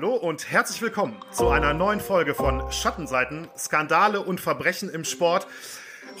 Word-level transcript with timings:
Hallo 0.00 0.14
und 0.14 0.48
herzlich 0.48 0.80
willkommen 0.80 1.16
zu 1.32 1.48
einer 1.48 1.74
neuen 1.74 1.98
Folge 1.98 2.32
von 2.32 2.70
Schattenseiten, 2.70 3.48
Skandale 3.56 4.20
und 4.20 4.40
Verbrechen 4.40 4.88
im 4.90 5.02
Sport. 5.02 5.48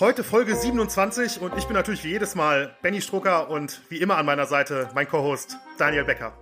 Heute 0.00 0.24
Folge 0.24 0.56
27 0.56 1.40
und 1.40 1.56
ich 1.56 1.66
bin 1.66 1.74
natürlich 1.74 2.02
wie 2.02 2.08
jedes 2.08 2.34
Mal 2.34 2.74
Benny 2.82 3.00
Strucker 3.00 3.48
und 3.48 3.80
wie 3.88 3.98
immer 3.98 4.16
an 4.16 4.26
meiner 4.26 4.46
Seite 4.46 4.90
mein 4.96 5.06
Co-Host 5.06 5.58
Daniel 5.78 6.04
Becker. 6.04 6.36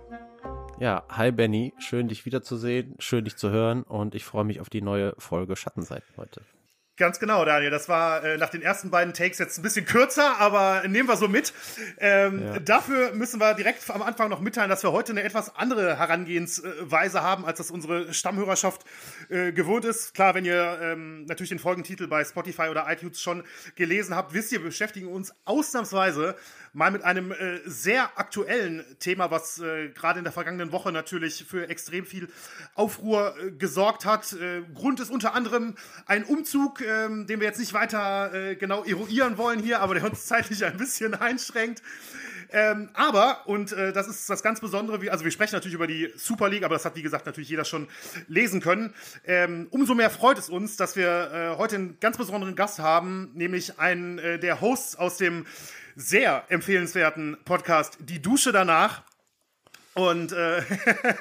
Ja, 0.79 1.03
hi 1.09 1.31
Benny, 1.31 1.75
schön 1.77 2.07
dich 2.07 2.25
wiederzusehen, 2.25 2.95
schön 2.97 3.23
dich 3.23 3.35
zu 3.35 3.51
hören 3.51 3.83
und 3.83 4.15
ich 4.15 4.25
freue 4.25 4.43
mich 4.43 4.59
auf 4.59 4.71
die 4.71 4.81
neue 4.81 5.13
Folge 5.19 5.55
Schattenseiten 5.55 6.09
heute. 6.17 6.41
Ganz 6.97 7.19
genau, 7.19 7.45
Daniel. 7.45 7.69
Das 7.69 7.87
war 7.89 8.23
äh, 8.23 8.37
nach 8.37 8.49
den 8.49 8.63
ersten 8.63 8.89
beiden 8.89 9.13
Takes 9.13 9.37
jetzt 9.37 9.59
ein 9.59 9.61
bisschen 9.61 9.85
kürzer, 9.85 10.39
aber 10.39 10.81
nehmen 10.87 11.07
wir 11.07 11.15
so 11.15 11.27
mit. 11.27 11.53
Ähm, 11.99 12.41
ja. 12.41 12.59
Dafür 12.59 13.13
müssen 13.13 13.39
wir 13.39 13.53
direkt 13.53 13.87
am 13.91 14.01
Anfang 14.01 14.29
noch 14.29 14.41
mitteilen, 14.41 14.67
dass 14.71 14.81
wir 14.81 14.91
heute 14.91 15.11
eine 15.11 15.21
etwas 15.21 15.55
andere 15.55 15.99
Herangehensweise 15.99 17.21
haben, 17.21 17.45
als 17.45 17.59
das 17.59 17.69
unsere 17.69 18.15
Stammhörerschaft 18.15 18.83
äh, 19.29 19.51
gewohnt 19.51 19.85
ist. 19.85 20.15
Klar, 20.15 20.33
wenn 20.33 20.43
ihr 20.43 20.79
ähm, 20.81 21.25
natürlich 21.25 21.49
den 21.49 21.59
Folgentitel 21.59 22.07
bei 22.07 22.23
Spotify 22.25 22.69
oder 22.69 22.91
iTunes 22.91 23.21
schon 23.21 23.43
gelesen 23.75 24.15
habt, 24.15 24.33
wisst 24.33 24.51
ihr, 24.51 24.59
wir 24.61 24.69
beschäftigen 24.69 25.07
uns 25.07 25.35
ausnahmsweise 25.45 26.35
mal 26.73 26.91
mit 26.91 27.03
einem 27.03 27.31
äh, 27.31 27.59
sehr 27.65 28.17
aktuellen 28.17 28.83
Thema, 28.99 29.31
was 29.31 29.59
äh, 29.59 29.89
gerade 29.89 30.19
in 30.19 30.23
der 30.23 30.33
vergangenen 30.33 30.71
Woche 30.71 30.91
natürlich 30.91 31.45
für 31.47 31.69
extrem 31.69 32.05
viel 32.05 32.29
Aufruhr 32.75 33.35
äh, 33.37 33.51
gesorgt 33.51 34.05
hat. 34.05 34.33
Äh, 34.33 34.61
Grund 34.73 34.99
ist 34.99 35.09
unter 35.09 35.33
anderem 35.33 35.75
ein 36.05 36.23
Umzug, 36.23 36.81
ähm, 36.81 37.27
den 37.27 37.39
wir 37.39 37.47
jetzt 37.47 37.59
nicht 37.59 37.73
weiter 37.73 38.33
äh, 38.33 38.55
genau 38.55 38.83
eruieren 38.83 39.37
wollen 39.37 39.59
hier, 39.59 39.81
aber 39.81 39.95
der 39.95 40.05
uns 40.05 40.25
zeitlich 40.27 40.63
ein 40.65 40.77
bisschen 40.77 41.13
einschränkt. 41.13 41.81
Ähm, 42.51 42.89
aber, 42.93 43.41
und 43.45 43.71
äh, 43.71 43.91
das 43.91 44.07
ist 44.07 44.29
das 44.29 44.43
ganz 44.43 44.59
Besondere, 44.59 45.01
wie, 45.01 45.09
also 45.09 45.23
wir 45.23 45.31
sprechen 45.31 45.55
natürlich 45.55 45.75
über 45.75 45.87
die 45.87 46.11
Super 46.15 46.49
League, 46.49 46.63
aber 46.63 46.75
das 46.75 46.85
hat, 46.85 46.95
wie 46.95 47.01
gesagt, 47.01 47.25
natürlich 47.25 47.49
jeder 47.49 47.65
schon 47.65 47.87
lesen 48.27 48.61
können. 48.61 48.93
Ähm, 49.25 49.67
umso 49.71 49.95
mehr 49.95 50.09
freut 50.09 50.37
es 50.37 50.49
uns, 50.49 50.77
dass 50.77 50.95
wir 50.95 51.31
äh, 51.31 51.57
heute 51.57 51.75
einen 51.75 51.99
ganz 51.99 52.17
besonderen 52.17 52.55
Gast 52.55 52.79
haben, 52.79 53.31
nämlich 53.33 53.79
einen 53.79 54.19
äh, 54.19 54.39
der 54.39 54.61
Hosts 54.61 54.95
aus 54.95 55.17
dem 55.17 55.45
sehr 55.95 56.45
empfehlenswerten 56.49 57.37
Podcast 57.43 57.97
Die 58.01 58.21
Dusche 58.21 58.51
danach. 58.51 59.01
Und, 59.93 60.31
äh, 60.31 60.61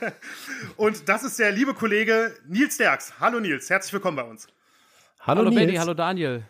und 0.76 1.08
das 1.08 1.24
ist 1.24 1.38
der 1.38 1.50
liebe 1.50 1.72
Kollege 1.72 2.34
Nils 2.46 2.76
Derks. 2.76 3.14
Hallo 3.18 3.40
Nils, 3.40 3.70
herzlich 3.70 3.92
willkommen 3.94 4.16
bei 4.16 4.24
uns. 4.24 4.46
Hallo, 5.20 5.40
hallo 5.40 5.50
Benny, 5.50 5.76
hallo 5.76 5.94
Daniel. 5.94 6.44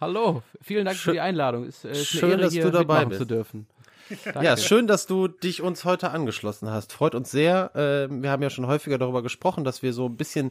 Hallo, 0.00 0.42
vielen 0.62 0.84
Dank 0.84 0.96
schön, 0.96 1.10
für 1.10 1.12
die 1.14 1.20
Einladung. 1.20 1.64
Es 1.64 1.84
ist 1.84 2.06
schön, 2.06 2.30
Ehre, 2.30 2.42
dass 2.42 2.54
du 2.54 2.70
dabei 2.70 3.04
bist. 3.06 3.18
zu 3.18 3.26
dürfen. 3.26 3.66
Ja, 4.42 4.56
schön, 4.56 4.86
dass 4.86 5.06
du 5.06 5.28
dich 5.28 5.62
uns 5.62 5.84
heute 5.84 6.10
angeschlossen 6.10 6.70
hast. 6.70 6.92
Freut 6.92 7.14
uns 7.14 7.30
sehr. 7.30 7.70
Ähm, 7.74 8.22
wir 8.22 8.30
haben 8.30 8.42
ja 8.42 8.50
schon 8.50 8.66
häufiger 8.66 8.98
darüber 8.98 9.22
gesprochen, 9.22 9.64
dass 9.64 9.82
wir 9.82 9.92
so 9.92 10.06
ein 10.06 10.16
bisschen 10.16 10.50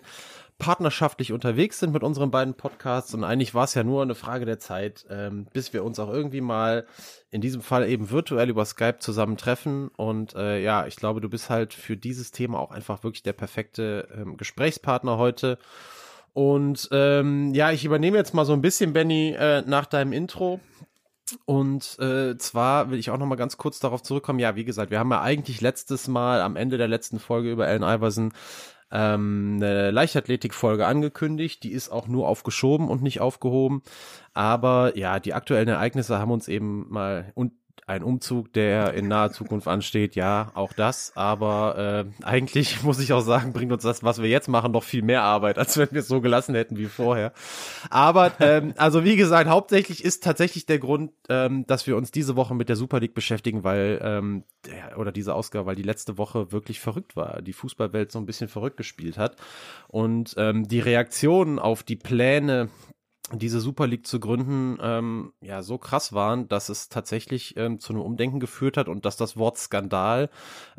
partnerschaftlich 0.60 1.32
unterwegs 1.32 1.80
sind 1.80 1.94
mit 1.94 2.04
unseren 2.04 2.32
beiden 2.32 2.54
Podcasts 2.54 3.14
und 3.14 3.24
eigentlich 3.24 3.54
war 3.54 3.64
es 3.64 3.74
ja 3.74 3.84
nur 3.84 4.02
eine 4.02 4.14
Frage 4.14 4.46
der 4.46 4.60
Zeit, 4.60 5.06
ähm, 5.10 5.48
bis 5.54 5.72
wir 5.72 5.86
uns 5.86 6.00
auch 6.00 6.10
irgendwie 6.10 6.42
mal 6.42 6.86
in 7.32 7.40
diesem 7.40 7.62
Fall 7.62 7.88
eben 7.88 8.10
virtuell 8.10 8.50
über 8.50 8.66
Skype 8.66 9.00
zusammentreffen 9.00 9.88
und 9.96 10.36
äh, 10.36 10.62
ja, 10.62 10.86
ich 10.86 10.98
glaube, 10.98 11.22
du 11.22 11.30
bist 11.30 11.50
halt 11.50 11.73
für 11.73 11.96
dieses 11.96 12.32
Thema 12.32 12.60
auch 12.60 12.72
einfach 12.72 13.04
wirklich 13.04 13.23
der 13.23 13.34
perfekte 13.34 14.10
ähm, 14.14 14.36
Gesprächspartner 14.36 15.18
heute. 15.18 15.58
Und 16.34 16.88
ähm, 16.92 17.54
ja, 17.54 17.72
ich 17.72 17.86
übernehme 17.86 18.18
jetzt 18.18 18.34
mal 18.34 18.46
so 18.46 18.54
ein 18.54 18.62
bisschen, 18.62 18.94
Benny, 18.94 19.36
äh, 19.38 19.64
nach 19.66 19.86
deinem 19.86 20.14
Intro. 20.14 20.60
Und 21.46 21.98
äh, 22.00 22.38
zwar 22.38 22.92
will 22.92 23.00
ich 23.00 23.12
auch 23.12 23.17
noch 23.17 23.26
mal 23.26 23.36
ganz 23.36 23.58
kurz 23.58 23.80
darauf 23.80 24.04
zurückkommen. 24.04 24.40
Ja, 24.40 24.56
wie 24.56 24.66
gesagt, 24.66 24.92
wir 24.92 25.00
haben 25.00 25.12
ja 25.12 25.22
eigentlich 25.22 25.62
letztes 25.62 26.08
Mal 26.08 26.42
am 26.42 26.56
Ende 26.56 26.78
der 26.78 26.88
letzten 26.88 27.20
Folge 27.20 27.52
über 27.52 27.67
Allen 27.67 27.84
Iverson 27.84 28.34
ähm, 28.92 29.58
eine 29.58 29.92
Leichtathletik-Folge 29.92 30.86
angekündigt. 30.86 31.64
Die 31.64 31.72
ist 31.72 31.89
auch 31.89 32.08
nur 32.08 32.28
aufgeschoben 32.28 32.88
und 32.88 33.02
nicht 33.02 33.22
aufgehoben. 33.22 33.84
Aber 34.34 34.98
ja, 34.98 35.20
die 35.20 35.34
aktuellen 35.34 35.68
Ereignisse 35.68 36.20
haben 36.20 36.32
uns 36.32 36.48
eben 36.48 36.86
mal 36.89 37.32
und 37.36 37.54
ein 37.89 38.04
Umzug, 38.04 38.54
der 38.54 38.94
in 38.94 39.08
naher 39.08 39.32
Zukunft 39.32 39.67
ansteht, 39.67 40.16
ja, 40.16 40.52
auch 40.54 40.73
das. 40.73 41.11
Aber 41.16 42.05
äh, 42.22 42.26
eigentlich 42.26 42.83
muss 42.83 43.00
ich 43.00 43.11
auch 43.14 43.22
sagen, 43.22 43.52
bringt 43.52 43.72
uns 43.72 43.83
das, 43.83 44.04
was 44.04 44.22
wir 44.22 44.30
jetzt 44.30 44.48
machen, 44.48 44.72
noch 44.72 44.83
viel 44.83 45.02
mehr 45.02 45.23
Arbeit, 45.23 45.58
als 45.58 45.77
wenn 45.77 45.92
wir 45.92 46.02
es 46.02 46.08
so 46.08 46.22
gelassen 46.22 46.55
hätten 46.55 46.77
wie 46.77 46.86
vorher. 46.86 47.33
Aber 47.89 48.32
ähm, 48.39 48.73
also 48.77 49.04
wie 49.04 49.16
gesagt, 49.16 49.50
hauptsächlich 49.50 50.04
ist 50.04 50.23
tatsächlich 50.23 50.67
der 50.67 50.80
Grund, 50.80 51.11
ähm, 51.30 51.66
dass 51.66 51.88
wir 51.88 51.98
uns 51.98 52.11
diese 52.11 52.36
Woche 52.36 52.54
mit 52.54 52.70
der 52.70 52.76
Super 52.76 53.00
League 53.00 53.16
beschäftigen, 53.16 53.64
weil 53.64 54.00
ähm, 54.04 54.44
der, 54.67 55.00
oder 55.00 55.11
diese 55.11 55.33
Ausgabe, 55.33 55.66
weil 55.66 55.76
die 55.76 55.83
letzte 55.83 56.17
Woche 56.17 56.52
wirklich 56.52 56.80
verrückt 56.80 57.16
war, 57.16 57.42
die 57.42 57.54
Fußballwelt 57.54 58.11
so 58.11 58.20
ein 58.20 58.26
bisschen 58.27 58.50
verrückt 58.50 58.77
gespielt 58.77 59.17
hat 59.17 59.36
und 59.88 60.36
ähm, 60.38 60.67
die 60.67 60.80
Reaktionen 60.80 61.58
auf 61.58 61.82
die 61.82 61.95
Pläne 61.95 62.70
diese 63.38 63.60
Super 63.60 63.86
League 63.86 64.08
zu 64.08 64.20
gründen, 64.20 64.78
ähm, 64.82 65.34
ja, 65.42 65.62
so 65.62 65.78
krass 65.78 66.14
waren, 66.14 66.48
dass 66.48 66.70
es 66.70 66.90
tatsächlich 66.90 67.56
ähm, 67.58 67.80
zu 67.80 67.94
einem 67.94 68.02
Umdenken 68.02 68.40
geführt 68.40 68.78
hat 68.78 68.88
und 68.88 69.06
dass 69.06 69.17
das 69.17 69.38
Wort 69.38 69.58
Skandal, 69.58 70.30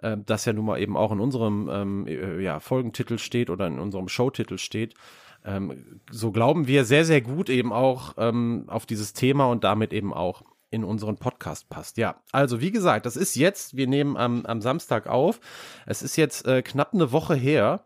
äh, 0.03 0.17
das 0.25 0.47
ja 0.47 0.53
nun 0.53 0.65
mal 0.65 0.81
eben 0.81 0.97
auch 0.97 1.13
in 1.13 1.21
unserem 1.21 1.69
ähm, 1.71 2.07
äh, 2.09 2.41
ja, 2.43 2.59
Folgentitel 2.59 3.19
steht 3.19 3.51
oder 3.51 3.67
in 3.67 3.79
unserem 3.79 4.09
Showtitel 4.09 4.59
steht, 4.59 4.95
ähm, 5.45 6.01
so 6.11 6.33
glauben 6.33 6.67
wir 6.67 6.85
sehr, 6.85 7.05
sehr 7.05 7.21
gut 7.21 7.49
eben 7.49 7.73
auch 7.73 8.15
ähm, 8.19 8.65
auf 8.67 8.87
dieses 8.87 9.13
Thema 9.13 9.47
und 9.47 9.65
damit 9.65 9.93
eben 9.93 10.13
auch 10.13 10.43
in 10.71 10.85
unseren 10.85 11.17
Podcast 11.17 11.69
passt. 11.69 11.97
Ja, 11.97 12.21
also 12.31 12.61
wie 12.61 12.71
gesagt, 12.71 13.07
das 13.07 13.17
ist 13.17 13.35
jetzt, 13.35 13.77
wir 13.77 13.87
nehmen 13.87 14.17
am, 14.17 14.47
am 14.47 14.61
Samstag 14.61 15.09
auf, 15.09 15.41
es 15.87 16.03
ist 16.03 16.17
jetzt 16.17 16.47
äh, 16.47 16.63
knapp 16.63 16.95
eine 16.95 17.13
Woche 17.13 17.35
her, 17.35 17.85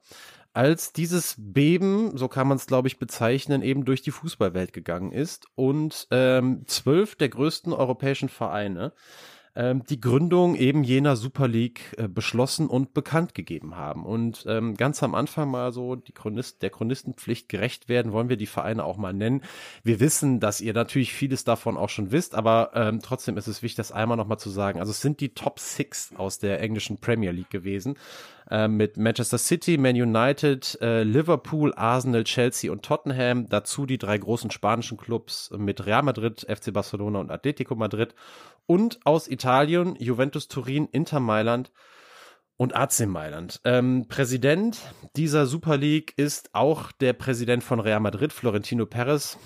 als 0.54 0.92
dieses 0.92 1.34
Beben, 1.38 2.16
so 2.16 2.28
kann 2.28 2.48
man 2.48 2.56
es 2.56 2.66
glaube 2.66 2.88
ich 2.88 2.98
bezeichnen, 2.98 3.62
eben 3.62 3.84
durch 3.84 4.02
die 4.02 4.12
Fußballwelt 4.12 4.72
gegangen 4.72 5.12
ist 5.12 5.46
und 5.54 6.06
ähm, 6.10 6.62
zwölf 6.66 7.16
der 7.16 7.28
größten 7.28 7.72
europäischen 7.72 8.28
Vereine 8.28 8.92
ähm, 9.56 9.84
die 9.84 10.00
Gründung 10.00 10.56
eben 10.56 10.82
jener 10.82 11.16
Super 11.16 11.48
League 11.48 11.94
äh, 11.96 12.08
beschlossen 12.08 12.66
und 12.66 12.94
bekannt 12.94 13.34
gegeben 13.34 13.76
haben. 13.76 14.04
Und 14.04 14.44
ähm, 14.48 14.74
ganz 14.74 15.02
am 15.02 15.14
Anfang 15.14 15.50
mal 15.50 15.72
so 15.72 15.96
die 15.96 16.12
Chronist, 16.12 16.62
der 16.62 16.70
Chronistenpflicht 16.70 17.48
gerecht 17.48 17.88
werden, 17.88 18.12
wollen 18.12 18.28
wir 18.28 18.36
die 18.36 18.46
Vereine 18.46 18.84
auch 18.84 18.96
mal 18.96 19.12
nennen. 19.12 19.42
Wir 19.82 20.00
wissen, 20.00 20.40
dass 20.40 20.60
ihr 20.60 20.74
natürlich 20.74 21.12
vieles 21.12 21.44
davon 21.44 21.76
auch 21.76 21.88
schon 21.88 22.10
wisst, 22.10 22.34
aber 22.34 22.70
ähm, 22.74 23.00
trotzdem 23.00 23.36
ist 23.36 23.46
es 23.46 23.62
wichtig, 23.62 23.76
das 23.76 23.92
einmal 23.92 24.16
nochmal 24.16 24.38
zu 24.38 24.50
sagen. 24.50 24.80
Also 24.80 24.90
es 24.90 25.00
sind 25.00 25.20
die 25.20 25.34
Top 25.34 25.58
Six 25.58 26.14
aus 26.16 26.38
der 26.38 26.60
englischen 26.60 26.98
Premier 26.98 27.30
League 27.30 27.50
gewesen 27.50 27.96
äh, 28.50 28.68
mit 28.68 28.96
Manchester 28.96 29.38
City, 29.38 29.78
Man 29.78 29.96
United, 29.96 30.78
äh, 30.80 31.02
Liverpool, 31.02 31.72
Arsenal, 31.74 32.24
Chelsea 32.24 32.70
und 32.70 32.82
Tottenham. 32.84 33.48
Dazu 33.48 33.86
die 33.86 33.98
drei 33.98 34.18
großen 34.18 34.50
spanischen 34.50 34.96
Clubs 34.96 35.50
mit 35.56 35.86
Real 35.86 36.02
Madrid, 36.02 36.46
FC 36.48 36.72
Barcelona 36.72 37.20
und 37.20 37.30
Atletico 37.30 37.74
Madrid. 37.74 38.14
Und 38.66 39.00
aus 39.04 39.28
Italien 39.28 39.96
Juventus 39.98 40.48
Turin, 40.48 40.88
Inter 40.90 41.20
Mailand 41.20 41.70
und 42.56 42.74
AC 42.76 43.06
Mailand. 43.06 43.60
Ähm, 43.64 44.06
Präsident 44.08 44.78
dieser 45.16 45.46
Super 45.46 45.76
League 45.76 46.14
ist 46.16 46.54
auch 46.54 46.92
der 46.92 47.12
Präsident 47.12 47.64
von 47.64 47.80
Real 47.80 48.00
Madrid, 48.00 48.32
Florentino 48.32 48.86
Perez. 48.86 49.38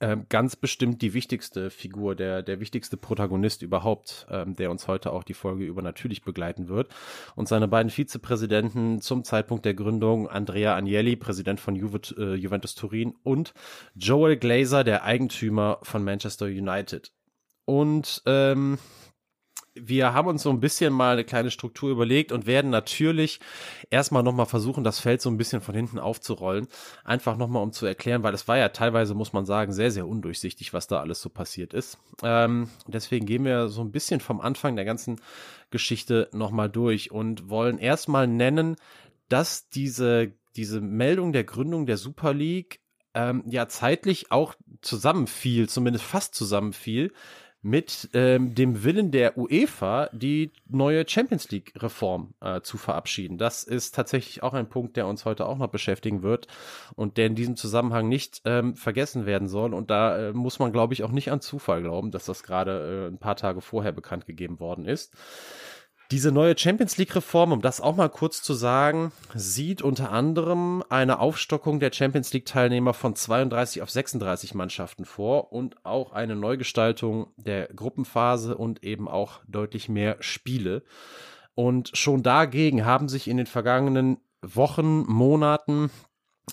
Ähm, 0.00 0.26
ganz 0.28 0.56
bestimmt 0.56 1.02
die 1.02 1.14
wichtigste 1.14 1.70
Figur, 1.70 2.14
der, 2.14 2.42
der 2.42 2.60
wichtigste 2.60 2.96
Protagonist 2.96 3.62
überhaupt, 3.62 4.26
ähm, 4.30 4.54
der 4.56 4.70
uns 4.70 4.88
heute 4.88 5.12
auch 5.12 5.24
die 5.24 5.34
Folge 5.34 5.64
über 5.64 5.82
natürlich 5.82 6.22
begleiten 6.22 6.68
wird. 6.68 6.88
Und 7.34 7.48
seine 7.48 7.68
beiden 7.68 7.90
Vizepräsidenten 7.90 9.00
zum 9.00 9.24
Zeitpunkt 9.24 9.64
der 9.64 9.74
Gründung, 9.74 10.28
Andrea 10.28 10.76
Agnelli, 10.76 11.16
Präsident 11.16 11.60
von 11.60 11.76
Juve, 11.76 12.00
äh, 12.18 12.34
Juventus 12.34 12.74
Turin 12.74 13.14
und 13.22 13.54
Joel 13.94 14.36
Glazer, 14.36 14.84
der 14.84 15.04
Eigentümer 15.04 15.78
von 15.82 16.04
Manchester 16.04 16.46
United. 16.46 17.12
Und 17.64 18.22
ähm, 18.26 18.78
wir 19.80 20.14
haben 20.14 20.28
uns 20.28 20.42
so 20.42 20.50
ein 20.50 20.60
bisschen 20.60 20.92
mal 20.92 21.12
eine 21.12 21.24
kleine 21.24 21.50
Struktur 21.50 21.90
überlegt 21.90 22.32
und 22.32 22.46
werden 22.46 22.70
natürlich 22.70 23.40
erstmal 23.90 24.22
nochmal 24.22 24.46
versuchen, 24.46 24.84
das 24.84 24.98
Feld 24.98 25.20
so 25.20 25.30
ein 25.30 25.36
bisschen 25.36 25.60
von 25.60 25.74
hinten 25.74 25.98
aufzurollen. 25.98 26.68
Einfach 27.04 27.36
nochmal, 27.36 27.62
um 27.62 27.72
zu 27.72 27.86
erklären, 27.86 28.22
weil 28.22 28.34
es 28.34 28.48
war 28.48 28.58
ja 28.58 28.68
teilweise, 28.70 29.14
muss 29.14 29.32
man 29.32 29.46
sagen, 29.46 29.72
sehr, 29.72 29.90
sehr 29.90 30.06
undurchsichtig, 30.06 30.72
was 30.72 30.86
da 30.86 31.00
alles 31.00 31.20
so 31.20 31.28
passiert 31.28 31.74
ist. 31.74 31.98
Ähm, 32.22 32.68
deswegen 32.86 33.26
gehen 33.26 33.44
wir 33.44 33.68
so 33.68 33.82
ein 33.82 33.92
bisschen 33.92 34.20
vom 34.20 34.40
Anfang 34.40 34.76
der 34.76 34.84
ganzen 34.84 35.20
Geschichte 35.70 36.28
nochmal 36.32 36.70
durch 36.70 37.10
und 37.10 37.48
wollen 37.48 37.78
erstmal 37.78 38.26
nennen, 38.26 38.76
dass 39.28 39.68
diese, 39.68 40.32
diese 40.56 40.80
Meldung 40.80 41.32
der 41.32 41.44
Gründung 41.44 41.86
der 41.86 41.96
Super 41.96 42.32
League 42.32 42.80
ähm, 43.14 43.42
ja 43.46 43.66
zeitlich 43.66 44.30
auch 44.30 44.54
zusammenfiel, 44.82 45.68
zumindest 45.68 46.04
fast 46.04 46.34
zusammenfiel 46.34 47.12
mit 47.62 48.10
ähm, 48.14 48.54
dem 48.54 48.84
Willen 48.84 49.10
der 49.10 49.36
UEFA, 49.36 50.08
die 50.12 50.52
neue 50.68 51.08
Champions 51.08 51.50
League-Reform 51.50 52.34
äh, 52.40 52.60
zu 52.60 52.78
verabschieden. 52.78 53.38
Das 53.38 53.64
ist 53.64 53.94
tatsächlich 53.94 54.42
auch 54.42 54.54
ein 54.54 54.68
Punkt, 54.68 54.96
der 54.96 55.06
uns 55.06 55.24
heute 55.24 55.46
auch 55.46 55.58
noch 55.58 55.68
beschäftigen 55.68 56.22
wird 56.22 56.46
und 56.94 57.16
der 57.16 57.26
in 57.26 57.34
diesem 57.34 57.56
Zusammenhang 57.56 58.08
nicht 58.08 58.42
ähm, 58.44 58.76
vergessen 58.76 59.26
werden 59.26 59.48
soll. 59.48 59.74
Und 59.74 59.90
da 59.90 60.28
äh, 60.28 60.32
muss 60.32 60.58
man, 60.58 60.72
glaube 60.72 60.94
ich, 60.94 61.02
auch 61.02 61.10
nicht 61.10 61.32
an 61.32 61.40
Zufall 61.40 61.82
glauben, 61.82 62.10
dass 62.10 62.26
das 62.26 62.42
gerade 62.42 63.06
äh, 63.06 63.12
ein 63.12 63.18
paar 63.18 63.36
Tage 63.36 63.60
vorher 63.60 63.92
bekannt 63.92 64.26
gegeben 64.26 64.60
worden 64.60 64.84
ist. 64.86 65.14
Diese 66.12 66.30
neue 66.30 66.56
Champions 66.56 66.98
League-Reform, 66.98 67.50
um 67.50 67.60
das 67.60 67.80
auch 67.80 67.96
mal 67.96 68.08
kurz 68.08 68.40
zu 68.40 68.54
sagen, 68.54 69.10
sieht 69.34 69.82
unter 69.82 70.12
anderem 70.12 70.84
eine 70.88 71.18
Aufstockung 71.18 71.80
der 71.80 71.92
Champions 71.92 72.32
League-Teilnehmer 72.32 72.94
von 72.94 73.16
32 73.16 73.82
auf 73.82 73.90
36 73.90 74.54
Mannschaften 74.54 75.04
vor 75.04 75.52
und 75.52 75.84
auch 75.84 76.12
eine 76.12 76.36
Neugestaltung 76.36 77.32
der 77.36 77.66
Gruppenphase 77.74 78.56
und 78.56 78.84
eben 78.84 79.08
auch 79.08 79.40
deutlich 79.48 79.88
mehr 79.88 80.16
Spiele. 80.20 80.84
Und 81.56 81.90
schon 81.94 82.22
dagegen 82.22 82.84
haben 82.84 83.08
sich 83.08 83.26
in 83.26 83.38
den 83.38 83.46
vergangenen 83.46 84.18
Wochen, 84.42 85.04
Monaten 85.08 85.90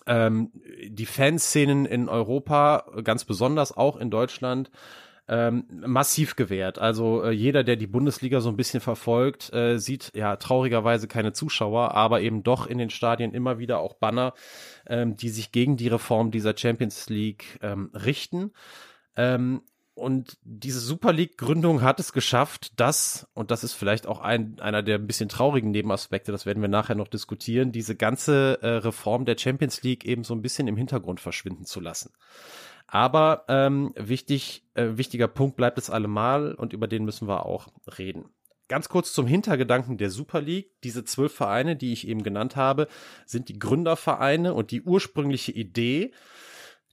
ähm, 0.07 0.51
die 0.87 1.05
Fanszenen 1.05 1.85
in 1.85 2.09
Europa, 2.09 2.85
ganz 3.03 3.25
besonders 3.25 3.75
auch 3.75 3.97
in 3.97 4.09
Deutschland, 4.09 4.71
ähm, 5.27 5.65
massiv 5.69 6.35
gewährt. 6.35 6.79
Also 6.79 7.23
äh, 7.23 7.31
jeder, 7.31 7.63
der 7.63 7.75
die 7.75 7.87
Bundesliga 7.87 8.41
so 8.41 8.49
ein 8.49 8.57
bisschen 8.57 8.81
verfolgt, 8.81 9.53
äh, 9.53 9.77
sieht 9.77 10.11
ja 10.15 10.35
traurigerweise 10.35 11.07
keine 11.07 11.33
Zuschauer, 11.33 11.93
aber 11.93 12.21
eben 12.21 12.43
doch 12.43 12.67
in 12.67 12.77
den 12.77 12.89
Stadien 12.89 13.33
immer 13.33 13.57
wieder 13.57 13.79
auch 13.79 13.93
Banner, 13.93 14.33
ähm, 14.87 15.15
die 15.15 15.29
sich 15.29 15.51
gegen 15.51 15.77
die 15.77 15.87
Reform 15.87 16.31
dieser 16.31 16.57
Champions 16.57 17.09
League 17.09 17.57
ähm, 17.61 17.89
richten. 17.93 18.51
Ähm, 19.15 19.61
und 19.95 20.37
diese 20.41 20.79
Super 20.79 21.13
League-Gründung 21.13 21.83
hat 21.83 21.99
es 21.99 22.13
geschafft, 22.13 22.79
dass, 22.79 23.27
und 23.35 23.51
das 23.51 23.63
ist 23.63 23.73
vielleicht 23.73 24.07
auch 24.07 24.19
ein, 24.19 24.59
einer 24.59 24.81
der 24.81 24.97
ein 24.97 25.05
bisschen 25.05 25.29
traurigen 25.29 25.69
Nebenaspekte, 25.69 26.31
das 26.31 26.47
werden 26.47 26.61
wir 26.61 26.67
nachher 26.67 26.95
noch 26.95 27.07
diskutieren, 27.07 27.71
diese 27.71 27.95
ganze 27.95 28.59
äh, 28.63 28.67
Reform 28.67 29.25
der 29.25 29.37
Champions 29.37 29.83
League 29.83 30.03
eben 30.03 30.23
so 30.23 30.33
ein 30.33 30.41
bisschen 30.41 30.67
im 30.67 30.77
Hintergrund 30.77 31.19
verschwinden 31.19 31.65
zu 31.65 31.79
lassen. 31.79 32.11
Aber 32.93 33.45
ähm, 33.47 33.91
wichtig, 33.95 34.67
äh, 34.75 34.89
wichtiger 34.97 35.27
Punkt 35.27 35.57
bleibt 35.57 35.79
es 35.79 35.89
allemal 35.89 36.53
und 36.53 36.73
über 36.73 36.87
den 36.87 37.05
müssen 37.05 37.27
wir 37.27 37.47
auch 37.47 37.69
reden. 37.97 38.25
Ganz 38.67 38.87
kurz 38.87 39.13
zum 39.13 39.25
Hintergedanken 39.25 39.97
der 39.97 40.11
Super 40.11 40.41
League. 40.41 40.79
Diese 40.83 41.03
zwölf 41.03 41.33
Vereine, 41.33 41.75
die 41.75 41.91
ich 41.91 42.07
eben 42.07 42.21
genannt 42.21 42.55
habe, 42.55 42.87
sind 43.25 43.49
die 43.49 43.57
Gründervereine 43.57 44.53
und 44.53 44.69
die 44.69 44.83
ursprüngliche 44.83 45.51
Idee 45.51 46.13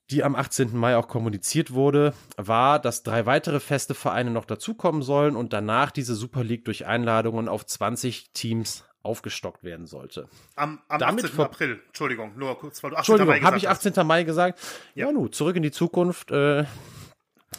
die 0.08 0.24
am 0.24 0.34
18. 0.34 0.76
Mai 0.76 0.96
auch 0.96 1.06
kommuniziert 1.06 1.72
wurde, 1.72 2.14
war, 2.36 2.80
dass 2.80 3.04
drei 3.04 3.26
weitere 3.26 3.60
feste 3.60 3.94
Vereine 3.94 4.32
noch 4.32 4.44
dazukommen 4.44 5.02
sollen 5.02 5.36
und 5.36 5.52
danach 5.52 5.92
diese 5.92 6.16
Super 6.16 6.42
League 6.42 6.64
durch 6.64 6.84
Einladungen 6.84 7.48
auf 7.48 7.64
20 7.64 8.32
Teams 8.32 8.89
aufgestockt 9.02 9.64
werden 9.64 9.86
sollte. 9.86 10.28
Am, 10.56 10.80
am 10.88 10.98
Damit 10.98 11.24
18. 11.24 11.40
April, 11.40 11.80
Entschuldigung, 11.86 12.36
nur 12.36 12.58
kurz, 12.58 12.82
weil 12.82 12.90
du 12.90 12.96
18. 12.96 13.14
Entschuldigung, 13.14 13.46
habe 13.46 13.56
ich 13.56 13.68
18. 13.68 13.96
Hast. 13.96 14.04
Mai 14.04 14.24
gesagt? 14.24 14.60
Ja, 14.94 15.06
ja 15.06 15.12
nu, 15.12 15.28
zurück 15.28 15.56
in 15.56 15.62
die 15.62 15.70
Zukunft. 15.70 16.30
Äh, 16.30 16.60
äh, 16.60 16.66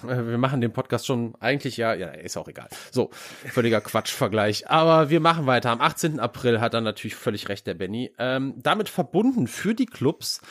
wir 0.03 0.37
machen 0.37 0.61
den 0.61 0.73
Podcast 0.73 1.05
schon 1.05 1.35
eigentlich 1.39 1.77
ja, 1.77 1.93
ja, 1.93 2.09
ist 2.09 2.37
auch 2.37 2.47
egal. 2.47 2.69
So, 2.91 3.09
völliger 3.11 3.81
Quatschvergleich. 3.81 4.69
Aber 4.69 5.09
wir 5.09 5.19
machen 5.19 5.45
weiter. 5.45 5.71
Am 5.71 5.81
18. 5.81 6.19
April 6.19 6.61
hat 6.61 6.73
dann 6.73 6.83
natürlich 6.83 7.15
völlig 7.15 7.49
recht 7.49 7.67
der 7.67 7.73
Benny. 7.73 8.13
Ähm, 8.17 8.55
damit 8.57 8.89
verbunden 8.89 9.47
für 9.47 9.73
die 9.73 9.85
Clubs 9.85 10.41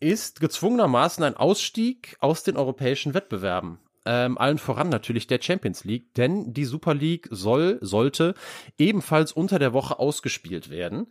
ist 0.00 0.40
gezwungenermaßen 0.40 1.24
ein 1.24 1.36
Ausstieg 1.36 2.16
aus 2.20 2.44
den 2.44 2.56
europäischen 2.56 3.14
Wettbewerben. 3.14 3.78
Ähm, 4.04 4.38
allen 4.38 4.58
voran 4.58 4.88
natürlich 4.88 5.26
der 5.26 5.40
Champions 5.40 5.84
League, 5.84 6.14
denn 6.14 6.52
die 6.52 6.64
Super 6.64 6.94
League 6.94 7.28
soll, 7.30 7.78
sollte 7.80 8.34
ebenfalls 8.78 9.32
unter 9.32 9.58
der 9.58 9.72
Woche 9.72 9.98
ausgespielt 9.98 10.70
werden. 10.70 11.06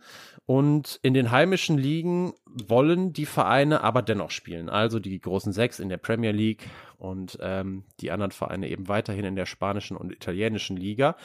Und 0.46 0.98
in 1.02 1.14
den 1.14 1.30
heimischen 1.30 1.76
Ligen 1.76 2.32
wollen 2.46 3.12
die 3.12 3.26
Vereine 3.26 3.82
aber 3.82 4.02
dennoch 4.02 4.30
spielen. 4.30 4.68
Also 4.68 4.98
die 4.98 5.20
großen 5.20 5.52
sechs 5.52 5.78
in 5.78 5.88
der 5.88 5.98
Premier 5.98 6.32
League 6.32 6.66
und 6.96 7.38
ähm, 7.40 7.84
die 8.00 8.10
anderen 8.10 8.32
Vereine 8.32 8.68
eben 8.68 8.88
weiterhin 8.88 9.24
in 9.24 9.36
der 9.36 9.46
spanischen 9.46 9.96
und 9.96 10.12
italienischen 10.12 10.76
Liga 10.76 11.16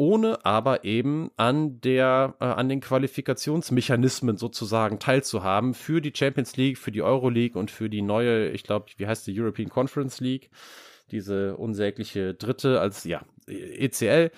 ohne 0.00 0.46
aber 0.46 0.84
eben 0.84 1.30
an 1.36 1.82
der 1.82 2.34
äh, 2.40 2.44
an 2.46 2.70
den 2.70 2.80
Qualifikationsmechanismen 2.80 4.38
sozusagen 4.38 4.98
teilzuhaben 4.98 5.74
für 5.74 6.00
die 6.00 6.12
Champions 6.16 6.56
League, 6.56 6.78
für 6.78 6.90
die 6.90 7.02
Euro 7.02 7.28
League 7.28 7.54
und 7.54 7.70
für 7.70 7.90
die 7.90 8.00
neue, 8.00 8.48
ich 8.48 8.62
glaube, 8.62 8.86
wie 8.96 9.06
heißt 9.06 9.26
die 9.26 9.38
European 9.38 9.68
Conference 9.68 10.20
League, 10.20 10.48
diese 11.12 11.56
unsägliche 11.56 12.34
dritte 12.34 12.80
als 12.80 13.04
ja 13.04 13.22
ECL. 13.46 14.30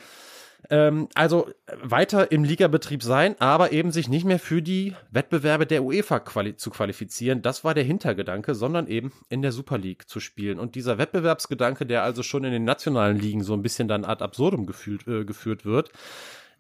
Ähm, 0.71 1.09
also 1.15 1.51
weiter 1.83 2.31
im 2.31 2.45
Ligabetrieb 2.45 3.03
sein, 3.03 3.35
aber 3.41 3.73
eben 3.73 3.91
sich 3.91 4.09
nicht 4.09 4.25
mehr 4.25 4.39
für 4.39 4.63
die 4.63 4.95
Wettbewerbe 5.11 5.67
der 5.67 5.83
UEFA 5.83 6.21
quali 6.21 6.57
zu 6.57 6.71
qualifizieren. 6.71 7.43
Das 7.43 7.65
war 7.65 7.75
der 7.75 7.85
Hintergedanke, 7.85 8.55
sondern 8.55 8.87
eben 8.87 9.13
in 9.29 9.43
der 9.43 9.53
Super 9.53 9.79
League 9.79 10.09
zu 10.09 10.21
spielen. 10.21 10.59
Und 10.59 10.75
dieser 10.75 10.99
Wettbewerbsgedanke, 10.99 11.85
der 11.85 12.05
also 12.05 12.23
schon 12.23 12.45
in 12.45 12.53
den 12.53 12.65
nationalen 12.65 13.19
Ligen 13.19 13.43
so 13.43 13.55
ein 13.55 13.63
bisschen 13.63 13.89
dann 13.89 14.05
ad 14.05 14.23
absurdum 14.23 14.67
gefühlt, 14.67 15.07
äh, 15.09 15.25
geführt 15.25 15.65
wird, 15.65 15.91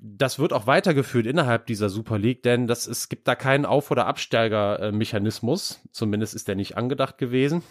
das 0.04 0.40
wird 0.40 0.52
auch 0.52 0.66
weitergeführt 0.66 1.26
innerhalb 1.26 1.66
dieser 1.66 1.88
Super 1.88 2.18
League, 2.18 2.42
denn 2.42 2.66
das, 2.66 2.88
es 2.88 3.08
gibt 3.08 3.28
da 3.28 3.36
keinen 3.36 3.64
Auf- 3.64 3.92
oder 3.92 4.06
Absteiger-Mechanismus. 4.06 5.80
Zumindest 5.92 6.34
ist 6.34 6.48
der 6.48 6.56
nicht 6.56 6.76
angedacht 6.76 7.18
gewesen. 7.18 7.62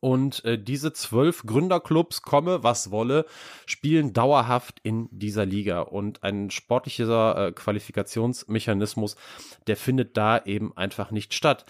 Und 0.00 0.44
äh, 0.44 0.58
diese 0.62 0.92
zwölf 0.92 1.44
Gründerclubs, 1.44 2.22
komme 2.22 2.62
was 2.62 2.90
wolle, 2.90 3.26
spielen 3.66 4.12
dauerhaft 4.12 4.80
in 4.82 5.08
dieser 5.10 5.46
Liga. 5.46 5.80
Und 5.80 6.22
ein 6.22 6.50
sportlicher 6.50 7.48
äh, 7.48 7.52
Qualifikationsmechanismus, 7.52 9.16
der 9.66 9.76
findet 9.76 10.16
da 10.16 10.42
eben 10.44 10.76
einfach 10.76 11.10
nicht 11.10 11.34
statt. 11.34 11.64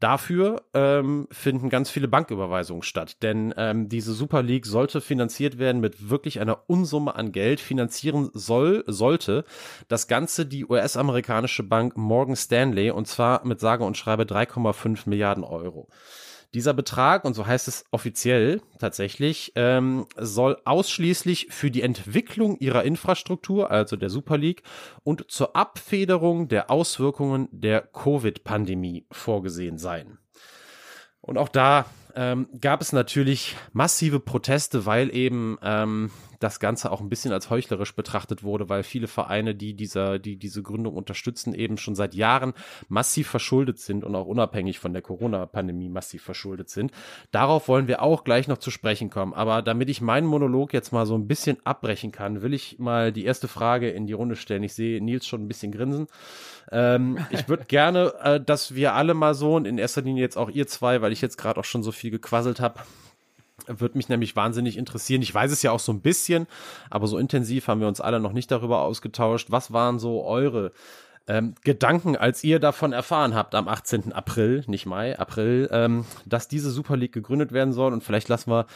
Dafür 0.00 0.62
ähm, 0.74 1.26
finden 1.32 1.70
ganz 1.70 1.90
viele 1.90 2.06
Banküberweisungen 2.06 2.84
statt, 2.84 3.20
denn 3.22 3.52
ähm, 3.56 3.88
diese 3.88 4.12
Super 4.12 4.44
League 4.44 4.64
sollte 4.64 5.00
finanziert 5.00 5.58
werden 5.58 5.80
mit 5.80 6.08
wirklich 6.08 6.40
einer 6.40 6.62
Unsumme 6.68 7.16
an 7.16 7.32
Geld. 7.32 7.58
Finanzieren 7.58 8.30
soll, 8.32 8.84
sollte 8.86 9.44
das 9.88 10.06
Ganze 10.06 10.46
die 10.46 10.64
US-amerikanische 10.64 11.64
Bank 11.64 11.96
Morgan 11.96 12.36
Stanley 12.36 12.92
und 12.92 13.08
zwar 13.08 13.44
mit 13.44 13.58
sage 13.58 13.82
und 13.82 13.96
schreibe 13.96 14.22
3,5 14.22 15.08
Milliarden 15.08 15.42
Euro. 15.42 15.88
Dieser 16.54 16.72
Betrag, 16.72 17.24
und 17.26 17.34
so 17.34 17.46
heißt 17.46 17.68
es 17.68 17.84
offiziell 17.90 18.62
tatsächlich, 18.78 19.52
ähm, 19.54 20.06
soll 20.16 20.56
ausschließlich 20.64 21.48
für 21.50 21.70
die 21.70 21.82
Entwicklung 21.82 22.58
ihrer 22.58 22.84
Infrastruktur, 22.84 23.70
also 23.70 23.96
der 23.96 24.08
Super 24.08 24.38
League, 24.38 24.62
und 25.02 25.30
zur 25.30 25.54
Abfederung 25.56 26.48
der 26.48 26.70
Auswirkungen 26.70 27.48
der 27.52 27.82
Covid-Pandemie 27.82 29.06
vorgesehen 29.10 29.76
sein. 29.76 30.18
Und 31.20 31.36
auch 31.36 31.50
da 31.50 31.84
ähm, 32.14 32.48
gab 32.58 32.80
es 32.80 32.92
natürlich 32.92 33.54
massive 33.72 34.18
Proteste, 34.18 34.86
weil 34.86 35.14
eben 35.14 35.58
ähm, 35.62 36.10
das 36.38 36.60
Ganze 36.60 36.90
auch 36.92 37.00
ein 37.00 37.08
bisschen 37.08 37.32
als 37.32 37.50
heuchlerisch 37.50 37.94
betrachtet 37.94 38.42
wurde, 38.42 38.68
weil 38.68 38.82
viele 38.82 39.08
Vereine, 39.08 39.54
die 39.54 39.74
dieser, 39.74 40.18
die 40.18 40.36
diese 40.36 40.62
Gründung 40.62 40.94
unterstützen, 40.94 41.54
eben 41.54 41.78
schon 41.78 41.94
seit 41.94 42.14
Jahren 42.14 42.54
massiv 42.88 43.28
verschuldet 43.28 43.78
sind 43.78 44.04
und 44.04 44.14
auch 44.14 44.26
unabhängig 44.26 44.78
von 44.78 44.92
der 44.92 45.02
Corona-Pandemie 45.02 45.88
massiv 45.88 46.22
verschuldet 46.22 46.70
sind. 46.70 46.92
Darauf 47.30 47.68
wollen 47.68 47.88
wir 47.88 48.02
auch 48.02 48.24
gleich 48.24 48.48
noch 48.48 48.58
zu 48.58 48.70
sprechen 48.70 49.10
kommen. 49.10 49.34
Aber 49.34 49.62
damit 49.62 49.88
ich 49.88 50.00
meinen 50.00 50.26
Monolog 50.26 50.72
jetzt 50.72 50.92
mal 50.92 51.06
so 51.06 51.16
ein 51.16 51.26
bisschen 51.26 51.58
abbrechen 51.64 52.12
kann, 52.12 52.42
will 52.42 52.54
ich 52.54 52.78
mal 52.78 53.12
die 53.12 53.24
erste 53.24 53.48
Frage 53.48 53.90
in 53.90 54.06
die 54.06 54.12
Runde 54.12 54.36
stellen. 54.36 54.62
Ich 54.62 54.74
sehe 54.74 55.02
Nils 55.02 55.26
schon 55.26 55.42
ein 55.42 55.48
bisschen 55.48 55.72
grinsen. 55.72 56.06
Ähm, 56.70 57.18
ich 57.30 57.48
würde 57.48 57.64
gerne, 57.68 58.14
äh, 58.22 58.40
dass 58.40 58.74
wir 58.74 58.94
alle 58.94 59.14
mal 59.14 59.34
so 59.34 59.56
und 59.56 59.66
in 59.66 59.78
erster 59.78 60.02
Linie 60.02 60.22
jetzt 60.22 60.36
auch 60.36 60.50
ihr 60.50 60.66
zwei, 60.66 61.02
weil 61.02 61.12
ich 61.12 61.20
jetzt 61.20 61.38
gerade 61.38 61.58
auch 61.58 61.64
schon 61.64 61.82
so 61.82 61.92
viel 61.92 62.10
gequasselt 62.10 62.60
habe, 62.60 62.80
würde 63.66 63.96
mich 63.96 64.08
nämlich 64.08 64.36
wahnsinnig 64.36 64.76
interessieren. 64.76 65.22
Ich 65.22 65.34
weiß 65.34 65.50
es 65.50 65.62
ja 65.62 65.72
auch 65.72 65.80
so 65.80 65.92
ein 65.92 66.00
bisschen, 66.00 66.46
aber 66.90 67.06
so 67.06 67.18
intensiv 67.18 67.68
haben 67.68 67.80
wir 67.80 67.88
uns 67.88 68.00
alle 68.00 68.20
noch 68.20 68.32
nicht 68.32 68.50
darüber 68.50 68.82
ausgetauscht. 68.82 69.50
Was 69.50 69.72
waren 69.72 69.98
so 69.98 70.24
eure 70.24 70.72
ähm, 71.26 71.54
Gedanken, 71.62 72.16
als 72.16 72.42
ihr 72.42 72.58
davon 72.58 72.92
erfahren 72.92 73.34
habt 73.34 73.54
am 73.54 73.68
18. 73.68 74.12
April, 74.12 74.64
nicht 74.66 74.86
Mai, 74.86 75.18
April, 75.18 75.68
ähm, 75.70 76.06
dass 76.24 76.48
diese 76.48 76.70
Super 76.70 76.96
League 76.96 77.12
gegründet 77.12 77.52
werden 77.52 77.72
soll? 77.74 77.92
Und 77.92 78.02
vielleicht 78.02 78.28
lassen 78.28 78.50
wir 78.50 78.66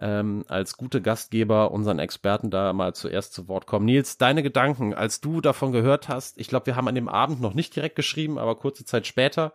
ähm, 0.00 0.44
als 0.48 0.76
gute 0.76 1.02
Gastgeber 1.02 1.70
unseren 1.70 1.98
Experten 1.98 2.50
da 2.50 2.72
mal 2.72 2.94
zuerst 2.94 3.34
zu 3.34 3.46
Wort 3.48 3.66
kommen. 3.66 3.84
Nils, 3.84 4.16
deine 4.16 4.42
Gedanken, 4.42 4.94
als 4.94 5.20
du 5.20 5.40
davon 5.40 5.72
gehört 5.72 6.08
hast, 6.08 6.38
ich 6.38 6.48
glaube, 6.48 6.66
wir 6.66 6.76
haben 6.76 6.88
an 6.88 6.94
dem 6.94 7.08
Abend 7.08 7.40
noch 7.42 7.54
nicht 7.54 7.76
direkt 7.76 7.96
geschrieben, 7.96 8.38
aber 8.38 8.56
kurze 8.56 8.84
Zeit 8.84 9.06
später. 9.06 9.52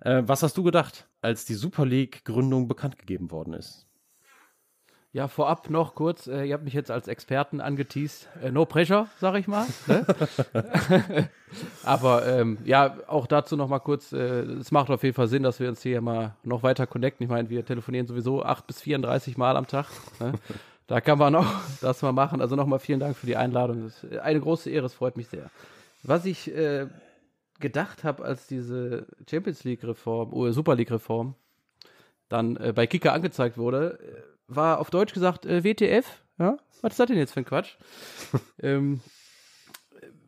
Äh, 0.00 0.22
was 0.24 0.44
hast 0.44 0.56
du 0.56 0.62
gedacht, 0.62 1.08
als 1.20 1.44
die 1.44 1.54
Super 1.54 1.84
League 1.84 2.24
Gründung 2.24 2.68
bekannt 2.68 2.98
gegeben 2.98 3.32
worden 3.32 3.54
ist? 3.54 3.87
Ja, 5.12 5.26
vorab 5.26 5.70
noch 5.70 5.94
kurz, 5.94 6.26
äh, 6.26 6.44
ihr 6.44 6.54
habt 6.54 6.64
mich 6.64 6.74
jetzt 6.74 6.90
als 6.90 7.08
Experten 7.08 7.62
angeteased. 7.62 8.28
Äh, 8.42 8.50
no 8.50 8.66
pressure, 8.66 9.08
sag 9.18 9.36
ich 9.36 9.48
mal. 9.48 9.66
Ne? 9.86 10.04
Aber 11.82 12.26
ähm, 12.26 12.58
ja, 12.64 12.98
auch 13.06 13.26
dazu 13.26 13.56
noch 13.56 13.68
mal 13.68 13.78
kurz, 13.78 14.12
äh, 14.12 14.42
es 14.42 14.70
macht 14.70 14.90
auf 14.90 15.02
jeden 15.02 15.14
Fall 15.14 15.28
Sinn, 15.28 15.42
dass 15.42 15.60
wir 15.60 15.70
uns 15.70 15.82
hier 15.82 16.02
mal 16.02 16.36
noch 16.44 16.62
weiter 16.62 16.86
connecten. 16.86 17.24
Ich 17.24 17.30
meine, 17.30 17.48
wir 17.48 17.64
telefonieren 17.64 18.06
sowieso 18.06 18.42
8 18.44 18.66
bis 18.66 18.82
34 18.82 19.38
Mal 19.38 19.56
am 19.56 19.66
Tag. 19.66 19.86
Ne? 20.20 20.34
Da 20.86 21.00
kann 21.00 21.18
man 21.18 21.34
auch 21.36 21.46
das 21.80 22.02
mal 22.02 22.12
machen. 22.12 22.42
Also 22.42 22.54
nochmal 22.54 22.78
vielen 22.78 23.00
Dank 23.00 23.16
für 23.16 23.26
die 23.26 23.36
Einladung. 23.36 23.84
Das 23.84 24.04
ist 24.04 24.18
eine 24.18 24.40
große 24.40 24.68
Ehre, 24.68 24.86
es 24.86 24.94
freut 24.94 25.16
mich 25.16 25.28
sehr. 25.28 25.50
Was 26.02 26.26
ich 26.26 26.54
äh, 26.54 26.86
gedacht 27.60 28.04
habe, 28.04 28.24
als 28.24 28.46
diese 28.46 29.06
Champions 29.28 29.64
League-Reform, 29.64 30.34
oder 30.34 30.52
Super 30.52 30.74
League-Reform 30.74 31.34
dann 32.28 32.56
äh, 32.56 32.74
bei 32.74 32.86
Kicker 32.86 33.14
angezeigt 33.14 33.56
wurde, 33.56 33.98
äh, 34.02 34.37
war 34.48 34.80
auf 34.80 34.90
Deutsch 34.90 35.14
gesagt 35.14 35.46
äh, 35.46 35.62
WTF. 35.62 36.06
Ja? 36.38 36.56
Was 36.82 36.92
ist 36.92 37.00
das 37.00 37.06
denn 37.06 37.18
jetzt 37.18 37.32
für 37.34 37.40
ein 37.40 37.44
Quatsch? 37.44 37.76
ähm, 38.62 39.00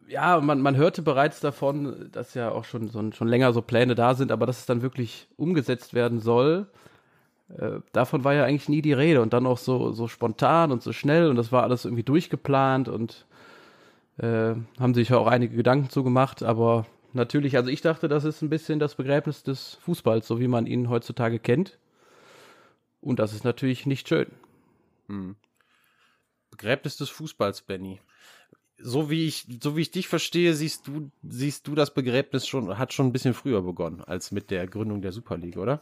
ja, 0.09 0.41
man, 0.41 0.61
man 0.61 0.77
hörte 0.77 1.03
bereits 1.03 1.41
davon, 1.41 2.09
dass 2.13 2.35
ja 2.35 2.51
auch 2.51 2.65
schon, 2.65 2.89
so, 2.89 3.13
schon 3.13 3.29
länger 3.29 3.53
so 3.53 3.63
Pläne 3.63 3.95
da 3.95 4.15
sind, 4.15 4.33
aber 4.33 4.47
dass 4.47 4.61
es 4.61 4.67
dann 4.67 4.83
wirklich 4.83 5.29
umgesetzt 5.37 5.95
werden 5.95 6.21
soll, 6.21 6.67
äh, 7.57 7.81
davon 7.93 8.25
war 8.25 8.35
ja 8.35 8.45
eigentlich 8.45 8.69
nie 8.69 8.83
die 8.83 8.93
Rede. 8.93 9.23
Und 9.23 9.33
dann 9.33 9.47
auch 9.47 9.59
so, 9.59 9.93
so 9.93 10.09
spontan 10.09 10.73
und 10.73 10.83
so 10.83 10.93
schnell 10.93 11.29
und 11.29 11.37
das 11.37 11.53
war 11.53 11.63
alles 11.63 11.85
irgendwie 11.85 12.03
durchgeplant 12.03 12.89
und 12.89 13.27
äh, 14.19 14.55
haben 14.79 14.95
sich 14.95 15.11
ja 15.11 15.19
auch 15.19 15.27
einige 15.27 15.57
Gedanken 15.57 15.89
zugemacht, 15.89 16.43
aber 16.43 16.87
natürlich, 17.13 17.57
also 17.57 17.71
ich 17.71 17.81
dachte, 17.81 18.09
das 18.09 18.25
ist 18.25 18.43
ein 18.43 18.51
bisschen 18.51 18.79
das 18.79 18.97
Begräbnis 18.97 19.43
des 19.43 19.79
Fußballs, 19.83 20.27
so 20.27 20.41
wie 20.41 20.49
man 20.49 20.67
ihn 20.67 20.91
heutzutage 20.91 21.39
kennt. 21.39 21.79
Und 23.01 23.19
das 23.19 23.33
ist 23.33 23.45
natürlich 23.45 23.87
nicht 23.87 24.09
schön. 24.09 24.31
Hm. 25.09 25.37
Begräbnis 26.51 26.97
des 26.97 27.09
Fußballs, 27.11 27.63
Benny 27.63 28.01
so 28.83 29.11
wie 29.11 29.27
ich, 29.27 29.47
so 29.63 29.77
wie 29.77 29.83
ich 29.83 29.91
dich 29.91 30.09
verstehe, 30.09 30.55
siehst 30.55 30.87
du, 30.87 31.11
siehst 31.23 31.67
du 31.67 31.75
das 31.75 31.93
Begräbnis 31.93 32.47
schon, 32.47 32.79
hat 32.79 32.93
schon 32.93 33.07
ein 33.07 33.13
bisschen 33.13 33.35
früher 33.35 33.63
begonnen 33.63 34.03
als 34.03 34.33
mit 34.33 34.51
der 34.51 34.67
Gründung 34.67 35.03
der 35.03 35.13
Super 35.13 35.37
League, 35.37 35.57
oder? 35.57 35.81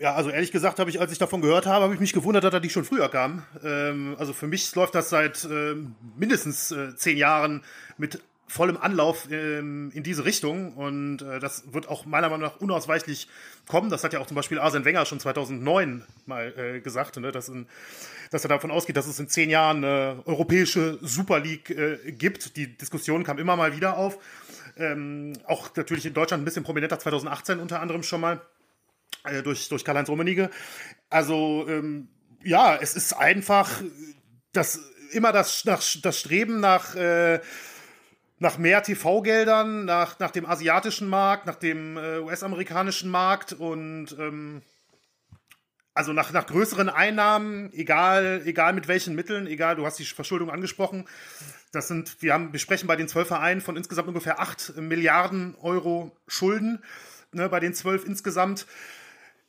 Ja, 0.00 0.14
also 0.14 0.30
ehrlich 0.30 0.52
gesagt 0.52 0.78
habe 0.78 0.90
ich, 0.90 1.00
als 1.00 1.10
ich 1.10 1.18
davon 1.18 1.40
gehört 1.40 1.66
habe, 1.66 1.84
habe 1.84 1.94
ich 1.94 2.00
mich 2.00 2.12
gewundert, 2.12 2.44
dass 2.44 2.54
er 2.54 2.60
nicht 2.60 2.72
schon 2.72 2.84
früher 2.84 3.08
kam. 3.08 3.44
Ähm, 3.64 4.14
also 4.18 4.32
für 4.32 4.46
mich 4.46 4.72
läuft 4.76 4.94
das 4.94 5.10
seit 5.10 5.44
ähm, 5.44 5.96
mindestens 6.16 6.70
äh, 6.70 6.94
zehn 6.94 7.16
Jahren 7.16 7.64
mit 7.96 8.22
vollem 8.48 8.78
Anlauf 8.78 9.30
ähm, 9.30 9.90
in 9.92 10.02
diese 10.02 10.24
Richtung 10.24 10.72
und 10.72 11.20
äh, 11.20 11.38
das 11.38 11.72
wird 11.72 11.86
auch 11.88 12.06
meiner 12.06 12.30
Meinung 12.30 12.48
nach 12.48 12.60
unausweichlich 12.60 13.28
kommen. 13.66 13.90
Das 13.90 14.02
hat 14.04 14.14
ja 14.14 14.20
auch 14.20 14.26
zum 14.26 14.36
Beispiel 14.36 14.58
Arsene 14.58 14.86
Wenger 14.86 15.04
schon 15.04 15.20
2009 15.20 16.04
mal 16.24 16.54
äh, 16.56 16.80
gesagt, 16.80 17.18
ne, 17.18 17.30
dass, 17.30 17.50
in, 17.50 17.66
dass 18.30 18.44
er 18.44 18.48
davon 18.48 18.70
ausgeht, 18.70 18.96
dass 18.96 19.06
es 19.06 19.20
in 19.20 19.28
zehn 19.28 19.50
Jahren 19.50 19.84
eine 19.84 20.22
europäische 20.24 20.98
Super 21.02 21.40
League 21.40 21.70
äh, 21.70 21.98
gibt. 22.12 22.56
Die 22.56 22.74
Diskussion 22.76 23.22
kam 23.22 23.38
immer 23.38 23.54
mal 23.54 23.76
wieder 23.76 23.98
auf. 23.98 24.18
Ähm, 24.78 25.34
auch 25.44 25.74
natürlich 25.76 26.06
in 26.06 26.14
Deutschland 26.14 26.42
ein 26.42 26.44
bisschen 26.44 26.64
prominenter 26.64 26.98
2018 26.98 27.58
unter 27.58 27.80
anderem 27.80 28.02
schon 28.02 28.22
mal 28.22 28.40
äh, 29.24 29.42
durch, 29.42 29.68
durch 29.68 29.84
Karl-Heinz 29.84 30.08
Rummenigge. 30.08 30.50
Also 31.10 31.66
ähm, 31.68 32.08
ja, 32.42 32.76
es 32.76 32.94
ist 32.94 33.12
einfach 33.12 33.82
das 34.52 34.80
immer 35.10 35.32
das, 35.32 35.62
das, 35.64 35.98
das 36.02 36.18
Streben 36.18 36.60
nach 36.60 36.94
äh, 36.94 37.40
nach 38.38 38.58
mehr 38.58 38.82
TV-Geldern, 38.82 39.84
nach, 39.84 40.18
nach 40.18 40.30
dem 40.30 40.46
asiatischen 40.46 41.08
Markt, 41.08 41.46
nach 41.46 41.56
dem 41.56 41.96
äh, 41.96 42.18
US-amerikanischen 42.18 43.10
Markt 43.10 43.52
und 43.52 44.16
ähm, 44.18 44.62
also 45.94 46.12
nach, 46.12 46.30
nach 46.32 46.46
größeren 46.46 46.88
Einnahmen, 46.88 47.72
egal, 47.72 48.42
egal 48.44 48.72
mit 48.72 48.86
welchen 48.86 49.16
Mitteln, 49.16 49.48
egal, 49.48 49.74
du 49.74 49.84
hast 49.84 49.98
die 49.98 50.04
Verschuldung 50.04 50.48
angesprochen. 50.48 51.06
Das 51.72 51.88
sind, 51.88 52.22
wir 52.22 52.34
haben, 52.34 52.52
wir 52.52 52.60
sprechen 52.60 52.86
bei 52.86 52.94
den 52.94 53.08
zwölf 53.08 53.26
Vereinen 53.26 53.60
von 53.60 53.76
insgesamt 53.76 54.06
ungefähr 54.06 54.38
acht 54.38 54.76
Milliarden 54.76 55.56
Euro 55.60 56.16
Schulden, 56.28 56.84
ne, 57.32 57.48
bei 57.48 57.58
den 57.58 57.74
zwölf 57.74 58.06
insgesamt 58.06 58.66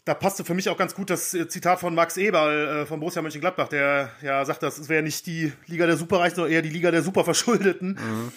da 0.09 0.15
passte 0.15 0.43
für 0.43 0.55
mich 0.55 0.67
auch 0.69 0.77
ganz 0.77 0.95
gut 0.95 1.11
das 1.11 1.35
äh, 1.35 1.47
Zitat 1.47 1.79
von 1.79 1.93
Max 1.93 2.17
Eberl 2.17 2.81
äh, 2.81 2.85
von 2.87 2.99
Borussia 2.99 3.21
Mönchengladbach, 3.21 3.67
der 3.67 4.09
ja 4.23 4.43
sagt, 4.43 4.63
das 4.63 4.89
wäre 4.89 5.03
nicht 5.03 5.27
die 5.27 5.53
Liga 5.67 5.85
der 5.85 5.97
Superreichen, 5.97 6.35
sondern 6.35 6.51
eher 6.51 6.63
die 6.63 6.71
Liga 6.71 6.89
der 6.89 7.03
Superverschuldeten. 7.03 7.89
Mhm. 7.89 8.31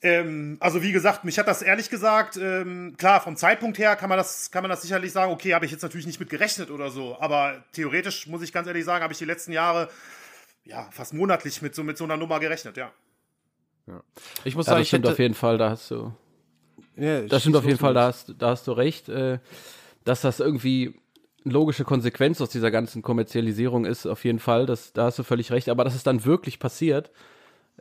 Ähm, 0.00 0.56
also 0.58 0.82
wie 0.82 0.92
gesagt, 0.92 1.24
mich 1.24 1.38
hat 1.38 1.48
das 1.48 1.60
ehrlich 1.60 1.90
gesagt, 1.90 2.38
ähm, 2.38 2.94
klar, 2.96 3.20
vom 3.20 3.36
Zeitpunkt 3.36 3.76
her 3.76 3.94
kann 3.94 4.08
man 4.08 4.16
das, 4.16 4.50
kann 4.50 4.62
man 4.62 4.70
das 4.70 4.80
sicherlich 4.80 5.12
sagen, 5.12 5.32
okay, 5.32 5.52
habe 5.52 5.66
ich 5.66 5.70
jetzt 5.70 5.82
natürlich 5.82 6.06
nicht 6.06 6.18
mit 6.18 6.30
gerechnet 6.30 6.70
oder 6.70 6.88
so, 6.88 7.18
aber 7.20 7.62
theoretisch 7.72 8.26
muss 8.26 8.40
ich 8.40 8.50
ganz 8.50 8.66
ehrlich 8.66 8.86
sagen, 8.86 9.02
habe 9.02 9.12
ich 9.12 9.18
die 9.18 9.26
letzten 9.26 9.52
Jahre 9.52 9.90
ja 10.64 10.88
fast 10.92 11.12
monatlich 11.12 11.60
mit 11.60 11.74
so, 11.74 11.82
mit 11.82 11.98
so 11.98 12.04
einer 12.04 12.16
Nummer 12.16 12.40
gerechnet, 12.40 12.78
ja. 12.78 12.90
ja. 13.86 14.02
Ich 14.44 14.54
muss 14.54 14.64
ja, 14.64 14.70
sagen, 14.70 14.80
das 14.80 14.88
stimmt 14.88 15.04
hätte... 15.04 15.12
auf 15.12 15.18
jeden 15.18 15.34
Fall, 15.34 15.58
da 15.58 15.68
hast 15.68 15.90
du. 15.90 16.14
Ja, 16.96 17.20
das 17.20 17.42
stimmt 17.42 17.56
auf 17.56 17.66
jeden 17.66 17.78
Fall, 17.78 17.92
da 17.92 18.04
hast, 18.04 18.34
da 18.38 18.48
hast 18.48 18.66
du 18.66 18.72
recht. 18.72 19.10
Äh, 19.10 19.40
dass 20.06 20.20
das 20.20 20.40
irgendwie 20.40 20.94
eine 21.44 21.52
logische 21.52 21.84
Konsequenz 21.84 22.40
aus 22.40 22.48
dieser 22.48 22.70
ganzen 22.70 23.02
Kommerzialisierung 23.02 23.84
ist, 23.84 24.06
auf 24.06 24.24
jeden 24.24 24.38
Fall. 24.38 24.64
Das, 24.64 24.92
da 24.92 25.06
hast 25.06 25.18
du 25.18 25.24
völlig 25.24 25.50
recht. 25.50 25.68
Aber 25.68 25.84
dass 25.84 25.94
es 25.94 26.04
dann 26.04 26.24
wirklich 26.24 26.58
passiert, 26.60 27.10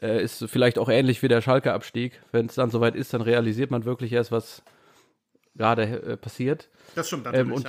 äh, 0.01 0.21
ist 0.23 0.43
vielleicht 0.49 0.79
auch 0.79 0.89
ähnlich 0.89 1.21
wie 1.21 1.27
der 1.27 1.41
Schalke-Abstieg. 1.41 2.19
Wenn 2.31 2.47
es 2.47 2.55
dann 2.55 2.71
soweit 2.71 2.95
ist, 2.95 3.13
dann 3.13 3.21
realisiert 3.21 3.69
man 3.69 3.85
wirklich 3.85 4.11
erst, 4.11 4.31
was 4.31 4.63
gerade 5.53 5.83
äh, 5.83 6.17
passiert. 6.17 6.69
Das 6.95 7.07
stimmt 7.07 7.25
natürlich, 7.25 7.47
ähm, 7.47 7.53
und, 7.53 7.65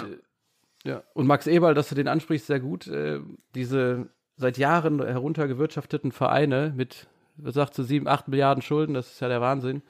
ja. 0.84 0.92
ja. 0.92 1.02
Und 1.12 1.26
Max 1.26 1.46
Eberl, 1.46 1.74
dass 1.74 1.90
du 1.90 1.94
den 1.94 2.08
ansprichst, 2.08 2.46
sehr 2.46 2.60
gut. 2.60 2.86
Äh, 2.86 3.20
diese 3.54 4.08
seit 4.38 4.56
Jahren 4.56 5.04
heruntergewirtschafteten 5.04 6.12
Vereine 6.12 6.72
mit, 6.74 7.08
was 7.36 7.54
sagst 7.54 7.78
du, 7.78 7.82
sieben, 7.82 8.08
acht 8.08 8.26
Milliarden 8.26 8.62
Schulden, 8.62 8.94
das 8.94 9.12
ist 9.12 9.20
ja 9.20 9.28
der 9.28 9.42
Wahnsinn. 9.42 9.82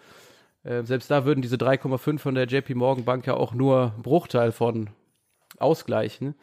Äh, 0.66 0.84
selbst 0.84 1.10
da 1.10 1.24
würden 1.24 1.42
diese 1.42 1.56
3,5 1.56 2.18
von 2.18 2.34
der 2.34 2.46
JP 2.46 2.74
Morgan 2.74 3.04
Bank 3.04 3.26
ja 3.26 3.34
auch 3.34 3.54
nur 3.54 3.94
Bruchteil 4.02 4.50
von 4.50 4.90
ausgleichen. 5.58 6.34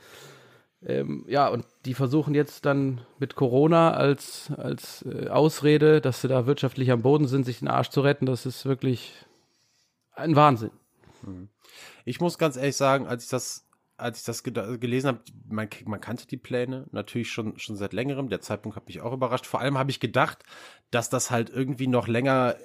Ähm, 0.85 1.25
ja, 1.27 1.47
und 1.47 1.65
die 1.85 1.93
versuchen 1.93 2.33
jetzt 2.33 2.65
dann 2.65 3.01
mit 3.19 3.35
Corona 3.35 3.91
als, 3.91 4.51
als 4.55 5.03
äh, 5.03 5.27
Ausrede, 5.27 6.01
dass 6.01 6.21
sie 6.21 6.27
da 6.27 6.45
wirtschaftlich 6.45 6.91
am 6.91 7.01
Boden 7.01 7.27
sind, 7.27 7.45
sich 7.45 7.59
den 7.59 7.67
Arsch 7.67 7.89
zu 7.89 8.01
retten. 8.01 8.25
Das 8.25 8.45
ist 8.45 8.65
wirklich 8.65 9.13
ein 10.13 10.35
Wahnsinn. 10.35 10.71
Mhm. 11.21 11.49
Ich 12.05 12.19
muss 12.19 12.37
ganz 12.37 12.57
ehrlich 12.57 12.75
sagen, 12.75 13.07
als 13.07 13.25
ich 13.25 13.29
das, 13.29 13.65
als 13.95 14.19
ich 14.19 14.25
das 14.25 14.43
gelesen 14.43 15.07
habe, 15.07 15.19
man, 15.47 15.69
man 15.85 16.01
kannte 16.01 16.27
die 16.27 16.37
Pläne 16.37 16.87
natürlich 16.91 17.31
schon, 17.31 17.57
schon 17.59 17.77
seit 17.77 17.93
längerem. 17.93 18.29
Der 18.29 18.41
Zeitpunkt 18.41 18.75
hat 18.75 18.87
mich 18.87 19.01
auch 19.01 19.13
überrascht. 19.13 19.45
Vor 19.45 19.61
allem 19.61 19.77
habe 19.77 19.91
ich 19.91 20.01
gedacht, 20.01 20.43
dass 20.91 21.09
das 21.09 21.31
halt 21.31 21.49
irgendwie 21.49 21.87
noch 21.87 22.07
länger 22.07 22.55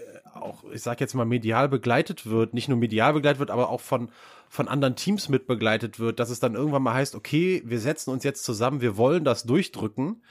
auch, 0.48 0.64
ich 0.72 0.82
sag 0.82 1.00
jetzt 1.00 1.14
mal, 1.14 1.24
medial 1.24 1.68
begleitet 1.68 2.26
wird, 2.26 2.54
nicht 2.54 2.68
nur 2.68 2.78
medial 2.78 3.12
begleitet 3.12 3.38
wird, 3.38 3.50
aber 3.50 3.68
auch 3.68 3.80
von, 3.80 4.10
von 4.48 4.68
anderen 4.68 4.96
Teams 4.96 5.28
mit 5.28 5.46
begleitet 5.46 6.00
wird, 6.00 6.18
dass 6.18 6.30
es 6.30 6.40
dann 6.40 6.54
irgendwann 6.54 6.82
mal 6.82 6.94
heißt, 6.94 7.14
okay, 7.14 7.62
wir 7.64 7.78
setzen 7.78 8.10
uns 8.10 8.24
jetzt 8.24 8.44
zusammen, 8.44 8.80
wir 8.80 8.96
wollen 8.96 9.24
das 9.24 9.44
durchdrücken. 9.44 10.22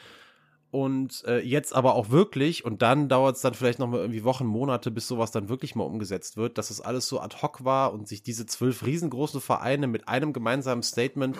Und 0.69 1.23
äh, 1.25 1.39
jetzt 1.39 1.73
aber 1.73 1.95
auch 1.95 2.09
wirklich, 2.09 2.65
und 2.65 2.81
dann 2.81 3.07
dauert 3.07 3.37
es 3.37 3.41
dann 3.41 3.53
vielleicht 3.53 3.79
noch 3.79 3.87
mal 3.87 4.01
irgendwie 4.01 4.25
Wochen, 4.25 4.45
Monate, 4.45 4.91
bis 4.91 5.07
sowas 5.07 5.31
dann 5.31 5.47
wirklich 5.47 5.75
mal 5.75 5.85
umgesetzt 5.85 6.35
wird, 6.35 6.57
dass 6.57 6.71
es 6.71 6.81
alles 6.81 7.07
so 7.07 7.21
ad 7.21 7.37
hoc 7.41 7.63
war 7.63 7.93
und 7.93 8.07
sich 8.07 8.21
diese 8.21 8.45
zwölf 8.45 8.85
riesengroßen 8.85 9.39
Vereine 9.39 9.87
mit 9.87 10.09
einem 10.09 10.33
gemeinsamen 10.33 10.83
Statement 10.83 11.37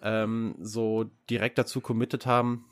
ähm, 0.00 0.54
so 0.60 1.06
direkt 1.28 1.58
dazu 1.58 1.80
committed 1.80 2.24
haben, 2.24 2.66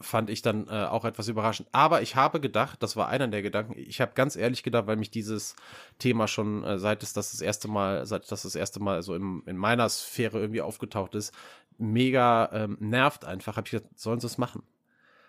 fand 0.00 0.30
ich 0.30 0.42
dann 0.42 0.68
äh, 0.68 0.84
auch 0.84 1.04
etwas 1.04 1.28
überraschend. 1.28 1.68
Aber 1.72 2.02
ich 2.02 2.16
habe 2.16 2.40
gedacht, 2.40 2.82
das 2.82 2.96
war 2.96 3.08
einer 3.08 3.28
der 3.28 3.42
Gedanken, 3.42 3.74
ich 3.76 4.00
habe 4.00 4.12
ganz 4.14 4.36
ehrlich 4.36 4.62
gedacht, 4.62 4.86
weil 4.86 4.96
mich 4.96 5.10
dieses 5.10 5.56
Thema 5.98 6.28
schon, 6.28 6.64
äh, 6.64 6.78
seit 6.78 7.02
es 7.02 7.12
das 7.12 7.32
das 7.32 7.40
erste 7.40 7.68
Mal, 7.68 8.06
seit 8.06 8.30
das 8.30 8.42
das 8.42 8.54
erste 8.54 8.80
Mal 8.80 9.02
so 9.02 9.14
im, 9.14 9.42
in 9.46 9.56
meiner 9.56 9.88
Sphäre 9.88 10.38
irgendwie 10.38 10.62
aufgetaucht 10.62 11.14
ist, 11.14 11.32
mega 11.78 12.50
ähm, 12.52 12.76
nervt 12.80 13.24
einfach, 13.24 13.56
habe 13.56 13.66
ich 13.66 13.72
gesagt, 13.72 13.98
sollen 13.98 14.20
sie 14.20 14.26
es 14.26 14.38
machen? 14.38 14.62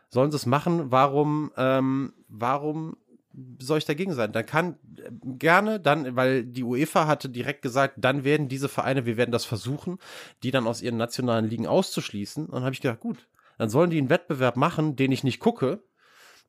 Sollen 0.09 0.31
sie 0.31 0.37
es 0.37 0.45
machen? 0.45 0.91
Warum, 0.91 1.51
ähm, 1.55 2.13
warum 2.27 2.97
soll 3.59 3.77
ich 3.77 3.85
dagegen 3.85 4.13
sein? 4.13 4.31
Dann 4.31 4.45
kann 4.45 4.75
äh, 4.97 5.09
gerne, 5.37 5.79
dann, 5.79 6.15
weil 6.15 6.43
die 6.43 6.63
UEFA 6.63 7.07
hatte 7.07 7.29
direkt 7.29 7.61
gesagt, 7.61 7.95
dann 7.97 8.23
werden 8.23 8.49
diese 8.49 8.69
Vereine, 8.69 9.05
wir 9.05 9.17
werden 9.17 9.31
das 9.31 9.45
versuchen, 9.45 9.99
die 10.43 10.51
dann 10.51 10.67
aus 10.67 10.81
ihren 10.81 10.97
nationalen 10.97 11.45
Ligen 11.45 11.67
auszuschließen. 11.67 12.45
Und 12.45 12.53
dann 12.53 12.63
habe 12.63 12.73
ich 12.73 12.81
gedacht, 12.81 12.99
gut, 12.99 13.27
dann 13.59 13.69
sollen 13.69 13.91
die 13.91 13.99
einen 13.99 14.09
Wettbewerb 14.09 14.55
machen, 14.55 14.95
den 14.95 15.11
ich 15.11 15.23
nicht 15.23 15.39
gucke, 15.39 15.83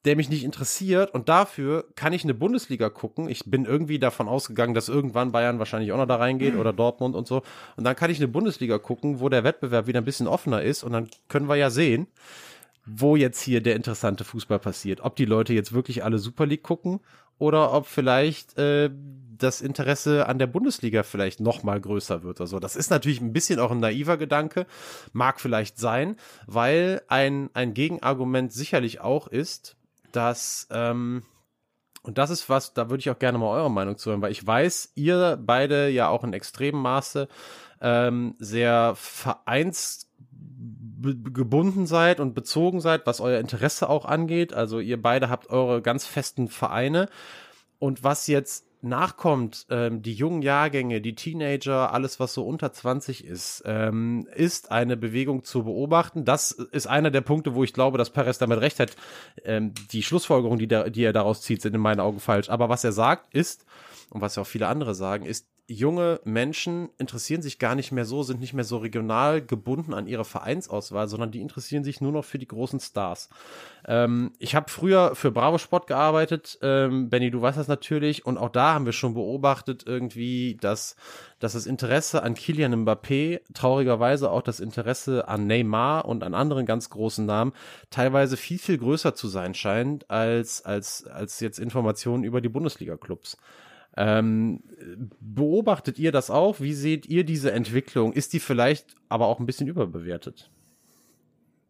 der 0.06 0.16
mich 0.16 0.30
nicht 0.30 0.44
interessiert 0.44 1.12
und 1.12 1.28
dafür 1.28 1.84
kann 1.94 2.14
ich 2.14 2.24
eine 2.24 2.32
Bundesliga 2.32 2.88
gucken. 2.88 3.28
Ich 3.28 3.50
bin 3.50 3.66
irgendwie 3.66 3.98
davon 3.98 4.28
ausgegangen, 4.28 4.72
dass 4.72 4.88
irgendwann 4.88 5.32
Bayern 5.32 5.58
wahrscheinlich 5.58 5.92
auch 5.92 5.98
noch 5.98 6.06
da 6.06 6.16
reingeht 6.16 6.56
oder 6.56 6.72
Dortmund 6.72 7.14
und 7.14 7.26
so. 7.26 7.42
Und 7.76 7.84
dann 7.84 7.96
kann 7.96 8.10
ich 8.10 8.18
eine 8.18 8.28
Bundesliga 8.28 8.78
gucken, 8.78 9.20
wo 9.20 9.28
der 9.28 9.44
Wettbewerb 9.44 9.86
wieder 9.86 10.00
ein 10.00 10.06
bisschen 10.06 10.26
offener 10.26 10.62
ist 10.62 10.84
und 10.84 10.92
dann 10.92 11.10
können 11.28 11.48
wir 11.48 11.56
ja 11.56 11.68
sehen, 11.68 12.06
wo 12.86 13.16
jetzt 13.16 13.42
hier 13.42 13.60
der 13.60 13.76
interessante 13.76 14.24
Fußball 14.24 14.58
passiert. 14.58 15.00
Ob 15.02 15.16
die 15.16 15.26
Leute 15.26 15.52
jetzt 15.52 15.74
wirklich 15.74 16.02
alle 16.02 16.18
Super 16.18 16.46
League 16.46 16.62
gucken 16.62 17.00
oder 17.40 17.72
ob 17.72 17.86
vielleicht 17.86 18.56
äh, 18.58 18.90
das 19.38 19.62
Interesse 19.62 20.28
an 20.28 20.38
der 20.38 20.46
Bundesliga 20.46 21.02
vielleicht 21.02 21.40
noch 21.40 21.62
mal 21.62 21.80
größer 21.80 22.22
wird. 22.22 22.40
Also 22.40 22.60
das 22.60 22.76
ist 22.76 22.90
natürlich 22.90 23.22
ein 23.22 23.32
bisschen 23.32 23.58
auch 23.58 23.70
ein 23.70 23.80
naiver 23.80 24.18
Gedanke, 24.18 24.66
mag 25.14 25.40
vielleicht 25.40 25.78
sein, 25.78 26.16
weil 26.46 27.00
ein, 27.08 27.48
ein 27.54 27.72
Gegenargument 27.72 28.52
sicherlich 28.52 29.00
auch 29.00 29.26
ist, 29.26 29.76
dass 30.12 30.68
ähm, 30.70 31.22
und 32.02 32.18
das 32.18 32.30
ist 32.30 32.48
was, 32.48 32.74
da 32.74 32.90
würde 32.90 33.00
ich 33.00 33.10
auch 33.10 33.18
gerne 33.18 33.38
mal 33.38 33.48
eure 33.48 33.70
Meinung 33.70 33.96
zu 33.96 34.10
hören, 34.10 34.22
weil 34.22 34.32
ich 34.32 34.46
weiß, 34.46 34.92
ihr 34.94 35.38
beide 35.42 35.88
ja 35.88 36.08
auch 36.08 36.24
in 36.24 36.34
extremem 36.34 36.82
Maße 36.82 37.26
ähm, 37.80 38.34
sehr 38.38 38.94
vereinsgebunden 41.02 41.86
seid 41.86 42.20
und 42.20 42.34
bezogen 42.34 42.80
seid, 42.80 43.06
was 43.06 43.20
euer 43.20 43.40
Interesse 43.40 43.88
auch 43.88 44.04
angeht. 44.04 44.52
Also 44.52 44.80
ihr 44.80 45.00
beide 45.00 45.28
habt 45.28 45.50
eure 45.50 45.82
ganz 45.82 46.06
festen 46.06 46.48
Vereine. 46.48 47.08
Und 47.78 48.04
was 48.04 48.26
jetzt 48.26 48.66
nachkommt, 48.82 49.66
ähm, 49.70 50.02
die 50.02 50.14
jungen 50.14 50.42
Jahrgänge, 50.42 51.00
die 51.00 51.14
Teenager, 51.14 51.92
alles, 51.92 52.18
was 52.18 52.32
so 52.32 52.46
unter 52.46 52.72
20 52.72 53.24
ist, 53.24 53.62
ähm, 53.66 54.26
ist 54.34 54.70
eine 54.70 54.96
Bewegung 54.96 55.44
zu 55.44 55.64
beobachten. 55.64 56.24
Das 56.24 56.52
ist 56.52 56.86
einer 56.86 57.10
der 57.10 57.20
Punkte, 57.20 57.54
wo 57.54 57.62
ich 57.62 57.74
glaube, 57.74 57.98
dass 57.98 58.10
Perez 58.10 58.38
damit 58.38 58.60
recht 58.60 58.80
hat. 58.80 58.96
Ähm, 59.44 59.74
die 59.92 60.02
Schlussfolgerungen, 60.02 60.58
die, 60.58 60.68
der, 60.68 60.90
die 60.90 61.04
er 61.04 61.12
daraus 61.12 61.42
zieht, 61.42 61.60
sind 61.62 61.74
in 61.74 61.80
meinen 61.80 62.00
Augen 62.00 62.20
falsch. 62.20 62.48
Aber 62.48 62.68
was 62.68 62.84
er 62.84 62.92
sagt, 62.92 63.34
ist, 63.34 63.66
und 64.08 64.22
was 64.22 64.36
ja 64.36 64.42
auch 64.42 64.46
viele 64.46 64.68
andere 64.68 64.94
sagen, 64.94 65.26
ist, 65.26 65.46
junge 65.70 66.20
Menschen 66.24 66.90
interessieren 66.98 67.42
sich 67.42 67.60
gar 67.60 67.76
nicht 67.76 67.92
mehr 67.92 68.04
so, 68.04 68.24
sind 68.24 68.40
nicht 68.40 68.54
mehr 68.54 68.64
so 68.64 68.78
regional 68.78 69.40
gebunden 69.40 69.94
an 69.94 70.08
ihre 70.08 70.24
Vereinsauswahl, 70.24 71.06
sondern 71.06 71.30
die 71.30 71.40
interessieren 71.40 71.84
sich 71.84 72.00
nur 72.00 72.10
noch 72.10 72.24
für 72.24 72.38
die 72.38 72.48
großen 72.48 72.80
Stars. 72.80 73.28
Ähm, 73.86 74.32
ich 74.40 74.56
habe 74.56 74.68
früher 74.68 75.14
für 75.14 75.30
Bravo 75.30 75.58
Sport 75.58 75.86
gearbeitet, 75.86 76.58
ähm, 76.62 77.08
Benny, 77.08 77.30
du 77.30 77.40
weißt 77.40 77.56
das 77.56 77.68
natürlich, 77.68 78.26
und 78.26 78.36
auch 78.36 78.48
da 78.48 78.74
haben 78.74 78.84
wir 78.84 78.92
schon 78.92 79.14
beobachtet 79.14 79.84
irgendwie, 79.86 80.58
dass, 80.60 80.96
dass 81.38 81.52
das 81.52 81.66
Interesse 81.66 82.24
an 82.24 82.34
Kilian 82.34 82.84
Mbappé, 82.84 83.40
traurigerweise 83.54 84.30
auch 84.30 84.42
das 84.42 84.58
Interesse 84.58 85.28
an 85.28 85.46
Neymar 85.46 86.04
und 86.04 86.24
an 86.24 86.34
anderen 86.34 86.66
ganz 86.66 86.90
großen 86.90 87.24
Namen, 87.24 87.52
teilweise 87.90 88.36
viel, 88.36 88.58
viel 88.58 88.78
größer 88.78 89.14
zu 89.14 89.28
sein 89.28 89.54
scheint, 89.54 90.10
als, 90.10 90.64
als, 90.64 91.06
als 91.06 91.38
jetzt 91.38 91.60
Informationen 91.60 92.24
über 92.24 92.40
die 92.40 92.48
Bundesliga-Clubs. 92.48 93.36
Ähm, 93.96 94.62
beobachtet 95.20 95.98
ihr 95.98 96.12
das 96.12 96.30
auch? 96.30 96.60
Wie 96.60 96.74
seht 96.74 97.06
ihr 97.06 97.24
diese 97.24 97.52
Entwicklung? 97.52 98.12
Ist 98.12 98.32
die 98.32 98.40
vielleicht 98.40 98.96
aber 99.08 99.26
auch 99.26 99.40
ein 99.40 99.46
bisschen 99.46 99.68
überbewertet? 99.68 100.50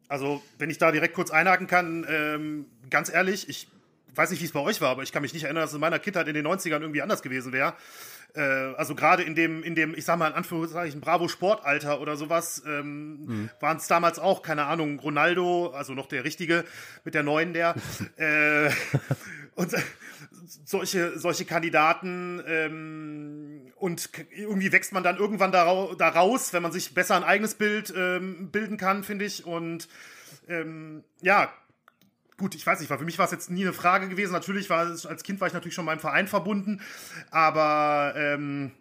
Also, 0.08 0.42
wenn 0.58 0.70
ich 0.70 0.78
da 0.78 0.90
direkt 0.92 1.14
kurz 1.14 1.30
einhaken 1.30 1.66
kann, 1.66 2.04
ähm, 2.08 2.66
ganz 2.90 3.12
ehrlich, 3.12 3.48
ich 3.48 3.68
weiß 4.14 4.30
nicht, 4.30 4.40
wie 4.40 4.44
es 4.44 4.52
bei 4.52 4.60
euch 4.60 4.80
war, 4.80 4.90
aber 4.90 5.02
ich 5.02 5.12
kann 5.12 5.22
mich 5.22 5.32
nicht 5.32 5.44
erinnern, 5.44 5.62
dass 5.62 5.70
es 5.70 5.74
in 5.74 5.80
meiner 5.80 5.98
Kindheit 5.98 6.28
in 6.28 6.34
den 6.34 6.46
90ern 6.46 6.80
irgendwie 6.80 7.02
anders 7.02 7.22
gewesen 7.22 7.52
wäre. 7.52 7.74
Äh, 8.34 8.40
also 8.40 8.94
gerade 8.94 9.22
in 9.22 9.34
dem, 9.34 9.62
in 9.62 9.74
dem, 9.74 9.94
ich 9.94 10.04
sag 10.04 10.18
mal 10.18 10.28
in 10.28 10.34
Anführungszeichen, 10.34 11.00
Bravo 11.00 11.28
Sportalter 11.28 12.00
oder 12.00 12.16
sowas, 12.16 12.62
ähm, 12.66 13.24
mhm. 13.24 13.50
waren 13.60 13.76
es 13.76 13.86
damals 13.86 14.18
auch, 14.18 14.42
keine 14.42 14.66
Ahnung, 14.66 14.98
Ronaldo, 15.00 15.68
also 15.68 15.94
noch 15.94 16.06
der 16.06 16.24
richtige, 16.24 16.64
mit 17.04 17.14
der 17.14 17.22
neuen 17.22 17.52
der. 17.52 17.74
äh, 18.16 18.70
und 19.54 19.74
solche, 20.64 21.18
solche 21.18 21.44
Kandidaten 21.44 22.42
ähm, 22.46 23.72
und 23.76 24.10
irgendwie 24.34 24.72
wächst 24.72 24.92
man 24.92 25.02
dann 25.02 25.16
irgendwann 25.16 25.52
da, 25.52 25.64
raus, 25.64 26.52
wenn 26.52 26.62
man 26.62 26.72
sich 26.72 26.94
besser 26.94 27.16
ein 27.16 27.24
eigenes 27.24 27.54
Bild 27.54 27.92
ähm, 27.96 28.50
bilden 28.50 28.76
kann, 28.76 29.04
finde 29.04 29.24
ich. 29.24 29.46
Und 29.46 29.88
ähm, 30.48 31.04
ja, 31.20 31.52
gut, 32.36 32.54
ich 32.54 32.66
weiß 32.66 32.80
nicht, 32.80 32.88
für 32.88 33.04
mich 33.04 33.18
war 33.18 33.26
es 33.26 33.32
jetzt 33.32 33.50
nie 33.50 33.62
eine 33.62 33.72
Frage 33.72 34.08
gewesen. 34.08 34.32
Natürlich 34.32 34.70
war 34.70 34.86
es, 34.86 35.06
als 35.06 35.22
Kind 35.22 35.40
war 35.40 35.48
ich 35.48 35.54
natürlich 35.54 35.74
schon 35.74 35.84
meinem 35.84 36.00
Verein 36.00 36.28
verbunden, 36.28 36.80
aber 37.30 38.14
ähm, 38.16 38.72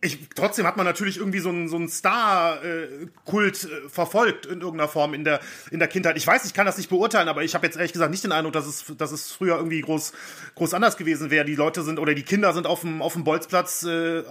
ich, 0.00 0.28
trotzdem 0.34 0.66
hat 0.66 0.76
man 0.76 0.86
natürlich 0.86 1.16
irgendwie 1.16 1.40
so 1.40 1.48
einen, 1.48 1.68
so 1.68 1.76
einen 1.76 1.88
Star-Kult 1.88 3.64
äh, 3.64 3.88
verfolgt 3.88 4.46
in 4.46 4.60
irgendeiner 4.60 4.88
Form 4.88 5.12
in 5.12 5.24
der, 5.24 5.40
in 5.72 5.80
der 5.80 5.88
Kindheit. 5.88 6.16
Ich 6.16 6.26
weiß, 6.26 6.44
ich 6.44 6.54
kann 6.54 6.66
das 6.66 6.76
nicht 6.76 6.88
beurteilen, 6.88 7.28
aber 7.28 7.42
ich 7.42 7.54
habe 7.54 7.66
jetzt 7.66 7.76
ehrlich 7.76 7.92
gesagt 7.92 8.10
nicht 8.12 8.22
den 8.22 8.30
Eindruck, 8.30 8.52
dass 8.52 8.66
es, 8.66 8.84
dass 8.96 9.10
es 9.10 9.32
früher 9.32 9.56
irgendwie 9.56 9.80
groß, 9.80 10.12
groß 10.54 10.74
anders 10.74 10.96
gewesen 10.96 11.30
wäre. 11.30 11.44
Die 11.44 11.56
Leute 11.56 11.82
sind 11.82 11.98
oder 11.98 12.14
die 12.14 12.22
Kinder 12.22 12.52
sind 12.52 12.66
auf 12.66 12.82
dem, 12.82 13.02
auf 13.02 13.14
dem 13.14 13.24
Bolzplatz, 13.24 13.82
äh, 13.82 14.22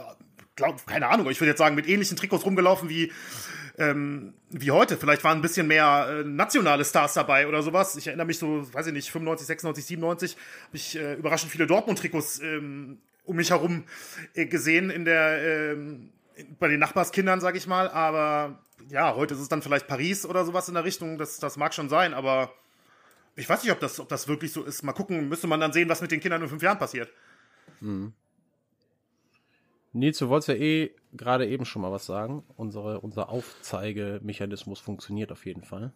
glaub, 0.56 0.88
keine 0.88 1.08
Ahnung, 1.08 1.30
ich 1.30 1.42
würde 1.42 1.50
jetzt 1.50 1.60
sagen, 1.60 1.76
mit 1.76 1.88
ähnlichen 1.88 2.16
Trikots 2.16 2.46
rumgelaufen 2.46 2.88
wie, 2.88 3.12
ähm, 3.78 4.34
wie 4.50 4.72
heute. 4.72 4.96
Vielleicht 4.96 5.26
waren 5.26 5.40
ein 5.40 5.42
bisschen 5.42 5.68
mehr 5.68 6.08
äh, 6.10 6.24
nationale 6.24 6.86
Stars 6.86 7.14
dabei 7.14 7.46
oder 7.46 7.62
sowas. 7.62 7.98
Ich 7.98 8.08
erinnere 8.08 8.28
mich 8.28 8.40
so, 8.40 8.74
weiß 8.74 8.88
ich 8.88 8.94
nicht, 8.94 9.12
95, 9.12 9.48
96, 9.48 9.86
97, 9.86 10.38
habe 10.68 10.78
ich 10.78 10.98
äh, 10.98 11.16
überraschend 11.16 11.52
viele 11.52 11.68
Dortmund-Trikots 11.68 12.40
ähm, 12.40 13.00
um 13.28 13.36
mich 13.36 13.52
herum 13.52 13.84
äh, 14.34 14.46
gesehen 14.46 14.90
in 14.90 15.06
der, 15.06 15.74
ähm, 15.74 16.12
bei 16.60 16.68
den 16.68 16.80
Nachbarskindern, 16.80 17.40
sag 17.42 17.56
ich 17.56 17.68
mal. 17.68 17.90
Aber 17.90 18.64
ja, 18.90 19.16
heute 19.16 19.34
ist 19.34 19.42
es 19.42 19.50
dann 19.50 19.62
vielleicht 19.62 19.88
Paris 19.88 20.26
oder 20.26 20.46
sowas 20.46 20.68
in 20.68 20.74
der 20.74 20.84
Richtung. 20.84 21.18
Das, 21.18 21.40
das 21.40 21.58
mag 21.58 21.74
schon 21.74 21.90
sein, 21.90 22.14
aber 22.14 22.52
ich 23.36 23.48
weiß 23.48 23.64
nicht, 23.64 23.72
ob 23.72 23.80
das, 23.80 24.00
ob 24.00 24.10
das 24.10 24.28
wirklich 24.28 24.52
so 24.52 24.64
ist. 24.64 24.84
Mal 24.84 24.94
gucken, 24.94 25.30
müsste 25.30 25.48
man 25.48 25.60
dann 25.60 25.74
sehen, 25.74 25.90
was 25.90 26.02
mit 26.02 26.12
den 26.12 26.20
Kindern 26.20 26.42
in 26.42 26.50
fünf 26.50 26.64
Jahren 26.64 26.80
passiert. 26.80 27.10
Mhm. 27.82 28.14
Nils, 29.94 30.18
du 30.18 30.30
wolltest 30.30 30.50
ja 30.50 30.56
eh 30.56 30.92
gerade 31.14 31.48
eben 31.48 31.66
schon 31.66 31.82
mal 31.82 31.92
was 31.92 32.06
sagen. 32.06 32.44
Unsere, 32.56 33.00
unser 33.02 33.30
Aufzeigemechanismus 33.30 34.80
funktioniert 34.80 35.32
auf 35.32 35.46
jeden 35.46 35.64
Fall. 35.64 35.92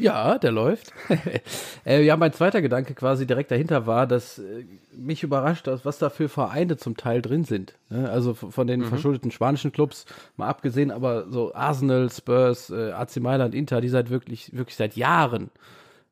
Ja, 0.00 0.38
der 0.38 0.52
läuft. 0.52 0.92
äh, 1.86 2.02
ja, 2.02 2.16
mein 2.16 2.32
zweiter 2.32 2.62
Gedanke 2.62 2.94
quasi 2.94 3.26
direkt 3.26 3.50
dahinter 3.50 3.86
war, 3.86 4.06
dass 4.06 4.38
äh, 4.38 4.64
mich 4.96 5.22
überrascht, 5.22 5.68
was 5.84 5.98
da 5.98 6.10
für 6.10 6.28
Vereine 6.28 6.76
zum 6.76 6.96
Teil 6.96 7.20
drin 7.22 7.44
sind. 7.44 7.74
Ne? 7.90 8.08
Also 8.08 8.34
von 8.34 8.66
den 8.66 8.80
mhm. 8.80 8.86
verschuldeten 8.86 9.30
spanischen 9.30 9.72
Clubs 9.72 10.06
mal 10.36 10.48
abgesehen, 10.48 10.90
aber 10.90 11.28
so 11.30 11.54
Arsenal, 11.54 12.10
Spurs, 12.10 12.70
äh, 12.70 12.92
AC 12.92 13.16
Mailand, 13.16 13.54
Inter, 13.54 13.80
die 13.80 13.88
seit 13.88 14.10
wirklich, 14.10 14.56
wirklich 14.56 14.76
seit 14.76 14.96
Jahren 14.96 15.50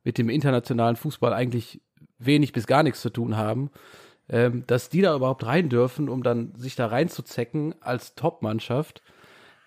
mit 0.04 0.18
dem 0.18 0.28
internationalen 0.28 0.96
Fußball 0.96 1.32
eigentlich 1.32 1.80
wenig 2.18 2.52
bis 2.52 2.66
gar 2.66 2.82
nichts 2.82 3.00
zu 3.00 3.10
tun 3.10 3.36
haben, 3.36 3.70
ähm, 4.28 4.64
dass 4.66 4.88
die 4.88 5.00
da 5.00 5.14
überhaupt 5.14 5.46
rein 5.46 5.68
dürfen, 5.68 6.08
um 6.08 6.22
dann 6.22 6.54
sich 6.56 6.76
da 6.76 6.86
reinzuzecken 6.86 7.74
als 7.80 8.14
Top-Mannschaft. 8.14 9.02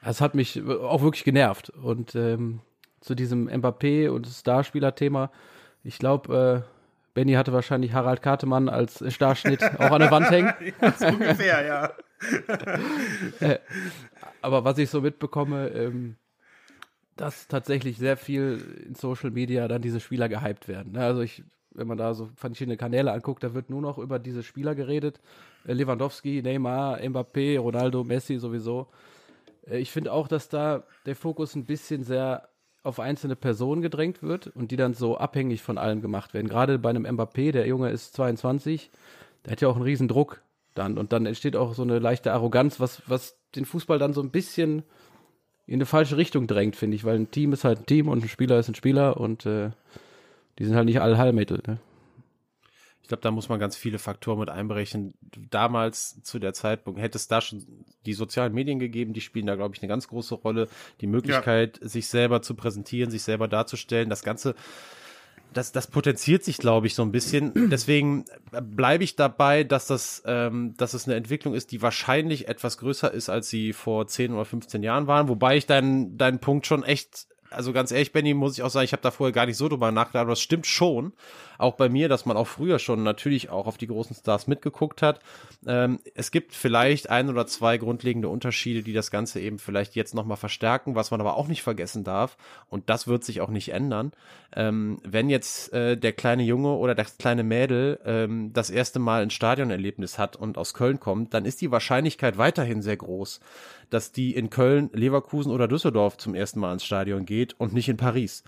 Das 0.03 0.21
hat 0.21 0.36
mich 0.36 0.62
auch 0.67 1.01
wirklich 1.01 1.23
genervt. 1.23 1.69
Und 1.69 2.15
ähm, 2.15 2.60
zu 3.02 3.16
diesem 3.16 3.50
Mbappé 3.50 4.10
und 4.10 4.28
Starspieler-Thema. 4.28 5.32
Ich 5.84 6.00
glaube, 6.00 6.66
äh, 6.66 6.82
Benny 7.14 7.34
hatte 7.34 7.52
wahrscheinlich 7.52 7.94
Harald 7.94 8.22
Kartemann 8.22 8.70
als 8.70 9.04
Starschnitt 9.14 9.64
auch 9.80 9.92
an 9.92 10.00
der 10.00 10.12
Wand 10.12 10.32
hängen. 10.32 10.54
ja, 10.82 10.92
so 10.94 11.08
ungefähr, 11.08 11.66
ja. 11.66 11.92
Äh, 13.40 13.58
aber 14.44 14.64
was 14.64 14.78
ich 14.78 14.92
so 14.92 15.02
mitbekomme, 15.02 15.70
ähm, 15.70 16.18
dass 17.16 17.48
tatsächlich 17.48 17.98
sehr 17.98 18.16
viel 18.16 18.64
in 18.88 18.94
Social 18.94 19.32
Media 19.32 19.68
dann 19.68 19.82
diese 19.82 20.00
Spieler 20.00 20.30
gehypt 20.30 20.68
werden. 20.68 20.94
Ne? 20.94 21.04
Also 21.04 21.22
ich, 21.22 21.44
wenn 21.72 21.88
man 21.88 21.98
da 21.98 22.14
so 22.14 22.30
verschiedene 22.36 22.78
Kanäle 22.78 23.12
anguckt, 23.12 23.44
da 23.44 23.56
wird 23.56 23.72
nur 23.72 23.82
noch 23.82 23.98
über 23.98 24.20
diese 24.20 24.44
Spieler 24.44 24.76
geredet. 24.76 25.20
Äh, 25.66 25.74
Lewandowski, 25.74 26.44
Neymar, 26.44 27.00
Mbappé, 27.00 27.60
Ronaldo, 27.60 28.04
Messi 28.04 28.38
sowieso. 28.38 28.88
Äh, 29.68 29.80
ich 29.80 29.92
finde 29.92 30.14
auch, 30.14 30.28
dass 30.28 30.48
da 30.48 30.84
der 31.08 31.16
Fokus 31.16 31.56
ein 31.56 31.66
bisschen 31.66 32.04
sehr 32.04 32.48
auf 32.84 33.00
einzelne 33.00 33.36
Personen 33.36 33.82
gedrängt 33.82 34.24
wird 34.24 34.48
und 34.48 34.72
die 34.72 34.76
dann 34.76 34.94
so 34.94 35.17
abhängig 35.17 35.62
von 35.62 35.78
allem 35.78 36.02
gemacht 36.02 36.34
werden. 36.34 36.48
Gerade 36.48 36.80
bei 36.80 36.89
einem 36.89 37.06
Mbappé, 37.06 37.52
der 37.52 37.67
Junge 37.67 37.89
ist 37.89 38.13
22, 38.15 38.89
der 39.46 39.52
hat 39.52 39.62
ja 39.62 39.67
auch 39.67 39.76
einen 39.76 39.84
riesen 39.84 40.08
Druck 40.08 40.41
dann 40.74 40.98
und 40.98 41.13
dann 41.13 41.26
entsteht 41.26 41.56
auch 41.56 41.74
so 41.74 41.84
eine 41.84 42.00
leichte 42.00 42.34
Arroganz, 42.34 42.80
was, 42.80 43.04
was 43.08 43.38
den 43.56 43.65
Fußball 43.65 44.00
dann 44.00 44.13
so 44.13 44.22
ein 44.22 44.32
bisschen 44.32 44.84
in 45.67 45.76
eine 45.76 45.86
falsche 45.86 46.17
Richtung 46.17 46.48
drängt, 46.48 46.76
finde 46.76 46.96
ich, 46.96 47.04
weil 47.04 47.17
ein 47.17 47.32
Team 47.32 47.54
ist 47.54 47.63
halt 47.63 47.80
ein 47.80 47.86
Team 47.86 48.08
und 48.08 48.24
ein 48.24 48.30
Spieler 48.30 48.60
ist 48.60 48.67
ein 48.67 48.76
Spieler 48.76 49.17
und 49.17 49.46
äh, 49.46 49.70
die 50.58 50.65
sind 50.65 50.76
halt 50.76 50.86
nicht 50.86 51.02
Allheilmittel. 51.02 51.62
Ne? 51.67 51.78
Glaube, 53.12 53.24
da 53.24 53.32
muss 53.32 53.50
man 53.50 53.60
ganz 53.60 53.76
viele 53.76 54.00
Faktoren 54.00 54.39
mit 54.39 54.50
einberechnen. 54.50 55.13
Damals 55.50 56.24
zu 56.24 56.39
der 56.39 56.54
Zeitpunkt 56.54 57.02
hätte 57.02 57.17
es 57.17 57.28
da 57.28 57.41
schon 57.41 57.65
die 58.06 58.13
sozialen 58.13 58.54
Medien 58.54 58.80
gegeben, 58.80 59.12
die 59.12 59.19
spielen 59.19 59.47
da, 59.47 59.56
glaube 59.56 59.76
ich, 59.76 59.82
eine 59.82 59.89
ganz 59.89 60.08
große 60.08 60.36
Rolle. 60.36 60.69
Die 61.02 61.08
Möglichkeit, 61.08 61.80
ja. 61.82 61.89
sich 61.89 62.08
selber 62.08 62.41
zu 62.41 62.56
präsentieren, 62.56 63.12
sich 63.12 63.24
selber 63.24 63.50
darzustellen, 63.50 64.10
das 64.10 64.24
Ganze 64.24 64.56
das, 65.54 65.74
das 65.74 65.88
potenziert 65.88 66.45
sich, 66.45 66.58
glaube 66.60 66.88
ich, 66.88 66.95
so 66.95 67.02
ein 67.02 67.12
bisschen. 67.12 67.52
Deswegen 67.69 68.24
bleibe 68.52 69.04
ich 69.04 69.17
dabei, 69.17 69.65
dass 69.65 69.86
das, 69.88 70.24
ähm, 70.26 70.74
dass 70.78 70.93
es 70.93 71.08
eine 71.08 71.17
Entwicklung 71.17 71.54
ist, 71.54 71.74
die 71.74 71.82
wahrscheinlich 71.82 72.47
etwas 72.47 72.78
größer 72.78 73.12
ist, 73.13 73.28
als 73.28 73.50
sie 73.50 73.74
vor 73.74 74.08
10 74.08 74.32
oder 74.32 74.45
15 74.45 74.82
Jahren 74.82 75.08
waren. 75.08 75.28
Wobei 75.28 75.58
ich 75.58 75.65
deinen, 75.65 76.17
deinen 76.17 76.39
Punkt 76.39 76.65
schon 76.65 76.84
echt 76.84 77.28
also 77.52 77.74
ganz 77.74 77.92
ehrlich, 77.92 78.12
Benny, 78.12 78.34
muss 78.34 78.58
ich 78.58 78.64
auch 78.64 78.70
sagen, 78.70 78.86
ich 78.86 78.94
habe 78.94 79.04
da 79.04 79.12
vorher 79.12 79.34
gar 79.34 79.46
nicht 79.46 79.58
so 79.58 79.68
drüber 79.68 79.92
nachgedacht, 79.92 80.22
aber 80.22 80.32
das 80.32 80.42
stimmt 80.42 80.66
schon. 80.66 81.14
Auch 81.58 81.76
bei 81.76 81.90
mir, 81.90 82.10
dass 82.10 82.26
man 82.26 82.38
auch 82.38 82.48
früher 82.48 82.80
schon 82.80 83.04
natürlich 83.04 83.50
auch 83.50 83.68
auf 83.68 83.78
die 83.78 83.86
großen 83.86 84.16
Stars 84.16 84.48
mitgeguckt 84.48 85.04
hat. 85.04 85.20
Ähm, 85.68 86.00
es 86.16 86.32
gibt 86.32 86.56
vielleicht 86.56 87.10
ein 87.12 87.30
oder 87.30 87.46
zwei 87.46 87.78
grundlegende 87.78 88.30
Unterschiede, 88.30 88.82
die 88.82 88.94
das 88.94 89.12
Ganze 89.12 89.40
eben 89.40 89.60
vielleicht 89.60 89.96
jetzt 89.96 90.16
nochmal 90.16 90.38
verstärken, 90.38 90.96
was 90.96 91.12
man 91.12 91.22
aber 91.22 91.38
auch 91.38 91.48
nicht 91.48 91.62
vergessen 91.62 92.04
darf. 92.04 92.36
Und 92.70 92.90
das 92.90 93.08
wird 93.08 93.24
sich 93.24 93.42
auch 93.42 93.50
nicht 93.50 93.70
ändern. 93.70 94.12
Ähm, 94.56 95.00
wenn 95.04 95.30
jetzt 95.30 95.72
äh, 95.72 95.98
der 95.98 96.14
kleine 96.14 96.44
Junge 96.44 96.74
oder 96.74 96.96
das 96.96 97.18
kleine 97.18 97.44
Mädel 97.44 98.00
ähm, 98.06 98.52
das 98.54 98.72
erste 98.72 98.98
Mal 98.98 99.22
ein 99.22 99.30
Stadionerlebnis 99.30 100.18
hat 100.18 100.36
und 100.36 100.58
aus 100.58 100.74
Köln 100.74 101.00
kommt, 101.00 101.34
dann 101.34 101.46
ist 101.46 101.62
die 101.62 101.72
Wahrscheinlichkeit 101.72 102.40
weiterhin 102.40 102.82
sehr 102.82 102.98
groß, 102.98 103.40
dass 103.93 104.12
die 104.12 104.36
in 104.36 104.49
Köln, 104.49 104.89
Leverkusen 104.93 105.51
oder 105.51 105.67
Düsseldorf 105.67 106.17
zum 106.17 106.36
ersten 106.36 106.60
Mal 106.60 106.73
ins 106.73 106.84
Stadion 106.84 107.25
geht 107.25 107.60
und 107.60 107.73
nicht 107.73 107.89
in 107.89 107.97
Paris. 107.97 108.43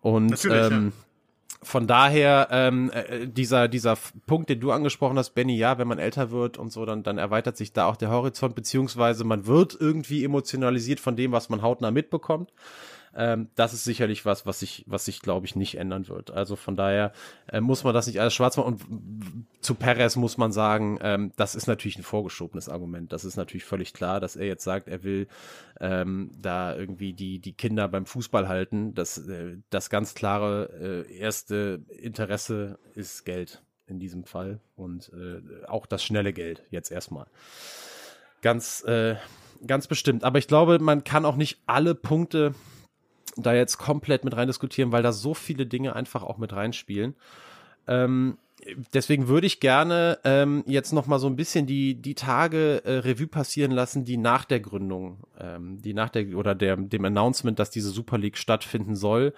Und 0.00 0.44
ähm, 0.50 0.92
ja. 0.92 1.58
von 1.62 1.86
daher 1.86 2.48
ähm, 2.50 2.90
äh, 2.90 3.26
dieser 3.26 3.68
dieser 3.68 3.96
Punkt, 4.26 4.48
den 4.50 4.60
du 4.60 4.72
angesprochen 4.72 5.18
hast, 5.18 5.30
Benny, 5.30 5.56
ja, 5.56 5.78
wenn 5.78 5.88
man 5.88 5.98
älter 5.98 6.30
wird 6.30 6.58
und 6.58 6.72
so, 6.72 6.84
dann 6.84 7.02
dann 7.02 7.18
erweitert 7.18 7.56
sich 7.56 7.72
da 7.72 7.86
auch 7.86 7.96
der 7.96 8.10
Horizont 8.10 8.54
beziehungsweise 8.54 9.24
man 9.24 9.46
wird 9.46 9.76
irgendwie 9.78 10.24
emotionalisiert 10.24 11.00
von 11.00 11.16
dem, 11.16 11.32
was 11.32 11.48
man 11.48 11.62
hautnah 11.62 11.90
mitbekommt. 11.90 12.52
Ähm, 13.18 13.48
das 13.56 13.74
ist 13.74 13.82
sicherlich 13.82 14.24
was, 14.24 14.46
was 14.46 14.60
sich, 14.60 14.84
was 14.86 15.04
sich, 15.04 15.20
glaube 15.20 15.44
ich, 15.44 15.56
nicht 15.56 15.76
ändern 15.76 16.06
wird. 16.06 16.30
Also 16.30 16.54
von 16.54 16.76
daher 16.76 17.12
äh, 17.48 17.60
muss 17.60 17.82
man 17.82 17.92
das 17.92 18.06
nicht 18.06 18.20
alles 18.20 18.32
schwarz 18.32 18.56
machen. 18.56 18.74
Und 18.74 19.46
zu 19.60 19.74
Perez 19.74 20.14
muss 20.14 20.38
man 20.38 20.52
sagen, 20.52 21.00
ähm, 21.02 21.32
das 21.36 21.56
ist 21.56 21.66
natürlich 21.66 21.98
ein 21.98 22.04
vorgeschobenes 22.04 22.68
Argument. 22.68 23.12
Das 23.12 23.24
ist 23.24 23.36
natürlich 23.36 23.64
völlig 23.64 23.92
klar, 23.92 24.20
dass 24.20 24.36
er 24.36 24.46
jetzt 24.46 24.62
sagt, 24.62 24.86
er 24.86 25.02
will 25.02 25.26
ähm, 25.80 26.30
da 26.40 26.76
irgendwie 26.76 27.12
die, 27.12 27.40
die 27.40 27.54
Kinder 27.54 27.88
beim 27.88 28.06
Fußball 28.06 28.46
halten. 28.46 28.94
Das, 28.94 29.18
äh, 29.18 29.56
das 29.68 29.90
ganz 29.90 30.14
klare 30.14 31.04
äh, 31.08 31.12
erste 31.18 31.82
Interesse 31.88 32.78
ist 32.94 33.24
Geld 33.24 33.62
in 33.88 33.98
diesem 33.98 34.24
Fall 34.24 34.60
und 34.76 35.10
äh, 35.12 35.66
auch 35.66 35.86
das 35.86 36.04
schnelle 36.04 36.32
Geld 36.32 36.62
jetzt 36.70 36.92
erstmal. 36.92 37.26
Ganz, 38.42 38.84
äh, 38.84 39.16
ganz 39.66 39.88
bestimmt. 39.88 40.22
Aber 40.22 40.38
ich 40.38 40.46
glaube, 40.46 40.78
man 40.78 41.02
kann 41.02 41.24
auch 41.24 41.36
nicht 41.36 41.58
alle 41.66 41.96
Punkte 41.96 42.54
da 43.42 43.54
jetzt 43.54 43.78
komplett 43.78 44.24
mit 44.24 44.36
rein 44.36 44.48
diskutieren, 44.48 44.92
weil 44.92 45.02
da 45.02 45.12
so 45.12 45.34
viele 45.34 45.66
Dinge 45.66 45.94
einfach 45.94 46.22
auch 46.22 46.38
mit 46.38 46.52
reinspielen. 46.52 47.14
Ähm, 47.86 48.38
deswegen 48.92 49.28
würde 49.28 49.46
ich 49.46 49.60
gerne 49.60 50.18
ähm, 50.24 50.64
jetzt 50.66 50.92
noch 50.92 51.06
mal 51.06 51.18
so 51.18 51.26
ein 51.26 51.36
bisschen 51.36 51.66
die 51.66 51.94
die 51.94 52.14
Tage 52.14 52.82
äh, 52.84 52.98
Revue 52.98 53.26
passieren 53.26 53.70
lassen, 53.70 54.04
die 54.04 54.16
nach 54.16 54.44
der 54.44 54.60
Gründung, 54.60 55.18
ähm, 55.40 55.80
die 55.80 55.94
nach 55.94 56.10
der 56.10 56.36
oder 56.36 56.54
der 56.54 56.76
dem 56.76 57.04
Announcement, 57.04 57.58
dass 57.58 57.70
diese 57.70 57.90
Super 57.90 58.18
League 58.18 58.36
stattfinden 58.36 58.96
soll, 58.96 59.32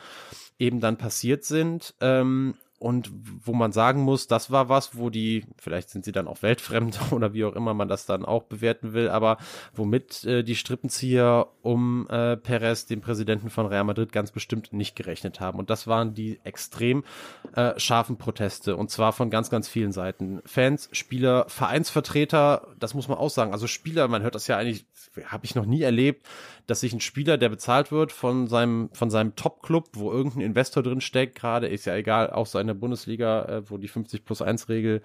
eben 0.58 0.80
dann 0.80 0.96
passiert 0.96 1.44
sind. 1.44 1.94
Ähm, 2.00 2.54
und 2.80 3.12
wo 3.44 3.52
man 3.52 3.72
sagen 3.72 4.00
muss, 4.00 4.26
das 4.26 4.50
war 4.50 4.70
was, 4.70 4.96
wo 4.96 5.10
die, 5.10 5.44
vielleicht 5.58 5.90
sind 5.90 6.02
sie 6.02 6.12
dann 6.12 6.26
auch 6.26 6.40
weltfremd 6.40 6.98
oder 7.12 7.34
wie 7.34 7.44
auch 7.44 7.54
immer 7.54 7.74
man 7.74 7.88
das 7.88 8.06
dann 8.06 8.24
auch 8.24 8.44
bewerten 8.44 8.94
will, 8.94 9.10
aber 9.10 9.36
womit 9.74 10.24
äh, 10.24 10.42
die 10.42 10.56
Strippenzieher 10.56 11.48
um 11.60 12.08
äh, 12.08 12.38
Perez, 12.38 12.86
den 12.86 13.02
Präsidenten 13.02 13.50
von 13.50 13.66
Real 13.66 13.84
Madrid, 13.84 14.12
ganz 14.12 14.32
bestimmt 14.32 14.72
nicht 14.72 14.96
gerechnet 14.96 15.40
haben. 15.40 15.58
Und 15.58 15.68
das 15.68 15.86
waren 15.88 16.14
die 16.14 16.40
extrem 16.42 17.04
äh, 17.54 17.78
scharfen 17.78 18.16
Proteste 18.16 18.76
und 18.76 18.90
zwar 18.90 19.12
von 19.12 19.28
ganz, 19.28 19.50
ganz 19.50 19.68
vielen 19.68 19.92
Seiten. 19.92 20.40
Fans, 20.46 20.88
Spieler, 20.92 21.44
Vereinsvertreter, 21.48 22.66
das 22.78 22.94
muss 22.94 23.08
man 23.08 23.18
auch 23.18 23.30
sagen. 23.30 23.52
Also 23.52 23.66
Spieler, 23.66 24.08
man 24.08 24.22
hört 24.22 24.34
das 24.34 24.46
ja 24.46 24.56
eigentlich, 24.56 24.86
habe 25.26 25.44
ich 25.44 25.54
noch 25.54 25.66
nie 25.66 25.82
erlebt, 25.82 26.26
dass 26.70 26.80
sich 26.80 26.92
ein 26.92 27.00
Spieler, 27.00 27.36
der 27.36 27.48
bezahlt 27.48 27.90
wird 27.90 28.12
von 28.12 28.46
seinem, 28.46 28.90
von 28.92 29.10
seinem 29.10 29.34
Top-Club, 29.34 29.88
wo 29.94 30.12
irgendein 30.12 30.42
Investor 30.42 30.82
drin 30.82 31.00
steckt, 31.00 31.34
gerade, 31.34 31.66
ist 31.66 31.84
ja 31.84 31.96
egal, 31.96 32.30
auch 32.30 32.46
so 32.46 32.58
eine 32.58 32.76
Bundesliga, 32.76 33.44
äh, 33.44 33.70
wo 33.70 33.76
die 33.76 33.88
50 33.88 34.24
plus 34.24 34.40
1 34.40 34.68
Regel 34.68 35.02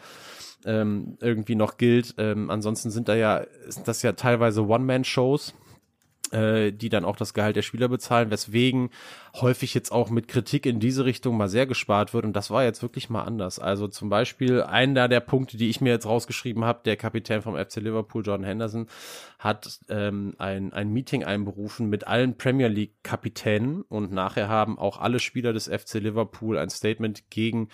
ähm, 0.64 1.18
irgendwie 1.22 1.56
noch 1.56 1.78
gilt. 1.78 2.14
Ähm, 2.20 2.52
ansonsten 2.52 2.92
sind 2.92 3.08
da 3.08 3.16
ja, 3.16 3.46
sind 3.68 3.88
das 3.88 4.04
ja 4.04 4.12
teilweise 4.12 4.68
One-Man-Shows 4.68 5.56
äh, 6.32 6.72
die 6.72 6.90
dann 6.90 7.06
auch 7.06 7.16
das 7.16 7.34
Gehalt 7.34 7.56
der 7.56 7.62
Spieler 7.62 7.88
bezahlen, 7.88 8.32
weswegen 8.32 8.90
häufig 9.42 9.74
jetzt 9.74 9.92
auch 9.92 10.10
mit 10.10 10.28
Kritik 10.28 10.66
in 10.66 10.80
diese 10.80 11.06
Richtung 11.06 11.38
mal 11.38 11.50
sehr 11.50 11.66
gespart 11.66 12.14
wird. 12.14 12.26
Und 12.26 12.34
das 12.34 12.52
war 12.52 12.64
jetzt 12.64 12.82
wirklich 12.82 13.10
mal 13.10 13.24
anders. 13.24 13.60
Also 13.60 13.88
zum 13.88 14.10
Beispiel 14.10 14.62
einer 14.62 15.08
der 15.08 15.20
Punkte, 15.20 15.58
die 15.58 15.70
ich 15.70 15.82
mir 15.82 15.92
jetzt 15.92 16.06
rausgeschrieben 16.06 16.64
habe, 16.64 16.82
der 16.86 16.98
Kapitän 16.98 17.42
vom 17.42 17.56
FC 17.56 17.78
Liverpool, 17.78 18.24
Jordan 18.26 18.46
Henderson, 18.46 18.88
hat 19.40 19.80
ähm, 19.90 20.34
ein, 20.38 20.74
ein 20.74 20.92
Meeting 20.92 21.24
einberufen 21.24 21.90
mit 21.90 22.08
allen 22.08 22.38
Premier 22.38 22.68
League-Kapitänen 22.68 23.82
und 23.84 24.12
nachher 24.12 24.48
haben 24.48 24.80
auch 24.80 25.00
alle 25.00 25.20
Spieler 25.20 25.54
des 25.54 25.68
FC 25.68 25.96
Liverpool 25.96 26.58
ein 26.58 26.70
Statement 26.70 27.30
gegen 27.30 27.70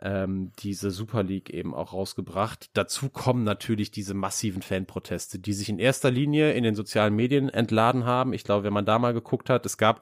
ähm, 0.00 0.50
diese 0.58 0.90
Super 0.90 1.22
League 1.22 1.50
eben 1.50 1.74
auch 1.74 1.92
rausgebracht. 1.92 2.70
Dazu 2.74 3.08
kommen 3.08 3.44
natürlich 3.44 3.90
diese 3.90 4.14
massiven 4.14 4.62
Fanproteste, 4.62 5.38
die 5.38 5.52
sich 5.52 5.68
in 5.68 5.78
erster 5.78 6.10
Linie 6.10 6.52
in 6.52 6.64
den 6.64 6.74
sozialen 6.74 7.14
Medien 7.14 7.48
entladen 7.48 8.04
haben. 8.04 8.32
Ich 8.32 8.42
glaube, 8.42 8.64
wenn 8.64 8.72
man 8.72 8.84
da 8.84 8.98
mal 8.98 9.14
geguckt 9.14 9.48
hat, 9.48 9.64
es 9.64 9.78
gab 9.78 10.00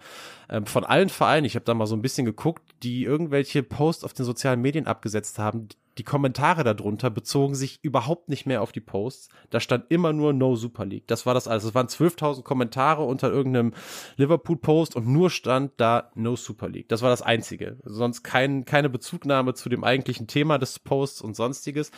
ähm, 0.50 0.66
von 0.66 0.84
allen 0.84 1.08
Vereinen, 1.08 1.46
ich 1.46 1.54
habe 1.54 1.64
da 1.64 1.74
mal 1.74 1.86
so 1.86 1.96
ein 1.96 2.02
bisschen 2.02 2.26
geguckt, 2.26 2.62
die 2.82 3.04
irgendwelche 3.04 3.62
Posts 3.62 4.04
auf 4.04 4.12
den 4.12 4.26
sozialen 4.26 4.60
Medien 4.60 4.86
abgesetzt 4.86 5.38
haben, 5.38 5.68
die 5.98 6.04
Kommentare 6.04 6.64
darunter 6.64 7.10
bezogen 7.10 7.54
sich 7.54 7.78
überhaupt 7.82 8.30
nicht 8.30 8.46
mehr 8.46 8.62
auf 8.62 8.72
die 8.72 8.80
Posts. 8.80 9.28
Da 9.50 9.60
stand 9.60 9.84
immer 9.90 10.14
nur 10.14 10.32
No 10.32 10.56
Super 10.56 10.86
League. 10.86 11.06
Das 11.08 11.26
war 11.26 11.34
das 11.34 11.46
alles. 11.46 11.64
Es 11.64 11.74
waren 11.74 11.88
12.000 11.88 12.42
Kommentare 12.42 13.02
unter 13.02 13.30
irgendeinem 13.30 13.74
Liverpool-Post 14.16 14.96
und 14.96 15.06
nur 15.06 15.28
stand 15.28 15.72
da 15.76 16.10
No 16.14 16.36
Super 16.36 16.68
League. 16.68 16.88
Das 16.88 17.02
war 17.02 17.10
das 17.10 17.22
Einzige. 17.22 17.76
Sonst 17.84 18.22
kein, 18.22 18.64
keine 18.64 18.88
Bezugnahme 18.88 19.52
zu 19.52 19.68
dem 19.68 19.84
eigentlichen 19.84 20.26
Thema 20.26 20.58
des 20.58 20.78
Posts 20.78 21.20
und 21.20 21.36
sonstiges. 21.36 21.90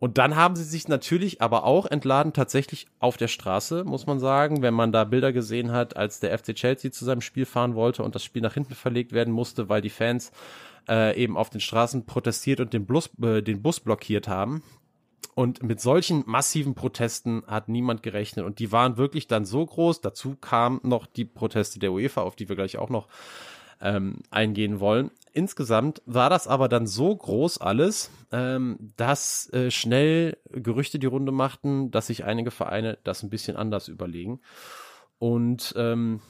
Und 0.00 0.16
dann 0.16 0.34
haben 0.34 0.56
sie 0.56 0.64
sich 0.64 0.88
natürlich 0.88 1.42
aber 1.42 1.64
auch 1.64 1.84
entladen, 1.84 2.32
tatsächlich 2.32 2.86
auf 3.00 3.18
der 3.18 3.28
Straße, 3.28 3.84
muss 3.84 4.06
man 4.06 4.18
sagen, 4.18 4.62
wenn 4.62 4.72
man 4.72 4.92
da 4.92 5.04
Bilder 5.04 5.30
gesehen 5.30 5.72
hat, 5.72 5.94
als 5.94 6.20
der 6.20 6.36
FC 6.36 6.54
Chelsea 6.54 6.90
zu 6.90 7.04
seinem 7.04 7.20
Spiel 7.20 7.44
fahren 7.44 7.74
wollte 7.74 8.02
und 8.02 8.14
das 8.14 8.24
Spiel 8.24 8.40
nach 8.40 8.54
hinten 8.54 8.74
verlegt 8.74 9.12
werden 9.12 9.32
musste, 9.32 9.68
weil 9.68 9.82
die 9.82 9.90
Fans 9.90 10.32
äh, 10.88 11.22
eben 11.22 11.36
auf 11.36 11.50
den 11.50 11.60
Straßen 11.60 12.06
protestiert 12.06 12.60
und 12.60 12.72
den 12.72 12.86
Bus, 12.86 13.10
äh, 13.22 13.42
den 13.42 13.60
Bus 13.60 13.78
blockiert 13.78 14.26
haben. 14.26 14.62
Und 15.34 15.62
mit 15.62 15.82
solchen 15.82 16.24
massiven 16.26 16.74
Protesten 16.74 17.42
hat 17.46 17.68
niemand 17.68 18.02
gerechnet. 18.02 18.46
Und 18.46 18.58
die 18.58 18.72
waren 18.72 18.96
wirklich 18.96 19.26
dann 19.28 19.44
so 19.44 19.64
groß. 19.64 20.00
Dazu 20.00 20.34
kamen 20.34 20.80
noch 20.82 21.04
die 21.04 21.26
Proteste 21.26 21.78
der 21.78 21.92
UEFA, 21.92 22.22
auf 22.22 22.36
die 22.36 22.48
wir 22.48 22.56
gleich 22.56 22.78
auch 22.78 22.88
noch 22.88 23.06
ähm, 23.80 24.18
eingehen 24.30 24.80
wollen. 24.80 25.10
Insgesamt 25.32 26.02
war 26.06 26.28
das 26.28 26.48
aber 26.48 26.68
dann 26.68 26.86
so 26.86 27.14
groß 27.14 27.58
alles, 27.58 28.10
ähm, 28.32 28.92
dass 28.96 29.52
äh, 29.52 29.70
schnell 29.70 30.36
Gerüchte 30.50 30.98
die 30.98 31.06
Runde 31.06 31.32
machten, 31.32 31.90
dass 31.90 32.08
sich 32.08 32.24
einige 32.24 32.50
Vereine 32.50 32.98
das 33.04 33.22
ein 33.22 33.30
bisschen 33.30 33.56
anders 33.56 33.88
überlegen. 33.88 34.40
Und 35.18 35.74
ähm, 35.76 36.20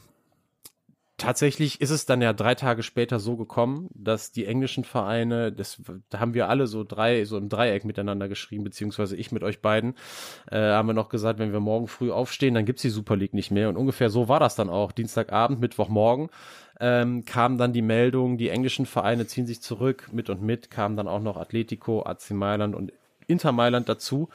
tatsächlich 1.20 1.80
ist 1.80 1.90
es 1.90 2.06
dann 2.06 2.22
ja 2.22 2.33
drei 2.33 2.54
Tage 2.54 2.83
später 2.83 3.20
so 3.20 3.37
gekommen, 3.37 3.88
dass 3.94 4.33
die 4.33 4.46
englischen 4.46 4.85
Vereine, 4.85 5.52
das 5.52 5.80
da 6.09 6.18
haben 6.18 6.35
wir 6.35 6.48
alle 6.48 6.66
so 6.66 6.83
drei, 6.83 7.24
so 7.24 7.37
im 7.37 7.48
Dreieck 7.48 7.85
miteinander 7.85 8.28
geschrieben, 8.28 8.64
beziehungsweise 8.64 9.16
ich 9.16 9.30
mit 9.30 9.42
euch 9.42 9.61
beiden, 9.61 9.94
äh, 10.50 10.59
haben 10.59 10.88
wir 10.88 10.94
noch 10.94 11.11
gesagt, 11.11 11.38
wenn 11.38 11.52
wir 11.52 11.61
morgen 11.61 11.88
früh 11.88 12.11
aufstehen, 12.11 12.54
dann 12.54 12.64
gibt's 12.64 12.83
die 12.83 12.90
Super 12.90 13.16
League 13.16 13.35
nicht 13.35 13.50
mehr. 13.50 13.68
Und 13.68 13.76
ungefähr 13.76 14.11
so 14.11 14.28
war 14.28 14.40
das 14.40 14.56
dann 14.56 14.70
auch. 14.70 14.92
Dienstagabend, 14.92 15.61
Mittwochmorgen 15.61 16.30
ähm, 16.80 17.24
kam 17.26 17.59
dann 17.59 17.72
die 17.72 17.83
Meldung, 17.83 18.38
die 18.38 18.48
englischen 18.48 18.87
Vereine 18.87 19.26
ziehen 19.26 19.46
sich 19.46 19.61
zurück. 19.61 20.09
Mit 20.12 20.30
und 20.30 20.42
mit 20.42 20.70
kamen 20.70 20.96
dann 20.96 21.06
auch 21.06 21.22
noch 21.22 21.37
Atletico, 21.37 22.02
AC 22.02 22.30
Mailand 22.30 22.74
und 22.74 22.92
Inter 23.26 23.52
Mailand 23.52 23.88
dazu, 23.88 24.30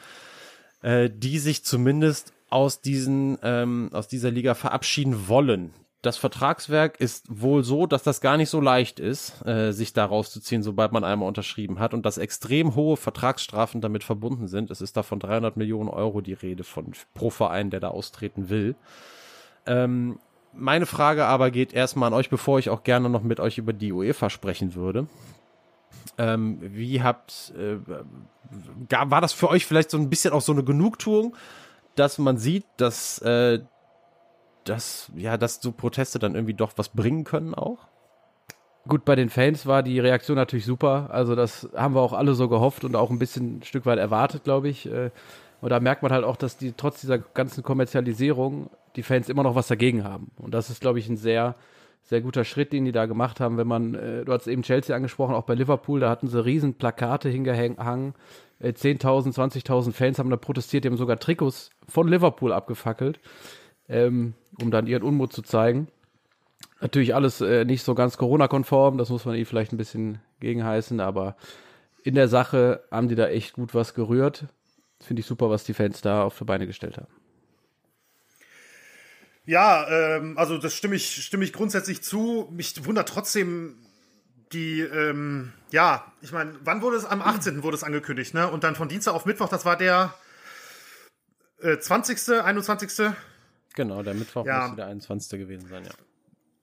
äh, 0.83 1.09
die 1.09 1.39
sich 1.39 1.65
zumindest 1.65 2.31
aus 2.51 2.79
diesen 2.79 3.39
ähm, 3.41 3.89
aus 3.91 4.07
dieser 4.07 4.29
Liga 4.29 4.53
verabschieden 4.53 5.27
wollen 5.27 5.73
das 6.05 6.17
Vertragswerk 6.17 6.99
ist 6.99 7.25
wohl 7.29 7.63
so, 7.63 7.87
dass 7.87 8.03
das 8.03 8.21
gar 8.21 8.37
nicht 8.37 8.49
so 8.49 8.61
leicht 8.61 8.99
ist, 8.99 9.45
äh, 9.45 9.71
sich 9.71 9.91
da 9.93 10.05
rauszuziehen, 10.05 10.61
sobald 10.61 10.91
man 10.91 11.03
einmal 11.03 11.27
unterschrieben 11.27 11.79
hat 11.79 11.93
und 11.93 12.05
dass 12.05 12.19
extrem 12.19 12.75
hohe 12.75 12.95
Vertragsstrafen 12.95 13.81
damit 13.81 14.03
verbunden 14.03 14.47
sind. 14.47 14.69
Es 14.69 14.81
ist 14.81 14.95
da 14.97 15.03
von 15.03 15.19
300 15.19 15.57
Millionen 15.57 15.89
Euro 15.89 16.21
die 16.21 16.33
Rede 16.33 16.63
von 16.63 16.91
pro 17.15 17.31
Verein, 17.31 17.71
der 17.71 17.79
da 17.79 17.87
austreten 17.87 18.49
will. 18.49 18.75
Ähm, 19.65 20.19
meine 20.53 20.85
Frage 20.85 21.25
aber 21.25 21.49
geht 21.49 21.73
erstmal 21.73 22.07
an 22.07 22.13
euch, 22.13 22.29
bevor 22.29 22.59
ich 22.59 22.69
auch 22.69 22.83
gerne 22.83 23.09
noch 23.09 23.23
mit 23.23 23.39
euch 23.39 23.57
über 23.57 23.73
die 23.73 23.91
UEFA 23.91 24.29
sprechen 24.29 24.75
würde. 24.75 25.07
Ähm, 26.17 26.59
wie 26.61 27.01
habt, 27.01 27.51
äh, 27.57 27.77
war 28.89 29.21
das 29.21 29.33
für 29.33 29.49
euch 29.49 29.65
vielleicht 29.65 29.89
so 29.89 29.97
ein 29.97 30.09
bisschen 30.09 30.33
auch 30.33 30.41
so 30.41 30.51
eine 30.51 30.63
Genugtuung, 30.63 31.35
dass 31.95 32.19
man 32.19 32.37
sieht, 32.37 32.65
dass 32.77 33.19
äh, 33.19 33.59
dass, 34.65 35.12
ja, 35.15 35.38
dass 35.38 35.62
so 35.62 35.71
Proteste 35.71 36.19
dann 36.19 36.36
irgendwie 36.36 36.54
doch 36.54 36.73
was 36.75 36.89
bringen 36.89 37.23
können 37.23 37.54
auch? 37.54 37.88
Gut, 38.88 39.04
bei 39.04 39.15
den 39.15 39.30
Fans 39.30 39.65
war 39.65 39.82
die 39.82 39.99
Reaktion 39.99 40.36
natürlich 40.36 40.65
super. 40.65 41.10
Also 41.12 41.36
das 41.36 41.69
haben 41.75 41.95
wir 41.95 42.01
auch 42.01 42.13
alle 42.13 42.36
so 42.36 42.47
gehofft 42.47 42.84
und 42.84 42.95
auch 42.95 43.10
ein 43.10 43.17
bisschen 43.17 43.58
ein 43.58 43.63
Stück 43.63 43.86
weit 43.88 43.97
erwartet, 43.97 44.43
glaube 44.43 44.69
ich. 44.69 44.86
Äh, 44.86 45.10
und 45.62 45.69
da 45.69 45.80
merkt 45.80 46.04
man 46.04 46.12
halt 46.12 46.23
auch, 46.23 46.36
dass 46.36 46.58
die 46.58 46.73
trotz 46.73 47.01
dieser 47.01 47.17
ganzen 47.17 47.63
Kommerzialisierung 47.63 48.69
die 48.95 49.01
Fans 49.01 49.28
immer 49.30 49.41
noch 49.41 49.56
was 49.56 49.67
dagegen 49.67 50.04
haben. 50.04 50.30
Und 50.38 50.54
das 50.54 50.69
ist, 50.69 50.82
glaube 50.82 50.99
ich, 50.99 51.10
ein 51.10 51.17
sehr, 51.17 51.56
sehr 52.04 52.21
guter 52.21 52.43
Schritt, 52.43 52.73
den 52.73 52.86
die 52.86 52.91
da 52.91 53.08
gemacht 53.08 53.39
haben. 53.39 53.58
Wenn 53.58 53.67
man, 53.67 53.95
äh, 53.95 54.23
du 54.23 54.32
hast 54.32 54.45
eben 54.45 54.62
Chelsea 54.62 54.95
angesprochen, 54.95 55.34
auch 55.34 55.45
bei 55.45 55.56
Liverpool, 55.56 55.99
da 55.99 56.10
hatten 56.10 56.28
sie 56.28 56.43
riesen 56.43 56.75
Plakate 56.75 57.30
hingehangen. 57.30 58.13
10.000, 58.62 59.34
20.000 59.34 59.91
Fans 59.91 60.17
haben 60.17 60.30
da 60.30 60.38
protestiert, 60.38 60.86
die 60.86 60.89
haben 60.89 60.97
sogar 60.97 61.19
Trikots 61.19 61.71
von 61.89 62.08
Liverpool 62.08 62.54
abgefackelt 62.54 63.19
ähm, 63.87 64.33
um 64.61 64.71
dann 64.71 64.87
ihren 64.87 65.03
Unmut 65.03 65.33
zu 65.33 65.41
zeigen. 65.41 65.87
Natürlich 66.81 67.15
alles 67.15 67.41
äh, 67.41 67.65
nicht 67.65 67.83
so 67.83 67.95
ganz 67.95 68.17
Corona-konform, 68.17 68.97
das 68.97 69.09
muss 69.09 69.25
man 69.25 69.35
eh 69.35 69.45
vielleicht 69.45 69.71
ein 69.71 69.77
bisschen 69.77 70.19
gegenheißen, 70.39 70.99
aber 70.99 71.35
in 72.03 72.15
der 72.15 72.27
Sache 72.27 72.83
haben 72.91 73.07
die 73.07 73.15
da 73.15 73.27
echt 73.27 73.53
gut 73.53 73.73
was 73.73 73.93
gerührt. 73.93 74.45
Finde 75.01 75.21
ich 75.21 75.25
super, 75.25 75.49
was 75.49 75.63
die 75.63 75.73
Fans 75.73 76.01
da 76.01 76.23
auf 76.23 76.37
die 76.37 76.45
Beine 76.45 76.67
gestellt 76.67 76.97
haben. 76.97 77.07
Ja, 79.45 79.87
ähm, 79.89 80.37
also 80.37 80.57
das 80.57 80.73
stimme 80.73 80.95
ich, 80.95 81.23
stimme 81.23 81.43
ich 81.43 81.53
grundsätzlich 81.53 82.01
zu. 82.01 82.47
Mich 82.51 82.85
wundert 82.85 83.09
trotzdem 83.09 83.77
die, 84.51 84.81
ähm, 84.81 85.53
ja, 85.71 86.11
ich 86.21 86.31
meine, 86.31 86.53
wann 86.63 86.81
wurde 86.81 86.97
es? 86.97 87.05
Am 87.05 87.21
18. 87.21 87.63
wurde 87.63 87.75
es 87.75 87.83
angekündigt, 87.83 88.33
ne? 88.33 88.49
Und 88.49 88.63
dann 88.63 88.75
von 88.75 88.89
Dienstag 88.89 89.13
auf 89.13 89.25
Mittwoch, 89.25 89.49
das 89.49 89.65
war 89.65 89.77
der 89.77 90.13
äh, 91.61 91.77
20., 91.77 92.41
21. 92.41 93.13
Genau, 93.75 94.01
der 94.03 94.13
Mittwoch 94.13 94.45
ja. 94.45 94.61
müsste 94.61 94.77
der 94.77 94.85
21. 94.88 95.38
gewesen 95.39 95.67
sein, 95.67 95.83
ja. 95.83 95.91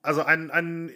also 0.03 0.23
ein, 0.23 0.51
ein 0.51 0.91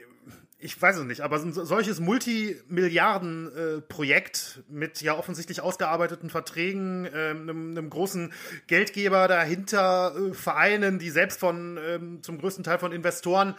ich 0.59 0.81
weiß 0.81 0.97
es 0.97 1.05
nicht, 1.05 1.21
aber 1.21 1.37
ein 1.37 1.53
solches 1.53 2.01
Multimilliarden-Projekt 2.01 4.65
mit 4.69 5.03
ja 5.03 5.15
offensichtlich 5.17 5.61
ausgearbeiteten 5.61 6.31
Verträgen, 6.31 7.05
äh, 7.05 7.29
einem, 7.31 7.73
einem, 7.73 7.91
großen 7.91 8.33
Geldgeber 8.67 9.29
dahinter, 9.29 10.17
äh, 10.17 10.33
Vereinen, 10.33 10.99
die 10.99 11.11
selbst 11.11 11.39
von 11.39 11.79
ähm, 11.87 12.23
zum 12.23 12.39
größten 12.39 12.65
Teil 12.65 12.79
von 12.79 12.93
Investoren 12.93 13.55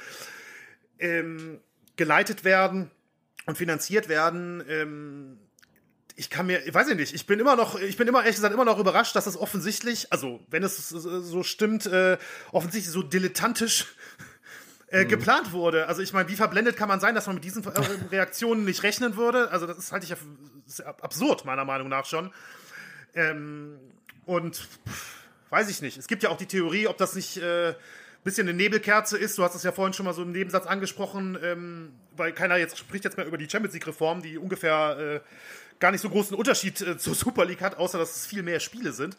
ähm, 0.98 1.60
geleitet 1.98 2.44
werden 2.44 2.90
und 3.46 3.60
finanziert 3.60 4.10
werden. 4.10 5.38
Ich 6.20 6.30
kann 6.30 6.48
mir, 6.48 6.66
ich 6.66 6.74
weiß 6.74 6.88
nicht, 6.96 7.14
ich 7.14 7.26
bin 7.28 7.40
immer 7.40 7.56
noch, 7.56 7.80
ich 7.80 7.96
bin 7.96 8.08
immer 8.08 8.20
ehrlich 8.20 8.36
gesagt 8.36 8.54
immer 8.54 8.66
noch 8.66 8.80
überrascht, 8.80 9.16
dass 9.16 9.28
es 9.28 9.38
offensichtlich, 9.38 10.12
also 10.12 10.40
wenn 10.50 10.64
es 10.64 10.90
so 10.90 11.44
stimmt, 11.44 11.86
äh, 11.86 12.18
offensichtlich 12.52 12.92
so 12.92 13.04
dilettantisch 13.04 13.86
äh, 14.90 15.04
mhm. 15.04 15.10
geplant 15.10 15.52
wurde. 15.52 15.88
Also 15.88 16.02
ich 16.02 16.14
meine, 16.14 16.28
wie 16.28 16.36
verblendet 16.36 16.76
kann 16.76 16.90
man 16.90 17.00
sein, 17.00 17.14
dass 17.14 17.28
man 17.28 17.36
mit 17.36 17.44
diesen 17.44 17.64
äh, 17.64 17.70
Reaktionen 18.12 18.66
nicht 18.66 18.84
rechnen 18.84 19.16
würde? 19.16 19.52
Also 19.52 19.68
das 19.68 19.78
ist 19.78 19.92
halt 19.92 20.04
ich 20.04 20.14
absurd, 20.86 21.46
meiner 21.46 21.66
Meinung 21.66 21.88
nach 21.88 22.06
schon. 22.06 22.32
Ähm, 23.14 23.78
und 24.26 24.56
pff, 24.56 25.18
weiß 25.52 25.70
ich 25.70 25.82
nicht. 25.82 25.98
Es 25.98 26.08
gibt 26.08 26.24
ja 26.24 26.30
auch 26.30 26.38
die 26.38 26.48
Theorie, 26.48 26.88
ob 26.88 26.98
das 26.98 27.16
nicht 27.16 27.38
äh, 27.38 27.76
bisschen 28.28 28.48
eine 28.48 28.58
Nebelkerze 28.58 29.18
ist. 29.18 29.38
Du 29.38 29.44
hast 29.44 29.56
es 29.56 29.64
ja 29.64 29.72
vorhin 29.72 29.94
schon 29.94 30.06
mal 30.06 30.14
so 30.14 30.22
im 30.22 30.32
Nebensatz 30.32 30.66
angesprochen, 30.68 31.38
ähm, 31.42 31.94
weil 32.16 32.34
keiner 32.34 32.58
jetzt 32.58 32.78
spricht 32.78 33.06
jetzt 33.06 33.18
mehr 33.18 33.26
über 33.26 33.38
die 33.38 33.50
Champions 33.50 33.74
League-Reform, 33.74 34.22
die 34.22 34.38
ungefähr 34.38 34.98
äh, 35.00 35.20
gar 35.80 35.92
nicht 35.92 36.02
so 36.02 36.10
großen 36.10 36.36
Unterschied 36.36 36.82
äh, 36.82 36.98
zur 36.98 37.16
Super 37.16 37.46
League 37.46 37.62
hat, 37.62 37.78
außer 37.78 37.98
dass 37.98 38.16
es 38.16 38.26
viel 38.26 38.44
mehr 38.44 38.60
Spiele 38.60 38.92
sind. 38.92 39.18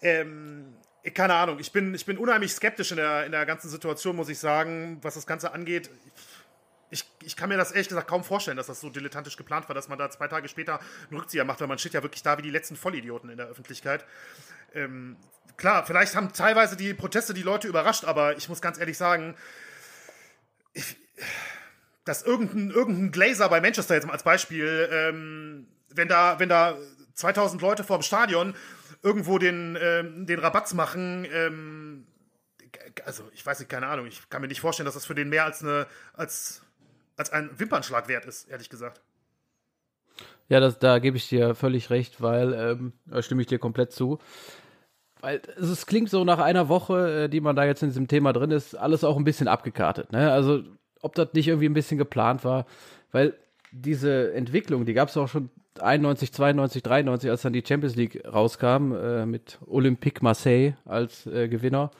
Ähm, 0.00 0.74
keine 1.14 1.34
Ahnung, 1.34 1.58
ich 1.58 1.72
bin, 1.72 1.94
ich 1.94 2.04
bin 2.06 2.18
unheimlich 2.18 2.52
skeptisch 2.52 2.90
in 2.90 2.96
der, 2.96 3.24
in 3.24 3.32
der 3.32 3.46
ganzen 3.46 3.68
Situation, 3.68 4.16
muss 4.16 4.28
ich 4.28 4.38
sagen, 4.38 4.98
was 5.02 5.14
das 5.14 5.26
Ganze 5.26 5.52
angeht. 5.52 5.90
Ich, 6.90 7.04
ich 7.22 7.36
kann 7.36 7.48
mir 7.48 7.56
das 7.56 7.70
ehrlich 7.72 7.88
gesagt 7.88 8.08
kaum 8.08 8.24
vorstellen, 8.24 8.56
dass 8.56 8.66
das 8.66 8.80
so 8.80 8.88
dilettantisch 8.88 9.36
geplant 9.36 9.68
war, 9.68 9.74
dass 9.74 9.88
man 9.88 9.98
da 9.98 10.10
zwei 10.10 10.28
Tage 10.28 10.48
später 10.48 10.80
einen 11.10 11.20
Rückzieher 11.20 11.44
macht, 11.44 11.60
weil 11.60 11.68
man 11.68 11.78
steht 11.78 11.94
ja 11.94 12.02
wirklich 12.02 12.22
da 12.22 12.38
wie 12.38 12.42
die 12.42 12.50
letzten 12.50 12.76
Vollidioten 12.76 13.30
in 13.30 13.36
der 13.36 13.46
Öffentlichkeit. 13.46 14.04
Ähm, 14.74 15.16
klar, 15.56 15.84
vielleicht 15.86 16.14
haben 16.14 16.32
teilweise 16.32 16.76
die 16.76 16.94
Proteste 16.94 17.34
die 17.34 17.42
Leute 17.42 17.68
überrascht, 17.68 18.04
aber 18.04 18.36
ich 18.36 18.48
muss 18.48 18.62
ganz 18.62 18.78
ehrlich 18.78 18.96
sagen, 18.96 19.36
ich, 20.72 20.96
dass 22.08 22.22
irgendein, 22.22 22.70
irgendein 22.70 23.10
Glazer 23.10 23.48
bei 23.50 23.60
Manchester 23.60 23.94
jetzt 23.94 24.06
mal 24.06 24.14
als 24.14 24.22
Beispiel, 24.22 24.88
ähm, 24.90 25.68
wenn 25.90 26.08
da, 26.08 26.38
wenn 26.38 26.48
da 26.48 26.76
2000 27.14 27.60
Leute 27.60 27.84
vor 27.84 27.98
dem 27.98 28.02
Stadion 28.02 28.54
irgendwo 29.02 29.38
den, 29.38 29.76
ähm, 29.80 30.26
den 30.26 30.38
Rabatz 30.38 30.72
machen, 30.72 31.26
ähm, 31.30 32.06
also 33.04 33.24
ich 33.34 33.44
weiß 33.44 33.58
nicht, 33.58 33.68
keine 33.68 33.88
Ahnung, 33.88 34.06
ich 34.06 34.28
kann 34.30 34.40
mir 34.40 34.48
nicht 34.48 34.60
vorstellen, 34.60 34.86
dass 34.86 34.94
das 34.94 35.04
für 35.04 35.14
den 35.14 35.28
mehr 35.28 35.44
als 35.44 35.62
eine, 35.62 35.86
als, 36.14 36.62
als 37.16 37.30
ein 37.30 37.50
Wimpernschlag 37.58 38.08
wert 38.08 38.24
ist, 38.24 38.48
ehrlich 38.48 38.70
gesagt. 38.70 39.02
Ja, 40.48 40.60
das, 40.60 40.78
da 40.78 40.98
gebe 40.98 41.18
ich 41.18 41.28
dir 41.28 41.54
völlig 41.54 41.90
recht, 41.90 42.22
weil, 42.22 42.54
ähm, 42.54 42.92
da 43.04 43.20
stimme 43.20 43.42
ich 43.42 43.48
dir 43.48 43.58
komplett 43.58 43.92
zu. 43.92 44.18
Weil 45.20 45.42
es, 45.58 45.68
es 45.68 45.84
klingt 45.84 46.08
so 46.08 46.24
nach 46.24 46.38
einer 46.38 46.70
Woche, 46.70 47.24
äh, 47.24 47.28
die 47.28 47.42
man 47.42 47.54
da 47.54 47.64
jetzt 47.64 47.82
in 47.82 47.90
diesem 47.90 48.08
Thema 48.08 48.32
drin 48.32 48.50
ist, 48.50 48.74
alles 48.74 49.04
auch 49.04 49.18
ein 49.18 49.24
bisschen 49.24 49.48
abgekartet. 49.48 50.10
Ne? 50.12 50.32
Also 50.32 50.64
ob 51.02 51.14
das 51.14 51.32
nicht 51.34 51.48
irgendwie 51.48 51.68
ein 51.68 51.74
bisschen 51.74 51.98
geplant 51.98 52.44
war, 52.44 52.66
weil 53.12 53.34
diese 53.72 54.32
Entwicklung, 54.32 54.86
die 54.86 54.94
gab 54.94 55.08
es 55.08 55.16
auch 55.16 55.28
schon 55.28 55.50
91, 55.80 56.32
92, 56.32 56.82
93, 56.82 57.30
als 57.30 57.42
dann 57.42 57.52
die 57.52 57.64
Champions 57.66 57.96
League 57.96 58.22
rauskam, 58.26 58.92
äh, 58.92 59.26
mit 59.26 59.58
Olympique 59.66 60.22
Marseille 60.22 60.74
als 60.84 61.26
äh, 61.26 61.48
Gewinner. 61.48 61.90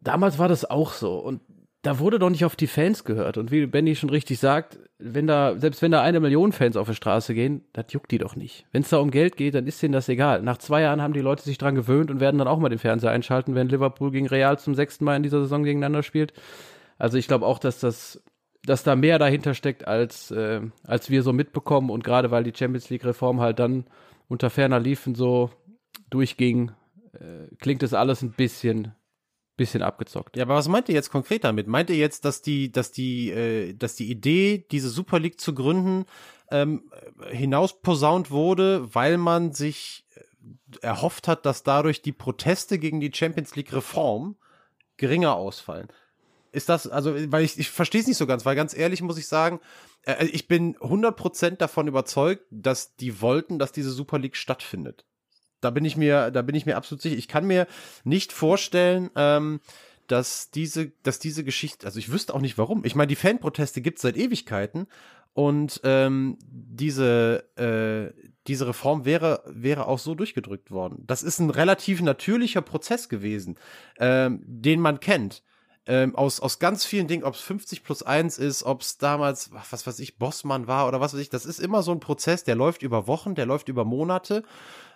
Damals 0.00 0.38
war 0.38 0.48
das 0.48 0.68
auch 0.68 0.92
so. 0.92 1.16
Und 1.18 1.40
da 1.82 1.98
wurde 1.98 2.20
doch 2.20 2.30
nicht 2.30 2.44
auf 2.44 2.54
die 2.54 2.68
Fans 2.68 3.04
gehört. 3.04 3.36
Und 3.36 3.50
wie 3.50 3.66
Benny 3.66 3.96
schon 3.96 4.10
richtig 4.10 4.38
sagt, 4.38 4.78
wenn 4.98 5.26
da, 5.26 5.58
selbst 5.58 5.82
wenn 5.82 5.90
da 5.90 6.00
eine 6.00 6.20
Million 6.20 6.52
Fans 6.52 6.76
auf 6.76 6.88
die 6.88 6.94
Straße 6.94 7.34
gehen, 7.34 7.64
das 7.72 7.86
juckt 7.88 8.12
die 8.12 8.18
doch 8.18 8.36
nicht. 8.36 8.66
Wenn 8.70 8.82
es 8.82 8.88
da 8.88 8.98
um 8.98 9.10
Geld 9.10 9.36
geht, 9.36 9.56
dann 9.56 9.66
ist 9.66 9.82
denen 9.82 9.92
das 9.92 10.08
egal. 10.08 10.42
Nach 10.42 10.58
zwei 10.58 10.82
Jahren 10.82 11.02
haben 11.02 11.12
die 11.12 11.20
Leute 11.20 11.42
sich 11.42 11.58
dran 11.58 11.74
gewöhnt 11.74 12.10
und 12.10 12.20
werden 12.20 12.38
dann 12.38 12.46
auch 12.46 12.60
mal 12.60 12.68
den 12.68 12.78
Fernseher 12.78 13.10
einschalten, 13.10 13.56
wenn 13.56 13.68
Liverpool 13.68 14.12
gegen 14.12 14.28
Real 14.28 14.58
zum 14.60 14.76
sechsten 14.76 15.04
Mal 15.04 15.16
in 15.16 15.24
dieser 15.24 15.40
Saison 15.40 15.64
gegeneinander 15.64 16.04
spielt. 16.04 16.32
Also 17.02 17.18
ich 17.18 17.26
glaube 17.26 17.46
auch, 17.46 17.58
dass 17.58 17.80
das, 17.80 18.22
dass 18.64 18.84
da 18.84 18.94
mehr 18.94 19.18
dahinter 19.18 19.54
steckt, 19.54 19.88
als, 19.88 20.30
äh, 20.30 20.60
als 20.84 21.10
wir 21.10 21.24
so 21.24 21.32
mitbekommen. 21.32 21.90
Und 21.90 22.04
gerade 22.04 22.30
weil 22.30 22.44
die 22.44 22.56
Champions 22.56 22.90
League-Reform 22.90 23.40
halt 23.40 23.58
dann 23.58 23.86
unter 24.28 24.50
ferner 24.50 24.78
Liefen 24.78 25.16
so 25.16 25.50
durchging, 26.10 26.70
äh, 27.12 27.52
klingt 27.58 27.82
das 27.82 27.92
alles 27.92 28.22
ein 28.22 28.30
bisschen 28.30 28.94
bisschen 29.56 29.82
abgezockt. 29.82 30.36
Ja, 30.36 30.44
aber 30.44 30.54
was 30.54 30.68
meint 30.68 30.88
ihr 30.88 30.94
jetzt 30.94 31.10
konkret 31.10 31.42
damit? 31.44 31.66
Meint 31.66 31.90
ihr 31.90 31.96
jetzt, 31.96 32.24
dass 32.24 32.40
die, 32.40 32.70
dass 32.70 32.92
die, 32.92 33.30
äh, 33.30 33.74
dass 33.74 33.96
die 33.96 34.08
Idee, 34.08 34.64
diese 34.70 34.88
Super 34.88 35.18
League 35.18 35.40
zu 35.40 35.54
gründen, 35.54 36.06
ähm, 36.50 36.88
hinausposaunt 37.30 38.30
wurde, 38.30 38.94
weil 38.94 39.18
man 39.18 39.52
sich 39.52 40.06
äh, 40.14 40.86
erhofft 40.86 41.26
hat, 41.26 41.46
dass 41.46 41.64
dadurch 41.64 42.00
die 42.00 42.12
Proteste 42.12 42.78
gegen 42.78 43.00
die 43.00 43.12
Champions 43.12 43.56
League 43.56 43.72
Reform 43.72 44.36
geringer 44.96 45.34
ausfallen? 45.34 45.88
Ist 46.52 46.68
das, 46.68 46.86
also, 46.86 47.14
weil 47.32 47.44
ich, 47.44 47.58
ich 47.58 47.70
verstehe 47.70 48.02
es 48.02 48.06
nicht 48.06 48.18
so 48.18 48.26
ganz, 48.26 48.44
weil 48.44 48.54
ganz 48.54 48.76
ehrlich 48.76 49.02
muss 49.02 49.18
ich 49.18 49.26
sagen, 49.26 49.60
äh, 50.02 50.26
ich 50.26 50.48
bin 50.48 50.76
100% 50.76 51.56
davon 51.56 51.88
überzeugt, 51.88 52.44
dass 52.50 52.94
die 52.96 53.20
wollten, 53.20 53.58
dass 53.58 53.72
diese 53.72 53.90
Super 53.90 54.18
League 54.18 54.36
stattfindet. 54.36 55.04
Da 55.60 55.70
bin 55.70 55.84
ich 55.84 55.96
mir, 55.96 56.30
da 56.30 56.42
bin 56.42 56.54
ich 56.54 56.66
mir 56.66 56.76
absolut 56.76 57.00
sicher. 57.02 57.16
Ich 57.16 57.28
kann 57.28 57.46
mir 57.46 57.66
nicht 58.04 58.32
vorstellen, 58.32 59.10
ähm, 59.16 59.60
dass 60.08 60.50
diese, 60.50 60.92
dass 61.02 61.18
diese 61.18 61.44
Geschichte, 61.44 61.86
also 61.86 61.98
ich 61.98 62.12
wüsste 62.12 62.34
auch 62.34 62.40
nicht 62.40 62.58
warum. 62.58 62.84
Ich 62.84 62.94
meine, 62.94 63.08
die 63.08 63.16
Fanproteste 63.16 63.80
gibt 63.80 63.98
es 63.98 64.02
seit 64.02 64.16
Ewigkeiten 64.16 64.86
und 65.32 65.80
ähm, 65.84 66.36
diese, 66.46 67.44
äh, 67.56 68.12
diese 68.46 68.66
Reform 68.66 69.06
wäre, 69.06 69.42
wäre 69.46 69.86
auch 69.86 69.98
so 69.98 70.14
durchgedrückt 70.14 70.70
worden. 70.70 71.04
Das 71.06 71.22
ist 71.22 71.38
ein 71.38 71.48
relativ 71.48 72.02
natürlicher 72.02 72.60
Prozess 72.60 73.08
gewesen, 73.08 73.56
ähm, 73.98 74.42
den 74.44 74.80
man 74.80 75.00
kennt 75.00 75.42
ähm, 75.86 76.14
aus, 76.14 76.40
aus 76.40 76.58
ganz 76.58 76.84
vielen 76.84 77.08
Dingen, 77.08 77.24
ob 77.24 77.34
es 77.34 77.40
50 77.40 77.82
plus 77.82 78.02
1 78.02 78.38
ist, 78.38 78.62
ob 78.62 78.82
es 78.82 78.98
damals, 78.98 79.50
was 79.52 79.86
weiß 79.86 79.98
ich, 79.98 80.16
Bossmann 80.16 80.66
war 80.66 80.86
oder 80.86 81.00
was 81.00 81.14
weiß 81.14 81.20
ich, 81.20 81.30
das 81.30 81.44
ist 81.44 81.58
immer 81.58 81.82
so 81.82 81.92
ein 81.92 82.00
Prozess, 82.00 82.44
der 82.44 82.54
läuft 82.54 82.82
über 82.82 83.06
Wochen, 83.06 83.34
der 83.34 83.46
läuft 83.46 83.68
über 83.68 83.84
Monate, 83.84 84.44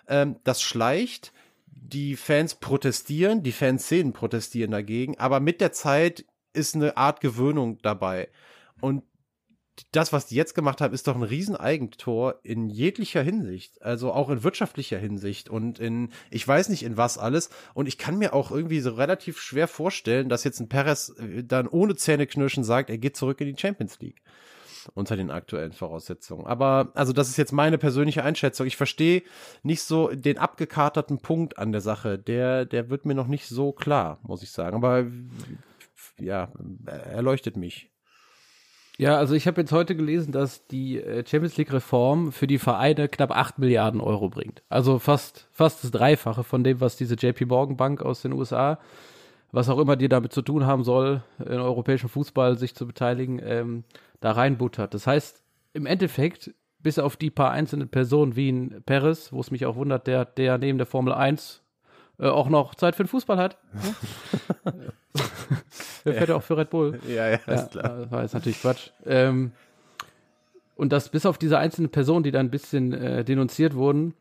ähm, 0.07 0.37
das 0.43 0.61
schleicht, 0.61 1.33
die 1.65 2.15
Fans 2.15 2.55
protestieren, 2.55 3.43
die 3.43 3.51
Fanszenen 3.51 4.13
protestieren 4.13 4.71
dagegen, 4.71 5.17
aber 5.19 5.39
mit 5.39 5.61
der 5.61 5.73
Zeit 5.73 6.25
ist 6.53 6.75
eine 6.75 6.97
Art 6.97 7.21
Gewöhnung 7.21 7.79
dabei. 7.81 8.29
Und 8.79 9.03
das, 9.91 10.13
was 10.13 10.25
die 10.25 10.35
jetzt 10.35 10.55
gemacht 10.55 10.81
haben, 10.81 10.93
ist 10.93 11.07
doch 11.07 11.15
ein 11.15 11.23
Rieseneigentor 11.23 12.39
in 12.43 12.69
jeglicher 12.69 13.21
Hinsicht. 13.21 13.81
Also 13.81 14.11
auch 14.11 14.29
in 14.29 14.43
wirtschaftlicher 14.43 14.97
Hinsicht 14.97 15.49
und 15.49 15.79
in, 15.79 16.09
ich 16.29 16.47
weiß 16.47 16.69
nicht 16.69 16.83
in 16.83 16.97
was 16.97 17.17
alles. 17.17 17.49
Und 17.73 17.87
ich 17.87 17.97
kann 17.97 18.17
mir 18.17 18.33
auch 18.33 18.51
irgendwie 18.51 18.79
so 18.79 18.91
relativ 18.91 19.39
schwer 19.39 19.67
vorstellen, 19.67 20.29
dass 20.29 20.43
jetzt 20.43 20.59
ein 20.59 20.69
Perez 20.69 21.13
äh, 21.19 21.43
dann 21.43 21.67
ohne 21.67 21.95
Zähneknirschen 21.95 22.63
sagt, 22.63 22.89
er 22.89 22.97
geht 22.97 23.15
zurück 23.15 23.39
in 23.41 23.47
die 23.47 23.59
Champions 23.59 23.99
League. 23.99 24.21
Unter 24.93 25.17
den 25.17 25.31
aktuellen 25.31 25.73
Voraussetzungen. 25.73 26.45
Aber, 26.45 26.91
also, 26.93 27.11
das 27.11 27.27
ist 27.27 27.35
jetzt 27.35 27.51
meine 27.51 27.77
persönliche 27.77 28.23
Einschätzung. 28.23 28.65
Ich 28.67 28.77
verstehe 28.77 29.23
nicht 29.61 29.81
so 29.81 30.07
den 30.07 30.37
abgekaterten 30.37 31.17
Punkt 31.17 31.57
an 31.57 31.73
der 31.73 31.81
Sache. 31.81 32.17
Der, 32.17 32.63
der 32.63 32.89
wird 32.89 33.05
mir 33.05 33.13
noch 33.13 33.27
nicht 33.27 33.47
so 33.47 33.73
klar, 33.73 34.19
muss 34.23 34.43
ich 34.43 34.51
sagen. 34.51 34.77
Aber, 34.77 35.05
ja, 36.17 36.53
erleuchtet 36.85 37.57
mich. 37.57 37.91
Ja, 38.99 39.15
also 39.17 39.35
ich 39.35 39.45
habe 39.45 39.61
jetzt 39.61 39.71
heute 39.71 39.95
gelesen, 39.95 40.31
dass 40.31 40.65
die 40.65 40.99
äh, 40.99 41.23
Champions 41.25 41.55
League 41.57 41.71
Reform 41.71 42.31
für 42.31 42.47
die 42.47 42.57
Vereine 42.57 43.07
knapp 43.07 43.29
8 43.29 43.59
Milliarden 43.59 44.01
Euro 44.01 44.27
bringt. 44.29 44.63
Also 44.69 44.97
fast, 44.97 45.47
fast 45.51 45.83
das 45.83 45.91
Dreifache 45.91 46.43
von 46.43 46.63
dem, 46.63 46.81
was 46.81 46.97
diese 46.97 47.13
JP 47.13 47.45
Morgan 47.45 47.77
Bank 47.77 48.01
aus 48.01 48.23
den 48.23 48.33
USA, 48.33 48.79
was 49.51 49.69
auch 49.69 49.77
immer 49.77 49.97
die 49.97 50.09
damit 50.09 50.33
zu 50.33 50.41
tun 50.41 50.65
haben 50.65 50.83
soll, 50.83 51.21
in 51.37 51.59
europäischem 51.59 52.09
Fußball 52.09 52.57
sich 52.57 52.73
zu 52.73 52.87
beteiligen, 52.87 53.39
ähm, 53.43 53.83
da 54.19 54.31
reinbuttert. 54.31 54.95
Das 54.95 55.05
heißt, 55.05 55.43
im 55.73 55.85
Endeffekt, 55.85 56.55
bis 56.79 56.97
auf 56.97 57.17
die 57.17 57.29
paar 57.29 57.51
einzelnen 57.51 57.89
Personen 57.89 58.35
wie 58.35 58.49
ein 58.49 58.81
Perez, 58.83 59.31
wo 59.31 59.39
es 59.39 59.51
mich 59.51 59.67
auch 59.67 59.75
wundert, 59.75 60.07
der, 60.07 60.25
der 60.25 60.57
neben 60.57 60.79
der 60.79 60.87
Formel 60.87 61.13
1 61.13 61.61
äh, 62.19 62.27
auch 62.27 62.49
noch 62.49 62.75
Zeit 62.75 62.95
für 62.95 63.03
den 63.03 63.09
Fußball 63.09 63.37
hat. 63.37 63.57
Der 66.05 66.13
fährt 66.13 66.29
ja 66.29 66.35
auch 66.35 66.43
für 66.43 66.57
Red 66.57 66.69
Bull. 66.69 66.99
Ja, 67.07 67.29
ja, 67.29 67.35
ist 67.35 67.71
klar. 67.71 67.97
Das 67.99 68.11
war 68.11 68.21
jetzt 68.23 68.33
natürlich 68.33 68.61
Quatsch. 68.61 68.91
Ähm, 69.05 69.51
und 70.75 70.93
das 70.93 71.09
bis 71.09 71.25
auf 71.25 71.37
diese 71.37 71.57
einzelnen 71.57 71.89
Personen, 71.89 72.23
die 72.23 72.31
da 72.31 72.39
ein 72.39 72.51
bisschen 72.51 72.93
äh, 72.93 73.25
denunziert 73.25 73.75
wurden, 73.75 74.13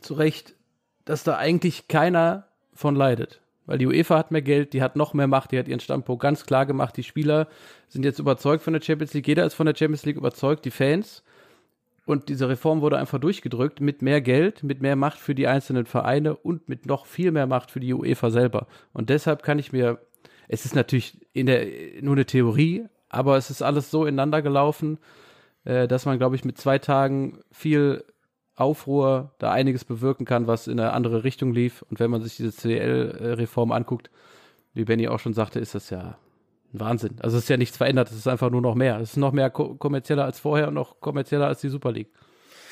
zu 0.00 0.14
Recht, 0.14 0.54
dass 1.04 1.22
da 1.22 1.36
eigentlich 1.36 1.88
keiner 1.88 2.46
von 2.74 2.96
leidet. 2.96 3.40
Weil 3.66 3.78
die 3.78 3.86
UEFA 3.86 4.18
hat 4.18 4.30
mehr 4.32 4.42
Geld, 4.42 4.72
die 4.72 4.82
hat 4.82 4.96
noch 4.96 5.14
mehr 5.14 5.28
Macht, 5.28 5.52
die 5.52 5.58
hat 5.58 5.68
ihren 5.68 5.80
Standpunkt 5.80 6.22
ganz 6.22 6.46
klar 6.46 6.66
gemacht. 6.66 6.96
Die 6.96 7.04
Spieler 7.04 7.46
sind 7.88 8.04
jetzt 8.04 8.18
überzeugt 8.18 8.62
von 8.62 8.72
der 8.72 8.80
Champions 8.80 9.14
League, 9.14 9.28
jeder 9.28 9.46
ist 9.46 9.54
von 9.54 9.66
der 9.66 9.76
Champions 9.76 10.04
League 10.04 10.16
überzeugt, 10.16 10.64
die 10.64 10.70
Fans. 10.70 11.22
Und 12.04 12.28
diese 12.28 12.48
Reform 12.48 12.80
wurde 12.80 12.98
einfach 12.98 13.20
durchgedrückt 13.20 13.80
mit 13.80 14.02
mehr 14.02 14.20
Geld, 14.20 14.62
mit 14.64 14.82
mehr 14.82 14.96
Macht 14.96 15.18
für 15.18 15.34
die 15.34 15.46
einzelnen 15.46 15.86
Vereine 15.86 16.34
und 16.34 16.68
mit 16.68 16.86
noch 16.86 17.06
viel 17.06 17.30
mehr 17.30 17.46
Macht 17.46 17.70
für 17.70 17.80
die 17.80 17.94
UEFA 17.94 18.30
selber. 18.30 18.66
Und 18.92 19.08
deshalb 19.08 19.42
kann 19.42 19.58
ich 19.58 19.72
mir 19.72 20.00
es 20.48 20.66
ist 20.66 20.74
natürlich 20.74 21.18
in 21.32 21.46
der, 21.46 21.66
nur 22.02 22.14
eine 22.14 22.26
Theorie, 22.26 22.84
aber 23.08 23.38
es 23.38 23.48
ist 23.48 23.62
alles 23.62 23.90
so 23.90 24.04
ineinander 24.04 24.42
gelaufen, 24.42 24.98
äh, 25.64 25.88
dass 25.88 26.04
man, 26.04 26.18
glaube 26.18 26.36
ich, 26.36 26.44
mit 26.44 26.58
zwei 26.58 26.78
Tagen 26.78 27.40
viel 27.50 28.04
Aufruhr 28.54 29.34
da 29.38 29.50
einiges 29.50 29.86
bewirken 29.86 30.26
kann, 30.26 30.46
was 30.46 30.68
in 30.68 30.78
eine 30.78 30.92
andere 30.92 31.24
Richtung 31.24 31.54
lief. 31.54 31.82
Und 31.88 32.00
wenn 32.00 32.10
man 32.10 32.20
sich 32.20 32.36
diese 32.36 32.52
CL-Reform 32.52 33.72
anguckt, 33.72 34.10
wie 34.74 34.84
Benny 34.84 35.08
auch 35.08 35.20
schon 35.20 35.32
sagte, 35.32 35.58
ist 35.58 35.74
das 35.74 35.88
ja 35.88 36.18
Wahnsinn. 36.72 37.16
Also 37.20 37.36
es 37.36 37.44
ist 37.44 37.48
ja 37.48 37.56
nichts 37.56 37.76
verändert, 37.76 38.10
es 38.10 38.16
ist 38.16 38.28
einfach 38.28 38.50
nur 38.50 38.62
noch 38.62 38.74
mehr. 38.74 38.98
Es 39.00 39.10
ist 39.10 39.16
noch 39.16 39.32
mehr 39.32 39.50
ko 39.50 39.74
kommerzieller 39.74 40.24
als 40.24 40.40
vorher 40.40 40.68
und 40.68 40.74
noch 40.74 41.00
kommerzieller 41.00 41.46
als 41.46 41.60
die 41.60 41.68
Super 41.68 41.92
League. 41.92 42.10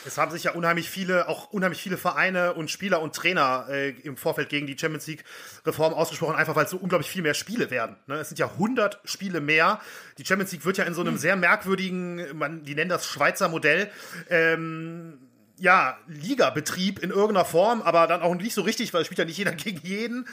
Es 0.07 0.17
haben 0.19 0.31
sich 0.31 0.45
ja 0.45 0.53
unheimlich 0.53 0.89
viele, 0.89 1.29
auch 1.29 1.51
unheimlich 1.51 1.83
viele 1.83 1.97
Vereine 1.97 2.55
und 2.55 2.71
Spieler 2.71 3.03
und 3.03 3.15
Trainer 3.15 3.67
äh, 3.69 3.91
im 3.91 4.17
Vorfeld 4.17 4.49
gegen 4.49 4.67
die 4.67 4.79
Champions 4.79 5.07
League-Reform 5.07 5.93
ausgesprochen, 5.93 6.37
einfach 6.37 6.57
weil 6.57 6.65
es 6.65 6.71
so 6.71 6.79
unglaublich 6.79 7.11
viel 7.11 7.23
mehr 7.23 7.35
Spiele 7.35 7.71
werden. 7.71 7.97
Ne? 8.07 8.17
Es 8.17 8.29
sind 8.29 8.39
ja 8.39 8.47
100 8.47 9.01
Spiele 9.05 9.41
mehr. 9.41 9.81
Die 10.19 10.25
Champions 10.25 10.53
League 10.53 10.65
wird 10.65 10.79
ja 10.79 10.85
in 10.85 10.95
so 10.95 11.03
einem 11.03 11.19
sehr 11.19 11.37
merkwürdigen, 11.37 12.37
man, 12.37 12.65
die 12.65 12.75
nennen 12.75 12.91
das 12.91 13.07
Schweizer 13.07 13.49
Modell, 13.49 13.91
ähm, 14.31 15.19
ja, 15.61 15.99
Liga-Betrieb 16.09 17.01
in 17.01 17.11
irgendeiner 17.11 17.45
Form, 17.45 17.83
aber 17.83 18.07
dann 18.07 18.23
auch 18.23 18.35
nicht 18.35 18.55
so 18.55 18.63
richtig, 18.63 18.93
weil 18.93 19.03
es 19.03 19.07
spielt 19.07 19.19
ja 19.19 19.25
nicht 19.25 19.37
jeder 19.37 19.53
gegen 19.55 19.87
jeden, 19.87 20.29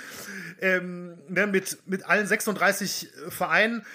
ähm, 0.61 1.17
ne, 1.27 1.47
mit, 1.47 1.77
mit 1.85 2.05
allen 2.05 2.25
36 2.25 3.09
Vereinen, 3.29 3.85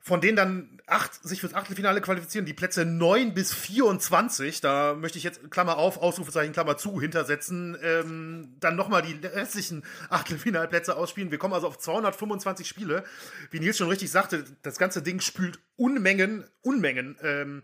von 0.00 0.20
denen 0.20 0.36
dann 0.36 0.80
acht 0.86 1.14
sich 1.22 1.40
fürs 1.40 1.54
Achtelfinale 1.54 2.00
qualifizieren, 2.00 2.44
die 2.44 2.54
Plätze 2.54 2.84
9 2.84 3.34
bis 3.34 3.54
24, 3.54 4.60
da 4.60 4.94
möchte 4.94 5.16
ich 5.16 5.24
jetzt 5.24 5.50
Klammer 5.50 5.76
auf, 5.76 5.98
Ausrufezeichen, 5.98 6.52
Klammer 6.52 6.76
zu 6.76 7.00
hintersetzen, 7.00 7.76
ähm, 7.82 8.56
dann 8.58 8.74
nochmal 8.74 9.02
die 9.02 9.14
restlichen 9.24 9.84
Achtelfinalplätze 10.08 10.96
ausspielen. 10.96 11.30
Wir 11.30 11.38
kommen 11.38 11.54
also 11.54 11.68
auf 11.68 11.78
225 11.78 12.66
Spiele. 12.66 13.04
Wie 13.50 13.60
Nils 13.60 13.78
schon 13.78 13.88
richtig 13.88 14.10
sagte, 14.10 14.44
das 14.62 14.78
ganze 14.78 15.02
Ding 15.02 15.20
spült 15.20 15.60
Unmengen, 15.76 16.44
Unmengen 16.62 17.16
ähm, 17.22 17.62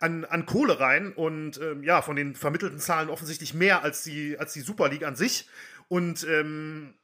an, 0.00 0.24
an 0.24 0.46
Kohle 0.46 0.78
rein 0.78 1.12
und 1.12 1.60
ähm, 1.60 1.82
ja, 1.82 2.02
von 2.02 2.16
den 2.16 2.34
vermittelten 2.34 2.78
Zahlen 2.78 3.10
offensichtlich 3.10 3.54
mehr 3.54 3.82
als 3.82 4.02
die, 4.02 4.38
als 4.38 4.52
die 4.52 4.60
Super 4.60 4.88
League 4.88 5.04
an 5.04 5.16
sich. 5.16 5.48
Und 5.88 6.24
ähm, 6.24 6.94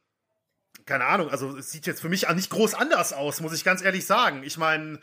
keine 0.85 1.05
Ahnung, 1.05 1.29
also 1.29 1.57
es 1.57 1.71
sieht 1.71 1.87
jetzt 1.87 2.01
für 2.01 2.09
mich 2.09 2.29
nicht 2.29 2.49
groß 2.49 2.73
anders 2.75 3.11
aus, 3.11 3.41
muss 3.41 3.53
ich 3.53 3.63
ganz 3.63 3.83
ehrlich 3.83 4.05
sagen. 4.05 4.43
Ich 4.43 4.57
meine, 4.57 4.99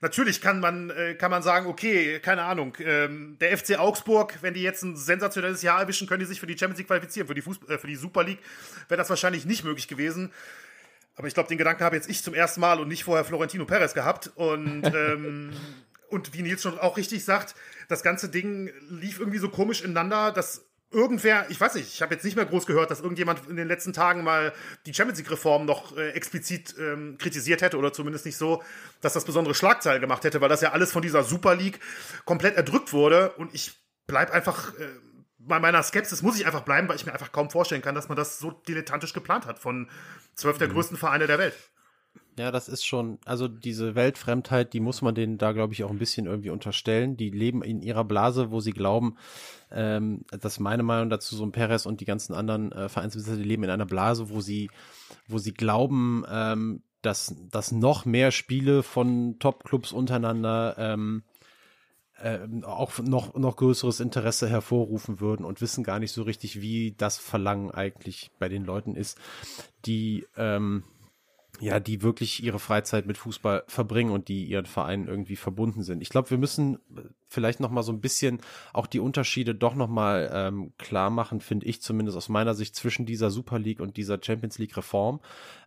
natürlich 0.00 0.40
kann 0.40 0.60
man, 0.60 0.90
äh, 0.90 1.14
kann 1.14 1.30
man 1.30 1.42
sagen, 1.42 1.66
okay, 1.66 2.18
keine 2.20 2.42
Ahnung, 2.42 2.76
ähm, 2.80 3.36
der 3.40 3.56
FC 3.56 3.78
Augsburg, 3.78 4.38
wenn 4.40 4.54
die 4.54 4.62
jetzt 4.62 4.82
ein 4.82 4.96
sensationelles 4.96 5.62
Jahr 5.62 5.80
erwischen, 5.80 6.08
können 6.08 6.20
die 6.20 6.26
sich 6.26 6.40
für 6.40 6.46
die 6.46 6.56
Champions 6.56 6.78
League 6.78 6.88
qualifizieren. 6.88 7.28
Für 7.28 7.34
die, 7.34 7.42
Fußball, 7.42 7.76
äh, 7.76 7.78
für 7.78 7.86
die 7.86 7.96
Super 7.96 8.24
League 8.24 8.40
wäre 8.88 8.98
das 8.98 9.10
wahrscheinlich 9.10 9.44
nicht 9.44 9.64
möglich 9.64 9.86
gewesen. 9.86 10.32
Aber 11.14 11.26
ich 11.26 11.34
glaube, 11.34 11.48
den 11.48 11.58
Gedanken 11.58 11.82
habe 11.82 11.96
jetzt 11.96 12.08
ich 12.08 12.22
zum 12.22 12.32
ersten 12.32 12.60
Mal 12.60 12.80
und 12.80 12.88
nicht 12.88 13.04
vorher 13.04 13.24
Florentino 13.24 13.64
Perez 13.64 13.92
gehabt. 13.92 14.30
Und 14.36 14.84
ähm, 14.86 15.52
und 16.08 16.34
wie 16.34 16.42
Nils 16.42 16.62
schon 16.62 16.78
auch 16.78 16.96
richtig 16.96 17.24
sagt, 17.24 17.54
das 17.88 18.02
ganze 18.02 18.28
Ding 18.28 18.70
lief 18.88 19.18
irgendwie 19.18 19.38
so 19.38 19.48
komisch 19.48 19.82
ineinander, 19.82 20.32
dass 20.32 20.66
irgendwer, 20.90 21.46
ich 21.50 21.60
weiß 21.60 21.74
nicht, 21.74 21.92
ich 21.92 22.00
habe 22.00 22.14
jetzt 22.14 22.24
nicht 22.24 22.36
mehr 22.36 22.46
groß 22.46 22.64
gehört, 22.64 22.90
dass 22.90 23.00
irgendjemand 23.00 23.46
in 23.48 23.56
den 23.56 23.68
letzten 23.68 23.92
Tagen 23.92 24.24
mal 24.24 24.54
die 24.86 24.94
Champions 24.94 25.18
League-Reform 25.18 25.66
noch 25.66 25.96
äh, 25.96 26.10
explizit 26.10 26.74
ähm, 26.78 27.18
kritisiert 27.18 27.60
hätte 27.60 27.76
oder 27.76 27.92
zumindest 27.92 28.24
nicht 28.24 28.38
so, 28.38 28.62
dass 29.02 29.12
das 29.12 29.24
besondere 29.24 29.54
Schlagzeilen 29.54 30.00
gemacht 30.00 30.24
hätte, 30.24 30.40
weil 30.40 30.48
das 30.48 30.62
ja 30.62 30.72
alles 30.72 30.92
von 30.92 31.02
dieser 31.02 31.24
Super 31.24 31.54
League 31.54 31.80
komplett 32.24 32.56
erdrückt 32.56 32.92
wurde 32.92 33.32
und 33.32 33.54
ich 33.54 33.72
bleib 34.06 34.30
einfach 34.30 34.72
äh, 34.78 34.86
bei 35.38 35.58
meiner 35.58 35.82
Skepsis 35.82 36.22
muss 36.22 36.38
ich 36.38 36.46
einfach 36.46 36.62
bleiben, 36.62 36.88
weil 36.88 36.96
ich 36.96 37.06
mir 37.06 37.12
einfach 37.12 37.32
kaum 37.32 37.50
vorstellen 37.50 37.82
kann, 37.82 37.94
dass 37.94 38.08
man 38.08 38.16
das 38.16 38.38
so 38.38 38.50
dilettantisch 38.50 39.12
geplant 39.12 39.46
hat 39.46 39.58
von 39.58 39.88
zwölf 40.34 40.58
der 40.58 40.68
mhm. 40.68 40.72
größten 40.72 40.96
Vereine 40.96 41.26
der 41.26 41.38
Welt. 41.38 41.54
Ja, 42.38 42.52
das 42.52 42.68
ist 42.68 42.84
schon, 42.84 43.18
also 43.24 43.48
diese 43.48 43.96
Weltfremdheit, 43.96 44.72
die 44.72 44.78
muss 44.78 45.02
man 45.02 45.14
denen 45.14 45.38
da, 45.38 45.50
glaube 45.52 45.72
ich, 45.72 45.82
auch 45.82 45.90
ein 45.90 45.98
bisschen 45.98 46.26
irgendwie 46.26 46.50
unterstellen. 46.50 47.16
Die 47.16 47.30
leben 47.30 47.62
in 47.62 47.82
ihrer 47.82 48.04
Blase, 48.04 48.52
wo 48.52 48.60
sie 48.60 48.70
glauben, 48.70 49.16
ähm, 49.72 50.24
das 50.30 50.60
meine 50.60 50.84
Meinung 50.84 51.10
dazu, 51.10 51.34
so 51.34 51.44
ein 51.44 51.52
Perez 51.52 51.84
und 51.84 52.00
die 52.00 52.04
ganzen 52.04 52.34
anderen 52.34 52.70
äh, 52.70 52.88
Vereinsbesitzer, 52.88 53.36
die 53.36 53.42
leben 53.42 53.64
in 53.64 53.70
einer 53.70 53.86
Blase, 53.86 54.30
wo 54.30 54.40
sie, 54.40 54.70
wo 55.26 55.38
sie 55.38 55.52
glauben, 55.52 56.24
ähm, 56.30 56.82
dass, 57.02 57.34
dass 57.50 57.72
noch 57.72 58.04
mehr 58.04 58.30
Spiele 58.30 58.84
von 58.84 59.38
Top-Clubs 59.40 59.92
untereinander 59.92 60.76
ähm, 60.78 61.24
äh, 62.20 62.40
auch 62.62 62.98
noch, 62.98 63.34
noch 63.34 63.56
größeres 63.56 64.00
Interesse 64.00 64.48
hervorrufen 64.48 65.20
würden 65.20 65.44
und 65.44 65.60
wissen 65.60 65.84
gar 65.84 65.98
nicht 65.98 66.12
so 66.12 66.22
richtig, 66.22 66.60
wie 66.60 66.94
das 66.96 67.18
Verlangen 67.18 67.70
eigentlich 67.70 68.30
bei 68.38 68.48
den 68.48 68.64
Leuten 68.64 68.96
ist, 68.96 69.18
die 69.86 70.26
ähm, 70.36 70.84
ja, 71.60 71.80
die 71.80 72.02
wirklich 72.02 72.42
ihre 72.42 72.58
Freizeit 72.58 73.06
mit 73.06 73.18
Fußball 73.18 73.64
verbringen 73.66 74.10
und 74.10 74.28
die 74.28 74.44
ihren 74.44 74.66
Vereinen 74.66 75.08
irgendwie 75.08 75.36
verbunden 75.36 75.82
sind. 75.82 76.00
Ich 76.02 76.08
glaube, 76.08 76.30
wir 76.30 76.38
müssen 76.38 76.78
vielleicht 77.26 77.58
noch 77.58 77.70
mal 77.70 77.82
so 77.82 77.92
ein 77.92 78.00
bisschen 78.00 78.40
auch 78.72 78.86
die 78.86 79.00
Unterschiede 79.00 79.54
doch 79.54 79.74
noch 79.74 79.88
mal 79.88 80.30
ähm, 80.32 80.72
klar 80.78 81.10
machen, 81.10 81.40
finde 81.40 81.66
ich 81.66 81.82
zumindest 81.82 82.16
aus 82.16 82.28
meiner 82.28 82.54
Sicht 82.54 82.76
zwischen 82.76 83.06
dieser 83.06 83.30
Super 83.30 83.58
League 83.58 83.80
und 83.80 83.96
dieser 83.96 84.18
Champions 84.22 84.58
League 84.58 84.76
Reform, 84.76 85.20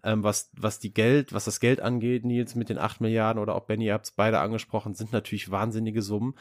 ähm, 0.04 0.23
was 0.23 0.51
was 0.54 0.80
die 0.80 0.93
Geld, 0.93 1.34
was 1.34 1.45
das 1.45 1.60
Geld 1.60 1.82
angeht, 1.82 2.25
Nils 2.25 2.56
mit 2.56 2.69
den 2.69 2.77
acht 2.77 3.01
Milliarden 3.01 3.41
oder 3.41 3.56
auch 3.56 3.65
Benny, 3.65 3.86
ihr 3.86 3.93
habt 3.93 4.06
es 4.06 4.12
beide 4.12 4.39
angesprochen, 4.39 4.93
sind 4.93 5.12
natürlich 5.12 5.51
wahnsinnige 5.51 6.01
Summen. 6.01 6.36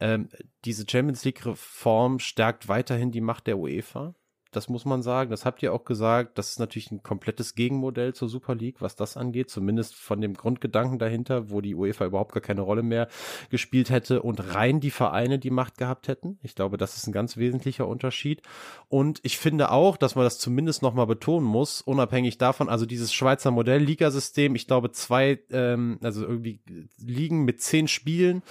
Ähm, 0.00 0.28
diese 0.64 0.84
Champions 0.88 1.24
League 1.24 1.44
Reform 1.44 2.20
stärkt 2.20 2.68
weiterhin 2.68 3.10
die 3.10 3.20
Macht 3.20 3.46
der 3.46 3.58
UEFA 3.58 4.14
das 4.56 4.68
muss 4.68 4.84
man 4.84 5.02
sagen. 5.02 5.30
Das 5.30 5.44
habt 5.44 5.62
ihr 5.62 5.72
auch 5.72 5.84
gesagt. 5.84 6.38
Das 6.38 6.50
ist 6.50 6.58
natürlich 6.58 6.90
ein 6.90 7.02
komplettes 7.02 7.54
Gegenmodell 7.54 8.14
zur 8.14 8.28
Super 8.28 8.54
League, 8.54 8.80
was 8.80 8.96
das 8.96 9.16
angeht. 9.16 9.50
Zumindest 9.50 9.94
von 9.94 10.20
dem 10.20 10.34
Grundgedanken 10.34 10.98
dahinter, 10.98 11.50
wo 11.50 11.60
die 11.60 11.74
UEFA 11.74 12.06
überhaupt 12.06 12.32
gar 12.32 12.40
keine 12.40 12.62
Rolle 12.62 12.82
mehr 12.82 13.08
gespielt 13.50 13.90
hätte 13.90 14.22
und 14.22 14.54
rein 14.54 14.80
die 14.80 14.90
Vereine 14.90 15.38
die 15.38 15.50
Macht 15.50 15.78
gehabt 15.78 16.08
hätten. 16.08 16.38
Ich 16.42 16.54
glaube, 16.54 16.76
das 16.76 16.96
ist 16.96 17.06
ein 17.06 17.12
ganz 17.12 17.36
wesentlicher 17.36 17.86
Unterschied. 17.86 18.42
Und 18.88 19.20
ich 19.22 19.38
finde 19.38 19.70
auch, 19.70 19.96
dass 19.96 20.14
man 20.14 20.24
das 20.24 20.38
zumindest 20.38 20.82
nochmal 20.82 21.06
betonen 21.06 21.46
muss, 21.46 21.80
unabhängig 21.80 22.38
davon, 22.38 22.68
also 22.68 22.86
dieses 22.86 23.12
Schweizer 23.12 23.50
Modell, 23.50 23.82
Ligasystem, 23.82 24.54
ich 24.54 24.66
glaube 24.66 24.92
zwei, 24.92 25.40
ähm, 25.50 25.98
also 26.02 26.22
irgendwie 26.22 26.60
Ligen 26.98 27.44
mit 27.44 27.60
zehn 27.60 27.88
Spielen, 27.88 28.42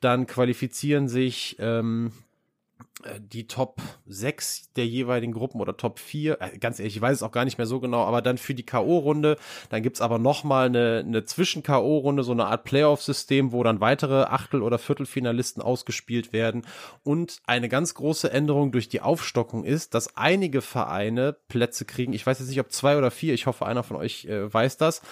dann 0.00 0.26
qualifizieren 0.26 1.08
sich 1.08 1.56
ähm, 1.58 2.10
äh, 2.10 2.29
die 3.20 3.46
Top 3.46 3.80
6 4.06 4.72
der 4.74 4.86
jeweiligen 4.86 5.32
Gruppen 5.32 5.60
oder 5.60 5.76
Top 5.76 5.98
4, 5.98 6.40
äh, 6.40 6.58
ganz 6.58 6.78
ehrlich, 6.78 6.96
ich 6.96 7.02
weiß 7.02 7.16
es 7.18 7.22
auch 7.22 7.32
gar 7.32 7.44
nicht 7.44 7.58
mehr 7.58 7.66
so 7.66 7.80
genau, 7.80 8.04
aber 8.04 8.22
dann 8.22 8.38
für 8.38 8.54
die 8.54 8.64
K.O.-Runde, 8.64 9.36
dann 9.68 9.82
gibt's 9.82 10.00
aber 10.00 10.18
nochmal 10.18 10.66
eine, 10.66 11.04
eine 11.06 11.24
Zwischen-K.O.-Runde, 11.24 12.22
so 12.22 12.32
eine 12.32 12.46
Art 12.46 12.64
Playoff-System, 12.64 13.52
wo 13.52 13.62
dann 13.62 13.80
weitere 13.80 14.24
Achtel- 14.24 14.62
oder 14.62 14.78
Viertelfinalisten 14.78 15.62
ausgespielt 15.62 16.32
werden. 16.32 16.62
Und 17.02 17.40
eine 17.46 17.68
ganz 17.68 17.94
große 17.94 18.30
Änderung 18.32 18.72
durch 18.72 18.88
die 18.88 19.00
Aufstockung 19.00 19.64
ist, 19.64 19.94
dass 19.94 20.16
einige 20.16 20.62
Vereine 20.62 21.36
Plätze 21.48 21.84
kriegen, 21.84 22.12
ich 22.12 22.26
weiß 22.26 22.38
jetzt 22.38 22.48
nicht, 22.48 22.60
ob 22.60 22.72
zwei 22.72 22.96
oder 22.98 23.10
vier, 23.10 23.34
ich 23.34 23.46
hoffe, 23.46 23.66
einer 23.66 23.82
von 23.82 23.96
euch 23.96 24.26
äh, 24.26 24.52
weiß 24.52 24.76
das, 24.76 25.02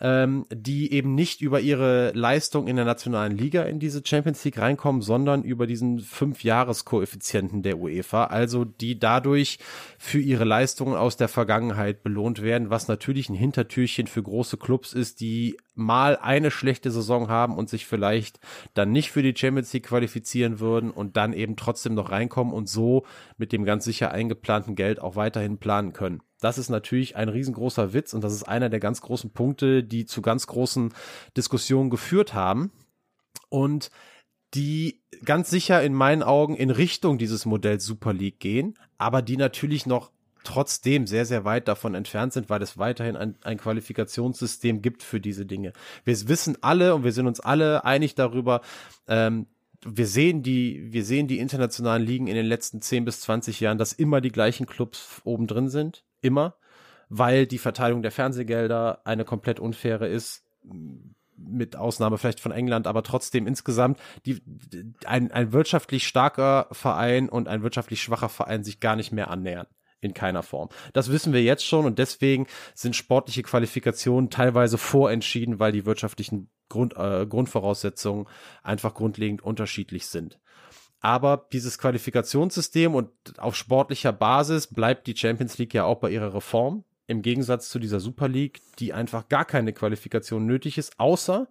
ähm, 0.00 0.46
die 0.52 0.92
eben 0.92 1.14
nicht 1.14 1.42
über 1.42 1.60
ihre 1.60 2.12
Leistung 2.12 2.68
in 2.68 2.76
der 2.76 2.84
nationalen 2.84 3.36
Liga 3.36 3.62
in 3.62 3.78
diese 3.78 4.02
Champions 4.04 4.44
League 4.44 4.58
reinkommen, 4.58 5.02
sondern 5.02 5.42
über 5.42 5.66
diesen 5.66 5.98
Fünf-Jahres-Koeffizienten 6.00 7.62
der 7.62 7.78
UEFA, 7.78 8.24
also 8.24 8.64
die 8.64 8.98
dadurch 8.98 9.58
für 9.98 10.20
ihre 10.20 10.44
Leistungen 10.44 10.96
aus 10.96 11.16
der 11.16 11.28
Vergangenheit 11.28 12.02
belohnt 12.02 12.42
werden, 12.42 12.70
was 12.70 12.88
natürlich 12.88 13.28
ein 13.28 13.34
Hintertürchen 13.34 14.06
für 14.06 14.22
große 14.22 14.56
Clubs 14.56 14.94
ist, 14.94 15.20
die 15.20 15.56
mal 15.80 16.16
eine 16.16 16.50
schlechte 16.50 16.90
Saison 16.90 17.28
haben 17.28 17.56
und 17.56 17.68
sich 17.68 17.86
vielleicht 17.86 18.38
dann 18.74 18.92
nicht 18.92 19.10
für 19.10 19.22
die 19.22 19.34
Champions 19.36 19.72
League 19.72 19.86
qualifizieren 19.86 20.60
würden 20.60 20.90
und 20.90 21.16
dann 21.16 21.32
eben 21.32 21.56
trotzdem 21.56 21.94
noch 21.94 22.10
reinkommen 22.10 22.52
und 22.52 22.68
so 22.68 23.04
mit 23.36 23.52
dem 23.52 23.64
ganz 23.64 23.84
sicher 23.84 24.12
eingeplanten 24.12 24.76
Geld 24.76 25.00
auch 25.00 25.16
weiterhin 25.16 25.58
planen 25.58 25.92
können. 25.92 26.22
Das 26.40 26.58
ist 26.58 26.70
natürlich 26.70 27.16
ein 27.16 27.28
riesengroßer 27.28 27.92
Witz 27.92 28.14
und 28.14 28.22
das 28.22 28.32
ist 28.32 28.44
einer 28.44 28.68
der 28.68 28.80
ganz 28.80 29.00
großen 29.00 29.32
Punkte, 29.32 29.82
die 29.82 30.06
zu 30.06 30.22
ganz 30.22 30.46
großen 30.46 30.94
Diskussionen 31.36 31.90
geführt 31.90 32.34
haben 32.34 32.70
und 33.48 33.90
die 34.54 35.02
ganz 35.24 35.50
sicher 35.50 35.82
in 35.82 35.94
meinen 35.94 36.22
Augen 36.22 36.56
in 36.56 36.70
Richtung 36.70 37.18
dieses 37.18 37.46
Modells 37.46 37.84
Super 37.84 38.12
League 38.12 38.40
gehen, 38.40 38.78
aber 38.98 39.22
die 39.22 39.36
natürlich 39.36 39.86
noch 39.86 40.10
trotzdem 40.44 41.06
sehr, 41.06 41.24
sehr 41.26 41.44
weit 41.44 41.68
davon 41.68 41.94
entfernt 41.94 42.32
sind, 42.32 42.48
weil 42.48 42.62
es 42.62 42.78
weiterhin 42.78 43.16
ein, 43.16 43.36
ein 43.42 43.58
Qualifikationssystem 43.58 44.82
gibt 44.82 45.02
für 45.02 45.20
diese 45.20 45.46
Dinge. 45.46 45.72
Wir 46.04 46.28
wissen 46.28 46.58
alle 46.60 46.94
und 46.94 47.04
wir 47.04 47.12
sind 47.12 47.26
uns 47.26 47.40
alle 47.40 47.84
einig 47.84 48.14
darüber, 48.14 48.60
ähm, 49.06 49.46
wir 49.82 50.06
sehen 50.06 50.42
die, 50.42 50.92
wir 50.92 51.04
sehen 51.04 51.26
die 51.26 51.38
internationalen 51.38 52.04
Ligen 52.04 52.26
in 52.26 52.34
den 52.34 52.46
letzten 52.46 52.82
10 52.82 53.04
bis 53.04 53.20
20 53.20 53.60
Jahren, 53.60 53.78
dass 53.78 53.92
immer 53.92 54.20
die 54.20 54.32
gleichen 54.32 54.66
Clubs 54.66 55.22
oben 55.24 55.46
drin 55.46 55.68
sind 55.68 56.04
immer, 56.20 56.54
weil 57.08 57.46
die 57.46 57.58
Verteilung 57.58 58.02
der 58.02 58.10
Fernsehgelder 58.10 59.00
eine 59.04 59.24
komplett 59.24 59.58
unfaire 59.58 60.06
ist 60.06 60.44
mit 61.36 61.76
Ausnahme 61.76 62.18
vielleicht 62.18 62.40
von 62.40 62.52
England, 62.52 62.86
aber 62.86 63.02
trotzdem 63.02 63.46
insgesamt 63.46 63.98
die, 64.26 64.42
ein, 65.06 65.32
ein 65.32 65.52
wirtschaftlich 65.52 66.06
starker 66.06 66.68
Verein 66.70 67.30
und 67.30 67.48
ein 67.48 67.62
wirtschaftlich 67.62 68.02
schwacher 68.02 68.28
Verein 68.28 68.62
sich 68.62 68.80
gar 68.80 68.96
nicht 68.96 69.12
mehr 69.12 69.30
annähern. 69.30 69.66
In 70.00 70.14
keiner 70.14 70.42
Form. 70.42 70.68
Das 70.92 71.10
wissen 71.10 71.32
wir 71.32 71.42
jetzt 71.42 71.64
schon 71.64 71.84
und 71.84 71.98
deswegen 71.98 72.46
sind 72.74 72.96
sportliche 72.96 73.42
Qualifikationen 73.42 74.30
teilweise 74.30 74.78
vorentschieden, 74.78 75.58
weil 75.58 75.72
die 75.72 75.86
wirtschaftlichen 75.86 76.50
Grund, 76.68 76.96
äh, 76.96 77.26
Grundvoraussetzungen 77.26 78.26
einfach 78.62 78.94
grundlegend 78.94 79.42
unterschiedlich 79.42 80.06
sind. 80.06 80.38
Aber 81.00 81.46
dieses 81.52 81.78
Qualifikationssystem 81.78 82.94
und 82.94 83.10
auf 83.38 83.56
sportlicher 83.56 84.12
Basis 84.12 84.66
bleibt 84.66 85.06
die 85.06 85.16
Champions 85.16 85.58
League 85.58 85.74
ja 85.74 85.84
auch 85.84 85.98
bei 85.98 86.10
ihrer 86.10 86.34
Reform. 86.34 86.84
Im 87.06 87.22
Gegensatz 87.22 87.70
zu 87.70 87.78
dieser 87.78 88.00
Super 88.00 88.28
League, 88.28 88.60
die 88.78 88.92
einfach 88.92 89.28
gar 89.28 89.44
keine 89.44 89.72
Qualifikation 89.72 90.46
nötig 90.46 90.78
ist, 90.78 91.00
außer 91.00 91.48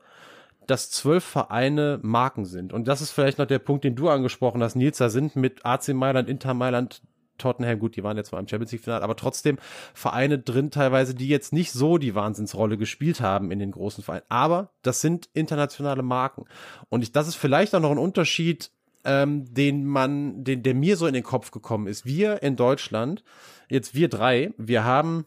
dass 0.68 0.92
zwölf 0.92 1.24
Vereine 1.24 2.00
Marken 2.04 2.46
sind. 2.46 2.74
Und 2.74 2.88
das 2.88 3.02
ist 3.02 3.10
vielleicht 3.10 3.40
noch 3.40 3.48
der 3.48 3.58
Punkt, 3.58 3.84
den 3.84 3.96
du 3.96 4.08
angesprochen 4.10 4.62
hast, 4.62 4.76
Nils. 4.76 5.00
Da 5.00 5.10
sind 5.10 5.36
mit 5.36 5.66
AC 5.66 5.90
Mailand, 5.90 6.30
Inter 6.30 6.54
Mailand, 6.54 7.02
Tottenham, 7.40 7.80
gut, 7.80 7.96
die 7.96 8.04
waren 8.04 8.18
jetzt 8.18 8.32
mal 8.32 8.40
im 8.40 8.48
Champions 8.48 8.72
League 8.72 8.84
Finale, 8.84 9.04
aber 9.04 9.16
trotzdem 9.16 9.58
Vereine 9.94 10.38
drin 10.38 10.70
teilweise, 10.72 11.16
die 11.16 11.28
jetzt 11.28 11.54
nicht 11.54 11.72
so 11.72 11.98
die 11.98 12.16
Wahnsinnsrolle 12.16 12.78
gespielt 12.78 13.22
haben 13.22 13.52
in 13.52 13.60
den 13.60 13.72
großen 13.72 14.04
Vereinen. 14.04 14.26
Aber 14.30 14.72
das 14.82 15.02
sind 15.02 15.30
internationale 15.34 16.04
Marken. 16.04 16.46
Und 16.90 17.02
ich, 17.02 17.12
das 17.12 17.28
ist 17.28 17.36
vielleicht 17.36 17.74
auch 17.74 17.80
noch 17.80 17.92
ein 17.92 17.98
Unterschied, 17.98 18.72
ähm, 19.06 19.52
den 19.54 19.86
man, 19.86 20.44
den, 20.44 20.64
der 20.64 20.76
mir 20.76 20.98
so 20.98 21.08
in 21.08 21.14
den 21.14 21.24
Kopf 21.24 21.52
gekommen 21.52 21.88
ist. 21.88 22.06
Wir 22.06 22.44
in 22.44 22.56
Deutschland, 22.56 23.24
jetzt 23.70 23.96
wir 23.96 24.10
drei, 24.10 24.54
wir 24.58 24.84
haben 24.84 25.26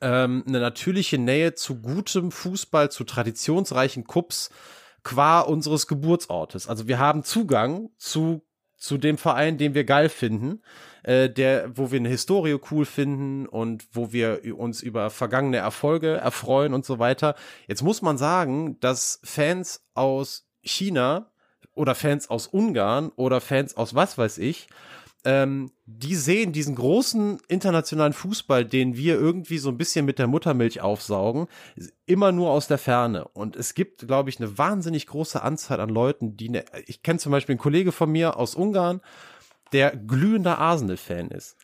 ähm, 0.00 0.44
eine 0.46 0.60
natürliche 0.60 1.18
Nähe 1.18 1.54
zu 1.54 1.80
gutem 1.80 2.30
Fußball, 2.30 2.90
zu 2.90 3.04
traditionsreichen 3.04 4.04
Cups 4.04 4.50
qua 5.02 5.40
unseres 5.40 5.86
Geburtsortes. 5.86 6.68
Also 6.68 6.88
wir 6.88 6.98
haben 6.98 7.22
Zugang 7.22 7.90
zu 7.96 8.42
zu 8.86 8.98
dem 8.98 9.18
Verein, 9.18 9.58
den 9.58 9.74
wir 9.74 9.84
geil 9.84 10.08
finden, 10.08 10.62
äh, 11.02 11.28
der, 11.28 11.76
wo 11.76 11.90
wir 11.90 11.98
eine 11.98 12.08
Historie 12.08 12.58
cool 12.70 12.84
finden 12.84 13.46
und 13.46 13.86
wo 13.92 14.12
wir 14.12 14.40
uns 14.56 14.82
über 14.82 15.10
vergangene 15.10 15.58
Erfolge 15.58 16.16
erfreuen 16.16 16.74
und 16.74 16.84
so 16.84 16.98
weiter. 16.98 17.34
Jetzt 17.66 17.82
muss 17.82 18.02
man 18.02 18.18
sagen, 18.18 18.78
dass 18.80 19.20
Fans 19.22 19.84
aus 19.94 20.48
China 20.62 21.30
oder 21.74 21.94
Fans 21.94 22.30
aus 22.30 22.46
Ungarn 22.46 23.10
oder 23.16 23.40
Fans 23.40 23.76
aus 23.76 23.94
was 23.94 24.16
weiß 24.16 24.38
ich 24.38 24.68
ähm, 25.26 25.72
die 25.86 26.14
sehen 26.14 26.52
diesen 26.52 26.76
großen 26.76 27.40
internationalen 27.48 28.12
Fußball, 28.12 28.64
den 28.64 28.96
wir 28.96 29.16
irgendwie 29.16 29.58
so 29.58 29.68
ein 29.70 29.76
bisschen 29.76 30.06
mit 30.06 30.20
der 30.20 30.28
Muttermilch 30.28 30.80
aufsaugen, 30.80 31.48
immer 32.06 32.30
nur 32.30 32.50
aus 32.50 32.68
der 32.68 32.78
Ferne. 32.78 33.26
Und 33.26 33.56
es 33.56 33.74
gibt, 33.74 34.06
glaube 34.06 34.30
ich, 34.30 34.38
eine 34.38 34.56
wahnsinnig 34.56 35.08
große 35.08 35.42
Anzahl 35.42 35.80
an 35.80 35.88
Leuten, 35.88 36.36
die, 36.36 36.50
ne, 36.50 36.64
ich 36.86 37.02
kenne 37.02 37.18
zum 37.18 37.32
Beispiel 37.32 37.54
einen 37.54 37.60
Kollege 37.60 37.90
von 37.90 38.10
mir 38.10 38.36
aus 38.36 38.54
Ungarn, 38.54 39.00
der 39.72 39.96
glühender 39.96 40.58
Arsenal-Fan 40.58 41.28
ist 41.28 41.56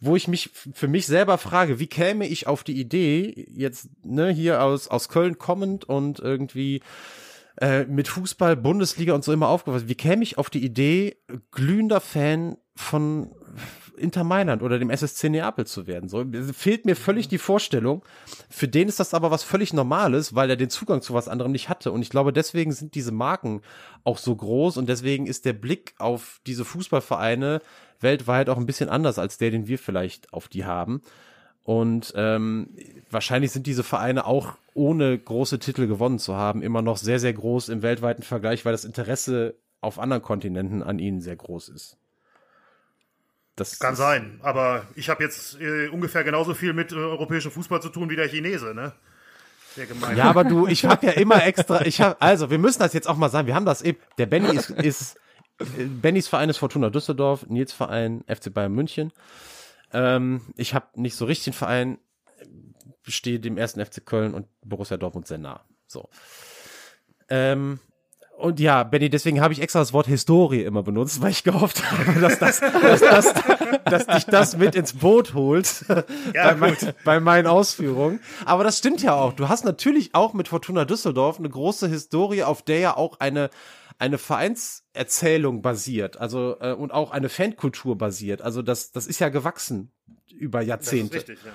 wo 0.00 0.14
ich 0.14 0.28
mich 0.28 0.50
für 0.52 0.86
mich 0.86 1.08
selber 1.08 1.38
frage, 1.38 1.80
wie 1.80 1.88
käme 1.88 2.24
ich 2.24 2.46
auf 2.46 2.62
die 2.62 2.78
Idee, 2.78 3.48
jetzt 3.50 3.88
ne, 4.04 4.30
hier 4.30 4.62
aus, 4.62 4.86
aus 4.86 5.08
Köln 5.08 5.38
kommend 5.38 5.86
und 5.86 6.20
irgendwie 6.20 6.82
äh, 7.60 7.84
mit 7.86 8.06
Fußball, 8.06 8.56
Bundesliga 8.56 9.12
und 9.12 9.24
so 9.24 9.32
immer 9.32 9.48
aufgewachsen, 9.48 9.88
wie 9.88 9.96
käme 9.96 10.22
ich 10.22 10.38
auf 10.38 10.50
die 10.50 10.64
Idee, 10.64 11.16
glühender 11.50 12.00
Fan 12.00 12.56
von 12.78 13.32
Inter 13.96 14.22
Mailand 14.22 14.62
oder 14.62 14.78
dem 14.78 14.88
SSC 14.88 15.28
Neapel 15.28 15.66
zu 15.66 15.88
werden. 15.88 16.08
So 16.08 16.24
fehlt 16.52 16.86
mir 16.86 16.94
völlig 16.94 17.26
die 17.26 17.38
Vorstellung. 17.38 18.04
Für 18.48 18.68
den 18.68 18.88
ist 18.88 19.00
das 19.00 19.14
aber 19.14 19.32
was 19.32 19.42
völlig 19.42 19.72
Normales, 19.72 20.36
weil 20.36 20.48
er 20.48 20.56
den 20.56 20.70
Zugang 20.70 21.02
zu 21.02 21.12
was 21.12 21.26
anderem 21.26 21.50
nicht 21.50 21.68
hatte. 21.68 21.90
Und 21.90 22.02
ich 22.02 22.08
glaube, 22.08 22.32
deswegen 22.32 22.70
sind 22.72 22.94
diese 22.94 23.10
Marken 23.10 23.62
auch 24.04 24.18
so 24.18 24.34
groß 24.34 24.76
und 24.76 24.88
deswegen 24.88 25.26
ist 25.26 25.44
der 25.44 25.54
Blick 25.54 25.94
auf 25.98 26.40
diese 26.46 26.64
Fußballvereine 26.64 27.60
weltweit 28.00 28.48
auch 28.48 28.56
ein 28.56 28.66
bisschen 28.66 28.88
anders 28.88 29.18
als 29.18 29.38
der, 29.38 29.50
den 29.50 29.66
wir 29.66 29.78
vielleicht 29.78 30.32
auf 30.32 30.46
die 30.46 30.64
haben. 30.64 31.02
Und 31.64 32.12
ähm, 32.16 32.76
wahrscheinlich 33.10 33.50
sind 33.50 33.66
diese 33.66 33.82
Vereine 33.82 34.24
auch 34.24 34.56
ohne 34.72 35.18
große 35.18 35.58
Titel 35.58 35.88
gewonnen 35.88 36.20
zu 36.20 36.36
haben 36.36 36.62
immer 36.62 36.80
noch 36.80 36.96
sehr, 36.96 37.18
sehr 37.18 37.32
groß 37.32 37.70
im 37.70 37.82
weltweiten 37.82 38.22
Vergleich, 38.22 38.64
weil 38.64 38.72
das 38.72 38.84
Interesse 38.84 39.56
auf 39.80 39.98
anderen 39.98 40.22
Kontinenten 40.22 40.84
an 40.84 41.00
ihnen 41.00 41.20
sehr 41.20 41.36
groß 41.36 41.68
ist. 41.70 41.98
Das 43.58 43.78
Kann 43.78 43.96
sein, 43.96 44.40
aber 44.42 44.86
ich 44.94 45.08
habe 45.08 45.22
jetzt 45.24 45.60
äh, 45.60 45.88
ungefähr 45.88 46.24
genauso 46.24 46.54
viel 46.54 46.72
mit 46.72 46.92
äh, 46.92 46.96
europäischem 46.96 47.50
Fußball 47.50 47.82
zu 47.82 47.88
tun 47.88 48.08
wie 48.10 48.16
der 48.16 48.28
Chinese, 48.28 48.74
ne? 48.74 48.92
Ja, 50.16 50.24
aber 50.24 50.44
du, 50.44 50.66
ich 50.68 50.84
habe 50.84 51.06
ja 51.06 51.12
immer 51.12 51.44
extra, 51.44 51.84
ich 51.84 52.00
habe, 52.00 52.20
also 52.20 52.50
wir 52.50 52.58
müssen 52.58 52.80
das 52.80 52.92
jetzt 52.92 53.08
auch 53.08 53.16
mal 53.16 53.28
sagen, 53.28 53.46
wir 53.46 53.54
haben 53.54 53.66
das 53.66 53.82
eben, 53.82 53.98
der 54.16 54.26
Benny 54.26 54.56
ist, 54.56 54.70
ist 54.70 55.16
äh, 55.58 55.84
Bennys 55.84 56.28
Verein 56.28 56.48
ist 56.48 56.58
Fortuna 56.58 56.90
Düsseldorf, 56.90 57.46
Nils 57.48 57.72
Verein 57.72 58.24
FC 58.26 58.52
Bayern 58.52 58.72
München. 58.72 59.12
Ähm, 59.92 60.42
ich 60.56 60.74
habe 60.74 60.86
nicht 60.94 61.16
so 61.16 61.24
richtig 61.24 61.48
einen 61.48 61.54
Verein, 61.54 61.98
stehe 63.04 63.40
dem 63.40 63.56
ersten 63.56 63.84
FC 63.84 64.04
Köln 64.04 64.34
und 64.34 64.46
Borussia 64.62 64.96
Dortmund 64.96 65.26
sehr 65.26 65.38
nah. 65.38 65.64
So. 65.86 66.08
Ähm, 67.28 67.80
und 68.38 68.60
ja, 68.60 68.84
Benny, 68.84 69.10
deswegen 69.10 69.40
habe 69.40 69.52
ich 69.52 69.60
extra 69.60 69.80
das 69.80 69.92
Wort 69.92 70.06
Historie 70.06 70.62
immer 70.62 70.84
benutzt, 70.84 71.20
weil 71.20 71.32
ich 71.32 71.42
gehofft 71.42 71.82
habe, 71.90 72.20
dass, 72.20 72.38
das, 72.38 72.60
dass, 72.60 73.00
das, 73.00 73.34
dass 73.84 74.06
dich 74.06 74.24
das 74.26 74.56
mit 74.56 74.76
ins 74.76 74.92
Boot 74.92 75.34
holt 75.34 75.84
ja, 76.34 76.52
bei, 76.52 76.54
mein, 76.54 76.76
bei, 77.04 77.20
meinen 77.20 77.48
Ausführungen. 77.48 78.20
Aber 78.44 78.62
das 78.62 78.78
stimmt 78.78 79.02
ja 79.02 79.14
auch. 79.14 79.32
Du 79.32 79.48
hast 79.48 79.64
natürlich 79.64 80.14
auch 80.14 80.34
mit 80.34 80.46
Fortuna 80.46 80.84
Düsseldorf 80.84 81.40
eine 81.40 81.48
große 81.48 81.88
Historie, 81.88 82.44
auf 82.44 82.62
der 82.62 82.78
ja 82.78 82.96
auch 82.96 83.18
eine 83.18 83.50
eine 84.00 84.16
Vereinserzählung 84.16 85.60
basiert, 85.60 86.18
also 86.18 86.56
äh, 86.60 86.72
und 86.72 86.92
auch 86.92 87.10
eine 87.10 87.28
Fankultur 87.28 87.98
basiert. 87.98 88.42
Also 88.42 88.62
das 88.62 88.92
das 88.92 89.08
ist 89.08 89.18
ja 89.18 89.28
gewachsen 89.28 89.90
über 90.30 90.62
Jahrzehnte. 90.62 91.14
Das 91.16 91.22
ist 91.24 91.28
richtig, 91.30 91.44
ja. 91.44 91.52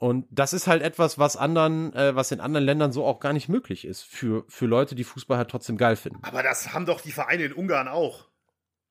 Und 0.00 0.26
das 0.30 0.54
ist 0.54 0.66
halt 0.66 0.80
etwas, 0.82 1.18
was 1.18 1.36
anderen, 1.36 1.92
äh, 1.92 2.16
was 2.16 2.32
in 2.32 2.40
anderen 2.40 2.64
Ländern 2.64 2.90
so 2.90 3.04
auch 3.04 3.20
gar 3.20 3.34
nicht 3.34 3.50
möglich 3.50 3.84
ist 3.84 4.00
für, 4.00 4.46
für 4.48 4.64
Leute, 4.64 4.94
die 4.94 5.04
Fußball 5.04 5.36
halt 5.36 5.50
trotzdem 5.50 5.76
geil 5.76 5.94
finden. 5.94 6.20
Aber 6.22 6.42
das 6.42 6.72
haben 6.72 6.86
doch 6.86 7.02
die 7.02 7.12
Vereine 7.12 7.44
in 7.44 7.52
Ungarn 7.52 7.86
auch. 7.86 8.30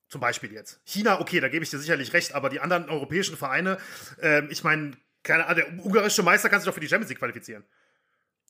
Zum 0.07 0.21
Beispiel 0.21 0.53
jetzt. 0.53 0.81
China, 0.85 1.19
okay, 1.19 1.39
da 1.39 1.49
gebe 1.49 1.63
ich 1.63 1.71
dir 1.71 1.79
sicherlich 1.79 2.13
recht, 2.13 2.35
aber 2.35 2.49
die 2.49 2.59
anderen 2.59 2.89
europäischen 2.89 3.37
Vereine, 3.37 3.79
äh, 4.21 4.45
ich 4.51 4.63
meine, 4.63 4.97
der 5.27 5.79
ungarische 5.83 6.21
Meister 6.21 6.47
kann 6.47 6.59
sich 6.59 6.67
doch 6.67 6.75
für 6.75 6.79
die 6.79 6.87
Champions 6.87 7.09
League 7.09 7.19
qualifizieren. 7.19 7.65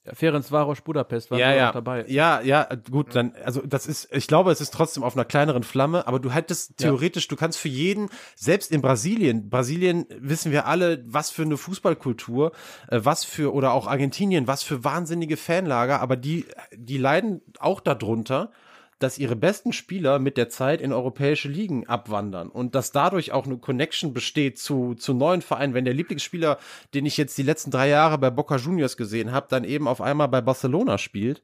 Ja, 0.06 0.14
Ferencvaros 0.14 0.82
Budapest 0.82 1.32
war 1.32 1.40
ja, 1.40 1.54
ja. 1.54 1.72
dabei. 1.72 2.06
Ja, 2.08 2.42
ja, 2.42 2.68
gut, 2.90 3.16
dann, 3.16 3.34
also 3.44 3.62
das 3.62 3.86
ist, 3.86 4.08
ich 4.14 4.28
glaube, 4.28 4.52
es 4.52 4.62
ist 4.62 4.74
trotzdem 4.74 5.04
auf 5.04 5.16
einer 5.16 5.26
kleineren 5.26 5.64
Flamme, 5.64 6.08
aber 6.08 6.20
du 6.20 6.32
hättest 6.32 6.78
theoretisch, 6.78 7.26
ja. 7.26 7.30
du 7.30 7.36
kannst 7.36 7.60
für 7.60 7.68
jeden, 7.68 8.10
selbst 8.36 8.72
in 8.72 8.82
Brasilien, 8.82 9.50
Brasilien 9.50 10.06
wissen 10.18 10.52
wir 10.52 10.68
alle, 10.68 11.04
was 11.06 11.30
für 11.32 11.42
eine 11.42 11.58
Fußballkultur, 11.58 12.52
äh, 12.88 13.02
was 13.04 13.24
für, 13.24 13.54
oder 13.54 13.74
auch 13.74 13.88
Argentinien, 13.88 14.48
was 14.48 14.64
für 14.64 14.84
wahnsinnige 14.84 15.38
Fanlager, 15.38 16.02
aber 16.02 16.16
die, 16.16 16.46
die 16.74 16.98
leiden 16.98 17.42
auch 17.60 17.82
darunter, 17.82 18.52
dass 19.00 19.18
ihre 19.18 19.36
besten 19.36 19.74
Spieler 19.74 20.20
mit 20.20 20.38
der 20.38 20.50
Zeit 20.50 20.82
in 20.82 20.94
europäische 20.94 21.48
Ligen 21.48 21.88
abwandern 21.88 22.50
und 22.50 22.76
dass 22.76 22.92
dadurch 22.92 23.32
auch 23.32 23.46
eine 23.46 23.58
Connection 23.58 24.14
besteht 24.14 24.60
zu, 24.60 24.94
zu 24.94 25.14
neuen 25.14 25.42
Vereinen. 25.42 25.74
Wenn 25.74 25.86
der 25.86 25.94
Lieblingsspieler, 25.94 26.60
den 26.94 27.06
ich 27.06 27.18
jetzt 27.18 27.38
die 27.38 27.44
letzten 27.44 27.72
drei 27.72 27.88
Jahre 27.88 28.18
bei 28.18 28.30
Boca 28.30 28.58
Juniors 28.58 28.98
gesehen 28.98 29.32
habe, 29.32 29.48
dann 29.50 29.64
eben 29.64 29.88
auf 29.88 30.02
einmal 30.02 30.28
bei 30.28 30.42
Barcelona 30.42 30.98
spielt, 30.98 31.42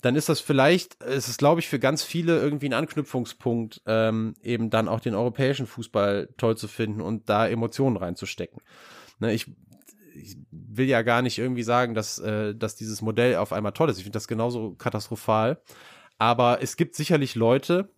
dann 0.00 0.16
ist 0.16 0.28
das 0.28 0.40
vielleicht, 0.40 1.02
ist 1.02 1.28
es 1.28 1.36
glaube 1.36 1.60
ich 1.60 1.68
für 1.68 1.78
ganz 1.78 2.02
viele 2.02 2.38
irgendwie 2.38 2.68
ein 2.68 2.74
Anknüpfungspunkt, 2.74 3.82
ähm, 3.86 4.34
eben 4.42 4.70
dann 4.70 4.88
auch 4.88 5.00
den 5.00 5.14
europäischen 5.14 5.66
Fußball 5.66 6.30
toll 6.36 6.56
zu 6.56 6.68
finden 6.68 7.00
und 7.00 7.28
da 7.28 7.46
Emotionen 7.46 7.96
reinzustecken. 7.96 8.62
Ne, 9.18 9.32
ich, 9.32 9.46
ich 10.14 10.36
will 10.50 10.86
ja 10.86 11.02
gar 11.02 11.22
nicht 11.22 11.38
irgendwie 11.38 11.62
sagen, 11.62 11.94
dass, 11.94 12.18
äh, 12.18 12.54
dass 12.54 12.76
dieses 12.76 13.02
Modell 13.02 13.36
auf 13.36 13.52
einmal 13.52 13.72
toll 13.72 13.90
ist. 13.90 13.98
Ich 13.98 14.04
finde 14.04 14.16
das 14.16 14.28
genauso 14.28 14.74
katastrophal. 14.74 15.60
Aber 16.18 16.62
es 16.62 16.76
gibt 16.76 16.94
sicherlich 16.94 17.34
Leute, 17.34 17.90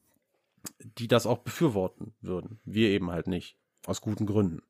die 0.80 1.08
das 1.08 1.26
auch 1.26 1.38
befürworten 1.38 2.14
würden. 2.20 2.60
Wir 2.64 2.88
eben 2.90 3.10
halt 3.10 3.26
nicht. 3.26 3.56
Aus 3.86 4.00
guten 4.00 4.26
Gründen. 4.26 4.62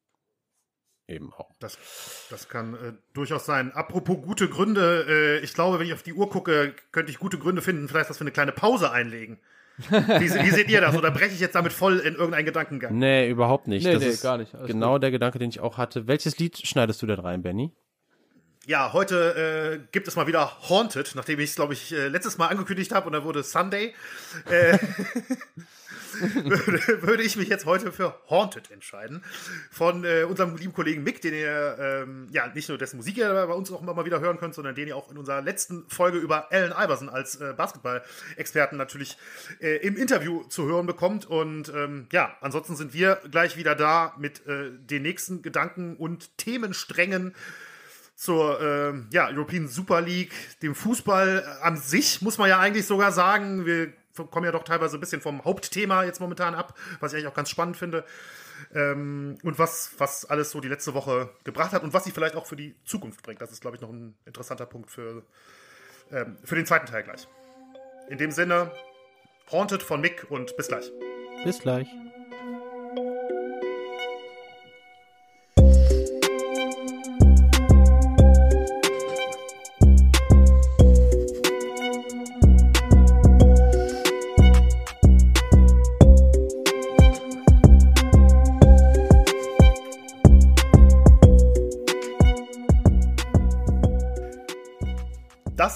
Eben 1.07 1.33
auch. 1.33 1.51
Das, 1.59 1.79
das 2.29 2.51
kann 2.51 2.75
äh, 2.75 2.93
durchaus 3.15 3.47
sein. 3.47 3.73
Apropos 3.73 4.21
gute 4.21 4.49
Gründe, 4.49 5.07
äh, 5.09 5.39
ich 5.45 5.55
glaube, 5.55 5.79
wenn 5.79 5.87
ich 5.87 5.95
auf 5.95 6.03
die 6.03 6.13
Uhr 6.13 6.29
gucke, 6.29 6.75
könnte 6.93 7.11
ich 7.11 7.19
gute 7.19 7.39
Gründe 7.39 7.63
finden, 7.63 7.89
vielleicht, 7.89 8.11
dass 8.11 8.21
wir 8.21 8.25
eine 8.25 8.33
kleine 8.33 8.53
Pause 8.53 8.93
einlegen. 8.93 9.39
wie, 9.79 9.95
wie, 9.95 10.51
seht 10.51 10.69
ihr 10.69 10.83
das? 10.83 10.97
Oder 10.97 11.11
breche 11.11 11.33
ich 11.33 11.41
jetzt 11.41 11.55
damit 11.55 11.73
voll 11.73 11.99
in 12.01 12.15
irgendeinen 12.15 12.45
Gedankengang? 12.45 12.99
Nee, 12.99 13.31
überhaupt 13.31 13.69
nicht. 13.69 13.87
Nee, 13.87 13.95
das 13.95 14.03
nee, 14.03 14.09
ist 14.09 14.23
gar 14.23 14.37
nicht. 14.37 14.55
Alles 14.55 14.67
genau 14.67 14.95
gut. 14.95 15.05
der 15.05 15.11
Gedanke, 15.11 15.39
den 15.39 15.49
ich 15.49 15.61
auch 15.61 15.79
hatte. 15.79 16.07
Welches 16.07 16.39
Lied 16.39 16.59
schneidest 16.59 17.01
du 17.01 17.07
denn 17.07 17.21
rein, 17.21 17.43
Benny? 17.43 17.73
Ja, 18.69 18.93
heute 18.93 19.81
äh, 19.81 19.89
gibt 19.93 20.09
es 20.09 20.17
mal 20.17 20.27
wieder 20.27 20.69
Haunted, 20.69 21.15
nachdem 21.15 21.41
ich 21.41 21.49
es, 21.49 21.57
glaube 21.57 21.73
ich, 21.73 21.91
äh, 21.91 22.09
letztes 22.09 22.37
Mal 22.37 22.49
angekündigt 22.49 22.93
habe 22.93 23.07
und 23.07 23.15
dann 23.15 23.25
wurde 23.25 23.43
Sunday. 23.43 23.95
Äh, 24.45 24.77
würde, 26.35 27.01
würde, 27.01 27.23
ich 27.23 27.39
mich 27.39 27.49
jetzt 27.49 27.65
heute 27.65 27.93
für 27.93 28.21
Haunted 28.29 28.71
entscheiden. 28.71 29.25
Von 29.71 30.05
äh, 30.05 30.25
unserem 30.25 30.55
lieben 30.55 30.75
Kollegen 30.75 31.03
Mick, 31.03 31.23
den 31.23 31.33
ihr 31.33 31.79
ähm, 31.81 32.29
ja 32.31 32.49
nicht 32.49 32.69
nur 32.69 32.77
dessen 32.77 32.99
Musik 32.99 33.17
ihr 33.17 33.33
bei 33.33 33.55
uns 33.55 33.73
auch 33.73 33.81
immer 33.81 33.95
mal 33.95 34.05
wieder 34.05 34.21
hören 34.21 34.37
könnt, 34.37 34.55
sondern 34.55 34.75
den 34.75 34.87
ihr 34.87 34.99
auch 34.99 35.11
in 35.11 35.17
unserer 35.17 35.41
letzten 35.41 35.89
Folge 35.89 36.19
über 36.19 36.53
Allen 36.53 36.73
Iverson 36.73 37.09
als 37.09 37.37
äh, 37.37 37.55
Basketball-Experten 37.57 38.77
natürlich 38.77 39.17
äh, 39.63 39.79
im 39.79 39.97
Interview 39.97 40.45
zu 40.45 40.67
hören 40.67 40.85
bekommt. 40.85 41.25
Und 41.25 41.73
ähm, 41.75 42.07
ja, 42.13 42.37
ansonsten 42.43 42.77
sind 42.77 42.93
wir 42.93 43.19
gleich 43.31 43.57
wieder 43.57 43.75
da 43.75 44.15
mit 44.19 44.43
den 44.47 45.03
nächsten 45.03 45.41
Gedanken 45.41 45.97
und 45.97 46.37
Themensträngen 46.37 47.35
zur 48.19 48.61
äh, 48.61 49.15
ja, 49.15 49.29
European 49.29 49.69
Super 49.69 50.01
League, 50.01 50.33
dem 50.61 50.75
Fußball 50.75 51.59
an 51.63 51.77
sich, 51.77 52.21
muss 52.21 52.37
man 52.37 52.49
ja 52.49 52.59
eigentlich 52.59 52.85
sogar 52.85 53.13
sagen. 53.13 53.65
Wir 53.65 53.93
kommen 54.31 54.45
ja 54.45 54.51
doch 54.51 54.65
teilweise 54.65 54.97
ein 54.97 55.01
bisschen 55.01 55.21
vom 55.21 55.45
Hauptthema 55.45 56.03
jetzt 56.03 56.21
momentan 56.21 56.57
ab, 56.57 56.77
was 56.99 57.13
ich 57.13 57.19
eigentlich 57.19 57.29
auch 57.29 57.37
ganz 57.37 57.49
spannend 57.49 57.77
finde. 57.77 58.05
Ähm, 58.75 59.39
und 59.45 59.61
was, 59.61 59.93
was 59.99 60.25
alles 60.25 60.51
so 60.51 60.61
die 60.61 60.67
letzte 60.67 60.95
Woche 60.95 61.31
gebracht 61.45 61.71
hat 61.71 61.85
und 61.85 61.93
was 61.93 62.03
sie 62.03 62.11
vielleicht 62.11 62.35
auch 62.35 62.45
für 62.45 62.57
die 62.57 62.75
Zukunft 62.85 63.23
bringt. 63.23 63.41
Das 63.41 63.53
ist, 63.53 63.61
glaube 63.61 63.77
ich, 63.77 63.83
noch 63.83 63.91
ein 63.91 64.17
interessanter 64.27 64.67
Punkt 64.67 64.91
für, 64.91 65.23
ähm, 66.11 66.37
für 66.43 66.57
den 66.57 66.67
zweiten 66.67 66.87
Teil 66.87 67.05
gleich. 67.05 67.29
In 68.09 68.19
dem 68.19 68.33
Sinne, 68.33 68.73
Haunted 69.53 69.85
von 69.85 70.01
Mick 70.01 70.27
und 70.29 70.57
bis 70.57 70.67
gleich. 70.67 70.91
Bis 71.45 71.61
gleich. 71.61 71.87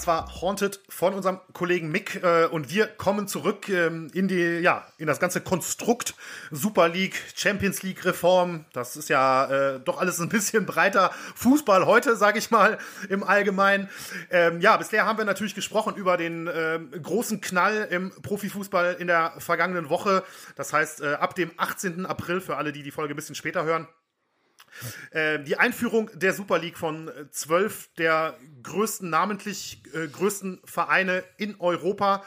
Das 0.03 0.09
war 0.09 0.41
Haunted 0.41 0.81
von 0.89 1.15
unserem 1.15 1.39
Kollegen 1.53 1.93
Mick 1.93 2.25
äh, 2.25 2.47
und 2.47 2.75
wir 2.75 2.89
kommen 2.89 3.29
zurück 3.29 3.69
ähm, 3.69 4.11
in 4.13 4.27
die 4.27 4.59
ja 4.59 4.85
in 4.99 5.07
das 5.07 5.21
ganze 5.21 5.41
Konstrukt 5.41 6.17
Super 6.51 6.89
League, 6.89 7.15
Champions 7.37 7.85
League 7.85 8.05
Reform. 8.05 8.65
Das 8.73 8.97
ist 8.97 9.09
ja 9.09 9.45
äh, 9.45 9.79
doch 9.79 10.01
alles 10.01 10.19
ein 10.19 10.29
bisschen 10.29 10.67
breiter 10.67 11.13
Fußball 11.37 11.87
heute, 11.87 12.17
sage 12.17 12.41
ich 12.41 12.51
mal 12.51 12.79
im 13.11 13.23
Allgemeinen. 13.23 13.89
Ähm, 14.33 14.61
ja, 14.61 14.77
bisher 14.77 15.07
haben 15.07 15.19
wir 15.19 15.25
natürlich 15.25 15.55
gesprochen 15.55 15.95
über 15.95 16.17
den 16.17 16.49
äh, 16.49 16.81
großen 17.01 17.41
Knall 17.41 17.87
im 17.89 18.11
Profifußball 18.11 18.97
in 18.99 19.07
der 19.07 19.35
vergangenen 19.39 19.89
Woche. 19.89 20.25
Das 20.57 20.73
heißt 20.73 21.03
äh, 21.03 21.15
ab 21.15 21.37
dem 21.37 21.53
18. 21.59 22.07
April 22.07 22.41
für 22.41 22.57
alle, 22.57 22.73
die 22.73 22.83
die 22.83 22.91
Folge 22.91 23.15
ein 23.15 23.17
bisschen 23.17 23.37
später 23.37 23.63
hören. 23.63 23.87
Äh, 25.11 25.41
die 25.41 25.57
Einführung 25.57 26.11
der 26.15 26.33
Super 26.33 26.59
League 26.59 26.79
von 26.79 27.09
äh, 27.09 27.31
zwölf 27.31 27.91
der 27.99 28.39
größten, 28.63 29.09
namentlich 29.09 29.83
äh, 29.95 30.09
größten 30.09 30.61
Vereine 30.65 31.25
in 31.37 31.61
Europa. 31.61 32.25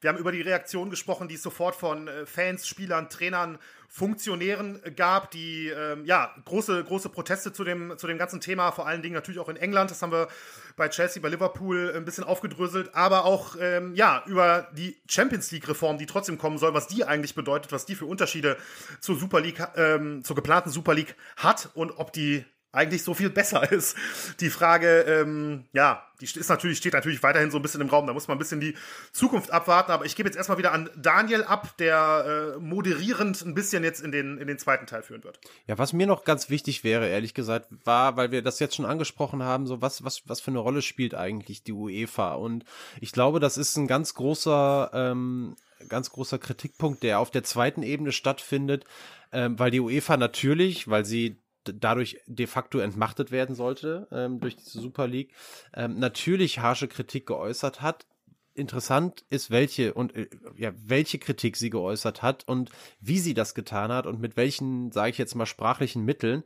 Wir 0.00 0.10
haben 0.10 0.18
über 0.18 0.32
die 0.32 0.42
Reaktion 0.42 0.90
gesprochen, 0.90 1.28
die 1.28 1.34
es 1.34 1.42
sofort 1.42 1.74
von 1.74 2.08
äh, 2.08 2.26
Fans, 2.26 2.66
Spielern, 2.66 3.08
Trainern 3.08 3.58
Funktionären 3.90 4.80
gab, 4.96 5.30
die 5.30 5.68
ähm, 5.68 6.04
ja 6.04 6.34
große, 6.44 6.84
große 6.84 7.08
Proteste 7.08 7.52
zu 7.52 7.64
dem, 7.64 7.94
zu 7.96 8.06
dem 8.06 8.18
ganzen 8.18 8.40
Thema, 8.40 8.70
vor 8.70 8.86
allen 8.86 9.00
Dingen 9.02 9.14
natürlich 9.14 9.40
auch 9.40 9.48
in 9.48 9.56
England. 9.56 9.90
Das 9.90 10.02
haben 10.02 10.12
wir 10.12 10.28
bei 10.76 10.88
Chelsea, 10.88 11.22
bei 11.22 11.30
Liverpool 11.30 11.92
ein 11.96 12.04
bisschen 12.04 12.22
aufgedröselt, 12.22 12.94
aber 12.94 13.24
auch 13.24 13.56
ähm, 13.58 13.94
ja 13.94 14.22
über 14.26 14.68
die 14.72 15.00
Champions 15.08 15.50
League-Reform, 15.50 15.96
die 15.96 16.06
trotzdem 16.06 16.36
kommen 16.36 16.58
soll, 16.58 16.74
was 16.74 16.86
die 16.86 17.04
eigentlich 17.04 17.34
bedeutet, 17.34 17.72
was 17.72 17.86
die 17.86 17.94
für 17.94 18.04
Unterschiede 18.04 18.58
zur 19.00 19.18
Super 19.18 19.40
League, 19.40 19.66
ähm, 19.74 20.22
zur 20.22 20.36
geplanten 20.36 20.70
Super 20.70 20.94
League 20.94 21.16
hat 21.36 21.70
und 21.74 21.98
ob 21.98 22.12
die 22.12 22.44
eigentlich 22.72 23.02
so 23.02 23.14
viel 23.14 23.30
besser 23.30 23.70
ist. 23.72 23.96
Die 24.40 24.50
Frage, 24.50 25.00
ähm, 25.00 25.64
ja, 25.72 26.04
die 26.20 26.24
ist 26.24 26.48
natürlich, 26.48 26.78
steht 26.78 26.94
natürlich 26.94 27.22
weiterhin 27.22 27.50
so 27.50 27.58
ein 27.58 27.62
bisschen 27.62 27.80
im 27.80 27.88
Raum. 27.88 28.06
Da 28.06 28.12
muss 28.12 28.28
man 28.28 28.36
ein 28.36 28.38
bisschen 28.38 28.60
die 28.60 28.74
Zukunft 29.12 29.50
abwarten. 29.52 29.92
Aber 29.92 30.04
ich 30.04 30.16
gebe 30.16 30.28
jetzt 30.28 30.36
erstmal 30.36 30.58
wieder 30.58 30.72
an 30.72 30.90
Daniel 30.96 31.44
ab, 31.44 31.76
der 31.78 32.56
äh, 32.56 32.60
moderierend 32.60 33.40
ein 33.42 33.54
bisschen 33.54 33.84
jetzt 33.84 34.00
in 34.02 34.10
den, 34.10 34.38
in 34.38 34.48
den 34.48 34.58
zweiten 34.58 34.86
Teil 34.86 35.02
führen 35.02 35.22
wird. 35.24 35.38
Ja, 35.66 35.78
was 35.78 35.92
mir 35.92 36.06
noch 36.06 36.24
ganz 36.24 36.50
wichtig 36.50 36.82
wäre, 36.84 37.08
ehrlich 37.08 37.34
gesagt, 37.34 37.68
war, 37.84 38.16
weil 38.16 38.32
wir 38.32 38.42
das 38.42 38.58
jetzt 38.58 38.74
schon 38.74 38.86
angesprochen 38.86 39.42
haben, 39.42 39.66
so 39.66 39.80
was, 39.80 40.04
was, 40.04 40.28
was 40.28 40.40
für 40.40 40.50
eine 40.50 40.58
Rolle 40.58 40.82
spielt 40.82 41.14
eigentlich 41.14 41.62
die 41.62 41.72
UEFA? 41.72 42.34
Und 42.34 42.64
ich 43.00 43.12
glaube, 43.12 43.38
das 43.38 43.56
ist 43.56 43.76
ein 43.76 43.86
ganz 43.86 44.14
großer, 44.14 44.90
ähm, 44.92 45.54
ganz 45.88 46.10
großer 46.10 46.38
Kritikpunkt, 46.38 47.04
der 47.04 47.20
auf 47.20 47.30
der 47.30 47.44
zweiten 47.44 47.84
Ebene 47.84 48.10
stattfindet, 48.10 48.84
ähm, 49.30 49.56
weil 49.58 49.70
die 49.70 49.80
UEFA 49.80 50.16
natürlich, 50.16 50.88
weil 50.88 51.04
sie 51.04 51.38
dadurch 51.74 52.18
de 52.26 52.46
facto 52.46 52.78
entmachtet 52.78 53.30
werden 53.30 53.54
sollte 53.54 54.08
ähm, 54.10 54.40
durch 54.40 54.56
diese 54.56 54.80
Super 54.80 55.06
League, 55.06 55.32
ähm, 55.74 55.98
natürlich 55.98 56.58
harsche 56.60 56.88
Kritik 56.88 57.26
geäußert 57.26 57.80
hat. 57.82 58.06
Interessant 58.54 59.24
ist, 59.30 59.50
welche 59.50 59.94
und 59.94 60.16
äh, 60.16 60.28
ja, 60.56 60.72
welche 60.76 61.18
Kritik 61.18 61.56
sie 61.56 61.70
geäußert 61.70 62.22
hat 62.22 62.46
und 62.48 62.70
wie 63.00 63.20
sie 63.20 63.34
das 63.34 63.54
getan 63.54 63.92
hat 63.92 64.06
und 64.06 64.20
mit 64.20 64.36
welchen, 64.36 64.90
sage 64.90 65.10
ich 65.10 65.18
jetzt 65.18 65.34
mal, 65.34 65.46
sprachlichen 65.46 66.04
Mitteln. 66.04 66.42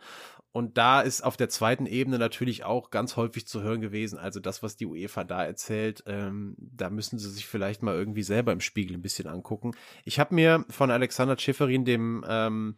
Und 0.53 0.77
da 0.77 1.01
ist 1.01 1.23
auf 1.23 1.39
der 1.39 1.49
zweiten 1.49 1.87
Ebene 1.87 2.19
natürlich 2.19 2.63
auch 2.65 2.91
ganz 2.91 3.17
häufig 3.17 3.47
zu 3.47 3.63
hören 3.63 3.81
gewesen. 3.81 4.19
Also 4.19 4.39
das, 4.39 4.63
was 4.63 4.77
die 4.77 4.85
UEFA 4.85 5.25
da 5.25 5.43
erzählt, 5.43 6.05
ähm, 6.07 6.55
da 6.59 6.91
müssen 6.91 7.19
sie 7.19 7.31
sich 7.31 7.47
vielleicht 7.47 7.83
mal 7.83 7.95
irgendwie 7.95 8.23
selber 8.23 8.53
im 8.53 8.61
Spiegel 8.61 8.95
ein 8.95 9.03
bisschen 9.03 9.29
angucken. 9.29 9.73
Ich 10.05 10.21
habe 10.21 10.35
mir 10.35 10.67
von 10.69 10.91
Alexander 10.91 11.39
Schifferin, 11.39 11.87
dem 11.87 12.23
ähm, 12.29 12.77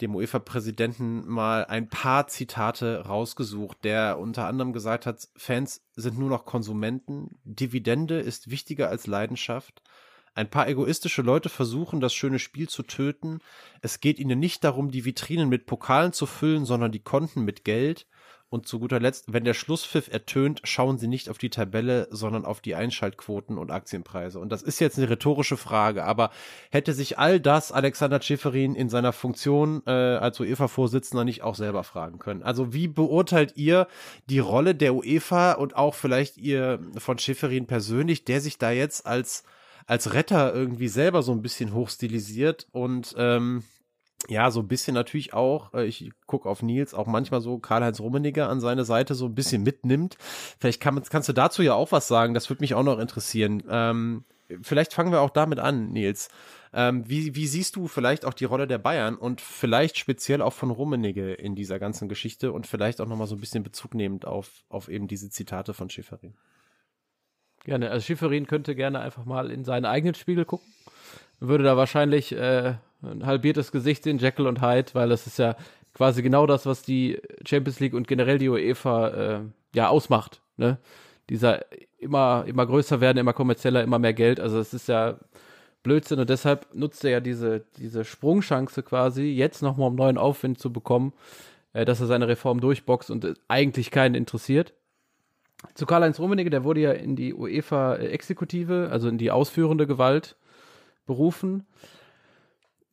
dem 0.00 0.14
UEFA-Präsidenten 0.14 1.28
mal 1.28 1.64
ein 1.64 1.88
paar 1.88 2.26
Zitate 2.26 3.06
rausgesucht, 3.06 3.84
der 3.84 4.18
unter 4.18 4.46
anderem 4.46 4.72
gesagt 4.72 5.06
hat, 5.06 5.28
Fans 5.36 5.82
sind 5.94 6.18
nur 6.18 6.28
noch 6.28 6.44
Konsumenten, 6.44 7.38
Dividende 7.44 8.20
ist 8.20 8.50
wichtiger 8.50 8.88
als 8.88 9.06
Leidenschaft, 9.06 9.82
ein 10.34 10.48
paar 10.48 10.68
egoistische 10.68 11.22
Leute 11.22 11.48
versuchen, 11.48 12.00
das 12.00 12.14
schöne 12.14 12.38
Spiel 12.38 12.68
zu 12.68 12.82
töten, 12.82 13.40
es 13.82 14.00
geht 14.00 14.18
ihnen 14.18 14.38
nicht 14.38 14.64
darum, 14.64 14.90
die 14.90 15.04
Vitrinen 15.04 15.48
mit 15.48 15.66
Pokalen 15.66 16.12
zu 16.12 16.26
füllen, 16.26 16.64
sondern 16.64 16.92
die 16.92 17.02
Konten 17.02 17.42
mit 17.42 17.64
Geld, 17.64 18.06
und 18.50 18.66
zu 18.66 18.80
guter 18.80 18.98
Letzt, 18.98 19.32
wenn 19.32 19.44
der 19.44 19.54
Schlusspfiff 19.54 20.08
ertönt, 20.12 20.60
schauen 20.64 20.98
Sie 20.98 21.06
nicht 21.06 21.30
auf 21.30 21.38
die 21.38 21.50
Tabelle, 21.50 22.08
sondern 22.10 22.44
auf 22.44 22.60
die 22.60 22.74
Einschaltquoten 22.74 23.56
und 23.56 23.70
Aktienpreise. 23.70 24.40
Und 24.40 24.50
das 24.50 24.62
ist 24.62 24.80
jetzt 24.80 24.98
eine 24.98 25.08
rhetorische 25.08 25.56
Frage, 25.56 26.04
aber 26.04 26.30
hätte 26.70 26.92
sich 26.92 27.16
all 27.16 27.38
das 27.38 27.70
Alexander 27.70 28.20
Schäferin 28.20 28.74
in 28.74 28.88
seiner 28.88 29.12
Funktion 29.12 29.82
äh, 29.86 29.90
als 29.90 30.40
UEFA-Vorsitzender 30.40 31.24
nicht 31.24 31.42
auch 31.42 31.54
selber 31.54 31.84
fragen 31.84 32.18
können? 32.18 32.42
Also 32.42 32.74
wie 32.74 32.88
beurteilt 32.88 33.52
ihr 33.56 33.86
die 34.28 34.40
Rolle 34.40 34.74
der 34.74 34.94
UEFA 34.96 35.52
und 35.52 35.76
auch 35.76 35.94
vielleicht 35.94 36.36
ihr 36.36 36.80
von 36.98 37.18
Schäferin 37.18 37.66
persönlich, 37.66 38.24
der 38.24 38.40
sich 38.40 38.58
da 38.58 38.72
jetzt 38.72 39.06
als 39.06 39.44
als 39.86 40.12
Retter 40.12 40.54
irgendwie 40.54 40.86
selber 40.86 41.22
so 41.22 41.32
ein 41.32 41.42
bisschen 41.42 41.74
hochstilisiert 41.74 42.68
und 42.70 43.12
ähm, 43.18 43.64
ja, 44.28 44.50
so 44.50 44.60
ein 44.60 44.68
bisschen 44.68 44.94
natürlich 44.94 45.32
auch, 45.32 45.72
äh, 45.74 45.86
ich 45.86 46.10
gucke 46.26 46.48
auf 46.48 46.62
Nils, 46.62 46.94
auch 46.94 47.06
manchmal 47.06 47.40
so 47.40 47.58
Karl-Heinz 47.58 48.00
Rummeniger 48.00 48.48
an 48.48 48.60
seine 48.60 48.84
Seite 48.84 49.14
so 49.14 49.26
ein 49.26 49.34
bisschen 49.34 49.62
mitnimmt. 49.62 50.16
Vielleicht 50.58 50.80
kann, 50.80 51.02
kannst 51.08 51.28
du 51.28 51.32
dazu 51.32 51.62
ja 51.62 51.74
auch 51.74 51.92
was 51.92 52.08
sagen, 52.08 52.34
das 52.34 52.48
würde 52.50 52.62
mich 52.62 52.74
auch 52.74 52.82
noch 52.82 52.98
interessieren. 52.98 53.62
Ähm, 53.68 54.24
vielleicht 54.62 54.92
fangen 54.92 55.12
wir 55.12 55.20
auch 55.20 55.30
damit 55.30 55.58
an, 55.58 55.92
Nils. 55.92 56.28
Ähm, 56.72 57.08
wie, 57.08 57.34
wie 57.34 57.46
siehst 57.46 57.74
du 57.74 57.88
vielleicht 57.88 58.24
auch 58.24 58.34
die 58.34 58.44
Rolle 58.44 58.66
der 58.68 58.78
Bayern 58.78 59.16
und 59.16 59.40
vielleicht 59.40 59.98
speziell 59.98 60.40
auch 60.40 60.52
von 60.52 60.70
Rummenigge 60.70 61.32
in 61.34 61.56
dieser 61.56 61.80
ganzen 61.80 62.08
Geschichte 62.08 62.52
und 62.52 62.66
vielleicht 62.66 63.00
auch 63.00 63.06
nochmal 63.06 63.26
so 63.26 63.34
ein 63.34 63.40
bisschen 63.40 63.64
Bezug 63.64 63.94
nehmend 63.94 64.24
auf, 64.24 64.64
auf 64.68 64.88
eben 64.88 65.08
diese 65.08 65.30
Zitate 65.30 65.74
von 65.74 65.90
Schifferin? 65.90 66.34
Gerne, 67.64 67.90
also 67.90 68.04
Schifferin 68.04 68.46
könnte 68.46 68.74
gerne 68.74 69.00
einfach 69.00 69.24
mal 69.24 69.50
in 69.50 69.64
seinen 69.64 69.84
eigenen 69.84 70.14
Spiegel 70.14 70.44
gucken. 70.44 70.72
Würde 71.40 71.64
da 71.64 71.76
wahrscheinlich 71.76 72.32
äh, 72.32 72.74
ein 73.02 73.26
halbiertes 73.26 73.72
Gesicht 73.72 74.04
sehen, 74.04 74.18
Jekyll 74.18 74.46
und 74.46 74.62
Hyde, 74.62 74.90
weil 74.92 75.08
das 75.08 75.26
ist 75.26 75.38
ja 75.38 75.56
quasi 75.94 76.22
genau 76.22 76.46
das, 76.46 76.66
was 76.66 76.82
die 76.82 77.20
Champions 77.46 77.80
League 77.80 77.94
und 77.94 78.06
generell 78.06 78.38
die 78.38 78.48
UEFA 78.48 79.08
äh, 79.08 79.40
ja 79.74 79.88
ausmacht. 79.88 80.40
Ne? 80.56 80.78
Dieser 81.28 81.64
immer, 81.98 82.44
immer 82.46 82.66
größer 82.66 83.00
werden, 83.00 83.18
immer 83.18 83.32
kommerzieller, 83.32 83.82
immer 83.82 83.98
mehr 83.98 84.14
Geld. 84.14 84.40
Also 84.40 84.58
es 84.58 84.74
ist 84.74 84.88
ja 84.88 85.18
Blödsinn 85.82 86.18
und 86.18 86.28
deshalb 86.28 86.74
nutzt 86.74 87.04
er 87.04 87.10
ja 87.10 87.20
diese, 87.20 87.64
diese 87.78 88.04
Sprungchance 88.04 88.82
quasi, 88.82 89.24
jetzt 89.24 89.62
nochmal 89.62 89.88
um 89.88 89.94
neuen 89.94 90.18
Aufwind 90.18 90.58
zu 90.58 90.72
bekommen, 90.72 91.12
äh, 91.72 91.84
dass 91.84 92.00
er 92.00 92.06
seine 92.06 92.28
Reform 92.28 92.60
durchboxt 92.60 93.10
und 93.10 93.34
eigentlich 93.48 93.90
keinen 93.90 94.14
interessiert. 94.14 94.74
Zu 95.74 95.84
Karl-Heinz 95.84 96.18
Rummenigge, 96.18 96.50
der 96.50 96.64
wurde 96.64 96.80
ja 96.80 96.92
in 96.92 97.16
die 97.16 97.34
UEFA-Exekutive, 97.34 98.88
also 98.90 99.08
in 99.08 99.18
die 99.18 99.30
ausführende 99.30 99.86
Gewalt 99.86 100.36
berufen 101.10 101.66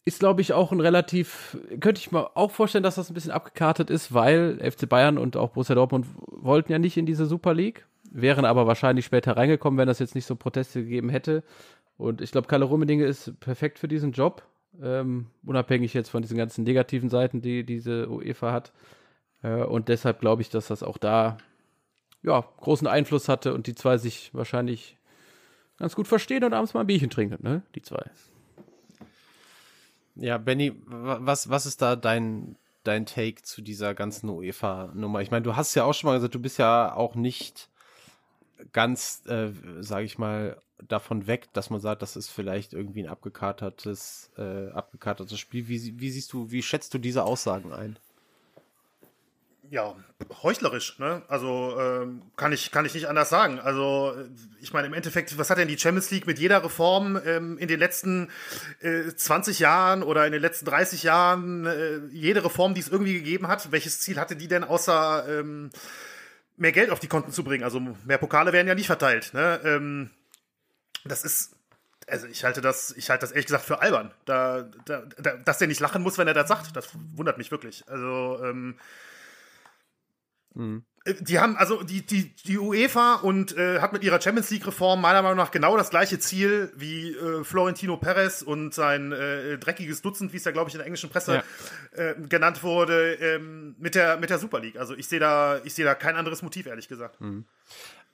ist, 0.08 0.20
glaube 0.20 0.40
ich, 0.40 0.54
auch 0.54 0.72
ein 0.72 0.80
relativ, 0.80 1.58
könnte 1.82 2.00
ich 2.00 2.14
mir 2.14 2.36
auch 2.38 2.52
vorstellen, 2.52 2.84
dass 2.84 2.96
das 2.96 3.12
ein 3.12 3.14
bisschen 3.14 3.34
abgekartet 3.34 3.90
ist, 3.90 4.14
weil 4.14 4.58
FC 4.60 4.88
Bayern 4.88 5.18
und 5.18 5.36
auch 5.36 5.50
Borussia 5.50 5.76
Dortmund 5.76 6.08
wollten 6.28 6.72
ja 6.72 6.80
nicht 6.80 6.96
in 6.96 7.06
diese 7.06 7.26
Super 7.26 7.54
League, 7.54 7.86
wären 8.10 8.46
aber 8.46 8.68
wahrscheinlich 8.68 9.04
später 9.04 9.36
reingekommen, 9.36 9.78
wenn 9.78 9.88
das 9.88 10.00
jetzt 10.00 10.16
nicht 10.16 10.26
so 10.26 10.38
Proteste 10.38 10.82
gegeben 10.82 11.10
hätte. 11.10 11.44
Und 11.98 12.22
ich 12.22 12.32
glaube, 12.32 12.48
Kalle 12.48 12.64
Rummedinge 12.64 13.04
ist 13.04 13.38
perfekt 13.42 13.80
für 13.80 13.90
diesen 13.90 14.14
Job, 14.14 14.44
ähm, 14.82 15.28
unabhängig 15.46 15.94
jetzt 15.94 16.10
von 16.10 16.22
diesen 16.22 16.38
ganzen 16.38 16.64
negativen 16.64 17.10
Seiten, 17.10 17.42
die 17.42 17.66
diese 17.66 18.10
UEFA 18.10 18.54
hat. 18.54 18.72
Äh, 19.44 19.64
und 19.64 19.90
deshalb 19.90 20.22
glaube 20.22 20.42
ich, 20.42 20.50
dass 20.50 20.68
das 20.68 20.84
auch 20.84 20.98
da 20.98 21.38
ja, 22.24 22.46
großen 22.62 22.88
Einfluss 22.88 23.28
hatte 23.28 23.54
und 23.54 23.68
die 23.68 23.76
zwei 23.76 23.98
sich 23.98 24.34
wahrscheinlich 24.34 24.97
ganz 25.78 25.96
gut 25.96 26.08
verstehen 26.08 26.44
und 26.44 26.54
abends 26.54 26.74
mal 26.74 26.82
ein 26.82 26.88
Bierchen 26.88 27.10
trinken, 27.10 27.38
ne? 27.42 27.62
Die 27.76 27.82
zwei. 27.82 28.04
Ja, 30.16 30.38
Benny, 30.38 30.74
was, 30.86 31.50
was 31.50 31.66
ist 31.66 31.82
da 31.82 31.96
dein, 31.96 32.56
dein 32.84 33.06
Take 33.06 33.44
zu 33.44 33.62
dieser 33.62 33.94
ganzen 33.94 34.30
UEFA-Nummer? 34.30 35.22
Ich 35.22 35.30
meine, 35.30 35.44
du 35.44 35.56
hast 35.56 35.76
ja 35.76 35.84
auch 35.84 35.94
schon 35.94 36.10
mal 36.10 36.16
gesagt, 36.16 36.34
du 36.34 36.42
bist 36.42 36.58
ja 36.58 36.94
auch 36.96 37.16
nicht 37.16 37.70
ganz, 38.74 39.24
äh, 39.28 39.50
sage 39.82 40.06
ich 40.06 40.18
mal, 40.18 40.60
davon 40.88 41.28
weg, 41.28 41.48
dass 41.54 41.70
man 41.70 41.80
sagt, 41.80 42.02
das 42.02 42.16
ist 42.16 42.30
vielleicht 42.30 42.74
irgendwie 42.74 43.04
ein 43.04 43.10
abgekatertes, 43.10 44.32
äh, 44.38 44.70
abgekatertes 44.70 45.40
Spiel. 45.40 45.68
Wie, 45.68 46.00
wie 46.00 46.10
siehst 46.10 46.34
du, 46.34 46.52
wie 46.52 46.62
schätzt 46.62 46.94
du 46.94 46.98
diese 46.98 47.24
Aussagen 47.24 47.74
ein? 47.74 47.98
Ja, 49.70 49.96
heuchlerisch, 50.44 50.98
ne? 51.00 51.24
Also 51.28 51.78
ähm, 51.80 52.22
kann 52.36 52.52
ich 52.52 52.72
kann 52.72 52.86
ich 52.86 52.94
nicht 52.94 53.08
anders 53.08 53.30
sagen. 53.30 53.60
Also 53.60 54.16
ich 54.62 54.74
meine 54.74 54.88
im 54.88 54.94
Endeffekt, 54.94 55.38
was 55.38 55.50
hat 55.50 55.58
denn 55.58 55.68
die 55.68 55.78
Champions 55.78 56.12
League 56.12 56.28
mit 56.28 56.40
jeder 56.40 56.64
Reform 56.64 57.20
ähm, 57.26 57.58
in 57.58 57.68
den 57.68 57.80
letzten 57.80 58.30
äh, 58.82 59.14
20 59.14 59.60
Jahren 59.60 60.04
oder 60.04 60.26
in 60.26 60.32
den 60.32 60.42
letzten 60.42 60.66
30 60.66 61.04
Jahren 61.04 61.66
äh, 61.66 61.98
jede 62.12 62.44
Reform, 62.44 62.74
die 62.74 62.82
es 62.82 62.88
irgendwie 62.88 63.14
gegeben 63.14 63.48
hat, 63.48 63.72
welches 63.72 64.00
Ziel 64.00 64.20
hatte 64.20 64.36
die 64.36 64.48
denn 64.48 64.64
außer 64.64 65.26
ähm, 65.28 65.70
mehr 66.56 66.72
Geld 66.72 66.90
auf 66.90 67.00
die 67.00 67.08
Konten 67.08 67.32
zu 67.32 67.44
bringen? 67.44 67.64
Also 67.64 67.80
mehr 67.80 68.18
Pokale 68.18 68.54
werden 68.54 68.68
ja 68.68 68.76
nicht 68.76 68.88
verteilt, 68.88 69.34
ne? 69.34 69.60
Ähm, 69.64 70.12
das 71.06 71.24
ist 71.24 71.54
also 72.10 72.26
ich 72.28 72.46
halte 72.46 72.62
das, 72.62 72.96
ich 72.96 73.10
halte 73.10 73.22
das 73.22 73.32
ehrlich 73.32 73.48
gesagt 73.48 73.66
für 73.66 73.82
albern. 73.82 74.12
Da, 74.24 74.70
da, 74.86 75.04
da, 75.18 75.36
dass 75.36 75.58
der 75.58 75.68
nicht 75.68 75.82
lachen 75.82 76.02
muss, 76.02 76.18
wenn 76.18 76.28
er 76.28 76.34
das 76.34 76.48
sagt, 76.48 76.76
das 76.76 76.88
wundert 77.16 77.38
mich 77.38 77.52
wirklich. 77.52 77.84
Also 77.90 78.40
ähm, 78.44 78.80
Mhm. 80.58 80.84
Die 81.22 81.40
haben, 81.40 81.56
also 81.56 81.84
die, 81.84 82.06
die, 82.06 82.36
die 82.36 82.58
UEFA 82.58 83.16
und 83.16 83.56
äh, 83.56 83.80
hat 83.80 83.94
mit 83.94 84.04
ihrer 84.04 84.20
Champions 84.20 84.50
League-Reform 84.50 85.00
meiner 85.00 85.22
Meinung 85.22 85.38
nach 85.38 85.52
genau 85.52 85.78
das 85.78 85.90
gleiche 85.90 86.20
Ziel 86.20 86.74
wie 86.76 87.12
äh, 87.12 87.46
Florentino 87.46 87.96
Perez 87.96 88.42
und 88.42 88.74
sein 88.74 89.14
äh, 89.14 89.58
dreckiges 89.58 90.02
Dutzend, 90.02 90.34
wie 90.34 90.38
es 90.38 90.44
ja, 90.44 90.52
glaube 90.52 90.70
ich, 90.70 90.74
in 90.74 90.80
der 90.80 90.86
englischen 90.86 91.10
Presse 91.10 91.44
ja. 91.96 92.04
äh, 92.04 92.16
genannt 92.28 92.62
wurde, 92.62 93.14
ähm, 93.14 93.76
mit, 93.80 93.96
der, 93.96 94.18
mit 94.18 94.30
der 94.30 94.38
Super 94.38 94.60
League. 94.60 94.78
Also 94.78 94.96
ich 94.96 95.08
sehe 95.08 95.22
da, 95.22 95.62
ich 95.64 95.74
sehe 95.76 95.86
da 95.86 95.96
kein 95.96 96.18
anderes 96.18 96.42
Motiv, 96.42 96.66
ehrlich 96.66 96.90
gesagt. 96.90 97.22
Mhm. 97.22 97.46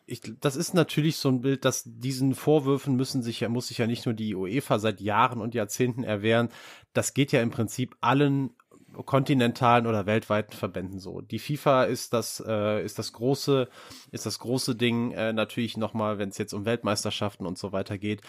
Ich, 0.06 0.22
das 0.42 0.56
ist 0.56 0.74
natürlich 0.74 1.18
so 1.18 1.30
ein 1.30 1.42
Bild, 1.42 1.66
dass 1.66 1.84
diesen 1.86 2.36
Vorwürfen 2.36 2.96
müssen 2.96 3.24
sich 3.24 3.40
ja, 3.40 3.50
muss 3.50 3.70
sich 3.70 3.78
ja 3.78 3.88
nicht 3.88 4.06
nur 4.06 4.14
die 4.14 4.36
UEFA 4.36 4.78
seit 4.78 5.00
Jahren 5.00 5.40
und 5.40 5.56
Jahrzehnten 5.56 6.04
erwehren. 6.04 6.50
Das 6.94 7.14
geht 7.14 7.32
ja 7.32 7.42
im 7.42 7.52
Prinzip 7.52 7.96
allen 8.02 8.52
kontinentalen 8.94 9.88
oder 9.88 10.06
weltweiten 10.06 10.54
Verbänden 10.54 11.00
so. 11.00 11.22
Die 11.22 11.40
FIFA 11.40 11.86
ist 11.86 12.14
das 12.14 12.44
äh, 12.46 12.84
ist 12.84 13.00
das 13.00 13.14
große 13.14 13.68
ist 14.12 14.26
das 14.26 14.40
große 14.40 14.76
Ding 14.76 15.12
äh, 15.12 15.34
natürlich 15.34 15.78
nochmal, 15.78 16.18
wenn 16.18 16.30
es 16.30 16.38
jetzt 16.38 16.54
um 16.54 16.66
Weltmeisterschaften 16.66 17.46
und 17.46 17.58
so 17.58 17.72
weiter 17.72 17.98
geht 17.98 18.22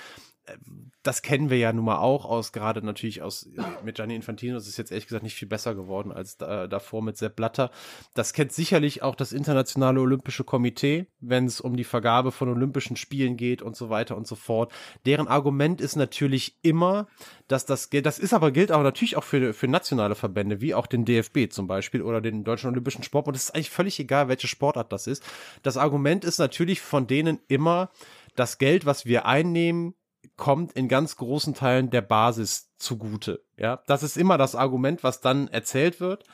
das 1.03 1.23
kennen 1.23 1.51
wir 1.51 1.59
ja 1.59 1.73
nun 1.73 1.85
mal 1.85 1.99
auch 1.99 2.25
aus, 2.25 2.53
gerade 2.53 2.85
natürlich 2.85 3.23
aus, 3.23 3.49
mit 3.85 3.97
Gianni 3.97 4.15
Infantino, 4.15 4.55
das 4.55 4.67
ist 4.67 4.79
jetzt 4.79 4.91
ehrlich 4.91 5.07
gesagt 5.07 5.23
nicht 5.23 5.37
viel 5.37 5.49
besser 5.49 5.75
geworden 5.75 6.13
als 6.13 6.37
da, 6.39 6.67
davor 6.67 7.03
mit 7.03 7.17
Sepp 7.17 7.37
Blatter. 7.37 7.71
Das 8.15 8.33
kennt 8.33 8.53
sicherlich 8.53 9.03
auch 9.03 9.15
das 9.15 9.33
Internationale 9.33 10.01
Olympische 10.01 10.45
Komitee, 10.45 11.07
wenn 11.21 11.47
es 11.47 11.61
um 11.61 11.77
die 11.77 11.85
Vergabe 11.85 12.33
von 12.33 12.49
Olympischen 12.49 12.97
Spielen 12.97 13.37
geht 13.37 13.61
und 13.61 13.77
so 13.77 13.91
weiter 13.91 14.17
und 14.17 14.27
so 14.27 14.35
fort. 14.35 14.73
Deren 15.05 15.29
Argument 15.29 15.81
ist 15.81 15.97
natürlich 15.97 16.57
immer, 16.63 17.07
dass 17.49 17.67
das 17.67 17.91
gilt, 17.91 18.07
das 18.07 18.19
ist 18.19 18.33
aber 18.33 18.51
gilt 18.51 18.71
aber 18.71 18.83
natürlich 18.83 19.17
auch 19.17 19.25
für, 19.25 19.53
für 19.53 19.69
nationale 19.69 20.15
Verbände, 20.15 20.61
wie 20.61 20.75
auch 20.75 20.87
den 20.87 21.05
DFB 21.05 21.51
zum 21.51 21.67
Beispiel 21.67 22.03
oder 22.03 22.21
den 22.21 22.45
Deutschen 22.45 22.71
Olympischen 22.71 23.03
Sport. 23.03 23.29
Und 23.29 23.37
es 23.37 23.45
ist 23.45 23.55
eigentlich 23.55 23.71
völlig 23.71 23.99
egal, 24.01 24.29
welche 24.29 24.49
Sportart 24.49 24.93
das 24.93 25.07
ist. 25.07 25.23
Das 25.63 25.77
Argument 25.77 26.25
ist 26.25 26.39
natürlich 26.39 26.81
von 26.81 27.07
denen 27.07 27.41
immer, 27.49 27.91
das 28.37 28.59
Geld, 28.59 28.85
was 28.87 29.07
wir 29.07 29.27
einnehmen, 29.27 29.95
kommt 30.37 30.73
in 30.73 30.89
ganz 30.89 31.17
großen 31.17 31.55
Teilen 31.55 31.91
der 31.91 32.03
Basis 32.03 32.73
zugute. 32.77 33.45
Ja, 33.57 33.83
das 33.87 34.03
ist 34.03 34.17
immer 34.17 34.39
das 34.39 34.55
Argument, 34.55 35.03
was 35.03 35.21
dann 35.21 35.49
erzählt 35.49 36.01
wird. 36.01 36.25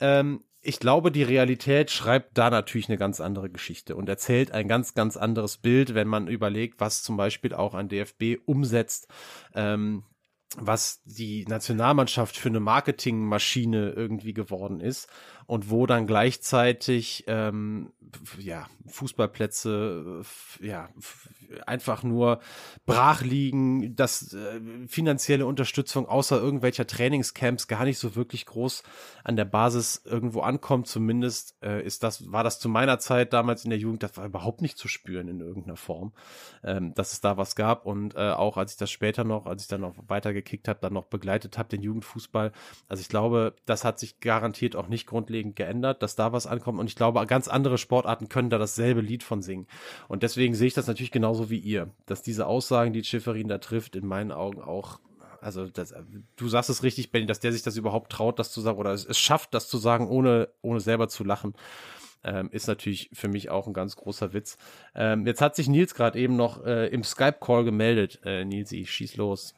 Ähm, 0.00 0.44
ich 0.62 0.78
glaube, 0.78 1.10
die 1.10 1.22
Realität 1.22 1.90
schreibt 1.90 2.36
da 2.36 2.50
natürlich 2.50 2.88
eine 2.88 2.98
ganz 2.98 3.20
andere 3.20 3.48
Geschichte 3.48 3.96
und 3.96 4.08
erzählt 4.08 4.52
ein 4.52 4.68
ganz, 4.68 4.94
ganz 4.94 5.16
anderes 5.16 5.56
Bild, 5.56 5.94
wenn 5.94 6.08
man 6.08 6.28
überlegt, 6.28 6.80
was 6.80 7.02
zum 7.02 7.16
Beispiel 7.16 7.54
auch 7.54 7.74
ein 7.74 7.88
DFB 7.88 8.36
umsetzt. 8.44 9.08
Ähm, 9.54 10.04
was 10.56 11.00
die 11.04 11.44
Nationalmannschaft 11.46 12.36
für 12.36 12.48
eine 12.48 12.58
Marketingmaschine 12.58 13.90
irgendwie 13.90 14.34
geworden 14.34 14.80
ist 14.80 15.08
und 15.50 15.68
wo 15.68 15.84
dann 15.84 16.06
gleichzeitig 16.06 17.24
ähm, 17.26 17.92
ja 18.38 18.68
Fußballplätze 18.86 20.22
ja 20.60 20.88
einfach 21.66 22.04
nur 22.04 22.40
brach 22.86 23.22
liegen, 23.22 23.96
dass 23.96 24.32
äh, 24.32 24.60
finanzielle 24.86 25.46
Unterstützung 25.46 26.06
außer 26.06 26.40
irgendwelcher 26.40 26.86
Trainingscamps 26.86 27.66
gar 27.66 27.84
nicht 27.84 27.98
so 27.98 28.14
wirklich 28.14 28.46
groß 28.46 28.84
an 29.24 29.34
der 29.34 29.44
Basis 29.44 30.02
irgendwo 30.04 30.42
ankommt. 30.42 30.86
Zumindest 30.86 31.56
äh, 31.62 31.84
ist 31.84 32.04
das 32.04 32.30
war 32.30 32.44
das 32.44 32.60
zu 32.60 32.68
meiner 32.68 33.00
Zeit 33.00 33.32
damals 33.32 33.64
in 33.64 33.70
der 33.70 33.78
Jugend, 33.78 34.04
das 34.04 34.16
war 34.16 34.26
überhaupt 34.26 34.62
nicht 34.62 34.78
zu 34.78 34.86
spüren 34.86 35.26
in 35.26 35.40
irgendeiner 35.40 35.76
Form, 35.76 36.12
ähm, 36.62 36.94
dass 36.94 37.12
es 37.12 37.20
da 37.20 37.36
was 37.36 37.56
gab 37.56 37.86
und 37.86 38.14
äh, 38.14 38.30
auch 38.30 38.56
als 38.56 38.72
ich 38.72 38.78
das 38.78 38.90
später 38.90 39.24
noch, 39.24 39.46
als 39.46 39.62
ich 39.62 39.68
dann 39.68 39.80
noch 39.80 39.94
weitergekickt 40.06 40.68
habe, 40.68 40.78
dann 40.80 40.92
noch 40.92 41.06
begleitet 41.06 41.58
habe 41.58 41.68
den 41.68 41.82
Jugendfußball. 41.82 42.52
Also 42.88 43.00
ich 43.00 43.08
glaube, 43.08 43.54
das 43.66 43.84
hat 43.84 43.98
sich 43.98 44.20
garantiert 44.20 44.76
auch 44.76 44.88
nicht 44.88 45.06
grundlegend 45.06 45.39
geändert, 45.42 46.02
dass 46.02 46.16
da 46.16 46.32
was 46.32 46.46
ankommt 46.46 46.78
und 46.78 46.86
ich 46.86 46.96
glaube, 46.96 47.24
ganz 47.26 47.48
andere 47.48 47.78
Sportarten 47.78 48.28
können 48.28 48.50
da 48.50 48.58
dasselbe 48.58 49.00
Lied 49.00 49.22
von 49.22 49.42
singen. 49.42 49.66
Und 50.08 50.22
deswegen 50.22 50.54
sehe 50.54 50.68
ich 50.68 50.74
das 50.74 50.86
natürlich 50.86 51.10
genauso 51.10 51.50
wie 51.50 51.58
ihr, 51.58 51.90
dass 52.06 52.22
diese 52.22 52.46
Aussagen, 52.46 52.92
die 52.92 53.04
Schifferin 53.04 53.48
da 53.48 53.58
trifft, 53.58 53.96
in 53.96 54.06
meinen 54.06 54.32
Augen 54.32 54.60
auch 54.62 55.00
also 55.42 55.66
das, 55.66 55.94
du 56.36 56.48
sagst 56.48 56.68
es 56.68 56.82
richtig, 56.82 57.12
Benny, 57.12 57.26
dass 57.26 57.40
der 57.40 57.52
sich 57.52 57.62
das 57.62 57.76
überhaupt 57.76 58.12
traut, 58.12 58.38
das 58.38 58.52
zu 58.52 58.60
sagen 58.60 58.78
oder 58.78 58.92
es, 58.92 59.06
es 59.06 59.18
schafft, 59.18 59.54
das 59.54 59.68
zu 59.68 59.78
sagen, 59.78 60.06
ohne, 60.06 60.48
ohne 60.60 60.80
selber 60.80 61.08
zu 61.08 61.24
lachen. 61.24 61.54
Ähm, 62.22 62.50
ist 62.52 62.68
natürlich 62.68 63.08
für 63.14 63.28
mich 63.28 63.48
auch 63.48 63.66
ein 63.66 63.72
ganz 63.72 63.96
großer 63.96 64.34
Witz. 64.34 64.58
Ähm, 64.94 65.26
jetzt 65.26 65.40
hat 65.40 65.56
sich 65.56 65.68
Nils 65.68 65.94
gerade 65.94 66.18
eben 66.18 66.36
noch 66.36 66.62
äh, 66.66 66.88
im 66.88 67.02
Skype-Call 67.02 67.64
gemeldet. 67.64 68.20
Äh, 68.24 68.44
Nils, 68.44 68.72
ich 68.72 68.90
schieß 68.90 69.16
los. 69.16 69.54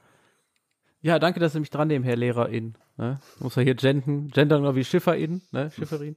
Ja, 1.02 1.18
danke, 1.18 1.40
dass 1.40 1.52
Sie 1.52 1.60
mich 1.60 1.70
dran 1.70 1.88
nehmen, 1.88 2.04
Herr 2.04 2.16
Lehrerin. 2.16 2.74
Ne? 2.96 3.18
Muss 3.40 3.56
ja 3.56 3.62
hier 3.62 3.74
gendern, 3.74 4.28
gendern 4.28 4.74
wie 4.76 4.84
Schifferin, 4.84 5.42
ne? 5.50 5.70
Schifferin. 5.72 6.16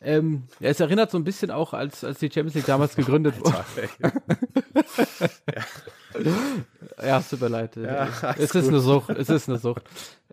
Ähm, 0.00 0.44
ja, 0.60 0.70
es 0.70 0.80
erinnert 0.80 1.10
so 1.10 1.18
ein 1.18 1.24
bisschen 1.24 1.50
auch, 1.50 1.74
als, 1.74 2.02
als 2.02 2.18
die 2.18 2.26
Champions 2.26 2.54
League 2.54 2.66
damals 2.66 2.96
gegründet 2.96 3.38
wurde. 3.40 3.64
ja. 5.54 5.62
ja, 7.06 7.18
es 7.18 7.30
tut 7.30 7.40
mir 7.40 7.48
leid. 7.48 7.76
Ja, 7.76 8.08
es 8.36 8.54
ist 8.54 8.64
gut. 8.64 8.68
eine 8.68 8.80
Sucht. 8.80 9.10
Es 9.10 9.28
ist 9.28 9.48
eine 9.48 9.58
Sucht. 9.58 9.84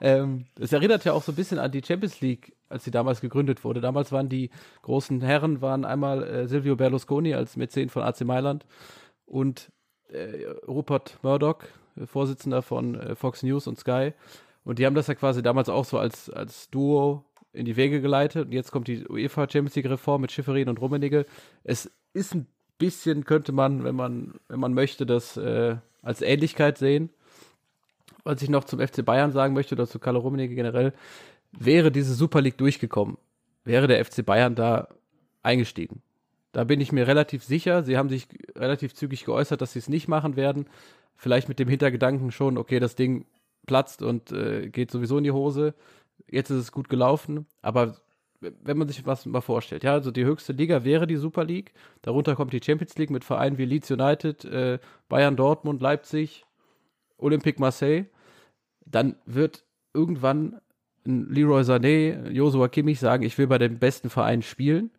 Ähm, 0.02 0.46
es 0.60 0.74
erinnert 0.74 1.06
ja 1.06 1.14
auch 1.14 1.24
so 1.24 1.32
ein 1.32 1.36
bisschen 1.36 1.60
an 1.60 1.72
die 1.72 1.84
Champions 1.86 2.20
League, 2.22 2.56
als 2.68 2.84
sie 2.84 2.92
damals 2.92 3.22
gegründet 3.22 3.64
wurde. 3.64 3.82
Damals 3.82 4.12
waren 4.12 4.30
die 4.30 4.50
großen 4.82 5.22
Herren 5.22 5.62
waren 5.62 5.86
einmal 5.86 6.24
äh, 6.24 6.48
Silvio 6.48 6.76
Berlusconi 6.76 7.34
als 7.34 7.56
Mäzen 7.56 7.90
von 7.90 8.04
AC 8.04 8.22
Mailand 8.22 8.66
und 9.26 9.72
äh, 10.10 10.46
Rupert 10.68 11.20
Murdoch, 11.22 11.60
äh, 11.64 11.68
Vorsitzender 12.06 12.62
von 12.62 12.96
äh, 12.96 13.16
Fox 13.16 13.44
News 13.44 13.68
und 13.68 13.80
Sky. 13.80 14.14
Und 14.64 14.80
die 14.80 14.86
haben 14.86 14.96
das 14.96 15.08
ja 15.08 15.16
quasi 15.16 15.42
damals 15.42 15.70
auch 15.70 15.86
so 15.86 15.98
als, 15.98 16.30
als 16.30 16.70
Duo 16.70 17.26
in 17.54 17.66
die 17.66 17.76
Wege 17.76 18.02
geleitet. 18.02 18.48
Und 18.48 18.52
jetzt 18.52 18.72
kommt 18.72 18.88
die 18.88 19.08
UEFA 19.08 19.44
Champions 19.50 19.76
League 19.76 19.90
Reform 19.90 20.22
mit 20.22 20.32
Schifferin 20.32 20.70
und 20.70 20.82
Rummenigge. 20.82 21.26
Es 21.64 21.92
ist 22.14 22.36
ein 22.36 22.48
bisschen, 22.78 23.26
könnte 23.26 23.52
man, 23.52 23.84
wenn 23.84 23.96
man, 23.96 24.36
wenn 24.48 24.60
man 24.60 24.74
möchte, 24.74 25.06
das 25.06 25.38
äh, 25.38 25.78
als 26.02 26.22
Ähnlichkeit 26.22 26.78
sehen. 26.78 27.10
Was 28.24 28.42
ich 28.42 28.50
noch 28.50 28.66
zum 28.66 28.80
FC 28.80 29.04
Bayern 29.04 29.32
sagen 29.32 29.54
möchte, 29.54 29.76
oder 29.76 29.88
zu 29.88 30.00
Carlo 30.00 30.20
Rummenigge 30.20 30.56
generell, 30.56 30.94
wäre 31.52 31.92
diese 31.92 32.14
Super 32.14 32.42
League 32.42 32.58
durchgekommen, 32.58 33.18
wäre 33.64 33.88
der 33.88 34.04
FC 34.04 34.26
Bayern 34.26 34.56
da 34.56 34.90
eingestiegen. 35.42 36.02
Da 36.52 36.64
bin 36.64 36.82
ich 36.82 36.92
mir 36.92 37.08
relativ 37.08 37.44
sicher. 37.44 37.84
Sie 37.84 37.98
haben 37.98 38.10
sich 38.10 38.28
relativ 38.56 38.94
zügig 38.94 39.26
geäußert, 39.26 39.62
dass 39.62 39.74
sie 39.74 39.80
es 39.80 39.90
nicht 39.90 40.08
machen 40.08 40.36
werden. 40.36 40.66
Vielleicht 41.22 41.50
mit 41.50 41.60
dem 41.60 41.68
Hintergedanken 41.68 42.32
schon, 42.32 42.58
okay, 42.58 42.80
das 42.80 42.96
Ding 42.96 43.26
platzt 43.68 44.02
und 44.02 44.32
äh, 44.32 44.70
geht 44.70 44.90
sowieso 44.90 45.18
in 45.18 45.26
die 45.26 45.34
Hose. 45.34 45.74
Jetzt 46.32 46.50
ist 46.50 46.60
es 46.60 46.72
gut 46.72 46.88
gelaufen, 46.88 47.46
aber 47.62 47.98
wenn 48.40 48.78
man 48.78 48.88
sich 48.88 49.06
was 49.06 49.26
mal 49.26 49.42
vorstellt, 49.42 49.84
ja, 49.84 49.92
also 49.92 50.12
die 50.12 50.24
höchste 50.24 50.54
Liga 50.54 50.86
wäre 50.86 51.08
die 51.08 51.18
Super 51.18 51.44
League, 51.44 51.74
darunter 52.04 52.38
kommt 52.38 52.54
die 52.54 52.62
Champions 52.64 52.98
League 52.98 53.10
mit 53.10 53.26
Vereinen 53.26 53.58
wie 53.58 53.66
Leeds 53.66 53.92
United, 53.92 54.46
äh, 54.46 54.80
Bayern 55.10 55.36
Dortmund, 55.36 55.82
Leipzig, 55.82 56.46
Olympique 57.18 57.60
Marseille, 57.60 58.06
dann 58.86 59.18
wird 59.26 59.66
irgendwann 59.94 60.62
Leroy 61.04 61.64
Sané, 61.64 62.30
Joshua 62.30 62.70
Kimmich 62.70 63.02
sagen, 63.02 63.24
ich 63.24 63.38
will 63.38 63.48
bei 63.48 63.58
dem 63.58 63.78
besten 63.78 64.10
Verein 64.10 64.42
spielen 64.42 64.90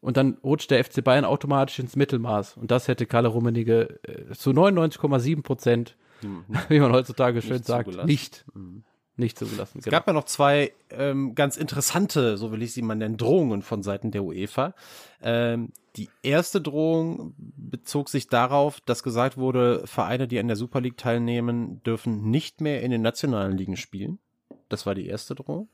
und 0.00 0.16
dann 0.16 0.38
rutscht 0.44 0.70
der 0.70 0.84
FC 0.84 1.02
Bayern 1.02 1.24
automatisch 1.24 1.78
ins 1.78 1.96
Mittelmaß 1.96 2.56
und 2.56 2.70
das 2.70 2.88
hätte 2.88 3.06
Kalle 3.06 3.28
Rummenigge 3.28 4.00
äh, 4.02 4.34
zu 4.34 4.50
99,7 4.50 5.42
Prozent, 5.42 5.96
mhm. 6.22 6.44
wie 6.68 6.80
man 6.80 6.92
heutzutage 6.92 7.42
schön 7.42 7.62
sagt, 7.62 8.04
nicht. 8.04 8.44
Mhm 8.54 8.84
nicht 9.18 9.38
zugelassen. 9.38 9.78
Es 9.78 9.84
genau. 9.84 9.96
gab 9.96 10.06
ja 10.06 10.12
noch 10.12 10.24
zwei 10.24 10.72
ähm, 10.90 11.34
ganz 11.34 11.56
interessante, 11.56 12.36
so 12.36 12.52
will 12.52 12.62
ich 12.62 12.72
sie 12.72 12.82
mal 12.82 12.94
nennen, 12.94 13.16
Drohungen 13.16 13.62
von 13.62 13.82
Seiten 13.82 14.10
der 14.10 14.22
UEFA. 14.22 14.74
Ähm, 15.20 15.72
die 15.96 16.08
erste 16.22 16.60
Drohung 16.60 17.34
bezog 17.36 18.08
sich 18.08 18.28
darauf, 18.28 18.80
dass 18.80 19.02
gesagt 19.02 19.36
wurde, 19.36 19.82
Vereine, 19.86 20.28
die 20.28 20.38
an 20.38 20.46
der 20.46 20.56
Super 20.56 20.80
League 20.80 20.96
teilnehmen, 20.96 21.82
dürfen 21.82 22.30
nicht 22.30 22.60
mehr 22.60 22.82
in 22.82 22.90
den 22.90 23.02
nationalen 23.02 23.56
Ligen 23.56 23.76
spielen. 23.76 24.20
Das 24.68 24.86
war 24.86 24.94
die 24.94 25.06
erste 25.06 25.34
Drohung. 25.34 25.68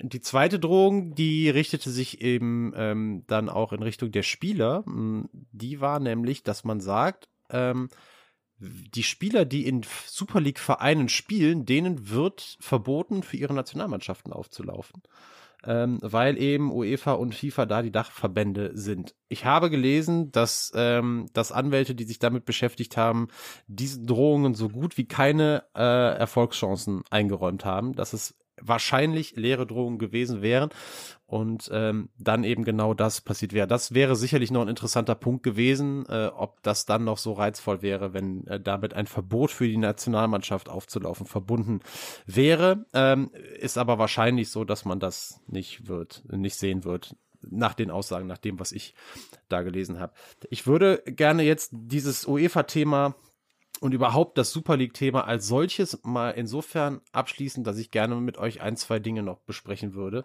Die 0.00 0.20
zweite 0.20 0.58
Drohung, 0.58 1.14
die 1.14 1.48
richtete 1.48 1.90
sich 1.90 2.20
eben 2.20 2.72
ähm, 2.76 3.24
dann 3.26 3.48
auch 3.48 3.72
in 3.72 3.82
Richtung 3.82 4.10
der 4.10 4.22
Spieler. 4.22 4.84
Die 5.52 5.80
war 5.80 6.00
nämlich, 6.00 6.42
dass 6.42 6.64
man 6.64 6.80
sagt, 6.80 7.28
ähm, 7.50 7.88
die 8.58 9.02
Spieler, 9.02 9.44
die 9.44 9.66
in 9.66 9.82
Super 10.06 10.40
League 10.40 10.60
Vereinen 10.60 11.08
spielen, 11.08 11.66
denen 11.66 12.10
wird 12.10 12.56
verboten, 12.60 13.22
für 13.22 13.36
ihre 13.36 13.54
Nationalmannschaften 13.54 14.32
aufzulaufen. 14.32 15.02
Ähm, 15.64 15.98
weil 16.02 16.38
eben 16.38 16.72
UEFA 16.72 17.12
und 17.12 17.36
FIFA 17.36 17.66
da 17.66 17.82
die 17.82 17.92
Dachverbände 17.92 18.72
sind. 18.74 19.14
Ich 19.28 19.44
habe 19.44 19.70
gelesen, 19.70 20.32
dass, 20.32 20.72
ähm, 20.74 21.26
dass 21.34 21.52
Anwälte, 21.52 21.94
die 21.94 22.02
sich 22.02 22.18
damit 22.18 22.44
beschäftigt 22.44 22.96
haben, 22.96 23.28
diesen 23.68 24.06
Drohungen 24.06 24.54
so 24.54 24.68
gut 24.68 24.98
wie 24.98 25.06
keine 25.06 25.62
äh, 25.76 26.16
Erfolgschancen 26.18 27.02
eingeräumt 27.10 27.64
haben, 27.64 27.94
dass 27.94 28.12
es 28.12 28.34
wahrscheinlich 28.62 29.36
leere 29.36 29.66
Drohungen 29.66 29.98
gewesen 29.98 30.42
wären 30.42 30.70
und 31.26 31.70
ähm, 31.72 32.10
dann 32.18 32.44
eben 32.44 32.64
genau 32.64 32.94
das 32.94 33.20
passiert 33.22 33.52
wäre. 33.52 33.66
Das 33.66 33.94
wäre 33.94 34.16
sicherlich 34.16 34.50
noch 34.50 34.62
ein 34.62 34.68
interessanter 34.68 35.14
Punkt 35.14 35.42
gewesen, 35.42 36.04
äh, 36.08 36.26
ob 36.26 36.62
das 36.62 36.84
dann 36.84 37.04
noch 37.04 37.18
so 37.18 37.32
reizvoll 37.32 37.80
wäre, 37.82 38.12
wenn 38.12 38.46
äh, 38.46 38.60
damit 38.60 38.94
ein 38.94 39.06
Verbot 39.06 39.50
für 39.50 39.66
die 39.66 39.78
Nationalmannschaft 39.78 40.68
aufzulaufen 40.68 41.26
verbunden 41.26 41.80
wäre. 42.26 42.84
Ähm, 42.92 43.30
ist 43.58 43.78
aber 43.78 43.98
wahrscheinlich 43.98 44.50
so, 44.50 44.64
dass 44.64 44.84
man 44.84 45.00
das 45.00 45.40
nicht 45.46 45.88
wird, 45.88 46.22
nicht 46.30 46.56
sehen 46.56 46.84
wird 46.84 47.16
nach 47.50 47.74
den 47.74 47.90
Aussagen, 47.90 48.26
nach 48.26 48.38
dem, 48.38 48.60
was 48.60 48.72
ich 48.72 48.94
da 49.48 49.62
gelesen 49.62 49.98
habe. 49.98 50.12
Ich 50.50 50.66
würde 50.66 51.02
gerne 51.06 51.42
jetzt 51.42 51.70
dieses 51.72 52.26
UEFA-Thema 52.26 53.16
und 53.82 53.92
überhaupt 53.92 54.38
das 54.38 54.52
Super 54.52 54.76
League-Thema 54.76 55.26
als 55.26 55.48
solches 55.48 55.98
mal 56.04 56.30
insofern 56.30 57.00
abschließen, 57.10 57.64
dass 57.64 57.78
ich 57.78 57.90
gerne 57.90 58.14
mit 58.14 58.38
euch 58.38 58.60
ein, 58.62 58.76
zwei 58.76 59.00
Dinge 59.00 59.24
noch 59.24 59.40
besprechen 59.40 59.94
würde. 59.94 60.24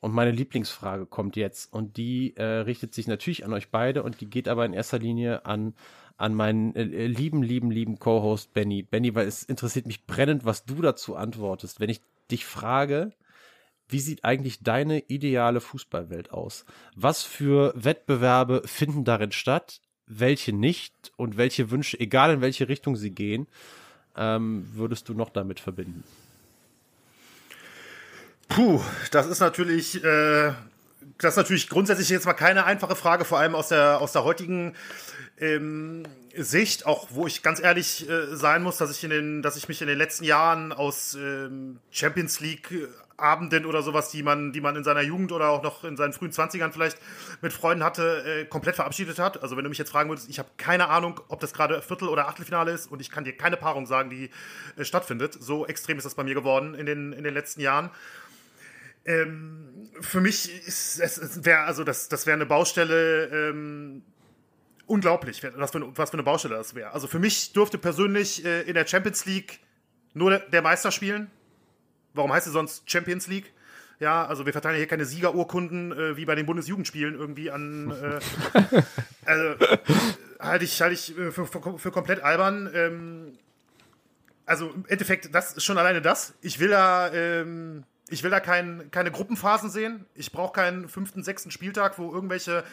Und 0.00 0.12
meine 0.12 0.32
Lieblingsfrage 0.32 1.06
kommt 1.06 1.36
jetzt 1.36 1.72
und 1.72 1.96
die 1.96 2.36
äh, 2.36 2.42
richtet 2.42 2.94
sich 2.94 3.06
natürlich 3.06 3.44
an 3.44 3.52
euch 3.52 3.70
beide 3.70 4.02
und 4.02 4.20
die 4.20 4.28
geht 4.28 4.48
aber 4.48 4.66
in 4.66 4.72
erster 4.72 4.98
Linie 4.98 5.46
an, 5.46 5.74
an 6.16 6.34
meinen 6.34 6.74
äh, 6.74 7.06
lieben, 7.06 7.44
lieben, 7.44 7.70
lieben 7.70 8.00
Co-Host 8.00 8.52
Benny. 8.52 8.82
Benny, 8.82 9.14
weil 9.14 9.28
es 9.28 9.44
interessiert 9.44 9.86
mich 9.86 10.04
brennend, 10.06 10.44
was 10.44 10.64
du 10.64 10.82
dazu 10.82 11.14
antwortest. 11.14 11.78
Wenn 11.78 11.90
ich 11.90 12.00
dich 12.32 12.46
frage, 12.46 13.12
wie 13.86 14.00
sieht 14.00 14.24
eigentlich 14.24 14.64
deine 14.64 14.98
ideale 14.98 15.60
Fußballwelt 15.60 16.32
aus? 16.32 16.64
Was 16.96 17.22
für 17.22 17.72
Wettbewerbe 17.76 18.62
finden 18.64 19.04
darin 19.04 19.30
statt? 19.30 19.82
Welche 20.08 20.52
nicht 20.52 20.92
und 21.16 21.36
welche 21.36 21.70
Wünsche, 21.70 21.98
egal 22.00 22.32
in 22.34 22.40
welche 22.40 22.68
Richtung 22.68 22.96
sie 22.96 23.10
gehen, 23.10 23.46
ähm, 24.16 24.68
würdest 24.74 25.08
du 25.08 25.14
noch 25.14 25.30
damit 25.30 25.60
verbinden? 25.60 26.02
Puh, 28.48 28.80
das 29.10 29.26
ist 29.26 29.40
natürlich, 29.40 30.02
äh, 30.02 30.52
das 31.18 31.34
ist 31.34 31.36
natürlich 31.36 31.68
grundsätzlich 31.68 32.08
jetzt 32.08 32.26
mal 32.26 32.32
keine 32.32 32.64
einfache 32.64 32.96
Frage, 32.96 33.24
vor 33.24 33.38
allem 33.38 33.54
aus 33.54 33.68
der, 33.68 34.00
aus 34.00 34.12
der 34.12 34.24
heutigen 34.24 34.74
ähm, 35.38 36.04
Sicht, 36.34 36.86
auch 36.86 37.08
wo 37.10 37.26
ich 37.26 37.42
ganz 37.42 37.60
ehrlich 37.60 38.08
äh, 38.08 38.34
sein 38.34 38.62
muss, 38.62 38.78
dass 38.78 38.90
ich 38.90 39.04
in 39.04 39.10
den, 39.10 39.42
dass 39.42 39.56
ich 39.56 39.68
mich 39.68 39.82
in 39.82 39.88
den 39.88 39.98
letzten 39.98 40.24
Jahren 40.24 40.72
aus 40.72 41.14
ähm, 41.14 41.78
Champions 41.90 42.40
League 42.40 42.88
Abenden 43.18 43.66
oder 43.66 43.82
sowas, 43.82 44.10
die 44.10 44.22
man, 44.22 44.52
die 44.52 44.60
man 44.60 44.76
in 44.76 44.84
seiner 44.84 45.02
Jugend 45.02 45.32
oder 45.32 45.48
auch 45.48 45.62
noch 45.62 45.84
in 45.84 45.96
seinen 45.96 46.12
frühen 46.12 46.32
Zwanzigern 46.32 46.72
vielleicht 46.72 46.98
mit 47.42 47.52
Freunden 47.52 47.82
hatte, 47.82 48.24
äh, 48.24 48.44
komplett 48.44 48.76
verabschiedet 48.76 49.18
hat. 49.18 49.42
Also 49.42 49.56
wenn 49.56 49.64
du 49.64 49.68
mich 49.68 49.78
jetzt 49.78 49.90
fragen 49.90 50.08
würdest, 50.08 50.30
ich 50.30 50.38
habe 50.38 50.48
keine 50.56 50.88
Ahnung, 50.88 51.20
ob 51.28 51.40
das 51.40 51.52
gerade 51.52 51.82
Viertel- 51.82 52.08
oder 52.08 52.28
Achtelfinale 52.28 52.70
ist 52.70 52.90
und 52.90 53.00
ich 53.00 53.10
kann 53.10 53.24
dir 53.24 53.36
keine 53.36 53.56
Paarung 53.56 53.86
sagen, 53.86 54.08
die 54.08 54.30
äh, 54.76 54.84
stattfindet. 54.84 55.36
So 55.38 55.66
extrem 55.66 55.98
ist 55.98 56.04
das 56.04 56.14
bei 56.14 56.22
mir 56.22 56.34
geworden 56.34 56.74
in 56.74 56.86
den, 56.86 57.12
in 57.12 57.24
den 57.24 57.34
letzten 57.34 57.60
Jahren. 57.60 57.90
Ähm, 59.04 59.90
für 60.00 60.20
mich 60.20 60.66
ist 60.66 61.00
es 61.00 61.44
wäre 61.44 61.60
also 61.60 61.82
das, 61.82 62.08
das 62.08 62.26
wäre 62.26 62.36
eine 62.36 62.46
Baustelle 62.46 63.26
ähm, 63.26 64.02
unglaublich, 64.86 65.42
was 65.56 65.72
für, 65.72 65.96
was 65.96 66.10
für 66.10 66.14
eine 66.14 66.22
Baustelle 66.22 66.54
das 66.54 66.74
wäre. 66.76 66.92
Also 66.92 67.08
für 67.08 67.18
mich 67.18 67.52
durfte 67.52 67.78
persönlich 67.78 68.44
äh, 68.44 68.62
in 68.62 68.74
der 68.74 68.86
Champions 68.86 69.26
League 69.26 69.58
nur 70.14 70.30
der, 70.30 70.38
der 70.40 70.62
Meister 70.62 70.92
spielen 70.92 71.30
Warum 72.14 72.32
heißt 72.32 72.46
es 72.46 72.52
sonst 72.52 72.90
Champions 72.90 73.26
League? 73.26 73.52
Ja, 74.00 74.26
also 74.26 74.46
wir 74.46 74.52
verteilen 74.52 74.76
hier 74.76 74.86
keine 74.86 75.04
Siegerurkunden 75.04 75.92
äh, 75.92 76.16
wie 76.16 76.24
bei 76.24 76.36
den 76.36 76.46
Bundesjugendspielen 76.46 77.14
irgendwie 77.14 77.50
an. 77.50 77.90
Äh, 77.90 78.82
also 79.24 79.54
halte 80.38 80.64
ich, 80.64 80.80
halt 80.80 80.92
ich 80.92 81.18
äh, 81.18 81.32
für, 81.32 81.46
für, 81.46 81.78
für 81.78 81.90
komplett 81.90 82.22
albern. 82.22 82.70
Ähm, 82.72 83.38
also 84.46 84.70
im 84.70 84.84
Endeffekt, 84.86 85.34
das 85.34 85.52
ist 85.52 85.64
schon 85.64 85.78
alleine 85.78 86.00
das. 86.00 86.34
Ich 86.40 86.60
will 86.60 86.68
da, 86.68 87.12
ähm, 87.12 87.84
ich 88.08 88.22
will 88.22 88.30
da 88.30 88.40
kein, 88.40 88.90
keine 88.90 89.10
Gruppenphasen 89.10 89.68
sehen. 89.68 90.06
Ich 90.14 90.32
brauche 90.32 90.52
keinen 90.52 90.88
fünften, 90.88 91.22
sechsten 91.22 91.50
Spieltag, 91.50 91.98
wo 91.98 92.12
irgendwelche 92.12 92.64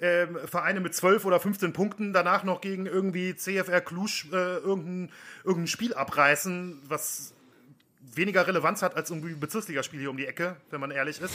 ähm, 0.00 0.38
Vereine 0.46 0.80
mit 0.80 0.94
zwölf 0.94 1.24
oder 1.26 1.38
15 1.38 1.72
Punkten 1.72 2.12
danach 2.12 2.42
noch 2.42 2.60
gegen 2.60 2.86
irgendwie 2.86 3.36
CFR 3.36 3.80
Cluj 3.80 4.24
äh, 4.32 4.56
irgendein, 4.56 5.12
irgendein 5.44 5.68
Spiel 5.68 5.94
abreißen, 5.94 6.82
was 6.88 7.34
weniger 8.00 8.46
Relevanz 8.46 8.82
hat 8.82 8.96
als 8.96 9.10
irgendwie 9.10 9.30
ein 9.30 9.40
Bezirksligaspiel 9.40 10.00
hier 10.00 10.10
um 10.10 10.16
die 10.16 10.26
Ecke, 10.26 10.56
wenn 10.70 10.80
man 10.80 10.90
ehrlich 10.90 11.20
ist. 11.20 11.34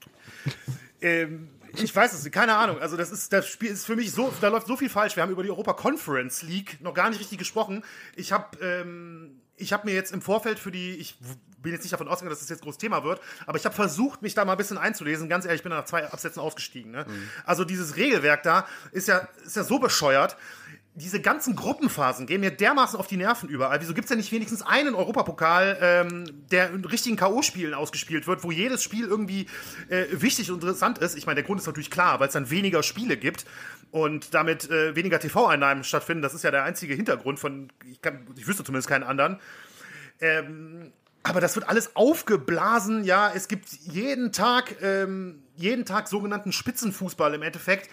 ähm, 1.00 1.50
ich 1.76 1.94
weiß 1.94 2.12
es, 2.12 2.30
keine 2.30 2.56
Ahnung. 2.56 2.78
Also 2.80 2.96
das 2.96 3.10
ist 3.10 3.32
das 3.32 3.46
Spiel 3.46 3.70
ist 3.70 3.86
für 3.86 3.96
mich 3.96 4.12
so, 4.12 4.32
da 4.40 4.48
läuft 4.48 4.66
so 4.66 4.76
viel 4.76 4.88
falsch. 4.88 5.16
Wir 5.16 5.22
haben 5.22 5.30
über 5.30 5.42
die 5.42 5.50
Europa 5.50 5.74
Conference 5.74 6.42
League 6.42 6.80
noch 6.80 6.94
gar 6.94 7.10
nicht 7.10 7.20
richtig 7.20 7.38
gesprochen. 7.38 7.84
Ich 8.16 8.32
habe 8.32 8.58
ähm, 8.64 9.40
ich 9.58 9.72
habe 9.72 9.86
mir 9.86 9.94
jetzt 9.94 10.12
im 10.12 10.22
Vorfeld 10.22 10.58
für 10.58 10.70
die, 10.70 10.94
ich 10.94 11.16
bin 11.60 11.72
jetzt 11.72 11.82
nicht 11.82 11.92
davon 11.92 12.08
ausgegangen, 12.08 12.30
dass 12.30 12.40
das 12.40 12.48
jetzt 12.48 12.62
großes 12.62 12.78
Thema 12.78 13.04
wird, 13.04 13.20
aber 13.46 13.58
ich 13.58 13.64
habe 13.64 13.74
versucht, 13.74 14.22
mich 14.22 14.34
da 14.34 14.44
mal 14.44 14.52
ein 14.52 14.58
bisschen 14.58 14.78
einzulesen. 14.78 15.28
Ganz 15.28 15.44
ehrlich, 15.44 15.58
ich 15.58 15.62
bin 15.64 15.70
nach 15.70 15.84
zwei 15.84 16.06
Absätzen 16.10 16.40
ausgestiegen. 16.40 16.92
Ne? 16.92 17.04
Mhm. 17.08 17.28
Also 17.44 17.64
dieses 17.64 17.96
Regelwerk 17.96 18.42
da 18.44 18.66
ist 18.92 19.08
ja, 19.08 19.28
ist 19.44 19.56
ja 19.56 19.64
so 19.64 19.78
bescheuert 19.78 20.36
diese 20.98 21.20
ganzen 21.20 21.54
Gruppenphasen 21.54 22.26
gehen 22.26 22.40
mir 22.40 22.50
dermaßen 22.50 22.98
auf 22.98 23.06
die 23.06 23.16
Nerven 23.16 23.48
überall. 23.48 23.80
Wieso 23.80 23.94
gibt 23.94 24.06
es 24.06 24.08
denn 24.08 24.18
nicht 24.18 24.32
wenigstens 24.32 24.62
einen 24.62 24.94
Europapokal, 24.94 25.78
ähm, 25.80 26.24
der 26.50 26.70
in 26.70 26.84
richtigen 26.84 27.16
K.O.-Spielen 27.16 27.72
ausgespielt 27.72 28.26
wird, 28.26 28.42
wo 28.42 28.50
jedes 28.50 28.82
Spiel 28.82 29.06
irgendwie 29.06 29.46
äh, 29.88 30.06
wichtig 30.10 30.50
und 30.50 30.62
interessant 30.62 30.98
ist? 30.98 31.16
Ich 31.16 31.26
meine, 31.26 31.36
der 31.36 31.44
Grund 31.44 31.60
ist 31.60 31.66
natürlich 31.66 31.90
klar, 31.90 32.20
weil 32.20 32.28
es 32.28 32.34
dann 32.34 32.50
weniger 32.50 32.82
Spiele 32.82 33.16
gibt 33.16 33.46
und 33.90 34.34
damit 34.34 34.70
äh, 34.70 34.96
weniger 34.96 35.20
TV-Einnahmen 35.20 35.84
stattfinden. 35.84 36.22
Das 36.22 36.34
ist 36.34 36.42
ja 36.42 36.50
der 36.50 36.64
einzige 36.64 36.94
Hintergrund 36.94 37.38
von, 37.38 37.70
ich, 37.90 38.02
kann, 38.02 38.26
ich 38.36 38.46
wüsste 38.46 38.64
zumindest 38.64 38.88
keinen 38.88 39.04
anderen. 39.04 39.38
Ähm, 40.20 40.92
aber 41.22 41.40
das 41.40 41.56
wird 41.56 41.68
alles 41.68 41.94
aufgeblasen, 41.94 43.04
ja. 43.04 43.30
Es 43.34 43.48
gibt 43.48 43.68
jeden 43.68 44.32
Tag, 44.32 44.76
ähm, 44.82 45.42
jeden 45.56 45.84
Tag 45.84 46.08
sogenannten 46.08 46.52
Spitzenfußball 46.52 47.34
im 47.34 47.42
Endeffekt. 47.42 47.90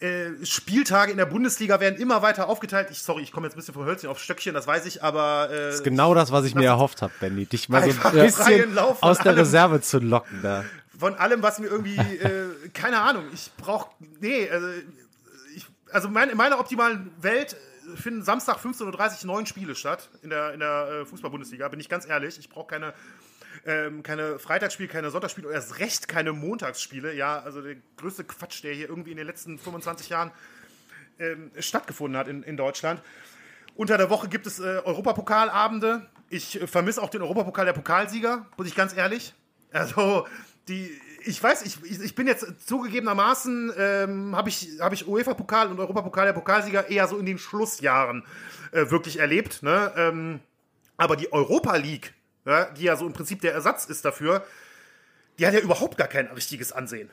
Äh, 0.00 0.44
Spieltage 0.44 1.10
in 1.10 1.16
der 1.16 1.26
Bundesliga 1.26 1.80
werden 1.80 1.98
immer 1.98 2.22
weiter 2.22 2.48
aufgeteilt. 2.48 2.88
Ich, 2.90 3.02
sorry, 3.02 3.22
ich 3.22 3.32
komme 3.32 3.46
jetzt 3.46 3.54
ein 3.54 3.58
bisschen 3.58 3.74
von 3.74 3.84
Hölzchen 3.84 4.08
auf 4.08 4.20
Stöckchen, 4.20 4.54
das 4.54 4.66
weiß 4.66 4.86
ich, 4.86 5.02
aber. 5.02 5.48
Äh, 5.50 5.66
das 5.66 5.74
ist 5.76 5.84
genau 5.84 6.14
das, 6.14 6.30
was 6.30 6.44
ich 6.44 6.54
mir 6.54 6.66
erhofft 6.66 7.02
habe, 7.02 7.12
Benny. 7.18 7.46
Dich 7.46 7.68
mal 7.68 7.82
so 7.82 7.90
ein 7.90 8.12
bisschen 8.14 8.78
aus 8.78 9.18
der 9.18 9.26
allem, 9.26 9.38
Reserve 9.38 9.80
zu 9.80 9.98
locken 9.98 10.40
da. 10.42 10.64
Von 10.96 11.16
allem, 11.16 11.42
was 11.42 11.58
mir 11.58 11.66
irgendwie, 11.66 11.96
äh, 11.96 12.68
keine 12.72 13.00
Ahnung, 13.00 13.24
ich 13.32 13.50
brauche. 13.56 13.90
Nee, 14.20 14.48
also, 14.48 14.68
ich, 15.56 15.66
also 15.92 16.08
mein, 16.08 16.30
in 16.30 16.36
meiner 16.36 16.60
optimalen 16.60 17.10
Welt 17.20 17.56
finden 17.96 18.22
Samstag 18.22 18.58
15.30 18.58 19.20
Uhr 19.22 19.26
neun 19.26 19.46
Spiele 19.46 19.74
statt 19.74 20.08
in 20.22 20.30
der, 20.30 20.52
in 20.52 20.60
der 20.60 20.88
äh, 20.88 21.06
Fußball-Bundesliga, 21.06 21.68
bin 21.68 21.80
ich 21.80 21.88
ganz 21.88 22.06
ehrlich. 22.06 22.38
Ich 22.38 22.48
brauche 22.48 22.68
keine 22.68 22.94
ähm, 23.66 24.02
keine 24.02 24.38
Freitagsspiele, 24.38 24.88
keine 24.88 25.10
Sonntagsspiele 25.10 25.50
erst 25.52 25.78
recht 25.78 26.08
keine 26.08 26.32
Montagsspiele. 26.32 27.14
Ja, 27.14 27.40
also 27.40 27.60
der 27.60 27.76
größte 27.96 28.24
Quatsch, 28.24 28.62
der 28.62 28.74
hier 28.74 28.88
irgendwie 28.88 29.10
in 29.10 29.16
den 29.16 29.26
letzten 29.26 29.58
25 29.58 30.08
Jahren 30.08 30.30
ähm, 31.18 31.50
stattgefunden 31.58 32.18
hat 32.18 32.28
in, 32.28 32.42
in 32.42 32.56
Deutschland. 32.56 33.02
Unter 33.74 33.96
der 33.96 34.10
Woche 34.10 34.28
gibt 34.28 34.46
es 34.46 34.58
äh, 34.58 34.82
Europapokalabende. 34.84 36.06
Ich 36.30 36.60
äh, 36.60 36.66
vermisse 36.66 37.02
auch 37.02 37.10
den 37.10 37.22
Europapokal 37.22 37.64
der 37.64 37.72
Pokalsieger, 37.72 38.46
muss 38.56 38.66
ich 38.66 38.74
ganz 38.74 38.96
ehrlich. 38.96 39.34
Also, 39.72 40.26
die, 40.66 40.90
ich 41.24 41.42
weiß, 41.42 41.62
ich, 41.62 42.00
ich 42.00 42.14
bin 42.14 42.26
jetzt 42.26 42.66
zugegebenermaßen, 42.66 43.72
ähm, 43.76 44.36
habe 44.36 44.48
ich, 44.48 44.68
hab 44.80 44.92
ich 44.92 45.06
UEFA-Pokal 45.06 45.68
und 45.68 45.78
Europapokal 45.78 46.26
der 46.26 46.32
Pokalsieger 46.32 46.88
eher 46.88 47.06
so 47.06 47.18
in 47.18 47.26
den 47.26 47.38
Schlussjahren 47.38 48.24
äh, 48.72 48.90
wirklich 48.90 49.18
erlebt. 49.18 49.62
Ne? 49.62 49.92
Ähm, 49.96 50.40
aber 50.96 51.16
die 51.16 51.32
Europa 51.32 51.76
League 51.76 52.14
ja, 52.48 52.64
die 52.66 52.84
ja 52.84 52.96
so 52.96 53.06
im 53.06 53.12
Prinzip 53.12 53.40
der 53.40 53.52
Ersatz 53.52 53.84
ist 53.84 54.04
dafür, 54.04 54.44
die 55.38 55.46
hat 55.46 55.54
ja 55.54 55.60
überhaupt 55.60 55.96
gar 55.96 56.08
kein 56.08 56.26
richtiges 56.28 56.72
Ansehen. 56.72 57.10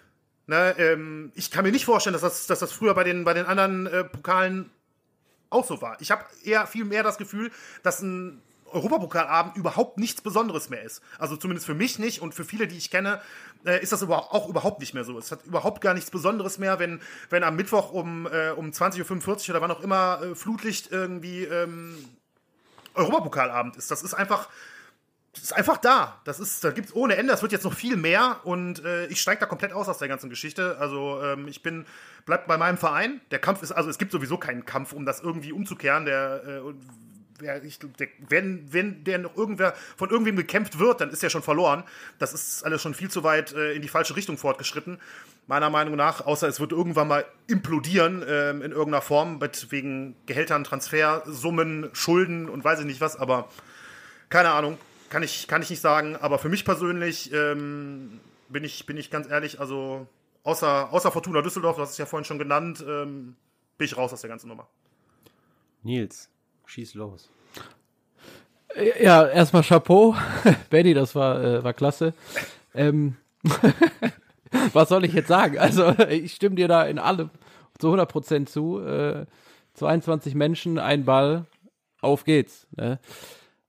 Ne, 0.48 0.76
ähm, 0.78 1.32
ich 1.34 1.50
kann 1.50 1.66
mir 1.66 1.72
nicht 1.72 1.86
vorstellen, 1.86 2.14
dass 2.14 2.22
das, 2.22 2.46
dass 2.46 2.60
das 2.60 2.72
früher 2.72 2.94
bei 2.94 3.04
den, 3.04 3.24
bei 3.24 3.34
den 3.34 3.46
anderen 3.46 3.88
äh, 3.88 4.04
Pokalen 4.04 4.70
auch 5.50 5.66
so 5.66 5.82
war. 5.82 6.00
Ich 6.02 6.12
habe 6.12 6.24
eher 6.44 6.68
viel 6.68 6.86
mehr 6.86 7.02
das 7.02 7.18
Gefühl, 7.18 7.52
dass 7.82 8.02
ein 8.02 8.42
Europapokalabend 8.72 9.56
überhaupt 9.56 9.98
nichts 9.98 10.22
Besonderes 10.22 10.70
mehr 10.70 10.84
ist. 10.84 11.02
Also 11.18 11.38
zumindest 11.38 11.66
für 11.66 11.74
mich 11.74 11.98
nicht 11.98 12.22
und 12.22 12.34
für 12.34 12.44
viele, 12.44 12.68
die 12.68 12.78
ich 12.78 12.92
kenne, 12.92 13.22
äh, 13.66 13.82
ist 13.82 13.92
das 13.92 14.04
auch 14.04 14.50
überhaupt 14.50 14.82
nicht 14.82 14.94
mehr 14.94 15.04
so. 15.04 15.18
Es 15.18 15.32
hat 15.32 15.46
überhaupt 15.46 15.82
gar 15.82 15.94
nichts 15.94 16.12
Besonderes 16.12 16.58
mehr, 16.58 16.78
wenn, 16.78 17.02
wenn 17.30 17.44
am 17.44 17.56
Mittwoch 17.56 17.92
um, 17.92 18.28
äh, 18.28 18.50
um 18.50 18.70
20.45 18.70 19.50
Uhr 19.50 19.50
oder 19.52 19.62
wann 19.62 19.72
auch 19.72 19.82
immer 19.82 20.22
äh, 20.22 20.36
Flutlicht 20.36 20.92
irgendwie 20.92 21.46
ähm, 21.46 21.98
Europapokalabend 22.94 23.78
ist. 23.78 23.90
Das 23.92 24.04
ist 24.04 24.14
einfach, 24.14 24.50
das 25.36 25.44
ist 25.44 25.54
einfach 25.54 25.78
da. 25.78 26.20
Das 26.24 26.40
ist, 26.40 26.64
da 26.64 26.72
gibt's 26.72 26.94
ohne 26.94 27.18
Ende. 27.18 27.32
Das 27.32 27.42
wird 27.42 27.52
jetzt 27.52 27.66
noch 27.66 27.74
viel 27.74 27.98
mehr 27.98 28.40
und 28.44 28.84
äh, 28.84 29.06
ich 29.08 29.22
steige 29.22 29.42
da 29.42 29.46
komplett 29.46 29.74
aus 29.74 29.90
aus 29.90 29.98
der 29.98 30.08
ganzen 30.08 30.30
Geschichte. 30.30 30.78
Also 30.80 31.22
ähm, 31.22 31.48
ich 31.48 31.62
bin, 31.62 31.86
bleibt 32.26 32.48
bei 32.48 32.58
meinem 32.58 32.78
Verein. 32.78 33.20
Der 33.32 33.40
Kampf 33.40 33.62
ist, 33.62 33.72
also 33.72 33.90
es 33.90 33.98
gibt 33.98 34.12
sowieso 34.12 34.38
keinen 34.38 34.66
Kampf, 34.66 34.94
um 34.94 35.06
das 35.06 35.20
irgendwie 35.20 35.52
umzukehren. 35.52 36.06
Der, 36.06 36.42
äh, 36.46 36.74
der, 37.42 37.64
ich, 37.66 37.80
der, 37.80 38.08
wenn, 38.30 38.72
wenn 38.72 39.04
der 39.04 39.18
noch 39.18 39.36
irgendwer 39.36 39.74
von 39.98 40.10
irgendwem 40.10 40.38
gekämpft 40.38 40.80
wird, 40.80 41.02
dann 41.02 41.10
ist 41.10 41.22
er 41.22 41.30
schon 41.30 41.44
verloren. 41.44 41.84
Das 42.18 42.34
ist 42.34 42.64
alles 42.64 42.82
schon 42.82 42.94
viel 42.94 43.12
zu 43.12 43.24
weit 43.26 43.52
äh, 43.52 43.74
in 43.74 43.82
die 43.82 43.90
falsche 43.90 44.16
Richtung 44.16 44.38
fortgeschritten. 44.38 45.00
Meiner 45.48 45.70
Meinung 45.70 45.98
nach, 45.98 46.26
außer 46.26 46.48
es 46.48 46.62
wird 46.62 46.72
irgendwann 46.72 47.10
mal 47.10 47.26
implodieren 47.48 48.24
äh, 48.24 48.52
in 48.52 48.72
irgendeiner 48.72 49.02
Form, 49.02 49.40
mit 49.40 49.70
wegen 49.72 50.16
Gehältern, 50.28 50.64
Transfersummen, 50.64 51.90
Schulden 51.92 52.48
und 52.48 52.64
weiß 52.64 52.80
ich 52.80 52.86
nicht 52.86 53.02
was, 53.02 53.18
aber 53.18 53.50
keine 54.30 54.52
Ahnung 54.52 54.78
kann 55.16 55.24
ich, 55.24 55.48
kann 55.48 55.62
ich 55.62 55.70
nicht 55.70 55.80
sagen, 55.80 56.18
aber 56.18 56.40
für 56.40 56.50
mich 56.50 56.66
persönlich 56.66 57.32
ähm, 57.32 58.20
bin, 58.50 58.66
ich, 58.66 58.86
bin 58.86 58.98
ich 58.98 59.10
ganz 59.10 59.30
ehrlich, 59.30 59.62
also 59.62 60.08
außer, 60.44 60.92
außer 60.92 61.10
Fortuna 61.10 61.42
Düsseldorf, 61.42 61.78
das 61.78 61.92
ist 61.92 61.98
ja 62.00 62.06
vorhin 62.06 62.26
schon 62.26 62.38
genannt, 62.38 62.84
ähm, 62.86 63.38
bin 63.78 63.86
ich 63.86 63.96
raus 63.96 64.12
aus 64.12 64.20
der 64.20 64.30
ganzen 64.30 64.50
Nummer. 64.50 64.68
Nils, 65.84 66.30
schieß 66.66 66.96
los. 66.96 67.30
Ja, 69.00 69.26
erstmal 69.26 69.64
Chapeau. 69.64 70.18
Benny, 70.70 70.94
das 70.94 71.16
war, 71.16 71.42
äh, 71.42 71.64
war 71.64 71.74
klasse. 71.74 72.14
Ähm, 72.74 73.16
was 74.74 74.90
soll 74.90 75.06
ich 75.06 75.14
jetzt 75.14 75.30
sagen? 75.30 75.58
Also, 75.60 75.98
ich 76.10 76.34
stimme 76.34 76.58
dir 76.58 76.68
da 76.68 76.84
in 76.84 77.00
allem 77.00 77.30
zu 77.80 77.88
100% 77.88 78.48
zu. 78.48 78.82
Äh, 78.82 79.28
22 79.76 80.36
Menschen, 80.36 80.78
ein 80.78 81.06
Ball, 81.06 81.46
auf 82.02 82.26
geht's. 82.26 82.68
Ne? 82.76 83.00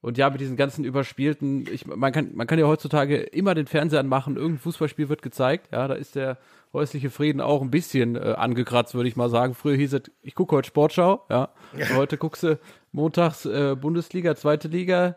Und 0.07 0.19
ja, 0.19 0.31
mit 0.31 0.41
diesen 0.41 0.55
ganzen 0.55 0.85
überspielten, 0.85 1.67
ich, 1.69 1.85
man, 1.85 2.13
kann, 2.13 2.31
man 2.37 2.47
kann 2.47 2.61
ja 2.61 2.69
heutzutage 2.69 3.17
immer 3.17 3.57
den 3.57 3.67
Fernseher 3.67 3.99
anmachen, 3.99 4.37
irgendein 4.37 4.61
Fußballspiel 4.61 5.09
wird 5.09 5.21
gezeigt, 5.21 5.73
ja, 5.73 5.89
da 5.89 5.95
ist 5.95 6.15
der 6.15 6.39
häusliche 6.73 7.11
Frieden 7.11 7.41
auch 7.41 7.61
ein 7.61 7.73
bisschen 7.73 8.15
äh, 8.15 8.35
angekratzt, 8.39 8.95
würde 8.95 9.09
ich 9.09 9.17
mal 9.17 9.29
sagen. 9.31 9.57
Früher 9.57 9.75
hieß 9.75 9.95
es, 9.95 10.03
ich 10.23 10.37
gucke 10.37 10.55
heute 10.55 10.69
Sportschau, 10.69 11.27
ja. 11.29 11.49
ja. 11.77 11.89
Heute 11.97 12.19
guckst 12.19 12.45
du 12.45 12.57
montags 12.93 13.47
äh, 13.47 13.75
Bundesliga, 13.75 14.37
zweite 14.37 14.69
Liga, 14.69 15.17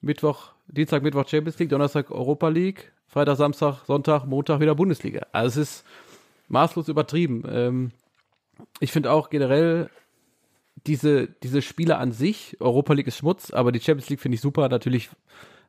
Mittwoch, 0.00 0.52
Dienstag, 0.68 1.02
Mittwoch 1.02 1.28
Champions 1.28 1.58
League, 1.58 1.68
Donnerstag 1.68 2.10
Europa 2.10 2.48
League, 2.48 2.92
Freitag, 3.08 3.36
Samstag, 3.36 3.84
Sonntag, 3.84 4.24
Montag 4.24 4.60
wieder 4.60 4.74
Bundesliga. 4.74 5.26
Also 5.32 5.60
es 5.60 5.68
ist 5.68 5.84
maßlos 6.48 6.88
übertrieben. 6.88 7.44
Ähm, 7.46 7.90
ich 8.78 8.90
finde 8.90 9.12
auch 9.12 9.28
generell 9.28 9.90
diese, 10.86 11.28
diese 11.28 11.62
Spiele 11.62 11.98
an 11.98 12.12
sich, 12.12 12.56
Europa 12.60 12.92
League 12.92 13.06
ist 13.06 13.18
Schmutz, 13.18 13.50
aber 13.50 13.72
die 13.72 13.80
Champions 13.80 14.08
League 14.08 14.20
finde 14.20 14.36
ich 14.36 14.40
super. 14.40 14.68
Natürlich 14.68 15.10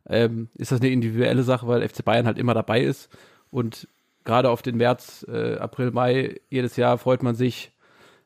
ähm, 0.07 0.49
ist 0.55 0.71
das 0.71 0.81
eine 0.81 0.89
individuelle 0.89 1.43
Sache, 1.43 1.67
weil 1.67 1.87
FC 1.87 2.03
Bayern 2.03 2.25
halt 2.25 2.37
immer 2.37 2.53
dabei 2.53 2.81
ist. 2.81 3.09
Und 3.49 3.87
gerade 4.23 4.49
auf 4.49 4.61
den 4.61 4.77
März, 4.77 5.25
äh, 5.27 5.55
April, 5.57 5.91
Mai 5.91 6.39
jedes 6.49 6.75
Jahr 6.75 6.97
freut 6.97 7.23
man 7.23 7.35
sich 7.35 7.71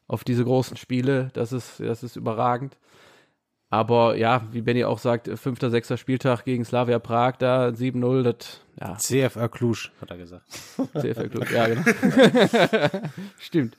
auf 0.08 0.24
diese 0.24 0.44
großen 0.44 0.78
Spiele. 0.78 1.30
Das 1.34 1.52
ist, 1.52 1.80
das 1.80 2.04
ist 2.04 2.16
überragend. 2.16 2.78
Aber 3.70 4.16
ja, 4.16 4.44
wie 4.52 4.62
Benny 4.62 4.86
auch 4.86 5.00
sagt, 5.00 5.28
fünfter, 5.38 5.70
sechster 5.70 5.98
Spieltag 5.98 6.46
gegen 6.46 6.64
Slavia 6.64 7.00
Prag, 7.00 7.38
da 7.38 7.70
7-0, 7.70 8.22
das, 8.22 8.62
ja. 8.80 8.96
CFR 8.96 9.50
Cluj, 9.50 9.90
hat 10.00 10.12
er 10.12 10.18
gesagt. 10.18 10.46
CFR 10.98 11.28
Cluj, 11.28 11.46
ja, 11.52 11.68
genau. 11.68 11.82
Stimmt. 13.40 13.76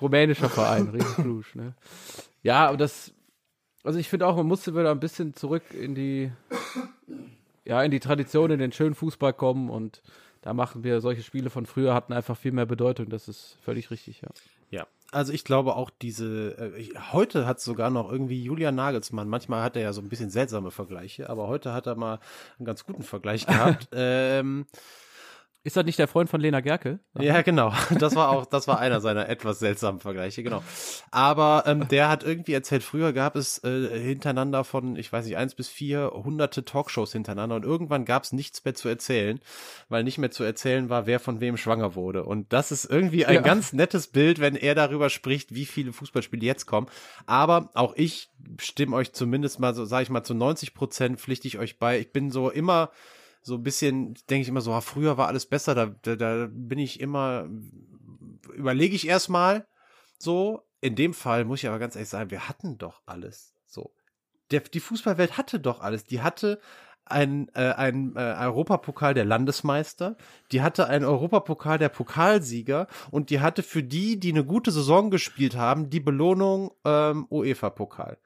Rumänischer 0.00 0.48
Verein, 0.48 0.88
Riesen 0.88 1.14
Cluj, 1.14 1.44
ne? 1.54 1.74
Ja, 2.42 2.68
aber 2.68 2.76
das, 2.76 3.12
also 3.84 3.98
ich 3.98 4.08
finde 4.08 4.26
auch, 4.26 4.36
man 4.36 4.46
musste 4.46 4.74
wieder 4.74 4.90
ein 4.90 5.00
bisschen 5.00 5.34
zurück 5.34 5.62
in 5.72 5.94
die, 5.94 6.30
ja, 7.64 7.82
in 7.82 7.90
die 7.90 8.00
Tradition, 8.00 8.50
in 8.50 8.58
den 8.58 8.72
schönen 8.72 8.94
Fußball 8.94 9.32
kommen 9.32 9.70
und 9.70 10.02
da 10.42 10.54
machen 10.54 10.84
wir 10.84 11.00
solche 11.00 11.22
Spiele 11.22 11.50
von 11.50 11.66
früher 11.66 11.94
hatten 11.94 12.12
einfach 12.12 12.36
viel 12.36 12.52
mehr 12.52 12.66
Bedeutung. 12.66 13.08
Das 13.08 13.28
ist 13.28 13.58
völlig 13.62 13.90
richtig, 13.90 14.20
ja. 14.20 14.28
Ja, 14.70 14.86
also 15.10 15.32
ich 15.32 15.44
glaube 15.44 15.74
auch 15.76 15.90
diese, 15.90 16.56
äh, 16.58 16.94
heute 17.12 17.46
hat 17.46 17.60
sogar 17.60 17.90
noch 17.90 18.12
irgendwie 18.12 18.42
Julian 18.42 18.74
Nagelsmann, 18.74 19.28
manchmal 19.28 19.62
hat 19.62 19.76
er 19.76 19.82
ja 19.82 19.92
so 19.92 20.00
ein 20.00 20.08
bisschen 20.08 20.30
seltsame 20.30 20.70
Vergleiche, 20.70 21.30
aber 21.30 21.48
heute 21.48 21.72
hat 21.72 21.86
er 21.86 21.96
mal 21.96 22.20
einen 22.58 22.66
ganz 22.66 22.84
guten 22.84 23.02
Vergleich 23.02 23.46
gehabt. 23.46 23.88
ähm, 23.92 24.66
ist 25.64 25.76
das 25.76 25.84
nicht 25.84 25.98
der 25.98 26.08
Freund 26.08 26.30
von 26.30 26.40
Lena 26.40 26.60
Gerke? 26.60 27.00
Ja, 27.18 27.42
genau. 27.42 27.72
Das 27.98 28.14
war 28.14 28.30
auch, 28.30 28.46
das 28.46 28.68
war 28.68 28.78
einer 28.78 29.00
seiner 29.00 29.28
etwas 29.28 29.58
seltsamen 29.58 30.00
Vergleiche, 30.00 30.42
genau. 30.42 30.62
Aber 31.10 31.64
ähm, 31.66 31.88
der 31.88 32.08
hat 32.08 32.22
irgendwie 32.22 32.52
erzählt, 32.52 32.82
früher 32.82 33.12
gab 33.12 33.34
es 33.34 33.62
äh, 33.64 34.00
hintereinander 34.00 34.62
von, 34.64 34.96
ich 34.96 35.12
weiß 35.12 35.26
nicht, 35.26 35.36
eins 35.36 35.54
bis 35.54 35.68
vier 35.68 36.12
hunderte 36.14 36.64
Talkshows 36.64 37.12
hintereinander 37.12 37.56
und 37.56 37.64
irgendwann 37.64 38.04
gab 38.04 38.22
es 38.22 38.32
nichts 38.32 38.64
mehr 38.64 38.74
zu 38.74 38.88
erzählen, 38.88 39.40
weil 39.88 40.04
nicht 40.04 40.18
mehr 40.18 40.30
zu 40.30 40.44
erzählen 40.44 40.88
war, 40.90 41.06
wer 41.06 41.18
von 41.18 41.40
wem 41.40 41.56
schwanger 41.56 41.96
wurde. 41.96 42.24
Und 42.24 42.52
das 42.52 42.70
ist 42.70 42.84
irgendwie 42.84 43.26
ein 43.26 43.34
ja. 43.34 43.40
ganz 43.40 43.72
nettes 43.72 44.06
Bild, 44.06 44.40
wenn 44.40 44.54
er 44.54 44.74
darüber 44.74 45.10
spricht, 45.10 45.54
wie 45.54 45.66
viele 45.66 45.92
Fußballspiele 45.92 46.46
jetzt 46.46 46.66
kommen. 46.66 46.86
Aber 47.26 47.70
auch 47.74 47.94
ich 47.96 48.30
stimme 48.60 48.94
euch 48.96 49.12
zumindest 49.12 49.58
mal 49.58 49.74
so, 49.74 49.84
sage 49.84 50.04
ich 50.04 50.10
mal, 50.10 50.22
zu 50.22 50.34
90 50.34 50.72
Prozent 50.74 51.20
pflichte 51.20 51.48
ich 51.48 51.58
euch 51.58 51.78
bei. 51.78 51.98
Ich 51.98 52.12
bin 52.12 52.30
so 52.30 52.48
immer 52.48 52.90
so 53.48 53.56
ein 53.56 53.62
bisschen, 53.62 54.14
denke 54.30 54.42
ich 54.42 54.48
immer 54.48 54.60
so, 54.60 54.72
ah, 54.72 54.80
früher 54.80 55.16
war 55.16 55.26
alles 55.26 55.46
besser, 55.46 55.74
da, 55.74 55.86
da, 55.86 56.16
da 56.16 56.48
bin 56.50 56.78
ich 56.78 57.00
immer, 57.00 57.48
überlege 58.54 58.94
ich 58.94 59.08
erstmal 59.08 59.66
so. 60.18 60.62
In 60.80 60.94
dem 60.94 61.12
Fall 61.12 61.44
muss 61.44 61.58
ich 61.58 61.68
aber 61.68 61.80
ganz 61.80 61.96
ehrlich 61.96 62.08
sagen, 62.08 62.30
wir 62.30 62.48
hatten 62.48 62.78
doch 62.78 63.02
alles. 63.06 63.54
So. 63.66 63.92
Der, 64.52 64.60
die 64.60 64.78
Fußballwelt 64.78 65.36
hatte 65.36 65.58
doch 65.58 65.80
alles. 65.80 66.04
Die 66.04 66.22
hatte 66.22 66.60
ein, 67.04 67.48
äh, 67.54 67.72
ein 67.72 68.14
äh, 68.14 68.20
Europapokal 68.20 69.14
der 69.14 69.24
Landesmeister, 69.24 70.16
die 70.52 70.62
hatte 70.62 70.86
einen 70.86 71.04
Europapokal 71.04 71.78
der 71.78 71.88
Pokalsieger 71.88 72.86
und 73.10 73.30
die 73.30 73.40
hatte 73.40 73.62
für 73.62 73.82
die, 73.82 74.20
die 74.20 74.30
eine 74.30 74.44
gute 74.44 74.70
Saison 74.70 75.10
gespielt 75.10 75.56
haben, 75.56 75.90
die 75.90 76.00
Belohnung 76.00 76.70
ähm, 76.84 77.26
UEFA-Pokal. 77.30 78.18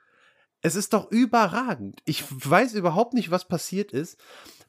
Es 0.60 0.74
ist 0.76 0.92
doch 0.92 1.10
überragend. 1.10 2.00
Ich 2.04 2.24
weiß 2.28 2.74
überhaupt 2.74 3.14
nicht, 3.14 3.30
was 3.30 3.46
passiert 3.46 3.92
ist, 3.92 4.20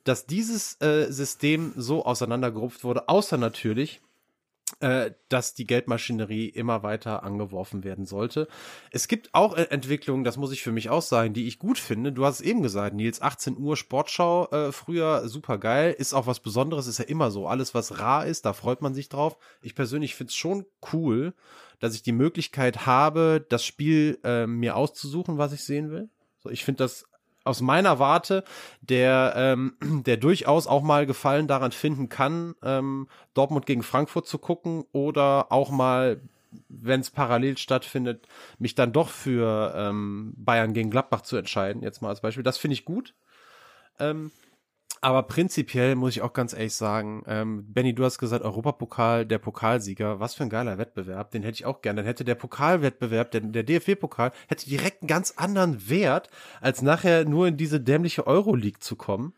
dass 0.04 0.26
dieses 0.26 0.80
äh, 0.82 1.12
System 1.12 1.74
so 1.76 2.06
auseinandergerupft 2.06 2.84
wurde, 2.84 3.10
außer 3.10 3.38
natürlich, 3.38 4.02
äh, 4.80 5.12
dass 5.30 5.54
die 5.54 5.66
Geldmaschinerie 5.66 6.48
immer 6.48 6.84
weiter 6.84 7.24
angeworfen 7.24 7.84
werden 7.84 8.06
sollte. 8.06 8.48
Es 8.92 9.08
gibt 9.08 9.34
auch 9.34 9.56
äh, 9.56 9.64
Entwicklungen, 9.64 10.24
das 10.24 10.38
muss 10.38 10.52
ich 10.52 10.64
für 10.64 10.72
mich 10.72 10.90
auch 10.90 11.02
sagen, 11.02 11.34
die 11.34 11.48
ich 11.48 11.60
gut 11.60 11.78
finde. 11.78 12.12
Du 12.12 12.26
hast 12.26 12.40
es 12.40 12.46
eben 12.46 12.62
gesagt, 12.62 12.96
Nils, 12.96 13.22
18 13.22 13.58
Uhr 13.58 13.78
Sportschau, 13.78 14.48
äh, 14.52 14.72
früher 14.72 15.28
super 15.28 15.58
geil, 15.58 15.96
ist 15.98 16.14
auch 16.14 16.28
was 16.28 16.40
Besonderes, 16.40 16.88
ist 16.88 17.00
ja 17.00 17.06
immer 17.06 17.30
so. 17.30 17.48
Alles, 17.48 17.74
was 17.74 18.00
rar 18.00 18.26
ist, 18.26 18.46
da 18.46 18.54
freut 18.54 18.82
man 18.82 18.94
sich 18.94 19.10
drauf. 19.10 19.38
Ich 19.62 19.76
persönlich 19.76 20.16
finde 20.16 20.32
es 20.32 20.36
schon 20.36 20.66
cool, 20.92 21.34
dass 21.80 21.96
ich 21.96 22.02
die 22.02 22.12
Möglichkeit 22.12 22.86
habe, 22.86 23.46
das 23.48 23.66
Spiel 23.66 24.20
äh, 24.24 24.48
mir 24.48 24.76
auszusuchen, 24.76 25.38
was 25.38 25.54
ich 25.54 25.64
sehen 25.64 25.92
will. 25.92 26.10
So, 26.40 26.50
ich 26.50 26.64
finde 26.66 26.84
das 26.84 27.06
aus 27.44 27.62
meiner 27.62 28.00
Warte, 28.00 28.44
der, 28.82 29.34
ähm, 29.36 29.76
der 30.06 30.18
durchaus 30.18 30.68
auch 30.68 30.84
mal 30.84 31.06
Gefallen 31.06 31.48
daran 31.48 31.72
finden 31.72 32.10
kann, 32.10 32.56
ähm, 32.64 33.08
Dortmund 33.34 33.66
gegen 33.66 33.84
Frankfurt 33.84 34.28
zu 34.28 34.38
gucken 34.38 34.86
oder 34.92 35.52
auch 35.52 35.70
mal, 35.70 36.22
wenn 36.70 37.02
es 37.02 37.12
parallel 37.12 37.58
stattfindet, 37.58 38.28
mich 38.60 38.76
dann 38.76 38.94
doch 38.94 39.10
für 39.10 39.74
ähm, 39.76 40.34
Bayern 40.38 40.74
gegen 40.74 40.90
Gladbach 40.90 41.22
zu 41.22 41.36
entscheiden, 41.38 41.82
jetzt 41.82 42.02
mal 42.02 42.10
als 42.10 42.22
Beispiel. 42.22 42.44
Das 42.44 42.58
finde 42.58 42.74
ich 42.74 42.86
gut. 42.86 43.14
Ähm, 44.00 44.32
aber 45.04 45.24
prinzipiell 45.24 45.96
muss 45.96 46.16
ich 46.16 46.22
auch 46.22 46.32
ganz 46.32 46.54
ehrlich 46.54 46.74
sagen, 46.74 47.24
ähm, 47.28 47.66
Benny, 47.74 47.94
du 47.94 48.06
hast 48.06 48.20
gesagt, 48.20 48.44
Europapokal, 48.44 49.26
der 49.26 49.38
Pokalsieger, 49.38 50.22
was 50.22 50.34
für 50.34 50.44
ein 50.44 50.50
geiler 50.50 50.78
Wettbewerb, 50.78 51.32
den 51.32 51.44
hätte 51.44 51.56
ich 51.56 51.66
auch 51.66 51.82
gern. 51.82 51.98
Dann 51.98 52.06
hätte 52.06 52.24
der 52.24 52.36
Pokalwettbewerb, 52.36 53.32
der, 53.32 53.42
der 53.42 53.64
DFB-Pokal, 53.64 54.32
hätte 54.48 54.70
direkt 54.70 55.02
einen 55.02 55.10
ganz 55.10 55.34
anderen 55.36 55.90
Wert, 55.90 56.30
als 56.62 56.82
nachher 56.82 57.26
nur 57.26 57.48
in 57.48 57.58
diese 57.58 57.82
dämliche 57.82 58.26
Euroleague 58.26 58.80
zu 58.80 58.96
kommen. 58.96 59.34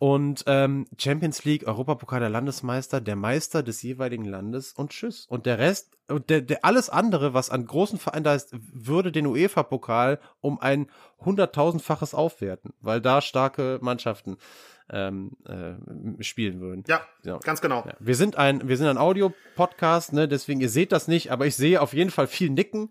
Und 0.00 0.44
ähm, 0.46 0.86
Champions 0.96 1.44
League, 1.44 1.66
Europapokal 1.66 2.20
der 2.20 2.28
Landesmeister, 2.28 3.00
der 3.00 3.16
Meister 3.16 3.62
des 3.62 3.82
jeweiligen 3.82 4.24
Landes 4.24 4.72
und 4.72 4.90
tschüss. 4.90 5.26
Und 5.28 5.46
der 5.46 5.58
Rest, 5.58 5.96
und 6.08 6.30
der, 6.30 6.40
der 6.40 6.64
alles 6.64 6.88
andere, 6.88 7.34
was 7.34 7.50
an 7.50 7.66
großen 7.66 7.98
Vereinen 7.98 8.24
da 8.24 8.34
ist, 8.34 8.52
würde 8.72 9.10
den 9.10 9.26
UEFA-Pokal 9.26 10.20
um 10.40 10.60
ein 10.60 10.88
hunderttausendfaches 11.18 12.14
aufwerten, 12.14 12.74
weil 12.80 13.00
da 13.00 13.20
starke 13.20 13.78
Mannschaften 13.82 14.38
ähm, 14.90 15.32
äh, 15.46 16.22
spielen 16.22 16.60
würden. 16.60 16.84
Ja, 16.88 17.02
ja, 17.24 17.38
ganz 17.38 17.60
genau. 17.60 17.84
Ja. 17.86 17.94
Wir 17.98 18.14
sind 18.14 18.36
ein, 18.36 18.68
wir 18.68 18.76
sind 18.76 18.86
ein 18.86 18.98
Audio-Podcast, 18.98 20.12
ne, 20.12 20.28
deswegen 20.28 20.60
ihr 20.60 20.70
seht 20.70 20.92
das 20.92 21.08
nicht, 21.08 21.30
aber 21.30 21.46
ich 21.46 21.56
sehe 21.56 21.80
auf 21.80 21.92
jeden 21.92 22.10
Fall 22.10 22.26
viel 22.26 22.50
Nicken 22.50 22.90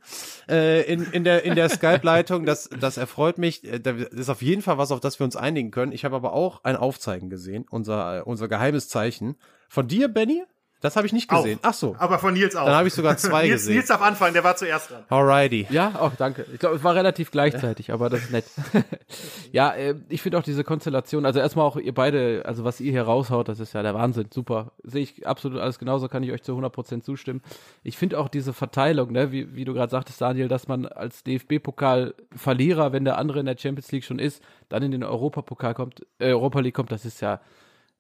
äh, 0.50 0.82
in, 0.92 1.04
in 1.12 1.24
der, 1.24 1.44
in 1.44 1.56
der 1.56 1.70
Skype-Leitung. 1.70 2.46
Das, 2.46 2.70
das 2.80 2.98
erfreut 2.98 3.38
mich. 3.38 3.64
Äh, 3.64 3.80
das 3.80 3.96
ist 4.10 4.30
auf 4.30 4.42
jeden 4.42 4.62
Fall 4.62 4.78
was, 4.78 4.92
auf 4.92 5.00
das 5.00 5.20
wir 5.20 5.26
uns 5.26 5.36
einigen 5.36 5.72
können. 5.72 5.92
Ich 5.92 6.06
habe 6.06 6.16
aber 6.16 6.34
auch 6.34 6.64
ein 6.64 6.76
Aufzeigen 6.76 7.30
gesehen, 7.30 7.66
unser, 7.70 8.28
unser 8.28 8.48
geheimes 8.48 8.90
Zeichen. 8.90 9.36
Von 9.70 9.88
dir, 9.88 10.08
Benny? 10.08 10.44
Das 10.80 10.96
habe 10.96 11.08
ich 11.08 11.14
nicht 11.14 11.28
gesehen. 11.28 11.58
Auch. 11.64 11.70
Ach 11.70 11.74
so. 11.74 11.96
Aber 11.98 12.20
von 12.20 12.34
Nils 12.34 12.56
auch. 12.56 12.66
Dann 12.66 12.76
habe 12.76 12.88
ich 12.88 12.94
sogar 12.94 13.18
zwei 13.18 13.44
Nils, 13.44 13.62
gesehen. 13.62 13.76
Nils 13.76 13.88
darf 13.88 14.02
anfangen, 14.02 14.34
der 14.34 14.44
war 14.44 14.56
zuerst 14.56 14.92
dran. 14.92 15.04
Alrighty. 15.10 15.66
Ja, 15.72 15.96
auch 16.00 16.16
danke. 16.16 16.46
Ich 16.54 16.60
glaube, 16.60 16.76
es 16.76 16.84
war 16.84 16.94
relativ 16.94 17.32
gleichzeitig, 17.32 17.92
aber 17.92 18.10
das 18.10 18.22
ist 18.22 18.32
nett. 18.32 18.46
ja, 19.52 19.72
äh, 19.72 19.96
ich 20.08 20.22
finde 20.22 20.38
auch 20.38 20.44
diese 20.44 20.64
Konstellation, 20.64 21.26
also 21.26 21.40
erstmal 21.40 21.66
auch 21.66 21.78
ihr 21.78 21.94
beide, 21.94 22.44
also 22.46 22.64
was 22.64 22.80
ihr 22.80 22.92
hier 22.92 23.04
raushaut, 23.04 23.48
das 23.48 23.60
ist 23.60 23.74
ja 23.74 23.82
der 23.82 23.96
Wahnsinn, 23.96 24.28
super. 24.32 24.72
Sehe 24.84 25.02
ich 25.02 25.26
absolut 25.26 25.60
alles 25.60 25.80
genauso, 25.80 26.08
kann 26.10 26.22
ich 26.22 26.32
euch 26.32 26.44
zu 26.44 26.52
100% 26.52 27.02
zustimmen. 27.02 27.42
Ich 27.84 27.98
finde 27.98 28.20
auch 28.20 28.28
diese 28.30 28.54
Verteilung, 28.54 29.12
ne, 29.12 29.32
wie, 29.32 29.56
wie 29.56 29.66
du 29.66 29.74
gerade 29.74 29.90
sagtest, 29.90 30.22
Daniel, 30.22 30.48
dass 30.48 30.68
man 30.68 30.86
als 30.86 31.24
DFB-Pokal-Verlierer, 31.24 32.94
wenn 32.94 33.04
der 33.04 33.18
andere 33.18 33.40
in 33.40 33.48
der 33.48 33.58
Champions 33.58 33.92
League 33.92 34.04
schon 34.04 34.20
ist, 34.20 34.44
dann 34.70 34.84
in 34.84 34.92
den 34.92 35.04
Europapokal 35.04 35.74
kommt, 35.74 36.06
äh, 36.20 36.28
Europa 36.28 36.60
League 36.60 36.76
kommt, 36.76 36.92
das 36.92 37.04
ist 37.04 37.22
ja 37.22 37.40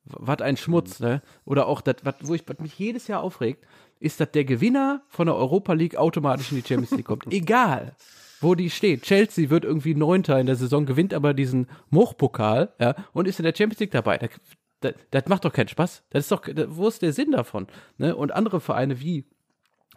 was 0.10 0.42
ein 0.42 0.58
Schmutz, 0.58 1.00
ne? 1.00 1.22
Oder 1.46 1.68
auch 1.68 1.82
das, 1.82 1.96
wo 2.22 2.34
ich 2.34 2.44
was 2.48 2.60
mich 2.60 2.78
jedes 2.78 3.08
Jahr 3.08 3.22
aufregt, 3.22 3.66
ist, 4.00 4.20
dass 4.20 4.32
der 4.32 4.46
Gewinner 4.46 5.02
von 5.10 5.28
der 5.28 5.36
Europa 5.36 5.74
League 5.74 5.96
automatisch 5.96 6.52
in 6.52 6.62
die 6.62 6.68
Champions 6.68 6.92
League 6.92 7.06
kommt. 7.06 7.26
Egal, 7.32 7.96
wo 8.42 8.56
die 8.56 8.70
steht. 8.70 9.04
Chelsea 9.04 9.50
wird 9.50 9.66
irgendwie 9.66 9.96
Neunter 9.96 10.40
in 10.40 10.46
der 10.46 10.56
Saison, 10.56 10.86
gewinnt 10.86 11.14
aber 11.14 11.34
diesen 11.34 11.68
Mochpokal, 11.90 12.74
ja, 12.80 12.96
und 13.14 13.28
ist 13.28 13.40
in 13.40 13.44
der 13.44 13.54
Champions 13.56 13.80
League 13.80 13.92
dabei. 13.92 14.18
Das, 14.18 14.30
das, 14.82 14.94
das 15.12 15.26
macht 15.28 15.46
doch 15.46 15.54
keinen 15.54 15.68
Spaß. 15.68 16.04
Das 16.10 16.24
ist 16.24 16.32
doch, 16.32 16.44
wo 16.68 16.88
ist 16.88 17.02
der 17.02 17.14
Sinn 17.14 17.32
davon? 17.32 17.68
Ne? 17.98 18.16
Und 18.16 18.32
andere 18.32 18.60
Vereine 18.60 19.00
wie 19.00 19.26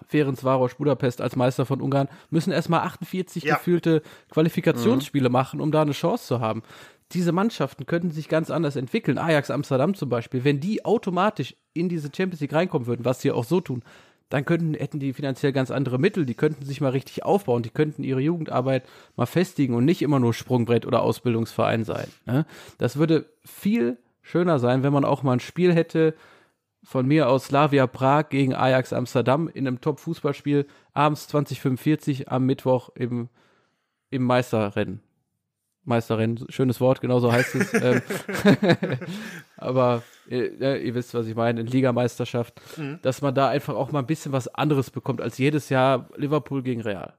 Ferencvaros 0.06 0.76
Budapest 0.76 1.20
als 1.20 1.36
Meister 1.36 1.66
von 1.66 1.82
Ungarn 1.82 2.08
müssen 2.30 2.52
erstmal 2.52 2.80
48 2.80 3.44
ja. 3.44 3.56
gefühlte 3.56 4.02
Qualifikationsspiele 4.30 5.28
mhm. 5.28 5.32
machen, 5.32 5.60
um 5.60 5.72
da 5.72 5.82
eine 5.82 5.92
Chance 5.92 6.26
zu 6.26 6.40
haben 6.40 6.62
diese 7.12 7.32
Mannschaften 7.32 7.86
könnten 7.86 8.10
sich 8.10 8.28
ganz 8.28 8.50
anders 8.50 8.76
entwickeln. 8.76 9.18
Ajax 9.18 9.50
Amsterdam 9.50 9.94
zum 9.94 10.08
Beispiel, 10.08 10.44
wenn 10.44 10.60
die 10.60 10.84
automatisch 10.84 11.56
in 11.72 11.88
diese 11.88 12.10
Champions 12.14 12.40
League 12.40 12.52
reinkommen 12.52 12.86
würden, 12.86 13.04
was 13.04 13.20
sie 13.20 13.32
auch 13.32 13.44
so 13.44 13.60
tun, 13.60 13.82
dann 14.28 14.44
könnten, 14.44 14.74
hätten 14.74 15.00
die 15.00 15.12
finanziell 15.12 15.52
ganz 15.52 15.72
andere 15.72 15.98
Mittel, 15.98 16.24
die 16.24 16.34
könnten 16.34 16.64
sich 16.64 16.80
mal 16.80 16.90
richtig 16.90 17.24
aufbauen, 17.24 17.64
die 17.64 17.70
könnten 17.70 18.04
ihre 18.04 18.20
Jugendarbeit 18.20 18.84
mal 19.16 19.26
festigen 19.26 19.74
und 19.74 19.84
nicht 19.84 20.02
immer 20.02 20.20
nur 20.20 20.32
Sprungbrett 20.32 20.86
oder 20.86 21.02
Ausbildungsverein 21.02 21.84
sein. 21.84 22.06
Ne? 22.26 22.46
Das 22.78 22.96
würde 22.96 23.26
viel 23.44 23.98
schöner 24.22 24.60
sein, 24.60 24.84
wenn 24.84 24.92
man 24.92 25.04
auch 25.04 25.24
mal 25.24 25.32
ein 25.32 25.40
Spiel 25.40 25.74
hätte, 25.74 26.14
von 26.82 27.06
mir 27.06 27.28
aus 27.28 27.46
Slavia 27.46 27.86
Prag 27.86 28.30
gegen 28.30 28.54
Ajax 28.54 28.92
Amsterdam 28.92 29.48
in 29.48 29.66
einem 29.66 29.80
Top-Fußballspiel 29.80 30.66
abends 30.94 31.28
2045 31.28 32.30
am 32.30 32.46
Mittwoch 32.46 32.90
im, 32.94 33.28
im 34.10 34.22
Meisterrennen. 34.24 35.02
Meisterin, 35.90 36.46
schönes 36.48 36.80
Wort, 36.80 37.00
genauso 37.00 37.30
heißt 37.30 37.54
es. 37.54 37.74
ähm, 37.74 38.02
aber 39.56 40.02
äh, 40.30 40.86
ihr 40.86 40.94
wisst, 40.94 41.12
was 41.14 41.26
ich 41.26 41.34
meine, 41.34 41.60
in 41.60 41.66
Ligameisterschaft, 41.66 42.60
mhm. 42.78 42.98
dass 43.02 43.20
man 43.20 43.34
da 43.34 43.48
einfach 43.48 43.74
auch 43.74 43.92
mal 43.92 43.98
ein 43.98 44.06
bisschen 44.06 44.32
was 44.32 44.48
anderes 44.48 44.90
bekommt 44.90 45.20
als 45.20 45.36
jedes 45.38 45.68
Jahr 45.68 46.08
Liverpool 46.16 46.62
gegen 46.62 46.80
Real. 46.80 47.14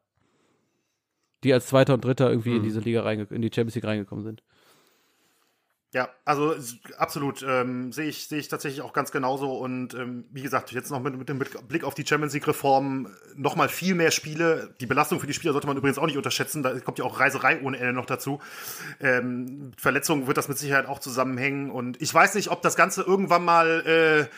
Die 1.44 1.54
als 1.54 1.68
Zweiter 1.68 1.94
und 1.94 2.04
Dritter 2.04 2.30
irgendwie 2.30 2.52
mhm. 2.52 2.58
in 2.58 2.64
diese 2.64 2.80
Liga 2.80 3.10
in 3.10 3.42
die 3.42 3.52
Champions 3.54 3.76
League 3.76 3.86
reingekommen 3.86 4.24
sind. 4.24 4.44
Ja, 5.94 6.08
also 6.24 6.56
absolut 6.98 7.46
ähm, 7.46 7.92
sehe 7.92 8.08
ich 8.08 8.30
sehe 8.30 8.40
ich 8.40 8.48
tatsächlich 8.48 8.82
auch 8.82 8.94
ganz 8.94 9.12
genauso 9.12 9.58
und 9.58 9.94
ähm, 9.94 10.24
wie 10.32 10.42
gesagt 10.42 10.72
jetzt 10.72 10.90
noch 10.90 11.02
mit, 11.02 11.18
mit 11.18 11.28
dem 11.28 11.38
Blick 11.38 11.84
auf 11.84 11.96
die 11.96 12.08
Champions 12.08 12.34
League 12.34 12.48
Reform 12.48 13.10
noch 13.36 13.58
mal 13.58 13.68
viel 13.68 13.94
mehr 13.94 14.12
Spiele. 14.12 14.74
Die 14.80 14.86
Belastung 14.86 15.20
für 15.20 15.28
die 15.28 15.34
Spieler 15.34 15.52
sollte 15.52 15.68
man 15.68 15.76
übrigens 15.76 15.98
auch 15.98 16.06
nicht 16.06 16.16
unterschätzen. 16.16 16.64
Da 16.64 16.80
kommt 16.80 16.98
ja 16.98 17.04
auch 17.04 17.20
Reiserei 17.20 17.60
ohne 17.62 17.78
Ende 17.78 17.92
noch 17.92 18.06
dazu. 18.06 18.40
Ähm, 19.02 19.74
Verletzungen 19.78 20.28
wird 20.28 20.38
das 20.38 20.48
mit 20.48 20.58
Sicherheit 20.58 20.86
auch 20.86 21.00
zusammenhängen 21.00 21.70
und 21.70 22.02
ich 22.02 22.14
weiß 22.14 22.36
nicht, 22.36 22.52
ob 22.52 22.62
das 22.62 22.78
Ganze 22.78 23.02
irgendwann 23.02 23.44
mal 23.44 24.30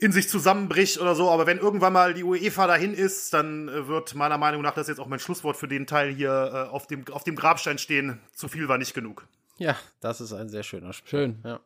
äh, 0.00 0.04
in 0.04 0.10
sich 0.10 0.28
zusammenbricht 0.28 0.98
oder 0.98 1.14
so, 1.14 1.30
aber 1.30 1.46
wenn 1.46 1.58
irgendwann 1.58 1.92
mal 1.92 2.14
die 2.14 2.24
UEFA 2.24 2.66
dahin 2.66 2.94
ist, 2.94 3.32
dann 3.32 3.68
äh, 3.68 3.86
wird 3.86 4.16
meiner 4.16 4.38
Meinung 4.38 4.62
nach, 4.62 4.74
das 4.74 4.88
jetzt 4.88 4.98
auch 4.98 5.06
mein 5.06 5.20
Schlusswort 5.20 5.56
für 5.56 5.68
den 5.68 5.86
Teil 5.86 6.12
hier 6.12 6.30
äh, 6.52 6.72
auf 6.72 6.88
dem 6.88 7.04
auf 7.12 7.22
dem 7.22 7.36
Grabstein 7.36 7.78
stehen. 7.78 8.18
Zu 8.34 8.48
viel 8.48 8.66
war 8.66 8.76
nicht 8.76 8.92
genug. 8.92 9.28
Ja, 9.60 9.76
das 10.00 10.22
ist 10.22 10.32
ein 10.32 10.48
sehr 10.48 10.62
schöner 10.62 10.94
Spiel. 10.94 11.10
Schön. 11.10 11.38
Ja. 11.44 11.60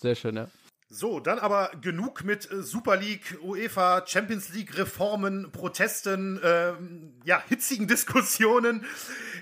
Sehr 0.00 0.14
schön, 0.14 0.36
ja. 0.36 0.48
So, 0.88 1.20
dann 1.20 1.38
aber 1.38 1.70
genug 1.78 2.24
mit 2.24 2.50
äh, 2.50 2.62
Super 2.62 2.96
League, 2.96 3.38
UEFA, 3.42 4.02
Champions 4.06 4.48
League 4.54 4.78
Reformen, 4.78 5.52
Protesten, 5.52 6.40
ähm, 6.42 7.12
ja, 7.26 7.42
hitzigen 7.46 7.86
Diskussionen. 7.86 8.86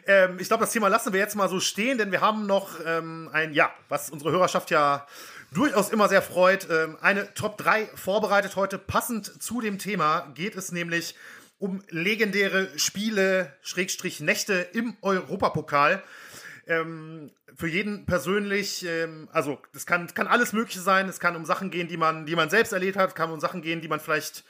Ähm, 0.05 0.39
ich 0.41 0.49
glaube, 0.49 0.65
das 0.65 0.73
Thema 0.73 0.89
lassen 0.89 1.13
wir 1.13 1.21
jetzt 1.21 1.37
mal 1.37 1.49
so 1.49 1.61
stehen, 1.61 1.99
denn 1.99 2.11
wir 2.11 2.21
haben 2.21 2.47
noch 2.47 2.81
ähm, 2.85 3.31
ein, 3.33 3.55
ja, 3.55 3.71
was 3.89 4.11
unsere 4.11 4.33
Hörerschaft 4.33 4.73
ja 4.73 5.07
durchaus 5.53 5.91
immer 5.91 6.09
sehr 6.09 6.23
freut, 6.23 6.69
ähm, 6.69 6.99
eine 7.01 7.33
Top 7.35 7.57
3 7.57 7.87
vorbereitet 7.95 8.57
heute. 8.57 8.79
Passend 8.79 9.41
zu 9.41 9.61
dem 9.61 9.79
Thema 9.79 10.33
geht 10.35 10.57
es 10.57 10.73
nämlich 10.73 11.15
um 11.59 11.85
legendäre 11.91 12.77
Spiele, 12.77 13.55
Schrägstrich 13.63 14.19
Nächte 14.19 14.55
im 14.73 14.97
Europapokal. 15.03 16.03
Ähm, 16.67 17.31
für 17.55 17.69
jeden 17.69 18.07
persönlich, 18.07 18.85
ähm, 18.85 19.29
also 19.33 19.61
das 19.73 19.87
kann, 19.87 20.13
kann 20.15 20.27
alles 20.27 20.53
Mögliche 20.53 20.81
sein. 20.81 21.09
Es 21.09 21.21
kann 21.21 21.37
um 21.37 21.45
Sachen 21.45 21.71
gehen, 21.71 21.89
die 21.89 21.97
man, 21.97 22.27
die 22.27 22.35
man 22.35 22.51
selbst 22.51 22.73
erlebt 22.73 22.97
hat, 22.97 23.15
kann 23.15 23.31
um 23.31 23.41
Sachen 23.41 23.63
gehen, 23.63 23.81
die 23.81 23.89
man 23.89 24.01
vielleicht 24.01 24.45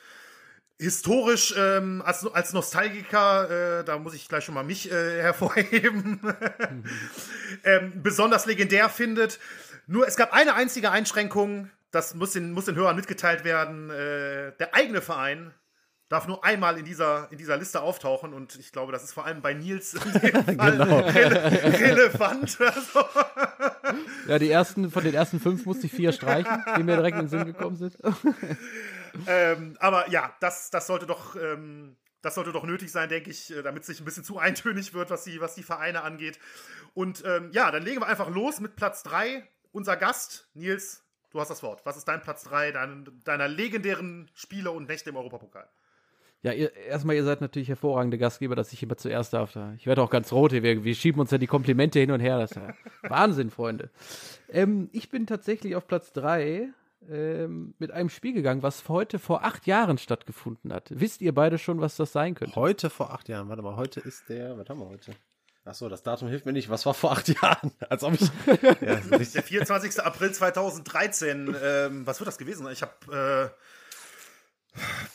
historisch 0.79 1.55
ähm, 1.57 2.03
als, 2.05 2.27
als 2.27 2.53
Nostalgiker, 2.53 3.81
äh, 3.81 3.85
da 3.85 3.99
muss 3.99 4.14
ich 4.14 4.29
gleich 4.29 4.45
schon 4.45 4.55
mal 4.55 4.64
mich 4.64 4.91
äh, 4.91 5.23
hervorheben, 5.23 6.21
mhm. 6.23 6.85
ähm, 7.64 8.03
besonders 8.03 8.47
legendär 8.47 8.89
findet. 8.89 9.39
Nur 9.87 10.07
es 10.07 10.17
gab 10.17 10.33
eine 10.33 10.55
einzige 10.55 10.91
Einschränkung, 10.91 11.71
das 11.91 12.14
muss 12.14 12.33
den, 12.33 12.53
muss 12.53 12.67
den 12.67 12.75
Hörern 12.75 12.97
mitgeteilt 12.97 13.45
werden. 13.45 13.91
Äh, 13.91 14.53
der 14.59 14.75
eigene 14.75 15.01
Verein 15.01 15.55
darf 16.09 16.29
nur 16.29 16.45
einmal 16.45 16.79
in 16.79 16.85
dieser, 16.85 17.31
in 17.33 17.39
dieser 17.39 17.57
Liste 17.57 17.81
auftauchen 17.81 18.33
und 18.33 18.57
ich 18.57 18.71
glaube, 18.71 18.93
das 18.93 19.03
ist 19.03 19.13
vor 19.13 19.27
allem 19.27 19.43
bei 19.43 19.55
Nils 19.55 19.93
genau. 20.23 20.99
rele 21.01 21.53
relevant. 21.79 22.59
Also. 22.67 23.05
ja, 24.29 24.39
die 24.39 24.51
ersten, 24.51 24.91
von 24.91 25.03
den 25.03 25.15
ersten 25.15 25.41
fünf 25.41 25.65
musste 25.67 25.87
ich 25.87 25.93
vier 25.93 26.13
streichen, 26.13 26.65
die 26.77 26.83
mir 26.83 26.97
direkt 26.97 27.17
in 27.17 27.25
den 27.25 27.29
Sinn 27.29 27.45
gekommen 27.47 27.77
sind. 27.77 27.97
ähm, 29.27 29.77
aber 29.81 30.09
ja, 30.11 30.35
das, 30.41 30.71
das 30.71 30.87
sollte 30.87 31.07
doch, 31.07 31.37
ähm, 31.37 31.97
das 32.23 32.35
sollte 32.35 32.53
doch 32.53 32.65
nötig 32.65 32.91
sein, 32.91 33.09
denke 33.09 33.31
ich, 33.31 33.53
äh, 33.53 33.63
damit 33.63 33.83
es 33.83 33.89
nicht 33.89 34.01
ein 34.01 34.05
bisschen 34.05 34.25
zu 34.25 34.39
eintönig 34.39 34.95
wird, 34.95 35.11
was 35.11 35.25
die, 35.25 35.41
was 35.41 35.55
die 35.55 35.63
Vereine 35.63 36.03
angeht. 36.03 36.39
Und 36.95 37.25
ähm, 37.25 37.51
ja, 37.53 37.71
dann 37.71 37.83
legen 37.83 38.01
wir 38.01 38.07
einfach 38.07 38.29
los 38.29 38.61
mit 38.61 38.77
Platz 38.77 39.03
drei. 39.03 39.49
Unser 39.73 39.97
Gast, 39.97 40.49
Nils, 40.55 41.05
du 41.31 41.41
hast 41.41 41.49
das 41.49 41.63
Wort. 41.63 41.85
Was 41.85 41.97
ist 41.97 42.07
dein 42.07 42.23
Platz 42.23 42.45
drei 42.45 42.73
dein, 42.73 43.21
deiner 43.25 43.49
legendären 43.49 44.31
Spiele 44.35 44.71
und 44.71 44.89
Nächte 44.89 45.11
im 45.11 45.17
Europapokal? 45.17 45.69
Ja, 46.43 46.53
ihr, 46.53 46.74
erstmal, 46.74 47.16
ihr 47.16 47.24
seid 47.24 47.41
natürlich 47.41 47.68
hervorragende 47.68 48.18
Gastgeber, 48.18 48.55
dass 48.55 48.72
ich 48.72 48.82
immer 48.82 48.97
zuerst 48.97 49.32
darf. 49.32 49.53
Da. 49.53 49.72
Ich 49.76 49.87
werde 49.87 50.03
auch 50.03 50.11
ganz 50.11 50.32
rot 50.32 50.53
hier. 50.53 50.62
Wir, 50.62 50.84
wir 50.84 50.95
schieben 50.95 51.20
uns 51.20 51.30
ja 51.30 51.39
die 51.39 51.47
Komplimente 51.47 51.99
hin 51.99 52.11
und 52.11 52.20
her. 52.20 52.39
Das 52.39 52.53
ist 52.53 52.57
ja 52.57 52.74
Wahnsinn, 53.09 53.51
Freunde. 53.51 53.91
Ähm, 54.49 54.89
ich 54.93 55.09
bin 55.09 55.26
tatsächlich 55.26 55.74
auf 55.74 55.87
Platz 55.87 56.12
3 56.12 56.68
ähm, 57.11 57.74
mit 57.78 57.91
einem 57.91 58.11
Spiel 58.11 58.32
gegangen, 58.32 58.62
was 58.62 58.89
heute 58.89 59.18
vor 59.18 59.45
acht 59.45 59.66
Jahren 59.66 59.99
stattgefunden 59.99 60.72
hat. 60.72 60.89
Wisst 60.91 61.20
ihr 61.20 61.34
beide 61.34 61.59
schon, 61.59 61.80
was 61.80 61.97
das 61.97 62.12
sein 62.12 62.34
könnte? 62.34 62.55
Heute 62.55 62.91
vor 62.91 63.12
acht 63.12 63.28
Jahren. 63.28 63.49
Warte 63.49 63.62
mal, 63.62 63.76
heute 63.76 64.01
ist 64.01 64.28
der. 64.28 64.59
Was 64.59 64.68
haben 64.68 64.80
wir 64.80 64.89
heute? 64.89 65.12
Achso, 65.64 65.89
das 65.89 66.05
Datum 66.05 66.28
hilft 66.28 66.47
mir 66.47 66.53
nicht. 66.53 66.70
Was 66.70 66.87
war 66.87 66.95
vor 66.95 67.12
acht 67.12 67.28
Jahren? 67.43 67.72
Als 67.89 68.05
ob 68.05 68.14
ich. 68.14 68.30
ja, 68.62 68.97
der 69.01 69.43
24. 69.43 70.01
April 70.01 70.30
2013. 70.32 71.57
Ähm, 71.61 72.07
was 72.07 72.20
wird 72.20 72.28
das 72.28 72.39
gewesen? 72.39 72.68
Ich 72.70 72.82
habe. 72.82 73.51
Äh 73.53 73.61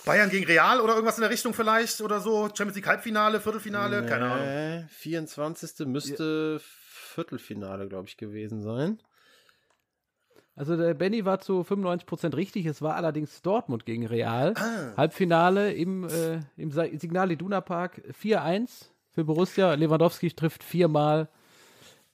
Bayern 0.06 0.30
gegen 0.30 0.46
Real 0.46 0.82
oder 0.82 0.94
irgendwas 0.94 1.18
in 1.18 1.22
der 1.22 1.30
Richtung 1.30 1.54
vielleicht 1.54 2.02
oder 2.02 2.20
so. 2.20 2.46
Champions 2.48 2.76
League 2.76 2.88
Halbfinale, 2.88 3.40
Viertelfinale, 3.40 4.02
nee, 4.02 4.08
keine 4.08 4.32
Ahnung. 4.32 4.90
24. 4.90 5.88
müsste 5.88 6.60
ja. 6.60 6.68
Viertelfinale, 7.14 7.88
glaube 7.88 8.08
ich, 8.08 8.18
gewesen 8.18 8.62
sein. 8.62 9.00
Also 10.56 10.76
der 10.76 10.94
Benny 10.94 11.26
war 11.26 11.40
zu 11.40 11.62
95% 11.62 12.36
richtig. 12.36 12.66
Es 12.66 12.82
war 12.82 12.96
allerdings 12.96 13.42
Dortmund 13.42 13.86
gegen 13.86 14.06
Real. 14.06 14.54
Ah. 14.58 14.98
Halbfinale 14.98 15.74
im, 15.74 16.08
äh, 16.08 16.40
im 16.58 16.72
Signal 16.72 17.32
Iduna 17.32 17.62
Park 17.62 18.02
4-1 18.22 18.88
für 19.10 19.24
Borussia. 19.24 19.74
Lewandowski 19.74 20.32
trifft 20.32 20.64
viermal. 20.64 21.30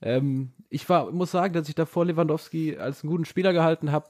Ähm, 0.01 0.53
ich 0.69 0.87
war, 0.87 1.11
muss 1.11 1.31
sagen, 1.31 1.53
dass 1.53 1.69
ich 1.69 1.75
davor 1.75 2.05
Lewandowski 2.05 2.77
als 2.77 3.03
einen 3.03 3.11
guten 3.11 3.25
Spieler 3.25 3.53
gehalten 3.53 3.91
habe. 3.91 4.07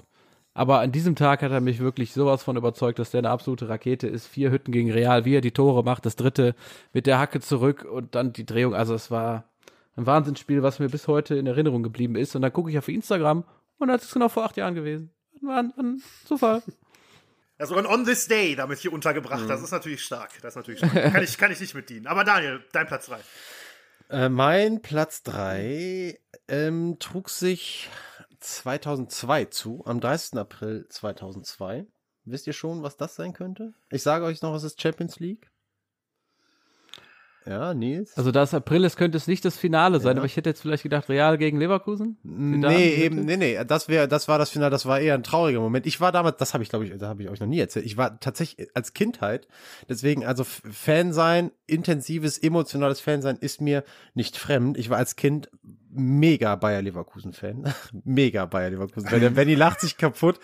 Aber 0.58 0.80
an 0.80 0.92
diesem 0.92 1.16
Tag 1.16 1.44
hat 1.44 1.52
er 1.52 1.62
mich 1.62 1.78
wirklich 1.78 2.14
sowas 2.14 2.42
von 2.42 2.58
überzeugt, 2.58 2.98
dass 2.98 3.12
der 3.12 3.20
eine 3.20 3.30
absolute 3.30 3.70
Rakete 3.70 4.08
ist. 4.08 4.26
Vier 4.26 4.50
Hütten 4.50 4.72
gegen 4.72 4.92
Real, 4.92 5.24
wie 5.24 5.36
er 5.36 5.42
die 5.42 5.52
Tore 5.52 5.84
macht, 5.84 6.08
das 6.08 6.16
dritte 6.16 6.56
mit 6.94 7.06
der 7.06 7.20
Hacke 7.20 7.42
zurück 7.42 7.86
und 7.86 8.16
dann 8.16 8.34
die 8.34 8.44
Drehung. 8.44 8.74
Also 8.74 8.96
es 8.96 9.12
war 9.12 9.44
ein 9.96 10.08
Wahnsinnsspiel, 10.08 10.64
was 10.64 10.80
mir 10.80 10.90
bis 10.90 11.08
heute 11.08 11.36
in 11.36 11.46
Erinnerung 11.46 11.84
geblieben 11.84 12.16
ist. 12.16 12.36
Und 12.36 12.42
dann 12.42 12.52
gucke 12.52 12.72
ich 12.72 12.78
auf 12.80 12.88
Instagram 12.88 13.44
Und 13.78 13.90
das 13.90 14.06
ist 14.06 14.14
genau 14.14 14.30
vor 14.30 14.46
acht 14.46 14.58
Jahren 14.58 14.74
gewesen. 14.74 15.12
War 15.44 15.60
ein, 15.60 15.74
ein 15.78 16.02
Zufall. 16.26 16.64
Also 17.60 17.76
ein 17.76 17.88
On 17.88 18.06
This 18.06 18.28
Day 18.28 18.56
damit 18.56 18.78
hier 18.78 18.94
untergebracht, 18.94 19.46
mhm. 19.46 19.48
das 19.48 19.64
ist 19.64 19.72
natürlich 19.72 20.04
stark. 20.04 20.30
Das 20.44 20.52
ist 20.52 20.58
natürlich 20.58 20.78
stark. 20.78 21.12
kann, 21.12 21.24
ich, 21.24 21.40
kann 21.40 21.52
ich 21.52 21.60
nicht 21.60 21.74
mit 21.74 21.90
dienen. 21.90 22.06
Aber 22.06 22.24
Daniel, 22.24 22.64
dein 22.72 22.86
Platz 22.86 23.08
3. 23.08 23.18
Äh, 24.10 24.30
mein 24.30 24.84
Platz 24.84 25.24
3 25.24 26.20
ähm, 26.48 26.98
trug 27.00 27.32
sich 27.32 27.90
2002 28.40 29.46
zu, 29.46 29.84
am 29.86 30.00
30. 30.00 30.40
April 30.40 30.86
2002. 30.90 31.88
Wisst 32.26 32.48
ihr 32.48 32.54
schon, 32.54 32.84
was 32.84 32.98
das 32.98 33.16
sein 33.16 33.34
könnte? 33.34 33.74
Ich 33.90 34.04
sage 34.04 34.26
euch 34.26 34.42
noch, 34.42 34.54
es 34.54 34.64
ist 34.64 34.82
Champions 34.82 35.20
League. 35.20 35.50
Ja, 37.48 37.74
Nils. 37.74 38.18
Also 38.18 38.32
da 38.32 38.44
es 38.44 38.54
April 38.54 38.84
ist, 38.84 38.98
könnte 38.98 39.16
es 39.16 39.28
nicht 39.28 39.46
das 39.46 39.58
Finale 39.58 40.02
sein, 40.02 40.18
ja. 40.18 40.20
aber 40.20 40.26
ich 40.26 40.36
hätte 40.36 40.50
jetzt 40.50 40.62
vielleicht 40.62 40.84
gedacht, 40.84 41.08
Real 41.08 41.38
gegen 41.38 41.58
Leverkusen? 41.58 42.18
Nee, 42.24 42.96
eben, 42.96 43.24
nee, 43.24 43.38
nee, 43.38 43.64
das 43.66 43.88
wäre, 43.88 44.10
das 44.10 44.28
war 44.28 44.38
das 44.38 44.50
Finale, 44.50 44.70
das 44.70 44.86
war 44.86 45.00
eher 45.00 45.14
ein 45.14 45.24
trauriger 45.24 45.62
Moment. 45.62 45.86
Ich 45.86 46.02
war 46.02 46.12
damals, 46.12 46.38
das 46.38 46.54
habe 46.54 46.64
ich, 46.64 46.70
glaube 46.70 46.86
ich, 46.86 46.98
da 46.98 47.08
habe 47.08 47.24
ich 47.24 47.30
euch 47.30 47.40
noch 47.40 47.48
nie 47.48 47.60
erzählt. 47.60 47.86
Ich 47.86 47.96
war 47.96 48.20
tatsächlich 48.20 48.68
als 48.74 48.94
Kindheit, 48.94 49.48
deswegen, 49.88 50.26
also 50.26 50.44
Fan 50.44 51.14
sein, 51.14 51.52
intensives, 51.68 52.38
emotionales 52.38 53.00
Fan 53.00 53.22
sein 53.22 53.38
ist 53.38 53.62
mir 53.62 53.86
nicht 54.14 54.36
fremd. 54.36 54.78
Ich 54.78 54.90
war 54.90 54.98
als 54.98 55.16
Kind 55.16 55.50
mega 55.98 56.56
Bayer 56.56 56.82
Leverkusen 56.82 57.34
Fan. 57.34 57.74
mega 58.04 58.46
Bayer 58.46 58.70
Leverkusen 58.70 59.10
Fan. 59.10 59.20
Der 59.20 59.30
Benny 59.32 59.56
lacht 59.56 59.82
sich 59.82 59.98
kaputt. 59.98 60.40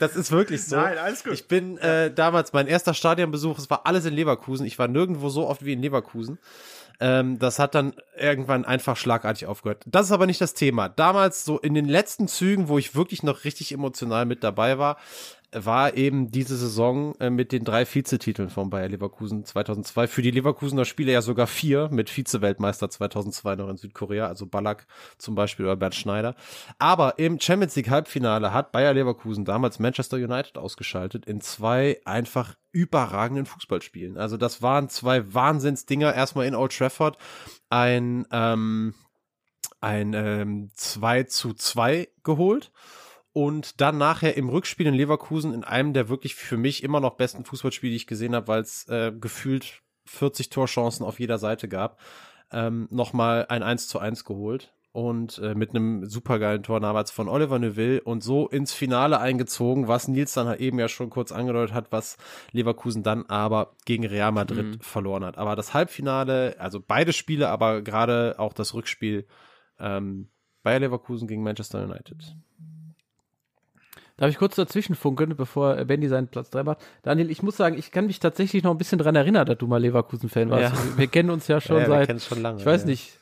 Das 0.00 0.16
ist 0.16 0.30
wirklich 0.32 0.64
so. 0.64 0.76
Nein, 0.76 0.98
alles 0.98 1.24
gut. 1.24 1.34
Ich 1.34 1.48
bin 1.48 1.78
äh, 1.78 2.12
damals 2.12 2.52
mein 2.52 2.66
erster 2.66 2.94
Stadionbesuch, 2.94 3.58
es 3.58 3.70
war 3.70 3.86
alles 3.86 4.04
in 4.04 4.14
Leverkusen. 4.14 4.66
Ich 4.66 4.78
war 4.78 4.88
nirgendwo 4.88 5.28
so 5.28 5.46
oft 5.46 5.64
wie 5.64 5.72
in 5.72 5.82
Leverkusen. 5.82 6.38
Ähm, 7.00 7.38
das 7.38 7.58
hat 7.58 7.74
dann 7.74 7.94
irgendwann 8.16 8.64
einfach 8.64 8.96
schlagartig 8.96 9.46
aufgehört. 9.46 9.82
Das 9.86 10.06
ist 10.06 10.12
aber 10.12 10.26
nicht 10.26 10.40
das 10.40 10.54
Thema. 10.54 10.88
Damals 10.88 11.44
so 11.44 11.58
in 11.58 11.74
den 11.74 11.86
letzten 11.86 12.28
Zügen, 12.28 12.68
wo 12.68 12.78
ich 12.78 12.94
wirklich 12.94 13.22
noch 13.22 13.44
richtig 13.44 13.72
emotional 13.72 14.26
mit 14.26 14.44
dabei 14.44 14.78
war, 14.78 14.96
war 15.54 15.96
eben 15.96 16.30
diese 16.30 16.56
Saison 16.56 17.14
äh, 17.20 17.30
mit 17.30 17.52
den 17.52 17.64
drei 17.64 17.86
Vizetiteln 17.86 18.50
von 18.50 18.70
Bayer 18.70 18.88
Leverkusen 18.88 19.44
2002. 19.44 20.08
Für 20.08 20.22
die 20.22 20.30
Leverkusener 20.30 20.84
Spiele 20.84 21.12
ja 21.12 21.22
sogar 21.22 21.46
vier 21.46 21.88
mit 21.90 22.10
Vize-Weltmeister 22.10 22.90
2002 22.90 23.56
noch 23.56 23.68
in 23.68 23.76
Südkorea, 23.76 24.26
also 24.26 24.46
Ballack 24.46 24.86
zum 25.18 25.34
Beispiel 25.34 25.66
oder 25.66 25.76
Bernd 25.76 25.94
Schneider. 25.94 26.34
Aber 26.78 27.18
im 27.18 27.40
Champions 27.40 27.76
League 27.76 27.90
Halbfinale 27.90 28.52
hat 28.52 28.72
Bayer 28.72 28.94
Leverkusen 28.94 29.44
damals 29.44 29.78
Manchester 29.78 30.16
United 30.16 30.58
ausgeschaltet 30.58 31.26
in 31.26 31.40
zwei 31.40 32.00
einfach 32.04 32.56
überragenden 32.72 33.46
Fußballspielen. 33.46 34.18
Also 34.18 34.36
das 34.36 34.60
waren 34.60 34.88
zwei 34.88 35.32
Wahnsinnsdinger. 35.32 36.12
Erstmal 36.12 36.46
in 36.46 36.54
Old 36.54 36.76
Trafford 36.76 37.18
ein, 37.70 38.26
ähm, 38.32 38.94
ein 39.80 40.12
ähm, 40.14 40.70
2 40.74 41.24
zu 41.24 41.54
2 41.54 42.08
geholt 42.24 42.72
und 43.34 43.80
dann 43.80 43.98
nachher 43.98 44.36
im 44.36 44.48
Rückspiel 44.48 44.86
in 44.86 44.94
Leverkusen 44.94 45.52
in 45.52 45.64
einem 45.64 45.92
der 45.92 46.08
wirklich 46.08 46.36
für 46.36 46.56
mich 46.56 46.84
immer 46.84 47.00
noch 47.00 47.16
besten 47.16 47.44
Fußballspiele, 47.44 47.90
die 47.90 47.96
ich 47.96 48.06
gesehen 48.06 48.34
habe, 48.34 48.48
weil 48.48 48.62
es 48.62 48.88
äh, 48.88 49.12
gefühlt 49.12 49.82
40 50.06 50.50
Torchancen 50.50 51.04
auf 51.04 51.18
jeder 51.18 51.38
Seite 51.38 51.68
gab, 51.68 51.98
ähm, 52.52 52.86
nochmal 52.90 53.46
ein 53.48 53.64
1 53.64 53.88
zu 53.88 53.98
1 53.98 54.24
geholt 54.24 54.72
und 54.92 55.38
äh, 55.38 55.56
mit 55.56 55.70
einem 55.70 56.06
supergeilen 56.06 56.62
Tor 56.62 56.78
damals 56.78 57.10
von 57.10 57.28
Oliver 57.28 57.58
Neuville 57.58 58.00
und 58.02 58.22
so 58.22 58.46
ins 58.46 58.72
Finale 58.72 59.18
eingezogen, 59.18 59.88
was 59.88 60.06
Nils 60.06 60.32
dann 60.34 60.46
halt 60.46 60.60
eben 60.60 60.78
ja 60.78 60.86
schon 60.86 61.10
kurz 61.10 61.32
angedeutet 61.32 61.74
hat, 61.74 61.90
was 61.90 62.16
Leverkusen 62.52 63.02
dann 63.02 63.26
aber 63.26 63.74
gegen 63.84 64.06
Real 64.06 64.30
Madrid 64.30 64.76
mhm. 64.76 64.80
verloren 64.80 65.24
hat. 65.24 65.38
Aber 65.38 65.56
das 65.56 65.74
Halbfinale, 65.74 66.54
also 66.60 66.78
beide 66.80 67.12
Spiele, 67.12 67.48
aber 67.48 67.82
gerade 67.82 68.36
auch 68.38 68.52
das 68.52 68.74
Rückspiel 68.74 69.26
ähm, 69.80 70.28
Bayer 70.62 70.78
Leverkusen 70.78 71.26
gegen 71.26 71.42
Manchester 71.42 71.82
United. 71.82 72.36
Darf 74.16 74.30
ich 74.30 74.38
kurz 74.38 74.54
dazwischen 74.54 74.94
funken, 74.94 75.34
bevor 75.36 75.74
Benny 75.84 76.08
seinen 76.08 76.28
Platz 76.28 76.50
3 76.50 76.62
macht? 76.62 76.78
Daniel, 77.02 77.30
ich 77.30 77.42
muss 77.42 77.56
sagen, 77.56 77.76
ich 77.76 77.90
kann 77.90 78.06
mich 78.06 78.20
tatsächlich 78.20 78.62
noch 78.62 78.70
ein 78.70 78.78
bisschen 78.78 78.98
dran 78.98 79.16
erinnern, 79.16 79.44
dass 79.44 79.58
du 79.58 79.66
mal 79.66 79.80
Leverkusen-Fan 79.80 80.50
warst. 80.50 80.74
Ja. 80.74 80.98
Wir 80.98 81.08
kennen 81.08 81.30
uns 81.30 81.48
ja 81.48 81.60
schon 81.60 81.78
ja, 81.78 81.86
seit, 81.86 82.22
schon 82.22 82.40
lange, 82.40 82.60
ich 82.60 82.66
weiß 82.66 82.82
ja. 82.82 82.86
nicht, 82.86 83.18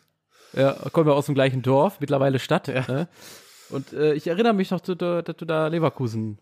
ja, 0.53 0.77
kommen 0.93 1.07
wir 1.07 1.15
aus 1.15 1.27
dem 1.27 1.35
gleichen 1.35 1.63
Dorf, 1.63 1.99
mittlerweile 2.01 2.39
Stadt. 2.39 2.69
Ja. 2.69 2.85
Ne? 2.87 3.09
Und 3.71 3.95
äh, 3.95 4.13
ich 4.13 4.27
erinnere 4.27 4.53
mich 4.53 4.71
noch, 4.71 4.81
dass 4.81 4.99
du, 4.99 5.47
da 5.47 5.67
Leverkusen 5.69 6.39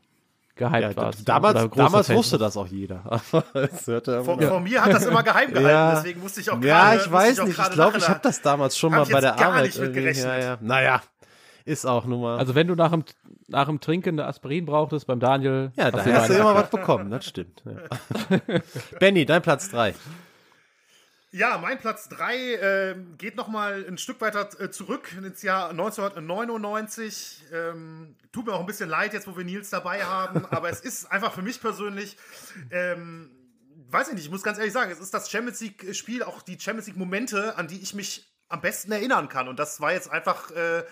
gehypt 0.56 0.82
ja, 0.82 0.96
warst. 0.96 1.28
Damals, 1.28 1.70
damals 1.74 2.10
wusste 2.10 2.36
das 2.36 2.56
auch 2.56 2.66
jeder. 2.66 3.02
von, 3.30 3.42
von, 3.44 4.62
mir 4.64 4.84
hat 4.84 4.92
das 4.92 5.06
immer 5.06 5.22
geheim 5.22 5.52
gehalten, 5.52 5.68
ja. 5.68 5.94
deswegen 5.94 6.20
musste 6.20 6.40
ich 6.40 6.50
auch 6.50 6.60
gerade. 6.60 6.66
Ja, 6.66 6.94
ich 6.96 7.10
weiß 7.10 7.38
ich 7.38 7.44
nicht. 7.44 7.58
Ich 7.58 7.70
glaube, 7.70 7.98
ich 7.98 8.08
habe 8.08 8.20
das 8.20 8.42
damals 8.42 8.76
schon 8.76 8.90
mal 8.90 9.06
bei 9.06 9.20
der 9.20 9.38
Arbeit. 9.38 9.74
Ja, 9.76 10.38
ja. 10.38 10.58
Naja, 10.60 11.02
ist 11.64 11.86
auch 11.86 12.04
nur 12.04 12.18
mal. 12.18 12.38
Also 12.38 12.54
wenn 12.54 12.66
du 12.66 12.74
nach 12.74 12.90
dem, 12.90 13.04
nach 13.48 13.66
dem 13.66 13.80
Trinken 13.80 14.18
eine 14.18 14.26
Aspirin 14.26 14.66
brauchtest 14.66 15.06
beim 15.06 15.20
Daniel. 15.20 15.72
Ja, 15.76 15.90
da 15.90 16.04
hast 16.04 16.30
du 16.30 16.34
immer 16.34 16.54
was 16.54 16.70
bekommen, 16.70 17.10
das 17.10 17.26
stimmt. 17.26 17.62
Ja. 17.64 18.60
Benny, 18.98 19.24
dein 19.26 19.42
Platz 19.42 19.70
3. 19.70 19.94
Ja, 21.32 21.58
mein 21.58 21.78
Platz 21.78 22.08
3 22.08 22.36
äh, 22.36 22.96
geht 23.16 23.36
noch 23.36 23.46
mal 23.46 23.84
ein 23.86 23.98
Stück 23.98 24.20
weiter 24.20 24.48
äh, 24.60 24.70
zurück 24.70 25.12
ins 25.16 25.42
Jahr 25.42 25.70
1999. 25.70 27.44
Ähm, 27.52 28.16
tut 28.32 28.46
mir 28.46 28.52
auch 28.52 28.60
ein 28.60 28.66
bisschen 28.66 28.88
leid 28.88 29.12
jetzt, 29.12 29.28
wo 29.28 29.36
wir 29.36 29.44
Nils 29.44 29.70
dabei 29.70 30.04
haben, 30.04 30.44
aber 30.50 30.70
es 30.70 30.80
ist 30.80 31.10
einfach 31.12 31.32
für 31.32 31.42
mich 31.42 31.60
persönlich, 31.60 32.16
ähm, 32.72 33.30
weiß 33.90 34.08
ich 34.08 34.14
nicht, 34.14 34.24
ich 34.24 34.30
muss 34.30 34.42
ganz 34.42 34.58
ehrlich 34.58 34.72
sagen, 34.72 34.90
es 34.90 34.98
ist 34.98 35.14
das 35.14 35.30
Champions 35.30 35.60
League-Spiel, 35.60 36.24
auch 36.24 36.42
die 36.42 36.58
Champions 36.58 36.88
League-Momente, 36.88 37.56
an 37.56 37.68
die 37.68 37.80
ich 37.80 37.94
mich 37.94 38.28
am 38.48 38.60
besten 38.60 38.90
erinnern 38.90 39.28
kann. 39.28 39.46
Und 39.46 39.60
das 39.60 39.80
war 39.80 39.92
jetzt 39.92 40.10
einfach 40.10 40.50
äh, 40.50 40.82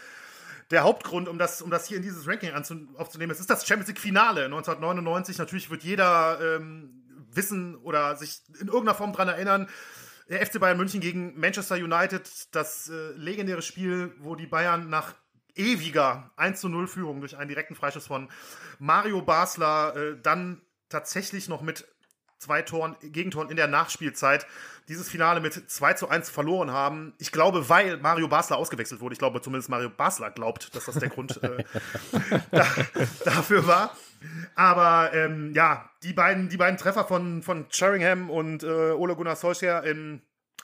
der 0.71 0.83
Hauptgrund, 0.83 1.29
um 1.29 1.39
das, 1.39 1.62
um 1.62 1.71
das 1.71 1.87
hier 1.87 1.97
in 1.97 2.03
dieses 2.03 2.27
Ranking 2.27 2.53
aufzunehmen. 2.97 3.33
Es 3.33 3.41
ist 3.41 3.51
das 3.51 3.66
Champions 3.66 3.89
League 3.89 4.01
Finale 4.01 4.45
1999. 4.45 5.39
Natürlich 5.39 5.71
wird 5.71 5.83
jeder 5.83 6.39
ähm, 6.41 7.03
wissen 7.33 7.77
oder 7.77 8.16
sich 8.16 8.43
in 8.61 8.66
irgendeiner 8.66 8.95
Form 8.95 9.12
daran 9.12 9.29
erinnern. 9.29 9.69
Der 10.29 10.45
FC 10.45 10.61
Bayern 10.61 10.77
München 10.77 11.01
gegen 11.01 11.39
Manchester 11.41 11.77
United, 11.77 12.55
das 12.55 12.91
äh, 12.91 13.12
legendäre 13.12 13.62
Spiel, 13.62 14.14
wo 14.19 14.35
die 14.35 14.47
Bayern 14.47 14.91
nach 14.91 15.14
ewiger 15.55 16.31
1 16.37 16.61
zu 16.61 16.69
0 16.69 16.87
Führung 16.87 17.21
durch 17.21 17.37
einen 17.37 17.49
direkten 17.49 17.75
Freischuss 17.75 18.07
von 18.07 18.29
Mario 18.79 19.23
Basler 19.23 19.97
äh, 19.97 20.16
dann 20.23 20.61
tatsächlich 20.91 21.49
noch 21.49 21.62
mit 21.62 21.87
zwei 22.39 22.62
Toren, 22.62 22.97
Gegentoren 23.03 23.51
in 23.51 23.57
der 23.57 23.68
Nachspielzeit 23.68 24.47
dieses 24.89 25.09
Finale 25.09 25.41
mit 25.41 25.53
2 25.70 25.95
zu 25.95 26.09
1 26.09 26.30
verloren 26.30 26.70
haben. 26.70 27.12
Ich 27.18 27.30
glaube, 27.30 27.68
weil 27.68 27.99
Mario 27.99 28.26
Basler 28.26 28.57
ausgewechselt 28.57 29.01
wurde. 29.01 29.12
Ich 29.12 29.18
glaube, 29.18 29.41
zumindest 29.43 29.68
Mario 29.68 29.91
Basler 29.91 30.30
glaubt, 30.30 30.74
dass 30.74 30.86
das 30.86 30.95
der 30.97 31.11
Grund 31.11 31.43
äh, 31.43 31.62
da, 32.51 32.66
dafür 33.24 33.66
war. 33.66 33.95
Aber 34.55 35.12
ähm, 35.12 35.53
ja, 35.55 35.91
die 36.03 36.14
beiden, 36.14 36.49
die 36.49 36.57
beiden 36.57 36.78
Treffer 36.78 37.05
von, 37.05 37.43
von 37.43 37.66
Sheringham 37.70 38.30
und 38.30 38.62
äh, 38.62 38.93
Ole 38.93 39.14
Gunnar 39.14 39.36
Solskjaer 39.36 39.84
in, 39.84 40.22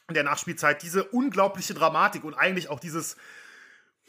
in 0.08 0.14
der 0.14 0.24
Nachspielzeit, 0.24 0.82
diese 0.82 1.04
unglaubliche 1.04 1.74
Dramatik 1.74 2.24
und 2.24 2.34
eigentlich 2.34 2.70
auch 2.70 2.80
dieses 2.80 3.16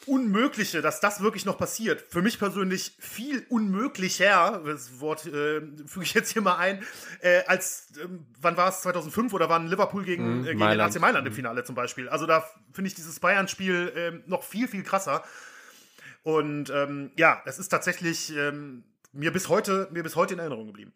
Unmögliche, 0.06 0.82
dass 0.82 1.00
das 1.00 1.22
wirklich 1.22 1.46
noch 1.46 1.58
passiert. 1.58 2.02
Für 2.02 2.22
mich 2.22 2.38
persönlich 2.38 2.96
viel 3.00 3.46
unmöglicher, 3.50 4.62
das 4.64 5.00
Wort 5.00 5.26
äh, 5.26 5.62
füge 5.88 6.04
ich 6.04 6.14
jetzt 6.14 6.32
hier 6.34 6.44
mal 6.44 6.58
ein, 6.58 6.84
äh, 7.22 7.44
als, 7.48 7.98
äh, 7.98 8.08
wann 8.40 8.56
war 8.56 8.70
es, 8.70 8.82
2005 8.82 9.34
oder 9.34 9.50
waren 9.50 9.68
Liverpool 9.68 10.04
gegen, 10.04 10.42
mm, 10.42 10.44
gegen 10.44 10.60
den 10.60 10.80
AC 10.80 11.00
Mailand 11.00 11.26
im 11.26 11.34
mhm. 11.34 11.36
Finale 11.36 11.64
zum 11.64 11.74
Beispiel. 11.74 12.08
Also 12.08 12.28
da 12.28 12.46
finde 12.72 12.90
ich 12.90 12.94
dieses 12.94 13.20
Bayern-Spiel 13.20 13.94
ähm, 13.96 14.24
noch 14.28 14.44
viel, 14.44 14.68
viel 14.68 14.84
krasser. 14.84 15.24
Und 16.22 16.70
ähm, 16.70 17.12
ja, 17.18 17.42
es 17.46 17.58
ist 17.58 17.70
tatsächlich 17.70 18.36
ähm, 18.36 18.84
mir, 19.12 19.32
bis 19.32 19.50
heute, 19.50 19.88
mir 19.92 20.04
bis 20.04 20.16
heute 20.16 20.34
in 20.34 20.40
Erinnerung 20.40 20.68
geblieben. 20.68 20.94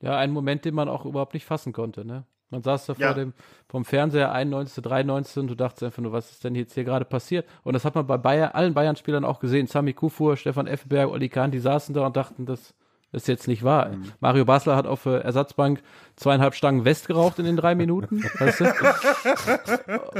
Ja, 0.00 0.16
ein 0.18 0.30
Moment, 0.30 0.64
den 0.64 0.74
man 0.74 0.88
auch 0.88 1.04
überhaupt 1.04 1.34
nicht 1.34 1.46
fassen 1.46 1.72
konnte, 1.72 2.04
ne? 2.04 2.26
Man 2.52 2.62
saß 2.62 2.86
da 2.86 2.94
vor 2.94 3.02
ja. 3.02 3.14
dem, 3.14 3.32
vom 3.66 3.84
Fernseher 3.84 4.30
91, 4.30 4.82
93 4.84 5.38
und 5.38 5.48
du 5.48 5.54
dachtest 5.54 5.82
einfach 5.82 6.02
nur, 6.02 6.12
was 6.12 6.30
ist 6.30 6.44
denn 6.44 6.54
jetzt 6.54 6.74
hier 6.74 6.84
gerade 6.84 7.06
passiert? 7.06 7.48
Und 7.64 7.72
das 7.72 7.84
hat 7.84 7.94
man 7.94 8.06
bei 8.06 8.18
Bayern, 8.18 8.52
allen 8.52 8.74
Bayern-Spielern 8.74 9.24
auch 9.24 9.40
gesehen. 9.40 9.66
Sami 9.66 9.94
Kufur, 9.94 10.36
Stefan 10.36 10.66
Effenberg, 10.66 11.10
Oli 11.10 11.30
Kahn, 11.30 11.50
die 11.50 11.58
saßen 11.58 11.94
da 11.94 12.06
und 12.06 12.14
dachten, 12.14 12.44
das 12.44 12.74
ist 13.10 13.26
jetzt 13.26 13.48
nicht 13.48 13.62
wahr. 13.62 13.88
Mhm. 13.88 14.12
Mario 14.20 14.44
Basler 14.44 14.76
hat 14.76 14.86
auf 14.86 15.02
der 15.04 15.24
Ersatzbank 15.24 15.82
zweieinhalb 16.16 16.54
Stangen 16.54 16.84
West 16.84 17.06
geraucht 17.06 17.38
in 17.38 17.46
den 17.46 17.56
drei 17.56 17.74
Minuten. 17.74 18.22
weißt 18.38 18.60
du? 18.60 18.64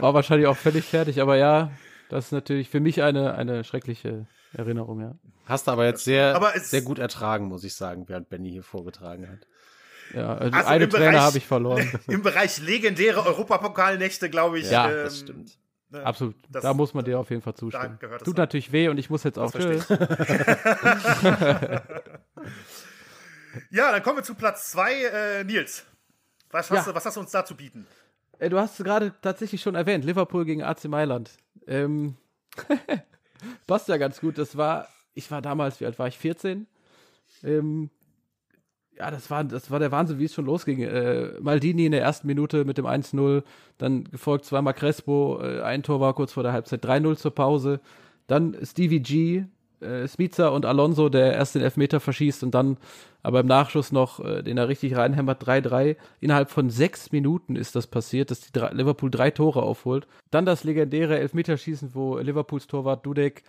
War 0.01 0.15
wahrscheinlich 0.15 0.47
auch 0.47 0.57
völlig 0.57 0.85
fertig, 0.85 1.21
aber 1.21 1.37
ja, 1.37 1.71
das 2.09 2.27
ist 2.27 2.33
natürlich 2.33 2.71
für 2.71 2.81
mich 2.81 3.03
eine, 3.03 3.35
eine 3.35 3.65
schreckliche 3.65 4.27
Erinnerung, 4.55 5.01
ja. 5.01 5.15
Hast 5.47 5.67
du 5.67 5.73
aber 5.73 5.85
jetzt 5.87 6.05
sehr, 6.05 6.35
aber 6.35 6.53
sehr 6.59 6.83
gut 6.83 6.99
ertragen, 6.99 7.47
muss 7.47 7.65
ich 7.65 7.75
sagen, 7.75 8.09
während 8.09 8.29
Benny 8.29 8.51
hier 8.51 8.63
vorgetragen 8.63 9.29
hat. 9.29 9.47
Ja, 10.15 10.35
also, 10.37 10.57
also 10.57 10.69
eine 10.69 10.89
Trainer 10.89 11.21
habe 11.23 11.39
ich 11.39 11.47
verloren. 11.47 11.91
Im 12.09 12.23
Bereich 12.23 12.59
legendäre 12.61 13.25
Europapokalnächte, 13.25 14.31
glaube 14.31 14.59
ich. 14.59 14.71
Ja, 14.71 14.91
ähm, 14.91 14.97
das 15.05 15.21
stimmt. 15.21 15.59
Ne, 15.91 16.05
Absolut. 16.05 16.37
Das, 16.49 16.63
da 16.63 16.73
muss 16.75 16.95
man 16.95 17.05
dir 17.05 17.19
auf 17.19 17.31
jeden 17.31 17.43
Fall 17.43 17.55
zustimmen. 17.55 17.99
Tut 18.25 18.37
natürlich 18.39 18.73
weh 18.73 18.89
und 18.89 18.99
ich 18.99 19.11
muss 19.11 19.25
jetzt 19.25 19.39
auch. 19.39 19.53
Tschüss. 19.53 19.89
ja, 23.71 23.93
dann 23.93 24.03
kommen 24.03 24.19
wir 24.19 24.25
zu 24.25 24.35
Platz 24.35 24.71
2. 24.71 24.93
Äh, 24.95 25.45
Nils, 25.45 25.85
was 26.51 26.71
hast, 26.71 26.87
ja. 26.87 26.93
du, 26.93 26.97
was 26.97 27.05
hast 27.05 27.17
du 27.17 27.21
uns 27.21 27.31
da 27.31 27.45
zu 27.45 27.55
bieten? 27.55 27.87
Äh, 28.39 28.49
du 28.49 28.59
hast 28.59 28.79
es 28.79 28.85
gerade 28.85 29.13
tatsächlich 29.21 29.61
schon 29.61 29.75
erwähnt: 29.75 30.05
Liverpool 30.05 30.47
gegen 30.47 30.63
AC 30.63 30.85
Mailand. 30.85 31.31
Ähm, 31.67 32.17
passt 33.67 33.89
ja 33.89 33.99
ganz 33.99 34.21
gut. 34.21 34.39
Das 34.39 34.57
war 34.57 34.89
ich 35.15 35.31
war 35.31 35.43
damals, 35.43 35.81
wie 35.81 35.87
alt 35.87 35.99
war 35.99 36.09
ich? 36.09 36.19
14. 36.19 36.67
Ähm, 37.45 37.91
ja, 39.03 39.11
das 39.11 39.31
war, 39.31 39.43
das 39.43 39.69
war 39.73 39.81
der 39.81 39.91
Wahnsinn, 39.91 40.21
wie 40.21 40.27
es 40.27 40.35
schon 40.35 40.45
losging. 40.45 40.81
Äh, 40.81 41.33
Maldini 41.41 41.87
in 41.87 41.93
der 41.93 42.03
ersten 42.03 42.29
Minute 42.29 42.65
mit 42.65 42.79
dem 42.79 42.87
1-0, 42.87 43.43
dann 43.77 44.05
gefolgt 44.05 44.45
zweimal 44.45 44.75
Crespo, 44.75 45.41
äh, 45.43 45.61
ein 45.63 45.83
Tor 45.83 45.99
war 45.99 46.15
kurz 46.15 46.33
vor 46.33 46.45
der 46.45 46.53
Halbzeit, 46.53 46.85
3-0 46.85 47.17
zur 47.17 47.35
Pause. 47.35 47.81
Dann 48.29 48.57
Stevie 48.63 49.01
G, 49.01 49.45
äh, 49.81 50.07
Smica 50.07 50.51
und 50.51 50.67
Alonso, 50.67 51.09
der 51.09 51.33
erst 51.33 51.57
den 51.57 51.63
Elfmeter 51.63 51.99
verschießt 51.99 52.45
und 52.45 52.55
dann 52.55 52.77
aber 53.25 53.41
im 53.41 53.47
Nachschuss 53.47 53.91
noch, 53.91 54.21
äh, 54.21 54.43
den 54.43 54.57
er 54.57 54.69
richtig 54.69 54.95
reinhämmert, 54.95 55.45
3-3. 55.45 55.97
Innerhalb 56.21 56.51
von 56.51 56.71
sechs 56.71 57.11
Minuten 57.11 57.57
ist 57.57 57.75
das 57.75 57.89
passiert, 57.89 58.31
dass 58.31 58.43
die 58.43 58.53
drei, 58.53 58.71
Liverpool 58.71 59.11
drei 59.11 59.33
Tore 59.33 59.65
aufholt. 59.65 60.07
Dann 60.31 60.47
das 60.47 60.63
legendäre 60.63 61.19
Elfmeterschießen, 61.19 61.97
wo 61.97 62.19
Liverpools 62.19 62.69
Torwart 62.69 63.05
Dudek 63.05 63.43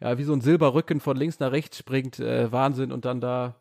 ja, 0.00 0.18
wie 0.18 0.24
so 0.24 0.34
ein 0.34 0.42
Silberrücken 0.42 1.00
von 1.00 1.16
links 1.16 1.40
nach 1.40 1.50
rechts 1.50 1.78
springt, 1.78 2.20
äh, 2.20 2.52
Wahnsinn 2.52 2.92
und 2.92 3.06
dann 3.06 3.22
da 3.22 3.56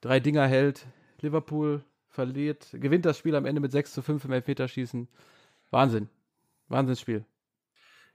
drei 0.00 0.20
Dinger 0.20 0.46
hält. 0.46 0.86
Liverpool 1.20 1.84
verliert, 2.08 2.68
gewinnt 2.72 3.04
das 3.04 3.18
Spiel 3.18 3.34
am 3.34 3.46
Ende 3.46 3.60
mit 3.60 3.72
6 3.72 3.92
zu 3.92 4.02
5 4.02 4.24
im 4.24 4.32
Elfmeterschießen. 4.32 5.08
Wahnsinn. 5.70 6.08
Wahnsinnsspiel. 6.68 7.24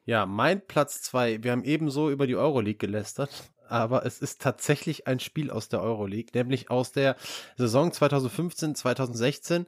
Ja, 0.06 0.26
mein 0.26 0.66
Platz 0.66 1.02
2. 1.04 1.44
Wir 1.44 1.52
haben 1.52 1.64
ebenso 1.64 2.10
über 2.10 2.26
die 2.26 2.36
Euroleague 2.36 2.80
gelästert, 2.80 3.52
aber 3.70 4.06
es 4.06 4.20
ist 4.20 4.42
tatsächlich 4.42 5.08
ein 5.08 5.20
Spiel 5.20 5.52
aus 5.52 5.70
der 5.70 5.82
Euroleague, 5.82 6.32
nämlich 6.34 6.72
aus 6.72 6.92
der 6.92 7.16
Saison 7.56 7.92
2015, 7.92 8.76
2016. 8.76 9.68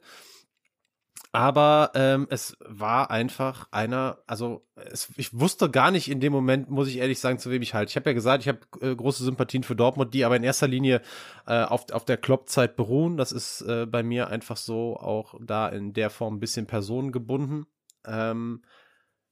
Aber 1.34 1.90
ähm, 1.96 2.28
es 2.30 2.56
war 2.60 3.10
einfach 3.10 3.66
einer, 3.72 4.18
also 4.28 4.64
es, 4.76 5.08
ich 5.16 5.36
wusste 5.36 5.68
gar 5.68 5.90
nicht 5.90 6.08
in 6.08 6.20
dem 6.20 6.32
Moment, 6.32 6.70
muss 6.70 6.86
ich 6.86 6.98
ehrlich 6.98 7.18
sagen, 7.18 7.40
zu 7.40 7.50
wem 7.50 7.60
ich 7.60 7.74
halte. 7.74 7.90
Ich 7.90 7.96
habe 7.96 8.08
ja 8.08 8.14
gesagt, 8.14 8.46
ich 8.46 8.48
habe 8.48 8.60
äh, 8.80 8.94
große 8.94 9.24
Sympathien 9.24 9.64
für 9.64 9.74
Dortmund, 9.74 10.14
die 10.14 10.24
aber 10.24 10.36
in 10.36 10.44
erster 10.44 10.68
Linie 10.68 11.02
äh, 11.48 11.64
auf, 11.64 11.90
auf 11.90 12.04
der 12.04 12.18
Kloppzeit 12.18 12.76
beruhen. 12.76 13.16
Das 13.16 13.32
ist 13.32 13.62
äh, 13.62 13.84
bei 13.84 14.04
mir 14.04 14.28
einfach 14.28 14.56
so 14.56 14.96
auch 14.96 15.34
da 15.40 15.68
in 15.68 15.92
der 15.92 16.08
Form 16.08 16.36
ein 16.36 16.40
bisschen 16.40 16.66
personengebunden. 16.66 17.66
Ähm, 18.06 18.62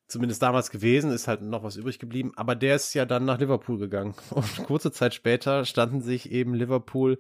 zumindest 0.08 0.42
damals 0.42 0.72
gewesen, 0.72 1.12
ist 1.12 1.28
halt 1.28 1.42
noch 1.42 1.62
was 1.62 1.76
übrig 1.76 2.00
geblieben. 2.00 2.32
Aber 2.34 2.56
der 2.56 2.74
ist 2.74 2.94
ja 2.94 3.04
dann 3.04 3.26
nach 3.26 3.38
Liverpool 3.38 3.78
gegangen. 3.78 4.16
Und 4.30 4.64
kurze 4.64 4.90
Zeit 4.90 5.14
später 5.14 5.64
standen 5.64 6.00
sich 6.00 6.32
eben 6.32 6.52
Liverpool 6.52 7.18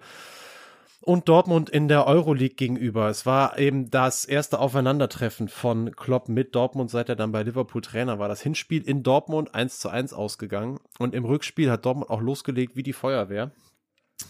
und 1.02 1.28
Dortmund 1.28 1.68
in 1.68 1.88
der 1.88 2.06
Euroleague 2.06 2.54
gegenüber. 2.54 3.08
Es 3.08 3.26
war 3.26 3.58
eben 3.58 3.90
das 3.90 4.24
erste 4.24 4.58
Aufeinandertreffen 4.60 5.48
von 5.48 5.94
Klopp 5.96 6.28
mit 6.28 6.54
Dortmund, 6.54 6.90
seit 6.90 7.08
er 7.08 7.16
dann 7.16 7.32
bei 7.32 7.42
Liverpool 7.42 7.82
Trainer 7.82 8.18
war. 8.18 8.28
Das 8.28 8.40
Hinspiel 8.40 8.82
in 8.82 9.02
Dortmund 9.02 9.54
1 9.54 9.80
zu 9.80 9.88
1 9.88 10.12
ausgegangen 10.12 10.78
und 10.98 11.14
im 11.14 11.24
Rückspiel 11.24 11.70
hat 11.70 11.84
Dortmund 11.84 12.10
auch 12.10 12.20
losgelegt 12.20 12.76
wie 12.76 12.84
die 12.84 12.92
Feuerwehr. 12.92 13.50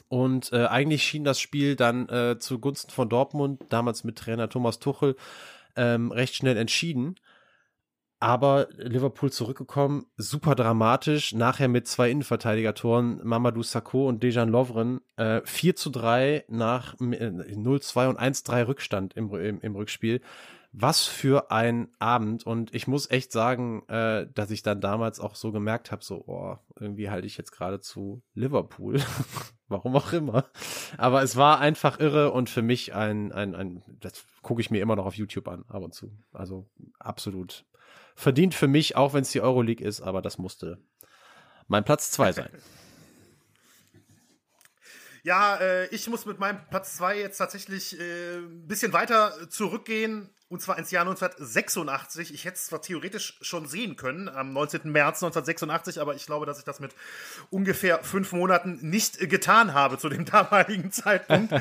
Und 0.09 0.53
äh, 0.53 0.67
eigentlich 0.67 1.03
schien 1.03 1.25
das 1.25 1.39
Spiel 1.39 1.77
dann 1.77 2.09
äh, 2.09 2.39
zugunsten 2.39 2.91
von 2.91 3.09
Dortmund, 3.11 3.63
damals 3.69 4.05
mit 4.05 4.17
Trainer 4.17 4.49
Thomas 4.49 4.79
Tuchel, 4.79 5.17
ähm, 5.77 6.11
recht 6.11 6.35
schnell 6.35 6.57
entschieden 6.57 7.17
aber 8.23 8.69
Liverpool 8.77 9.33
zurückgekommen, 9.33 10.07
super 10.17 10.55
dramatisch, 10.55 11.35
nachher 11.35 11.67
mit 11.67 11.89
zwei 11.89 12.09
Innenverteidigertoren, 12.09 13.21
Mamadou 13.25 13.65
Sakho 13.65 14.09
und 14.09 14.23
Dejan 14.23 14.49
Lovren, 14.49 15.01
äh, 15.17 15.41
4 15.45 15.75
zu 15.75 15.91
3 15.91 16.45
nach 16.47 16.95
äh, 17.01 17.31
0-2 17.31 18.09
und 18.09 18.21
1-3 18.21 18.69
Rückstand 18.69 19.15
im, 19.15 19.35
im, 19.35 19.61
im, 19.61 19.75
Rückspiel. 19.75 20.21
Was 20.71 21.03
für 21.03 21.51
ein 21.51 21.89
Abend 21.99 22.47
und 22.47 22.73
ich 22.73 22.87
muss 22.87 23.11
echt 23.11 23.33
sagen, 23.33 23.83
äh, 23.89 24.29
dass 24.33 24.53
ich 24.53 24.63
dann 24.63 24.81
damals 24.81 25.19
auch 25.19 25.35
so 25.35 25.51
gemerkt 25.51 25.91
habe, 25.91 26.05
so, 26.05 26.23
oh, 26.29 26.57
irgendwie 26.79 27.11
halte 27.11 27.27
ich 27.27 27.37
jetzt 27.37 27.51
gerade 27.51 27.81
zu 27.81 28.23
Liverpool. 28.35 29.01
Warum 29.67 29.97
auch 29.97 30.13
immer. 30.13 30.45
Aber 30.97 31.23
es 31.25 31.37
war 31.37 31.59
einfach 31.59 31.99
irre 31.99 32.31
und 32.31 32.49
für 32.49 32.63
mich 32.63 32.95
ein, 32.95 33.33
ein, 33.33 33.57
ein 33.57 33.83
das 33.99 34.25
gucke 34.43 34.61
ich 34.61 34.71
mir 34.71 34.81
immer 34.81 34.95
noch 34.95 35.07
auf 35.07 35.17
YouTube 35.17 35.49
an, 35.49 35.65
ab 35.67 35.83
und 35.83 35.93
zu. 35.93 36.13
Also 36.33 36.69
absolut 37.01 37.65
verdient 38.15 38.55
für 38.55 38.69
mich, 38.69 38.97
auch 38.97 39.15
wenn 39.15 39.23
es 39.23 39.31
die 39.31 39.41
Euroleague 39.41 39.87
ist, 39.87 40.01
aber 40.01 40.23
das 40.23 40.39
musste 40.39 40.79
mein 41.69 41.85
Platz 41.85 42.11
2 42.13 42.33
sein. 42.33 42.51
Ja, 45.25 45.55
äh, 45.59 45.87
ich 45.95 46.09
muss 46.09 46.27
mit 46.27 46.41
meinem 46.41 46.59
Platz 46.69 46.97
2 46.97 47.17
jetzt 47.21 47.39
tatsächlich 47.39 47.97
äh, 47.97 48.39
ein 48.39 48.67
bisschen 48.67 48.93
weiter 48.93 49.49
zurückgehen 49.51 50.29
und 50.53 50.61
zwar 50.61 50.79
ins 50.79 50.91
Jahr 50.91 51.07
1986. 51.07 52.35
Ich 52.35 52.45
hätte 52.45 52.57
es 52.57 52.67
zwar 52.67 52.83
theoretisch 52.83 53.39
schon 53.41 53.67
sehen 53.67 53.97
können, 53.97 54.29
am 54.29 54.53
19. 54.53 54.93
März 54.93 55.23
1986, 55.23 55.99
aber 55.99 56.15
ich 56.15 56.27
glaube, 56.27 56.45
dass 56.45 56.59
ich 56.59 56.65
das 56.65 56.79
mit 56.79 56.95
ungefähr 57.49 58.05
fünf 58.05 58.33
Monaten 58.33 58.79
nicht 58.83 59.19
getan 59.31 59.73
habe 59.73 59.97
zu 59.97 60.11
dem 60.11 60.25
damaligen 60.27 60.93
Zeitpunkt. 60.93 61.55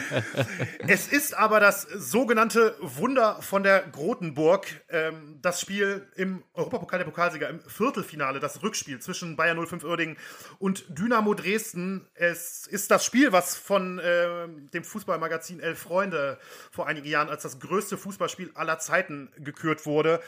es 0.89 1.07
ist 1.07 1.37
aber 1.37 1.61
das 1.61 1.83
sogenannte 1.83 2.75
Wunder 2.81 3.41
von 3.41 3.63
der 3.63 3.79
Grotenburg. 3.79 4.67
Ähm, 4.89 5.39
das 5.41 5.61
Spiel 5.61 6.05
im 6.17 6.43
Europapokal 6.53 6.99
der 6.99 7.05
Pokalsieger 7.05 7.47
im 7.47 7.61
Viertelfinale, 7.61 8.41
das 8.41 8.61
Rückspiel 8.61 8.99
zwischen 8.99 9.37
Bayern 9.37 9.65
05 9.65 9.85
Uerdingen 9.85 10.17
und 10.59 10.83
Dynamo 10.89 11.33
Dresden. 11.33 12.09
Es 12.13 12.67
ist 12.67 12.91
das 12.91 13.05
Spiel, 13.05 13.31
was 13.31 13.55
von 13.55 13.99
äh, 13.99 14.49
dem 14.73 14.83
Fußballmagazin 14.83 15.61
Elf 15.61 15.79
Freunde 15.79 16.39
vor 16.71 16.87
einigen 16.87 17.07
Jahren 17.07 17.29
als 17.29 17.43
das 17.43 17.57
größte 17.61 17.97
Fußballspiel 17.97 18.51
aller 18.53 18.80
Zeiten 18.81 19.29
gekürt 19.37 19.85
wurde. 19.85 20.21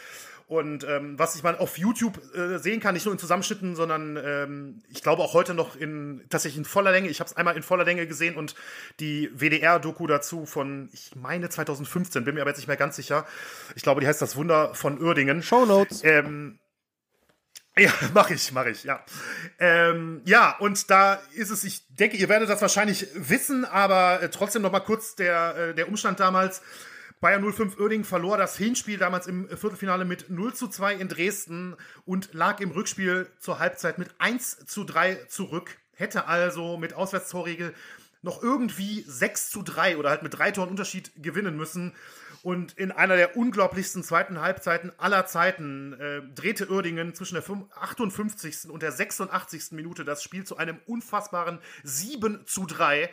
Und 0.47 0.85
ähm, 0.87 1.17
was 1.17 1.35
ich 1.35 1.43
mal 1.43 1.57
auf 1.57 1.77
YouTube 1.77 2.19
äh, 2.35 2.59
sehen 2.59 2.79
kann, 2.79 2.93
nicht 2.93 3.05
nur 3.05 3.13
in 3.13 3.19
Zusammenschnitten, 3.19 3.75
sondern 3.75 4.17
ähm, 4.23 4.83
ich 4.89 5.01
glaube 5.01 5.23
auch 5.23 5.33
heute 5.33 5.53
noch 5.53 5.75
in 5.75 6.23
tatsächlich 6.29 6.59
in 6.59 6.65
voller 6.65 6.91
Länge. 6.91 7.09
Ich 7.09 7.19
habe 7.21 7.29
es 7.29 7.35
einmal 7.35 7.55
in 7.55 7.63
voller 7.63 7.85
Länge 7.85 8.05
gesehen 8.07 8.35
und 8.35 8.53
die 8.99 9.31
WDR-Doku 9.33 10.05
dazu 10.05 10.45
von, 10.45 10.89
ich 10.91 11.15
meine 11.15 11.49
2015, 11.49 12.25
bin 12.25 12.35
mir 12.35 12.41
aber 12.41 12.51
jetzt 12.51 12.57
nicht 12.57 12.67
mehr 12.67 12.77
ganz 12.77 12.97
sicher. 12.97 13.25
Ich 13.75 13.83
glaube, 13.83 14.01
die 14.01 14.07
heißt 14.07 14.21
Das 14.21 14.35
Wunder 14.35 14.75
von 14.75 15.01
Uerdingen. 15.01 15.41
Show 15.41 15.65
Notes. 15.65 16.03
Ähm, 16.03 16.59
ja, 17.77 17.91
mache 18.13 18.33
ich, 18.33 18.51
mache 18.51 18.69
ich, 18.69 18.83
ja. 18.83 19.03
Ähm, 19.59 20.21
ja, 20.25 20.55
und 20.59 20.89
da 20.91 21.21
ist 21.33 21.49
es, 21.49 21.63
ich 21.63 21.87
denke, 21.95 22.17
ihr 22.17 22.29
werdet 22.29 22.49
das 22.49 22.61
wahrscheinlich 22.61 23.07
wissen, 23.15 23.65
aber 23.65 24.21
äh, 24.21 24.29
trotzdem 24.29 24.61
noch 24.61 24.71
mal 24.71 24.81
kurz 24.81 25.15
der, 25.15 25.55
äh, 25.55 25.73
der 25.73 25.87
Umstand 25.87 26.19
damals. 26.19 26.61
Bayern 27.23 27.49
05 27.49 27.79
Oerding 27.79 28.03
verlor 28.03 28.35
das 28.35 28.57
Hinspiel 28.57 28.97
damals 28.97 29.27
im 29.27 29.47
Viertelfinale 29.47 30.03
mit 30.03 30.29
0 30.29 30.53
zu 30.55 30.67
2 30.67 30.95
in 30.95 31.07
Dresden 31.07 31.77
und 32.03 32.33
lag 32.33 32.59
im 32.59 32.71
Rückspiel 32.71 33.31
zur 33.39 33.59
Halbzeit 33.59 33.97
mit 33.97 34.09
1 34.19 34.65
zu 34.65 34.83
3 34.83 35.15
zurück. 35.29 35.77
Hätte 35.93 36.27
also 36.27 36.75
mit 36.75 36.95
Auswärtstorregel 36.95 37.73
noch 38.23 38.43
irgendwie 38.43 39.05
6 39.07 39.51
zu 39.51 39.63
3 39.63 39.95
oder 39.95 40.09
halt 40.09 40.21
mit 40.21 40.37
drei 40.37 40.51
Toren 40.51 40.67
Unterschied 40.67 41.11
gewinnen 41.15 41.55
müssen. 41.55 41.93
Und 42.41 42.73
in 42.73 42.91
einer 42.91 43.15
der 43.15 43.37
unglaublichsten 43.37 44.03
zweiten 44.03 44.41
Halbzeiten 44.41 44.91
aller 44.97 45.25
Zeiten 45.25 45.93
äh, 45.93 46.23
drehte 46.35 46.69
Uerdingen 46.69 47.15
zwischen 47.15 47.35
der 47.35 47.43
58. 47.79 48.69
und 48.69 48.83
der 48.83 48.91
86. 48.91 49.71
Minute 49.71 50.03
das 50.03 50.23
Spiel 50.23 50.43
zu 50.43 50.57
einem 50.57 50.77
unfassbaren 50.87 51.59
7 51.83 52.45
zu 52.45 52.65
3 52.65 53.09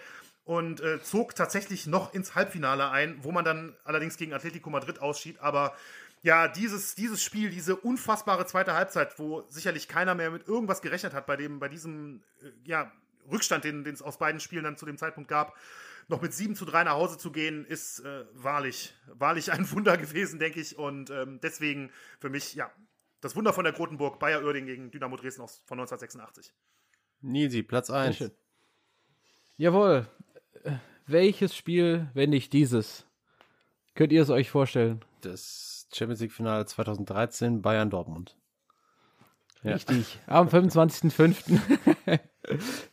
und 0.51 0.81
äh, 0.81 1.01
zog 1.01 1.37
tatsächlich 1.37 1.87
noch 1.87 2.13
ins 2.13 2.35
Halbfinale 2.35 2.91
ein, 2.91 3.23
wo 3.23 3.31
man 3.31 3.45
dann 3.45 3.77
allerdings 3.85 4.17
gegen 4.17 4.33
Atletico 4.33 4.69
Madrid 4.69 5.01
ausschied. 5.01 5.39
Aber 5.39 5.77
ja, 6.23 6.49
dieses, 6.49 6.97
dieses 6.97 7.23
Spiel, 7.23 7.51
diese 7.51 7.77
unfassbare 7.77 8.45
zweite 8.47 8.75
Halbzeit, 8.75 9.17
wo 9.21 9.45
sicherlich 9.49 9.87
keiner 9.87 10.17
mehr 10.17 10.33
mit 10.33 10.49
irgendwas 10.49 10.83
gerechnet 10.83 11.15
hat 11.15 11.27
bei, 11.27 11.37
dem, 11.37 11.61
bei 11.61 11.69
diesem 11.69 12.25
äh, 12.43 12.49
ja, 12.69 12.91
Rückstand, 13.31 13.63
den 13.63 13.87
es 13.87 14.03
aus 14.03 14.19
beiden 14.19 14.41
Spielen 14.41 14.65
dann 14.65 14.77
zu 14.77 14.87
dem 14.87 14.99
Zeitpunkt 14.99 15.31
gab, 15.31 15.57
noch 16.09 16.21
mit 16.21 16.35
7 16.35 16.57
zu 16.57 16.65
3 16.65 16.83
nach 16.83 16.95
Hause 16.95 17.17
zu 17.17 17.31
gehen, 17.31 17.65
ist 17.65 18.01
äh, 18.01 18.25
wahrlich, 18.35 18.93
wahrlich 19.07 19.53
ein 19.53 19.71
Wunder 19.71 19.97
gewesen, 19.97 20.41
denke 20.41 20.59
ich. 20.59 20.77
Und 20.77 21.11
ähm, 21.11 21.39
deswegen 21.41 21.93
für 22.19 22.29
mich, 22.29 22.57
ja, 22.57 22.73
das 23.21 23.37
Wunder 23.37 23.53
von 23.53 23.63
der 23.63 23.73
Grotenburg, 23.73 24.19
Bayer 24.19 24.43
Oerding 24.43 24.67
gegen 24.67 24.91
Dynamo 24.91 25.17
Dresden 25.17 25.47
von 25.47 25.79
1986. 25.79 26.53
Nisi, 27.21 27.63
Platz 27.63 27.89
1. 27.89 28.33
Jawohl, 29.57 30.09
welches 31.07 31.57
Spiel, 31.57 32.09
wenn 32.15 32.31
nicht 32.31 32.53
dieses? 32.53 33.07
Könnt 33.95 34.13
ihr 34.13 34.23
es 34.23 34.31
euch 34.31 34.51
vorstellen? 34.51 35.01
Das 35.21 35.89
Champions 35.93 36.21
League 36.21 36.33
Finale 36.33 36.65
2013 36.67 37.63
Bayern 37.63 37.91
Dortmund. 37.91 38.37
Ja. 39.63 39.73
Richtig. 39.75 40.19
Am 40.27 40.49
25.05. 40.49 41.61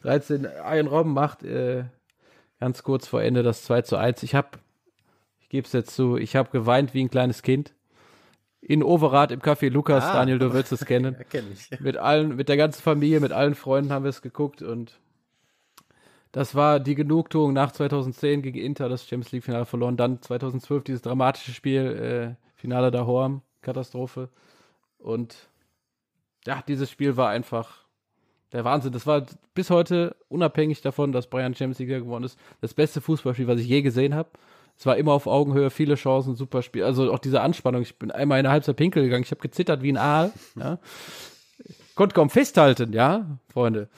13 0.02 0.48
Iron 0.66 0.88
Robben 0.88 1.14
macht 1.14 1.44
äh, 1.44 1.86
ganz 2.60 2.84
kurz 2.84 3.08
vor 3.08 3.22
Ende 3.22 3.44
das 3.44 3.64
2 3.64 3.84
zu 3.84 3.96
1. 3.96 4.24
Ich 4.24 4.36
habe, 4.36 4.50
ich 5.40 5.50
gebe 5.50 5.66
es 5.66 5.74
jetzt 5.74 5.96
zu, 5.96 6.18
ich 6.18 6.36
habe 6.36 6.50
geweint 6.52 6.94
wie 6.94 7.04
ein 7.04 7.10
kleines 7.10 7.42
Kind. 7.42 7.74
In 8.60 8.84
Overath 8.84 9.32
im 9.32 9.40
Café 9.40 9.70
Lukas, 9.70 10.04
ah, 10.04 10.14
Daniel, 10.14 10.40
du 10.40 10.52
wirst 10.52 10.72
es 10.72 10.86
kennen. 10.86 11.16
ja, 11.18 11.24
kenn 11.24 11.46
ich. 11.54 11.80
Mit 11.80 11.96
allen, 11.96 12.36
mit 12.36 12.50
der 12.50 12.58
ganzen 12.58 12.82
Familie, 12.82 13.22
mit 13.22 13.32
allen 13.32 13.56
Freunden 13.56 13.94
haben 13.94 14.04
wir 14.04 14.10
es 14.10 14.22
geguckt 14.22 14.62
und 14.62 15.00
das 16.32 16.56
war 16.56 16.80
die 16.80 16.96
Genugtuung 16.96 17.54
nach 17.54 17.72
2010 17.72 18.42
gegen 18.42 18.60
Inter, 18.60 18.90
das 18.90 19.08
Champions 19.08 19.32
League 19.32 19.44
Finale 19.44 19.66
verloren. 19.66 19.98
Dann 19.98 20.22
2012 20.22 20.84
dieses 20.84 21.02
dramatische 21.02 21.52
Spiel, 21.52 22.38
äh, 22.38 22.44
Finale 22.56 22.92
da 22.92 23.06
Horm, 23.06 23.42
Katastrophe. 23.62 24.30
Und 24.98 25.36
ja, 26.46 26.64
dieses 26.68 26.90
Spiel 26.90 27.18
war 27.18 27.30
einfach 27.30 27.86
der 28.52 28.64
Wahnsinn. 28.64 28.94
Das 28.94 29.06
war 29.06 29.26
bis 29.54 29.70
heute, 29.70 30.16
unabhängig 30.30 30.82
davon, 30.82 31.12
dass 31.12 31.28
Bayern 31.28 31.54
Champions 31.54 31.80
League 31.80 31.90
gewonnen 31.90 32.26
ist, 32.26 32.40
das 32.62 32.74
beste 32.74 33.02
Fußballspiel, 33.02 33.48
was 33.48 33.60
ich 33.60 33.68
je 33.68 33.82
gesehen 33.82 34.16
habe. 34.16 34.30
Es 34.78 34.86
war 34.86 34.96
immer 34.98 35.14
auf 35.14 35.26
Augenhöhe, 35.26 35.70
viele 35.70 35.96
Chancen, 35.96 36.36
super 36.36 36.62
Spiel. 36.62 36.84
Also 36.84 37.12
auch 37.12 37.20
diese 37.20 37.42
Anspannung. 37.42 37.82
Ich 37.82 37.98
bin 37.98 38.12
einmal 38.12 38.40
in 38.40 38.46
eine 38.46 38.54
Halbzeit 38.54 38.76
pinkel 38.76 39.04
gegangen. 39.04 39.24
Ich 39.24 39.32
habe 39.32 39.42
gezittert 39.42 39.82
wie 39.82 39.92
ein 39.92 39.98
Aal. 39.98 40.32
Ja. 40.56 40.80
Konnte 41.96 42.14
kaum 42.14 42.30
festhalten, 42.30 42.94
ja, 42.94 43.40
Freunde. 43.52 43.90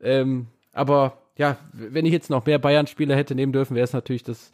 Ähm, 0.00 0.46
aber 0.72 1.18
ja, 1.36 1.58
wenn 1.72 2.06
ich 2.06 2.12
jetzt 2.12 2.30
noch 2.30 2.46
mehr 2.46 2.58
Bayern-Spiele 2.58 3.16
hätte 3.16 3.34
nehmen 3.34 3.52
dürfen, 3.52 3.74
wäre 3.74 3.84
es 3.84 3.92
natürlich 3.92 4.22
das, 4.22 4.52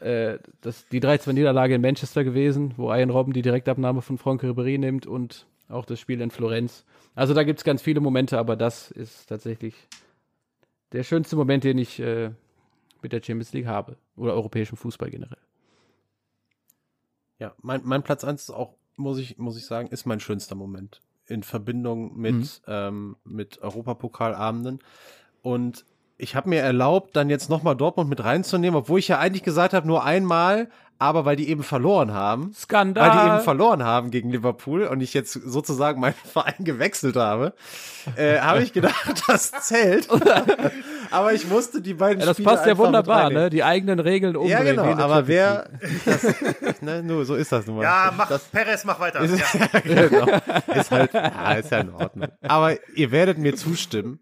äh, 0.00 0.38
das, 0.60 0.86
die 0.88 1.00
3-2-Niederlage 1.00 1.74
in 1.74 1.82
Manchester 1.82 2.24
gewesen, 2.24 2.74
wo 2.76 2.92
Ian 2.92 3.10
Robben 3.10 3.32
die 3.32 3.42
Direktabnahme 3.42 4.02
von 4.02 4.18
Franck 4.18 4.42
Ribéry 4.42 4.78
nimmt 4.78 5.06
und 5.06 5.46
auch 5.68 5.84
das 5.84 6.00
Spiel 6.00 6.20
in 6.20 6.30
Florenz. 6.30 6.84
Also 7.14 7.34
da 7.34 7.42
gibt 7.42 7.58
es 7.58 7.64
ganz 7.64 7.82
viele 7.82 8.00
Momente, 8.00 8.38
aber 8.38 8.56
das 8.56 8.90
ist 8.90 9.28
tatsächlich 9.28 9.74
der 10.92 11.02
schönste 11.02 11.36
Moment, 11.36 11.64
den 11.64 11.78
ich 11.78 11.98
äh, 11.98 12.30
mit 13.02 13.12
der 13.12 13.22
Champions 13.22 13.52
League 13.52 13.66
habe. 13.66 13.96
Oder 14.16 14.34
europäischem 14.34 14.76
Fußball 14.76 15.10
generell. 15.10 15.38
Ja, 17.38 17.54
mein, 17.60 17.82
mein 17.84 18.02
Platz 18.02 18.24
1 18.24 18.42
ist 18.42 18.50
auch, 18.50 18.74
muss 18.96 19.18
ich, 19.18 19.36
muss 19.36 19.58
ich 19.58 19.66
sagen, 19.66 19.88
ist 19.88 20.06
mein 20.06 20.20
schönster 20.20 20.54
Moment. 20.54 21.02
In 21.26 21.42
Verbindung 21.42 22.16
mit, 22.16 22.34
mhm. 22.34 22.48
ähm, 22.66 23.16
mit 23.24 23.60
Europapokalabenden. 23.60 24.78
Und 25.42 25.84
ich 26.18 26.34
habe 26.34 26.48
mir 26.48 26.60
erlaubt, 26.60 27.14
dann 27.14 27.28
jetzt 27.28 27.50
nochmal 27.50 27.76
Dortmund 27.76 28.08
mit 28.08 28.24
reinzunehmen, 28.24 28.76
obwohl 28.76 28.98
ich 28.98 29.08
ja 29.08 29.18
eigentlich 29.18 29.42
gesagt 29.42 29.74
habe, 29.74 29.86
nur 29.86 30.04
einmal, 30.04 30.68
aber 30.98 31.26
weil 31.26 31.36
die 31.36 31.50
eben 31.50 31.62
verloren 31.62 32.14
haben. 32.14 32.52
Skandal. 32.54 33.10
Weil 33.10 33.18
die 33.18 33.34
eben 33.34 33.44
verloren 33.44 33.84
haben 33.84 34.10
gegen 34.10 34.30
Liverpool 34.30 34.84
und 34.84 35.02
ich 35.02 35.12
jetzt 35.12 35.34
sozusagen 35.34 36.00
meinen 36.00 36.14
Verein 36.24 36.64
gewechselt 36.64 37.16
habe, 37.16 37.52
äh, 38.16 38.38
habe 38.40 38.62
ich 38.62 38.72
gedacht, 38.72 39.22
das 39.28 39.52
zählt. 39.60 40.08
aber 41.10 41.34
ich 41.34 41.46
musste 41.48 41.82
die 41.82 41.92
beiden 41.92 42.20
ja, 42.20 42.26
Das 42.26 42.36
Spiele 42.36 42.48
passt 42.48 42.66
ja 42.66 42.78
wunderbar, 42.78 43.28
ne? 43.28 43.50
Die 43.50 43.62
eigenen 43.62 44.00
Regeln 44.00 44.36
umdrehen. 44.36 44.66
Ja, 44.66 44.84
genau, 44.84 44.84
aber 44.84 45.28
wer, 45.28 45.68
das, 46.06 46.80
ne, 46.80 47.02
nur, 47.02 47.26
so 47.26 47.34
ist 47.34 47.52
das 47.52 47.66
nun 47.66 47.76
mal. 47.76 47.82
Ja, 47.82 48.12
mach, 48.16 48.28
das, 48.28 48.44
Perez, 48.44 48.84
mach 48.84 48.98
weiter. 48.98 49.20
Ist, 49.20 49.38
ja. 49.38 49.80
genau. 49.80 50.26
ist 50.74 50.90
halt, 50.90 51.12
ja, 51.12 51.52
ist 51.52 51.70
ja 51.70 51.80
in 51.80 51.92
Ordnung. 51.92 52.28
Aber 52.40 52.74
ihr 52.94 53.10
werdet 53.10 53.36
mir 53.36 53.54
zustimmen, 53.54 54.20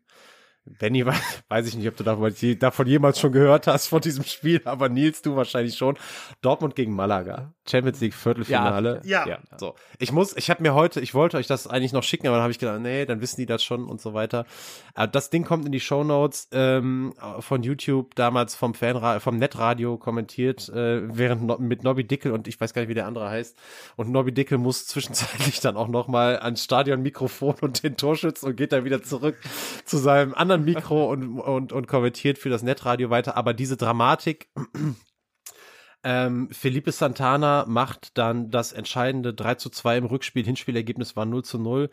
Benny, 0.66 1.04
weiß 1.48 1.68
ich 1.68 1.76
nicht, 1.76 1.88
ob 1.88 1.96
du 1.96 2.04
davon 2.04 2.86
jemals 2.86 3.20
schon 3.20 3.32
gehört 3.32 3.66
hast 3.66 3.88
von 3.88 4.00
diesem 4.00 4.24
Spiel, 4.24 4.62
aber 4.64 4.88
Nils, 4.88 5.22
du 5.22 5.36
wahrscheinlich 5.36 5.76
schon. 5.76 5.96
Dortmund 6.40 6.74
gegen 6.74 6.94
Malaga. 6.94 7.52
Champions 7.68 8.00
League 8.00 8.14
Viertelfinale. 8.14 9.00
Ja. 9.04 9.26
ja. 9.26 9.38
ja. 9.50 9.58
So. 9.58 9.74
Ich 9.98 10.12
muss, 10.12 10.36
ich 10.36 10.50
habe 10.50 10.62
mir 10.62 10.74
heute, 10.74 11.00
ich 11.00 11.14
wollte 11.14 11.36
euch 11.36 11.46
das 11.46 11.66
eigentlich 11.66 11.92
noch 11.92 12.02
schicken, 12.02 12.26
aber 12.26 12.36
dann 12.36 12.42
habe 12.42 12.52
ich 12.52 12.58
gedacht, 12.58 12.80
nee, 12.80 13.06
dann 13.06 13.20
wissen 13.20 13.40
die 13.40 13.46
das 13.46 13.62
schon 13.62 13.86
und 13.86 14.00
so 14.00 14.14
weiter. 14.14 14.46
Aber 14.94 15.06
das 15.06 15.30
Ding 15.30 15.44
kommt 15.44 15.66
in 15.66 15.72
die 15.72 15.80
Show 15.80 16.04
Notes 16.04 16.48
ähm, 16.52 17.14
von 17.40 17.62
YouTube, 17.62 18.14
damals 18.14 18.54
vom 18.54 18.74
Fanra 18.74 19.20
vom 19.20 19.36
Netradio 19.36 19.96
kommentiert, 19.96 20.68
äh, 20.68 21.02
während 21.16 21.42
no 21.42 21.58
mit 21.58 21.84
Nobby 21.84 22.04
Dickel 22.04 22.32
und 22.32 22.48
ich 22.48 22.60
weiß 22.60 22.74
gar 22.74 22.82
nicht, 22.82 22.88
wie 22.88 22.94
der 22.94 23.06
andere 23.06 23.28
heißt. 23.28 23.56
Und 23.96 24.10
Nobby 24.10 24.32
Dickel 24.32 24.58
muss 24.58 24.86
zwischenzeitlich 24.86 25.60
dann 25.62 25.76
auch 25.76 25.88
noch 25.88 26.08
mal 26.08 26.38
ans 26.38 26.64
Stadionmikrofon 26.64 27.56
und 27.60 27.82
den 27.82 27.96
Torschütz 27.96 28.42
und 28.42 28.56
geht 28.56 28.72
dann 28.72 28.84
wieder 28.84 29.02
zurück 29.02 29.36
zu 29.84 29.98
seinem 29.98 30.34
anderen 30.34 30.53
anderen 30.54 30.64
Mikro 30.64 31.10
und, 31.10 31.38
und, 31.38 31.72
und 31.72 31.86
kommentiert 31.86 32.38
für 32.38 32.48
das 32.48 32.62
Netradio 32.62 33.10
weiter. 33.10 33.36
Aber 33.36 33.54
diese 33.54 33.76
Dramatik, 33.76 34.48
ähm, 36.04 36.48
Felipe 36.50 36.92
Santana 36.92 37.64
macht 37.66 38.16
dann 38.18 38.50
das 38.50 38.72
entscheidende 38.72 39.34
3 39.34 39.56
zu 39.56 39.70
2 39.70 39.98
im 39.98 40.04
Rückspiel. 40.04 40.44
Hinspielergebnis 40.44 41.16
war 41.16 41.24
0 41.24 41.44
zu 41.44 41.58
0. 41.58 41.90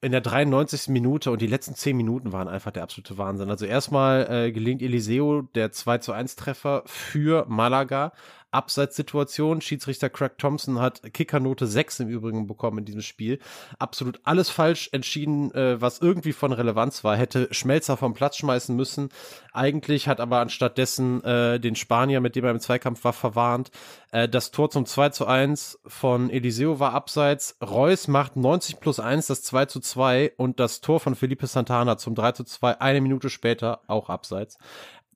In 0.00 0.12
der 0.12 0.20
93. 0.20 0.88
Minute 0.88 1.30
und 1.30 1.40
die 1.40 1.46
letzten 1.46 1.74
10 1.74 1.96
Minuten 1.96 2.32
waren 2.32 2.48
einfach 2.48 2.70
der 2.70 2.82
absolute 2.82 3.16
Wahnsinn. 3.18 3.50
Also 3.50 3.64
erstmal 3.64 4.30
äh, 4.30 4.52
gelingt 4.52 4.82
Eliseo 4.82 5.42
der 5.54 5.72
2 5.72 5.98
zu 5.98 6.12
1 6.12 6.36
Treffer 6.36 6.82
für 6.86 7.46
Malaga. 7.48 8.12
Abseitssituation. 8.54 9.60
Schiedsrichter 9.60 10.08
Craig 10.08 10.38
Thompson 10.38 10.80
hat 10.80 11.02
Kickernote 11.12 11.66
6 11.66 12.00
im 12.00 12.08
Übrigen 12.08 12.46
bekommen 12.46 12.78
in 12.78 12.84
diesem 12.84 13.02
Spiel. 13.02 13.38
Absolut 13.78 14.20
alles 14.24 14.48
falsch 14.48 14.88
entschieden, 14.92 15.52
äh, 15.54 15.80
was 15.80 15.98
irgendwie 15.98 16.32
von 16.32 16.52
Relevanz 16.52 17.04
war. 17.04 17.16
Hätte 17.16 17.48
Schmelzer 17.50 17.96
vom 17.96 18.14
Platz 18.14 18.36
schmeißen 18.36 18.74
müssen. 18.74 19.08
Eigentlich 19.52 20.08
hat 20.08 20.20
aber 20.20 20.38
anstattdessen 20.38 21.22
äh, 21.24 21.60
den 21.60 21.76
Spanier, 21.76 22.20
mit 22.20 22.36
dem 22.36 22.44
er 22.44 22.52
im 22.52 22.60
Zweikampf 22.60 23.04
war, 23.04 23.12
verwarnt. 23.12 23.70
Äh, 24.12 24.28
das 24.28 24.52
Tor 24.52 24.70
zum 24.70 24.86
2 24.86 25.08
zu 25.10 25.26
1 25.26 25.80
von 25.86 26.30
Eliseo 26.30 26.78
war 26.78 26.92
abseits. 26.92 27.56
Reus 27.60 28.08
macht 28.08 28.36
90 28.36 28.80
plus 28.80 29.00
1 29.00 29.26
das 29.26 29.42
2 29.42 29.66
zu 29.66 29.80
2 29.80 30.32
und 30.36 30.60
das 30.60 30.80
Tor 30.80 31.00
von 31.00 31.16
Felipe 31.16 31.46
Santana 31.46 31.98
zum 31.98 32.14
3 32.14 32.32
zu 32.32 32.44
2 32.44 32.80
eine 32.80 33.00
Minute 33.00 33.30
später 33.30 33.80
auch 33.88 34.08
abseits. 34.08 34.58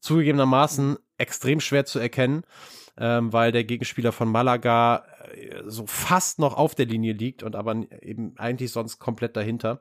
Zugegebenermaßen 0.01 0.97
extrem 1.16 1.60
schwer 1.60 1.85
zu 1.85 1.98
erkennen 1.98 2.44
ähm, 2.99 3.33
weil 3.33 3.53
der 3.53 3.65
Gegenspieler 3.65 4.12
von 4.12 4.29
Malaga 4.29 5.05
äh, 5.33 5.62
so 5.66 5.87
fast 5.87 6.39
noch 6.39 6.57
auf 6.57 6.75
der 6.75 6.87
Linie 6.87 7.12
liegt 7.12 7.43
und 7.43 7.57
aber 7.57 7.77
eben 8.03 8.35
eigentlich 8.39 8.73
sonst 8.73 8.99
komplett 8.99 9.37
dahinter. 9.37 9.81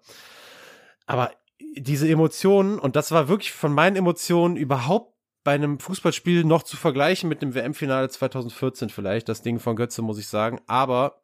Aber 1.06 1.32
diese 1.76 2.08
Emotionen, 2.08 2.80
und 2.80 2.96
das 2.96 3.12
war 3.12 3.28
wirklich 3.28 3.52
von 3.52 3.74
meinen 3.74 3.96
Emotionen 3.96 4.58
überhaupt 4.58 5.14
bei 5.44 5.54
einem 5.54 5.80
Fußballspiel 5.80 6.44
noch 6.44 6.64
zu 6.64 6.76
vergleichen 6.76 7.30
mit 7.30 7.42
dem 7.42 7.56
WM-Finale 7.56 8.10
2014 8.10 8.90
vielleicht, 8.90 9.30
das 9.30 9.42
Ding 9.42 9.60
von 9.60 9.76
Götze, 9.78 10.02
muss 10.02 10.20
ich 10.20 10.28
sagen. 10.28 10.60
Aber 10.68 11.22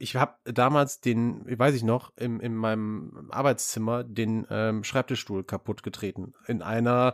ich 0.00 0.16
habe 0.16 0.34
damals 0.44 1.02
den, 1.02 1.44
weiß 1.46 1.74
ich 1.74 1.82
noch, 1.82 2.10
im, 2.16 2.40
in 2.40 2.56
meinem 2.56 3.28
Arbeitszimmer 3.30 4.02
den 4.02 4.46
ähm, 4.50 4.82
Schreibtischstuhl 4.82 5.44
kaputt 5.44 5.82
getreten. 5.82 6.32
In 6.46 6.62
einer, 6.62 7.12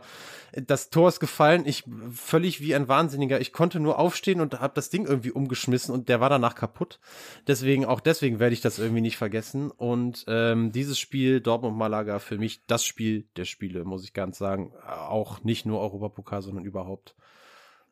das 0.53 0.89
Tor 0.89 1.09
ist 1.09 1.19
gefallen, 1.19 1.65
ich 1.65 1.83
völlig 2.11 2.61
wie 2.61 2.73
ein 2.73 2.87
Wahnsinniger. 2.87 3.41
Ich 3.41 3.51
konnte 3.51 3.81
nur 3.81 3.99
aufstehen 3.99 4.39
und 4.39 4.61
habe 4.61 4.73
das 4.73 4.89
Ding 4.89 5.05
irgendwie 5.05 5.31
umgeschmissen 5.31 5.93
und 5.93 6.07
der 6.07 6.21
war 6.21 6.29
danach 6.29 6.55
kaputt. 6.55 7.01
Deswegen, 7.45 7.83
auch 7.83 7.99
deswegen 7.99 8.39
werde 8.39 8.53
ich 8.53 8.61
das 8.61 8.79
irgendwie 8.79 9.01
nicht 9.01 9.17
vergessen. 9.17 9.69
Und 9.69 10.23
ähm, 10.29 10.71
dieses 10.71 10.97
Spiel, 10.97 11.41
Dortmund-Malaga, 11.41 12.19
für 12.19 12.37
mich 12.37 12.65
das 12.67 12.85
Spiel 12.85 13.27
der 13.35 13.45
Spiele, 13.45 13.83
muss 13.83 14.05
ich 14.05 14.13
ganz 14.13 14.37
sagen. 14.37 14.71
Auch 14.87 15.43
nicht 15.43 15.65
nur 15.65 15.81
Europapokal, 15.81 16.41
sondern 16.41 16.63
überhaupt 16.63 17.15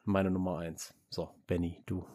meine 0.05 0.31
Nummer 0.31 0.59
eins. 0.59 0.93
So, 1.09 1.31
Benny, 1.47 1.83
du. 1.85 2.05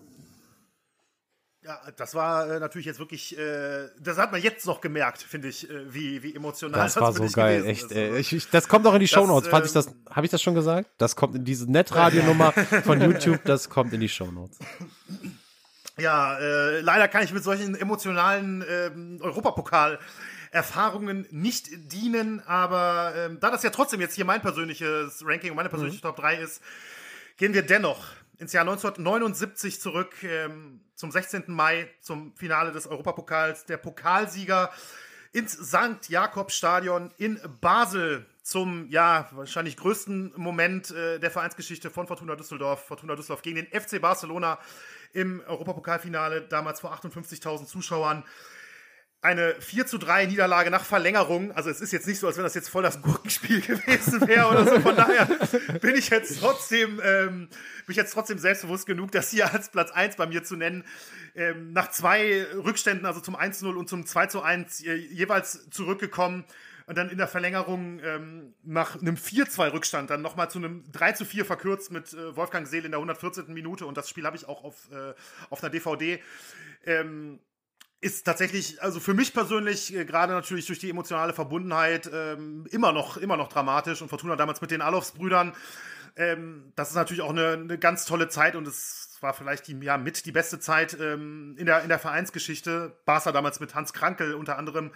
Ja, 1.63 1.79
das 1.95 2.15
war 2.15 2.51
äh, 2.51 2.59
natürlich 2.59 2.87
jetzt 2.87 2.99
wirklich, 2.99 3.37
äh, 3.37 3.89
das 4.01 4.17
hat 4.17 4.33
man 4.33 4.41
jetzt 4.41 4.65
noch 4.65 4.81
gemerkt, 4.81 5.23
finde 5.23 5.49
ich, 5.49 5.69
äh, 5.69 5.93
wie, 5.93 6.23
wie 6.23 6.35
emotional 6.35 6.81
das, 6.81 6.95
das 6.95 7.03
war 7.03 7.13
so 7.13 7.27
geil, 7.27 7.67
echt. 7.67 7.93
Äh, 7.93 8.17
ich, 8.17 8.33
ich, 8.33 8.49
das 8.49 8.67
kommt 8.67 8.87
auch 8.87 8.95
in 8.95 9.01
die 9.01 9.09
Shownotes. 9.09 9.51
Das, 9.51 9.67
ich 9.67 9.73
das, 9.73 9.87
ähm, 9.89 9.95
habe 10.11 10.25
ich 10.25 10.31
das 10.31 10.41
schon 10.41 10.55
gesagt? 10.55 10.89
Das 10.97 11.17
kommt 11.17 11.35
in 11.35 11.45
diese 11.45 11.71
Netradionummer 11.71 12.53
von 12.85 13.01
YouTube, 13.03 13.45
das 13.45 13.69
kommt 13.69 13.93
in 13.93 14.01
die 14.01 14.09
Shownotes. 14.09 14.59
Ja, 15.99 16.39
äh, 16.39 16.81
leider 16.81 17.09
kann 17.09 17.25
ich 17.25 17.33
mit 17.35 17.45
solchen 17.45 17.75
emotionalen 17.75 18.65
ähm, 18.67 19.19
Europapokal 19.21 19.99
Erfahrungen 20.53 21.27
nicht 21.31 21.69
dienen, 21.93 22.41
aber 22.47 23.13
ähm, 23.17 23.39
da 23.39 23.51
das 23.51 23.63
ja 23.63 23.71
trotzdem 23.71 24.01
jetzt 24.01 24.15
hier 24.15 24.25
mein 24.25 24.41
persönliches 24.41 25.23
Ranking 25.25 25.51
und 25.51 25.57
meine 25.57 25.69
persönliche 25.69 25.99
mhm. 25.99 26.09
Top 26.09 26.17
3 26.17 26.37
ist, 26.37 26.63
gehen 27.37 27.53
wir 27.53 27.63
dennoch 27.63 27.99
ins 28.41 28.53
Jahr 28.53 28.63
1979 28.63 29.81
zurück, 29.81 30.15
ähm, 30.23 30.81
zum 30.95 31.11
16. 31.11 31.45
Mai, 31.49 31.89
zum 32.01 32.35
Finale 32.37 32.73
des 32.73 32.87
Europapokals. 32.87 33.67
Der 33.67 33.77
Pokalsieger 33.77 34.71
ins 35.33 35.53
St. 35.53 36.09
Jakobstadion 36.09 37.13
in 37.19 37.39
Basel 37.61 38.27
zum, 38.43 38.89
ja, 38.89 39.29
wahrscheinlich 39.33 39.77
größten 39.77 40.33
Moment 40.37 40.91
äh, 40.91 41.21
der 41.21 41.31
Vereinsgeschichte 41.31 41.91
von 41.91 42.07
Fortuna 42.07 42.35
Düsseldorf. 42.35 42.87
Fortuna 42.87 43.15
Düsseldorf 43.15 43.43
gegen 43.43 43.57
den 43.57 43.67
FC 43.67 44.01
Barcelona 44.01 44.59
im 45.13 45.43
Europapokalfinale, 45.47 46.43
damals 46.43 46.81
vor 46.81 46.95
58.000 46.95 47.67
Zuschauern 47.67 48.25
eine 49.23 49.55
4 49.61 49.87
zu 49.87 49.99
3 49.99 50.27
Niederlage 50.27 50.71
nach 50.71 50.85
Verlängerung. 50.85 51.53
Also 51.53 51.69
es 51.69 51.81
ist 51.81 51.93
jetzt 51.93 52.07
nicht 52.07 52.19
so, 52.19 52.27
als 52.27 52.37
wenn 52.37 52.45
das 52.45 52.55
jetzt 52.55 52.71
voll 52.71 52.83
das 52.83 53.03
Gurkenspiel 53.03 53.61
gewesen 53.67 54.27
wäre 54.27 54.49
oder 54.49 54.65
so. 54.65 54.81
Von 54.81 54.97
daher 54.97 55.27
bin 55.81 55.95
ich 55.95 56.09
jetzt 56.09 56.41
trotzdem, 56.41 57.01
ähm, 57.05 57.49
bin 57.49 57.91
ich 57.91 57.97
jetzt 57.97 58.13
trotzdem 58.13 58.39
selbstbewusst 58.39 58.87
genug, 58.87 59.13
das 59.13 59.31
hier 59.31 59.53
als 59.53 59.71
Platz 59.71 59.91
1 59.91 60.17
bei 60.17 60.27
mir 60.27 60.43
zu 60.43 60.57
nennen. 60.57 60.85
Ähm, 61.35 61.73
nach 61.73 61.91
zwei 61.91 62.47
Rückständen, 62.55 63.05
also 63.05 63.21
zum 63.21 63.37
1-0 63.37 63.75
und 63.75 63.89
zum 63.89 64.07
2 64.07 64.27
zu 64.27 64.43
1, 64.43 64.85
äh, 64.85 64.95
jeweils 64.95 65.69
zurückgekommen 65.71 66.45
und 66.87 66.97
dann 66.97 67.11
in 67.11 67.19
der 67.19 67.29
Verlängerung 67.29 68.01
ähm, 68.03 68.55
nach 68.65 69.01
einem 69.01 69.17
4-2-Rückstand 69.17 70.11
dann 70.11 70.23
nochmal 70.23 70.51
zu 70.51 70.59
einem 70.59 70.91
3 70.93 71.13
zu 71.13 71.25
4 71.27 71.45
verkürzt 71.45 71.93
mit 71.93 72.15
äh, 72.15 72.35
Wolfgang 72.37 72.67
Seel 72.67 72.85
in 72.87 72.91
der 72.91 72.99
114. 72.99 73.53
Minute 73.53 73.85
und 73.85 73.97
das 73.97 74.09
Spiel 74.09 74.25
habe 74.25 74.37
ich 74.37 74.49
auch 74.49 74.65
auf, 74.65 74.91
äh, 74.91 75.13
auf 75.51 75.63
einer 75.63 75.71
DVD. 75.71 76.21
Ähm, 76.87 77.39
ist 78.01 78.25
tatsächlich, 78.25 78.83
also 78.83 78.99
für 78.99 79.15
mich 79.15 79.35
persönlich, 79.35 79.95
äh, 79.95 80.05
gerade 80.05 80.33
natürlich 80.33 80.67
durch 80.67 80.79
die 80.79 80.91
emotionale 80.91 81.33
Verbundenheit, 81.33 82.11
ähm, 82.13 82.67
immer 82.71 82.93
noch, 82.93 83.17
immer 83.17 83.37
noch 83.37 83.49
dramatisch. 83.49 84.01
Und 84.01 84.09
Fortuna 84.09 84.37
damals 84.37 84.61
mit 84.61 84.71
den 84.71 84.81
Alofs-Brüdern, 84.81 85.55
ähm, 86.17 86.73
das 86.77 86.91
ist 86.91 86.95
natürlich 86.95 87.23
auch 87.23 87.31
eine, 87.31 87.53
eine, 87.53 87.79
ganz 87.79 88.05
tolle 88.05 88.29
Zeit 88.29 88.57
und 88.57 88.67
es 88.67 89.17
war 89.21 89.35
vielleicht 89.35 89.69
die, 89.69 89.79
ja, 89.81 89.99
mit 89.99 90.25
die 90.25 90.33
beste 90.33 90.59
Zeit 90.59 90.97
ähm, 90.99 91.55
in, 91.59 91.67
der, 91.67 91.83
in 91.83 91.89
der 91.89 91.99
Vereinsgeschichte. 91.99 92.97
Barca 93.05 93.33
damals 93.33 93.61
mit 93.61 93.75
Hans 93.75 93.93
Krankel 93.93 94.35
unter 94.35 94.59
anderem 94.59 94.93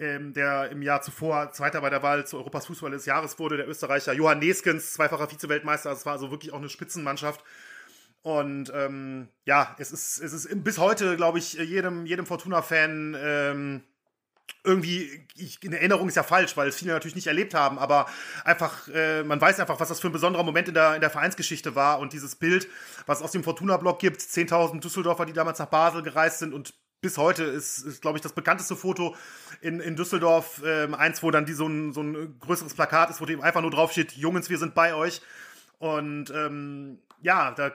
ähm, 0.00 0.32
der 0.32 0.70
im 0.70 0.82
Jahr 0.82 1.02
zuvor 1.02 1.52
Zweiter 1.52 1.82
bei 1.82 1.90
der 1.90 2.02
Wahl 2.02 2.26
zu 2.26 2.38
Europas 2.38 2.66
Fußball 2.66 2.90
des 2.90 3.04
Jahres 3.04 3.38
wurde, 3.38 3.58
der 3.58 3.68
Österreicher 3.68 4.14
Johann 4.14 4.38
Neskens, 4.38 4.94
zweifacher 4.94 5.28
Vize-Weltmeister. 5.28 5.92
Es 5.92 6.06
war 6.06 6.14
also 6.14 6.30
wirklich 6.30 6.52
auch 6.52 6.58
eine 6.58 6.70
Spitzenmannschaft. 6.70 7.44
Und 8.22 8.70
ähm, 8.74 9.28
ja, 9.46 9.74
es 9.78 9.92
ist, 9.92 10.18
es 10.18 10.32
ist 10.32 10.48
bis 10.62 10.78
heute, 10.78 11.16
glaube 11.16 11.38
ich, 11.38 11.54
jedem, 11.54 12.04
jedem 12.04 12.26
Fortuna-Fan 12.26 13.16
ähm, 13.18 13.82
irgendwie, 14.62 15.26
ich, 15.36 15.62
in 15.62 15.72
Erinnerung 15.72 16.08
ist 16.08 16.16
ja 16.16 16.22
falsch, 16.22 16.56
weil 16.56 16.68
es 16.68 16.76
viele 16.76 16.92
natürlich 16.92 17.14
nicht 17.14 17.28
erlebt 17.28 17.54
haben, 17.54 17.78
aber 17.78 18.06
einfach, 18.44 18.88
äh, 18.88 19.22
man 19.22 19.40
weiß 19.40 19.58
einfach, 19.58 19.80
was 19.80 19.88
das 19.88 20.00
für 20.00 20.08
ein 20.08 20.12
besonderer 20.12 20.42
Moment 20.42 20.68
in 20.68 20.74
der, 20.74 20.96
in 20.96 21.00
der 21.00 21.08
Vereinsgeschichte 21.08 21.74
war 21.74 21.98
und 21.98 22.12
dieses 22.12 22.36
Bild, 22.36 22.68
was 23.06 23.18
es 23.18 23.24
aus 23.24 23.32
dem 23.32 23.42
Fortuna-Blog 23.42 23.98
gibt, 23.98 24.20
10.000 24.20 24.80
Düsseldorfer, 24.80 25.24
die 25.24 25.32
damals 25.32 25.58
nach 25.58 25.66
Basel 25.66 26.02
gereist 26.02 26.40
sind 26.40 26.52
und 26.52 26.74
bis 27.00 27.16
heute 27.16 27.44
ist, 27.44 27.78
ist 27.78 28.02
glaube 28.02 28.18
ich, 28.18 28.22
das 28.22 28.34
bekannteste 28.34 28.76
Foto 28.76 29.16
in, 29.62 29.80
in 29.80 29.96
Düsseldorf, 29.96 30.60
ähm, 30.64 30.94
eins, 30.94 31.22
wo 31.22 31.30
dann 31.30 31.46
die, 31.46 31.54
so, 31.54 31.66
ein, 31.66 31.94
so 31.94 32.02
ein 32.02 32.38
größeres 32.40 32.74
Plakat 32.74 33.08
ist, 33.08 33.22
wo 33.22 33.26
eben 33.26 33.42
einfach 33.42 33.62
nur 33.62 33.70
drauf 33.70 33.92
steht, 33.92 34.12
Jungs, 34.12 34.50
wir 34.50 34.58
sind 34.58 34.74
bei 34.74 34.94
euch. 34.94 35.22
Und 35.78 36.28
ähm, 36.30 36.98
ja, 37.22 37.52
da 37.52 37.72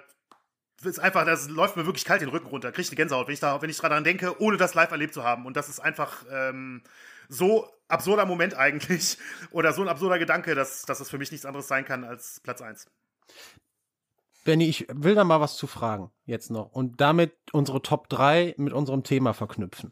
ist 0.86 1.00
einfach, 1.00 1.26
das 1.26 1.50
läuft 1.50 1.76
mir 1.76 1.86
wirklich 1.86 2.06
kalt 2.06 2.22
den 2.22 2.30
Rücken 2.30 2.48
runter. 2.48 2.72
Kriege 2.72 2.88
eine 2.88 2.96
Gänsehaut, 2.96 3.28
wenn 3.28 3.34
ich, 3.34 3.40
da, 3.40 3.62
wenn 3.62 3.70
ich 3.70 3.78
daran 3.78 4.04
denke, 4.04 4.42
ohne 4.42 4.58
das 4.58 4.74
live 4.74 4.92
erlebt 4.92 5.14
zu 5.14 5.24
haben. 5.24 5.46
Und 5.46 5.58
das 5.58 5.70
ist 5.70 5.80
einfach 5.80 6.24
ähm, 6.32 6.84
so 7.30 7.68
absurder 7.88 8.26
Moment 8.26 8.56
eigentlich 8.56 9.18
oder 9.52 9.74
so 9.74 9.82
ein 9.82 9.88
absurder 9.88 10.20
Gedanke, 10.20 10.56
dass, 10.56 10.84
dass 10.84 11.00
es 11.00 11.10
für 11.10 11.18
mich 11.18 11.32
nichts 11.32 11.46
anderes 11.46 11.68
sein 11.68 11.86
kann 11.86 12.04
als 12.04 12.40
Platz 12.42 12.62
1. 12.62 12.88
Benny, 14.44 14.68
ich 14.68 14.88
will 14.94 15.16
da 15.16 15.24
mal 15.24 15.42
was 15.42 15.58
zu 15.58 15.66
fragen 15.66 16.12
jetzt 16.26 16.52
noch 16.52 16.72
und 16.72 17.02
damit 17.02 17.34
unsere 17.52 17.82
Top 17.82 18.10
3 18.10 18.54
mit 18.58 18.74
unserem 18.74 19.04
Thema 19.04 19.34
verknüpfen. 19.34 19.92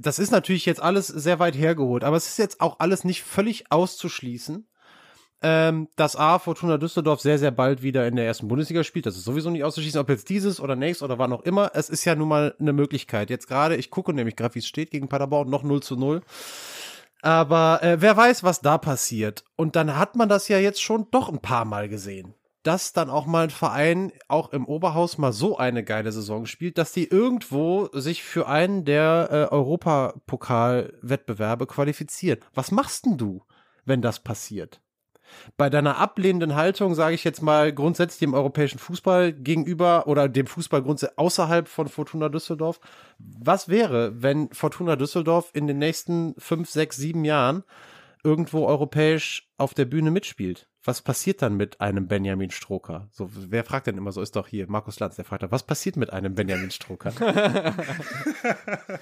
Das 0.00 0.18
ist 0.18 0.30
natürlich 0.30 0.66
jetzt 0.66 0.80
alles 0.80 1.06
sehr 1.06 1.38
weit 1.38 1.56
hergeholt, 1.56 2.04
aber 2.04 2.16
es 2.16 2.26
ist 2.26 2.38
jetzt 2.38 2.60
auch 2.60 2.80
alles 2.80 3.04
nicht 3.04 3.22
völlig 3.22 3.70
auszuschließen, 3.70 4.68
ähm, 5.42 5.88
dass 5.96 6.16
A, 6.16 6.38
Fortuna 6.38 6.78
Düsseldorf 6.78 7.20
sehr, 7.20 7.38
sehr 7.38 7.50
bald 7.50 7.82
wieder 7.82 8.06
in 8.06 8.16
der 8.16 8.24
ersten 8.26 8.48
Bundesliga 8.48 8.84
spielt. 8.84 9.04
Das 9.06 9.16
ist 9.16 9.24
sowieso 9.24 9.50
nicht 9.50 9.64
auszuschließen, 9.64 10.00
ob 10.00 10.08
jetzt 10.08 10.30
dieses 10.30 10.60
oder 10.60 10.76
nächstes 10.76 11.04
oder 11.04 11.18
wann 11.18 11.32
auch 11.32 11.42
immer. 11.42 11.70
Es 11.74 11.90
ist 11.90 12.04
ja 12.04 12.14
nun 12.14 12.28
mal 12.28 12.54
eine 12.58 12.72
Möglichkeit. 12.72 13.30
Jetzt 13.30 13.46
gerade, 13.46 13.76
ich 13.76 13.90
gucke 13.90 14.14
nämlich 14.14 14.36
gerade, 14.36 14.54
wie 14.54 14.60
es 14.60 14.66
steht 14.66 14.90
gegen 14.90 15.08
Paderborn, 15.08 15.50
noch 15.50 15.62
0 15.62 15.82
zu 15.82 15.96
0. 15.96 16.22
Aber 17.22 17.82
äh, 17.82 18.00
wer 18.00 18.16
weiß, 18.16 18.44
was 18.44 18.60
da 18.60 18.78
passiert. 18.78 19.44
Und 19.56 19.76
dann 19.76 19.96
hat 19.96 20.16
man 20.16 20.28
das 20.28 20.48
ja 20.48 20.58
jetzt 20.58 20.82
schon 20.82 21.06
doch 21.10 21.28
ein 21.28 21.40
paar 21.40 21.64
Mal 21.64 21.88
gesehen. 21.88 22.34
Dass 22.62 22.92
dann 22.92 23.10
auch 23.10 23.26
mal 23.26 23.44
ein 23.44 23.50
Verein 23.50 24.12
auch 24.26 24.52
im 24.52 24.66
Oberhaus 24.66 25.18
mal 25.18 25.32
so 25.32 25.56
eine 25.56 25.84
geile 25.84 26.10
Saison 26.12 26.46
spielt, 26.46 26.78
dass 26.78 26.92
die 26.92 27.06
irgendwo 27.06 27.88
sich 27.92 28.24
für 28.24 28.48
einen 28.48 28.84
der 28.84 29.28
äh, 29.30 29.44
Europapokal-Wettbewerbe 29.54 31.66
qualifiziert. 31.66 32.42
Was 32.54 32.72
machst 32.72 33.06
denn 33.06 33.18
du, 33.18 33.42
wenn 33.84 34.02
das 34.02 34.18
passiert? 34.20 34.80
Bei 35.56 35.70
deiner 35.70 35.98
ablehnenden 35.98 36.54
Haltung, 36.54 36.94
sage 36.94 37.14
ich 37.14 37.24
jetzt 37.24 37.42
mal, 37.42 37.72
grundsätzlich 37.72 38.20
dem 38.20 38.34
europäischen 38.34 38.78
Fußball 38.78 39.32
gegenüber 39.32 40.06
oder 40.06 40.28
dem 40.28 40.46
Fußball 40.46 40.82
grundsätzlich 40.82 41.18
außerhalb 41.18 41.68
von 41.68 41.88
Fortuna 41.88 42.28
Düsseldorf, 42.28 42.80
was 43.18 43.68
wäre, 43.68 44.22
wenn 44.22 44.48
Fortuna 44.52 44.96
Düsseldorf 44.96 45.50
in 45.52 45.66
den 45.66 45.78
nächsten 45.78 46.34
fünf, 46.38 46.70
sechs, 46.70 46.96
sieben 46.96 47.24
Jahren 47.24 47.64
irgendwo 48.24 48.66
europäisch 48.66 49.48
auf 49.56 49.72
der 49.74 49.84
Bühne 49.84 50.10
mitspielt? 50.10 50.68
Was 50.82 51.02
passiert 51.02 51.42
dann 51.42 51.56
mit 51.56 51.80
einem 51.80 52.06
Benjamin 52.06 52.50
Stroker? 52.50 53.08
So, 53.10 53.28
wer 53.32 53.64
fragt 53.64 53.88
denn 53.88 53.98
immer 53.98 54.12
so? 54.12 54.20
Ist 54.20 54.36
doch 54.36 54.46
hier 54.46 54.68
Markus 54.68 55.00
Lanz, 55.00 55.16
der 55.16 55.24
fragt, 55.24 55.50
was 55.50 55.64
passiert 55.64 55.96
mit 55.96 56.12
einem 56.12 56.34
Benjamin 56.34 56.70
Stroker? 56.70 57.12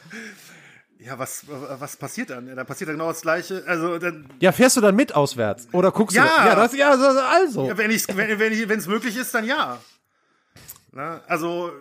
Ja, 1.05 1.19
was, 1.19 1.45
was 1.47 1.97
passiert 1.99 2.31
dann? 2.31 2.57
Dann 2.57 2.67
passiert 2.67 2.89
dann 2.89 2.97
genau 2.97 3.09
das 3.09 3.21
Gleiche. 3.21 3.63
Also, 3.67 3.99
dann, 3.99 4.27
ja, 4.41 4.53
fährst 4.53 4.79
du 4.79 4.81
dann 4.81 4.97
mit 4.97 5.15
auswärts? 5.15 5.69
Oder 5.73 5.93
guckst 5.93 6.17
ja, 6.17 6.25
du? 6.25 6.49
Ja, 6.49 6.55
das, 6.55 6.75
ja, 6.75 6.93
also. 6.93 7.67
Ja, 7.69 7.77
wenn 7.77 7.91
es 7.91 8.09
wenn, 8.09 8.39
wenn, 8.39 8.69
wenn 8.69 8.85
möglich 8.87 9.15
ist, 9.19 9.35
dann 9.35 9.45
ja. 9.45 9.79
Na, 10.93 11.21
also, 11.27 11.73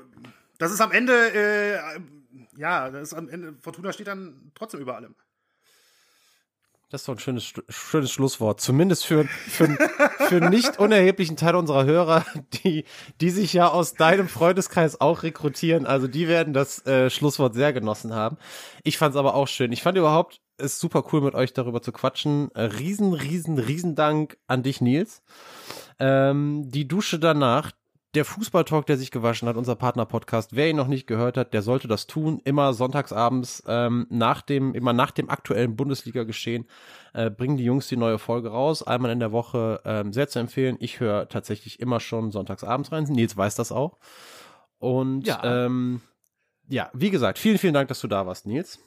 das 0.58 0.74
ist 0.74 0.82
am 0.82 0.92
Ende, 0.92 1.14
äh, 1.14 1.80
ja, 2.58 2.90
das 2.90 3.04
ist 3.04 3.14
am 3.14 3.30
Ende, 3.30 3.54
Fortuna 3.62 3.94
steht 3.94 4.08
dann 4.08 4.52
trotzdem 4.56 4.82
über 4.82 4.98
allem. 4.98 5.16
Das 6.94 7.02
ist 7.02 7.08
doch 7.08 7.16
ein 7.16 7.20
schönes, 7.20 7.54
schönes 7.70 8.12
Schlusswort. 8.12 8.62
Zumindest 8.62 9.08
für, 9.08 9.24
für, 9.26 9.68
für 10.28 10.36
einen 10.36 10.52
nicht 10.52 10.78
unerheblichen 10.78 11.36
Teil 11.36 11.56
unserer 11.56 11.86
Hörer, 11.86 12.24
die, 12.64 12.86
die 13.20 13.32
sich 13.32 13.52
ja 13.52 13.68
aus 13.68 13.96
deinem 13.96 14.28
Freundeskreis 14.28 15.02
auch 15.02 15.24
rekrutieren. 15.24 15.88
Also 15.88 16.08
die 16.08 16.28
werden 16.28 16.54
das 16.54 16.86
äh, 16.86 17.10
Schlusswort 17.10 17.56
sehr 17.56 17.74
genossen 17.74 18.14
haben. 18.14 18.38
Ich 18.84 19.00
fand 19.00 19.16
es 19.16 19.20
aber 19.20 19.34
auch 19.34 19.48
schön. 19.48 19.72
Ich 19.72 19.82
fand 19.82 19.98
überhaupt 19.98 20.40
es 20.58 20.80
super 20.80 21.04
cool, 21.12 21.22
mit 21.22 21.34
euch 21.34 21.54
darüber 21.54 21.82
zu 21.82 21.92
quatschen. 21.92 22.52
Äh, 22.54 22.62
riesen, 22.62 23.16
riesen, 23.16 23.58
riesen 23.58 23.96
Dank 23.96 24.38
an 24.46 24.62
dich, 24.62 24.80
Nils. 24.80 25.24
Ähm, 25.98 26.70
die 26.70 26.88
Dusche 26.88 27.18
danach, 27.18 27.72
der 28.14 28.26
Fußballtalk, 28.26 28.86
der 28.86 28.98
sich 28.98 29.10
gewaschen 29.10 29.48
hat, 29.48 29.56
unser 29.56 29.76
Partner-Podcast, 29.76 30.56
wer 30.56 30.70
ihn 30.70 30.76
noch 30.76 30.88
nicht 30.88 31.08
gehört 31.08 31.36
hat, 31.36 31.54
der 31.54 31.64
sollte 31.64 31.88
das 31.88 32.06
tun. 32.06 32.40
Immer 32.44 32.74
sonntagsabends 32.74 33.64
ähm, 33.68 34.06
nach 34.10 34.42
dem, 34.42 34.76
immer 34.76 34.94
nach 34.94 35.12
dem 35.12 35.30
aktuellen 35.30 35.76
Bundesliga-Geschehen 35.76 36.68
äh, 37.14 37.32
bringen 37.32 37.58
die 37.58 37.64
Jungs 37.64 37.88
die 37.88 37.98
neue 37.98 38.20
Folge 38.20 38.50
raus. 38.50 38.84
Einmal 38.84 39.12
in 39.12 39.20
der 39.20 39.32
Woche 39.32 39.82
ähm, 39.86 40.14
sehr 40.14 40.28
zu 40.28 40.40
empfehlen. 40.40 40.78
Ich 40.80 41.00
höre 41.00 41.28
tatsächlich 41.28 41.80
immer 41.80 42.00
schon 42.00 42.32
sonntagsabends 42.32 42.92
rein. 42.92 43.06
Nils 43.06 43.36
weiß 43.36 43.56
das 43.56 43.72
auch. 43.72 43.98
Und 44.78 45.26
ja. 45.26 45.42
Ähm, 45.44 46.02
ja, 46.70 46.90
wie 46.94 47.10
gesagt, 47.10 47.40
vielen, 47.40 47.58
vielen 47.58 47.74
Dank, 47.74 47.88
dass 47.88 48.00
du 48.00 48.08
da 48.08 48.26
warst, 48.26 48.46
Nils. 48.46 48.80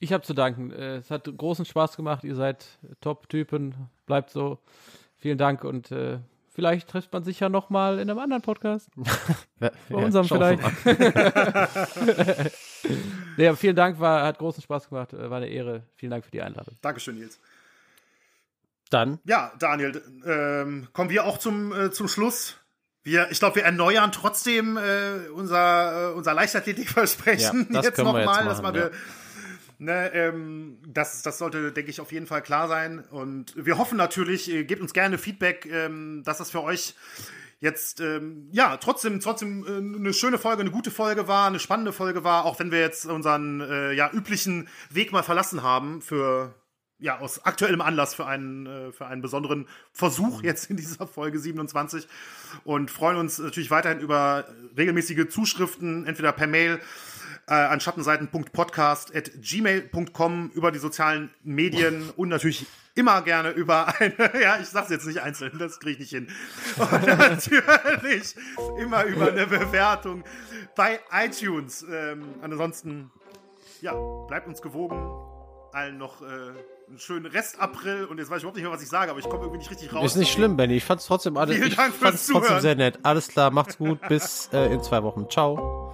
Ich 0.00 0.12
habe 0.12 0.22
zu 0.22 0.32
danken. 0.32 0.72
Äh, 0.72 0.96
es 0.96 1.10
hat 1.10 1.24
großen 1.36 1.64
Spaß 1.64 1.96
gemacht. 1.96 2.24
Ihr 2.24 2.34
seid 2.34 2.66
Top-Typen. 3.00 3.74
Bleibt 4.06 4.30
so. 4.30 4.58
Vielen 5.16 5.38
Dank 5.38 5.64
und 5.64 5.90
äh, 5.90 6.18
Vielleicht 6.58 6.88
trifft 6.88 7.12
man 7.12 7.22
sich 7.22 7.38
ja 7.38 7.48
noch 7.48 7.70
mal 7.70 8.00
in 8.00 8.10
einem 8.10 8.18
anderen 8.18 8.42
Podcast. 8.42 8.88
Bei 9.60 9.70
ja, 9.90 9.96
unserem 9.96 10.26
vielleicht. 10.26 10.60
ja, 13.36 13.54
vielen 13.54 13.76
Dank, 13.76 14.00
war, 14.00 14.24
hat 14.24 14.38
großen 14.38 14.60
Spaß 14.64 14.88
gemacht, 14.88 15.12
war 15.12 15.36
eine 15.36 15.46
Ehre. 15.46 15.84
Vielen 15.94 16.10
Dank 16.10 16.24
für 16.24 16.32
die 16.32 16.42
Einladung. 16.42 16.74
Dankeschön, 16.82 17.14
Nils. 17.14 17.38
Dann. 18.90 19.20
Ja, 19.22 19.52
Daniel, 19.60 20.02
ähm, 20.26 20.88
kommen 20.92 21.10
wir 21.10 21.26
auch 21.26 21.38
zum, 21.38 21.72
äh, 21.72 21.92
zum 21.92 22.08
Schluss. 22.08 22.56
Wir, 23.04 23.30
ich 23.30 23.38
glaube, 23.38 23.54
wir 23.54 23.62
erneuern 23.62 24.10
trotzdem 24.10 24.78
äh, 24.78 25.28
unser, 25.32 26.10
äh, 26.10 26.12
unser 26.14 26.34
Leichtathletikversprechen 26.34 27.68
ja, 27.70 27.82
jetzt 27.82 27.98
nochmal, 27.98 28.46
dass 28.46 28.60
wir 28.60 28.74
ja. 28.74 28.90
Ne, 29.80 30.12
ähm, 30.12 30.78
das, 30.88 31.22
das 31.22 31.38
sollte, 31.38 31.70
denke 31.70 31.90
ich, 31.90 32.00
auf 32.00 32.10
jeden 32.10 32.26
Fall 32.26 32.42
klar 32.42 32.66
sein. 32.66 33.04
Und 33.10 33.54
wir 33.56 33.78
hoffen 33.78 33.96
natürlich, 33.96 34.50
äh, 34.50 34.64
gebt 34.64 34.82
uns 34.82 34.92
gerne 34.92 35.18
Feedback, 35.18 35.66
ähm, 35.66 36.22
dass 36.24 36.38
das 36.38 36.50
für 36.50 36.64
euch 36.64 36.96
jetzt 37.60 38.00
ähm, 38.00 38.48
ja 38.52 38.76
trotzdem 38.76 39.20
trotzdem 39.20 39.64
äh, 39.66 39.96
eine 39.98 40.12
schöne 40.12 40.38
Folge, 40.38 40.62
eine 40.62 40.70
gute 40.72 40.90
Folge 40.90 41.28
war, 41.28 41.46
eine 41.46 41.60
spannende 41.60 41.92
Folge 41.92 42.24
war, 42.24 42.44
auch 42.44 42.58
wenn 42.58 42.72
wir 42.72 42.80
jetzt 42.80 43.06
unseren 43.06 43.60
äh, 43.60 43.92
ja 43.92 44.10
üblichen 44.12 44.68
Weg 44.90 45.12
mal 45.12 45.22
verlassen 45.22 45.62
haben 45.62 46.02
für 46.02 46.54
ja 46.98 47.18
aus 47.18 47.44
aktuellem 47.44 47.80
Anlass 47.80 48.14
für 48.14 48.26
einen 48.26 48.66
äh, 48.66 48.92
für 48.92 49.06
einen 49.06 49.22
besonderen 49.22 49.68
Versuch 49.92 50.42
jetzt 50.42 50.70
in 50.70 50.76
dieser 50.76 51.06
Folge 51.06 51.38
27 51.38 52.08
und 52.64 52.90
freuen 52.90 53.16
uns 53.16 53.38
natürlich 53.38 53.70
weiterhin 53.70 54.00
über 54.00 54.46
regelmäßige 54.76 55.28
Zuschriften 55.28 56.06
entweder 56.06 56.32
per 56.32 56.46
Mail 56.46 56.80
äh, 57.48 57.54
an 57.54 57.80
schattenseiten.podcast.gmail.com 57.80 60.50
über 60.54 60.70
die 60.70 60.78
sozialen 60.78 61.30
Medien 61.42 62.10
und 62.16 62.28
natürlich 62.28 62.66
immer 62.94 63.22
gerne 63.22 63.50
über 63.50 63.98
eine, 63.98 64.14
ja, 64.42 64.60
ich 64.60 64.68
sag's 64.68 64.90
jetzt 64.90 65.06
nicht 65.06 65.22
einzeln, 65.22 65.58
das 65.58 65.80
kriege 65.80 65.92
ich 65.92 66.00
nicht 66.00 66.10
hin. 66.10 66.28
Und 66.78 67.06
natürlich 67.06 68.34
immer 68.78 69.04
über 69.04 69.28
eine 69.28 69.46
Bewertung 69.46 70.24
bei 70.76 71.00
iTunes. 71.12 71.86
Ähm, 71.90 72.34
ansonsten, 72.42 73.10
ja, 73.80 73.94
bleibt 74.26 74.46
uns 74.48 74.60
gewogen. 74.60 75.10
Allen 75.72 75.96
noch 75.96 76.20
äh, 76.22 76.26
einen 76.88 76.98
schönen 76.98 77.26
Rest 77.26 77.60
April 77.60 78.06
und 78.06 78.16
jetzt 78.18 78.30
weiß 78.30 78.38
ich 78.38 78.44
überhaupt 78.44 78.56
nicht 78.56 78.64
mehr, 78.64 78.72
was 78.72 78.82
ich 78.82 78.88
sage, 78.88 79.10
aber 79.10 79.20
ich 79.20 79.28
komme 79.28 79.42
irgendwie 79.42 79.58
nicht 79.58 79.70
richtig 79.70 79.94
raus. 79.94 80.06
Ist 80.06 80.16
nicht 80.16 80.32
schlimm, 80.32 80.56
Benny. 80.56 80.76
Ich 80.76 80.84
fand's 80.84 81.04
trotzdem 81.06 81.36
alles, 81.36 81.56
Vielen 81.56 81.76
Dank 81.76 81.92
ich 81.94 82.00
fand's 82.00 82.26
trotzdem 82.26 82.60
sehr 82.60 82.74
nett. 82.74 82.98
Alles 83.02 83.28
klar, 83.28 83.50
macht's 83.50 83.76
gut. 83.76 84.00
Bis 84.08 84.48
äh, 84.52 84.72
in 84.72 84.82
zwei 84.82 85.02
Wochen. 85.02 85.28
Ciao. 85.30 85.92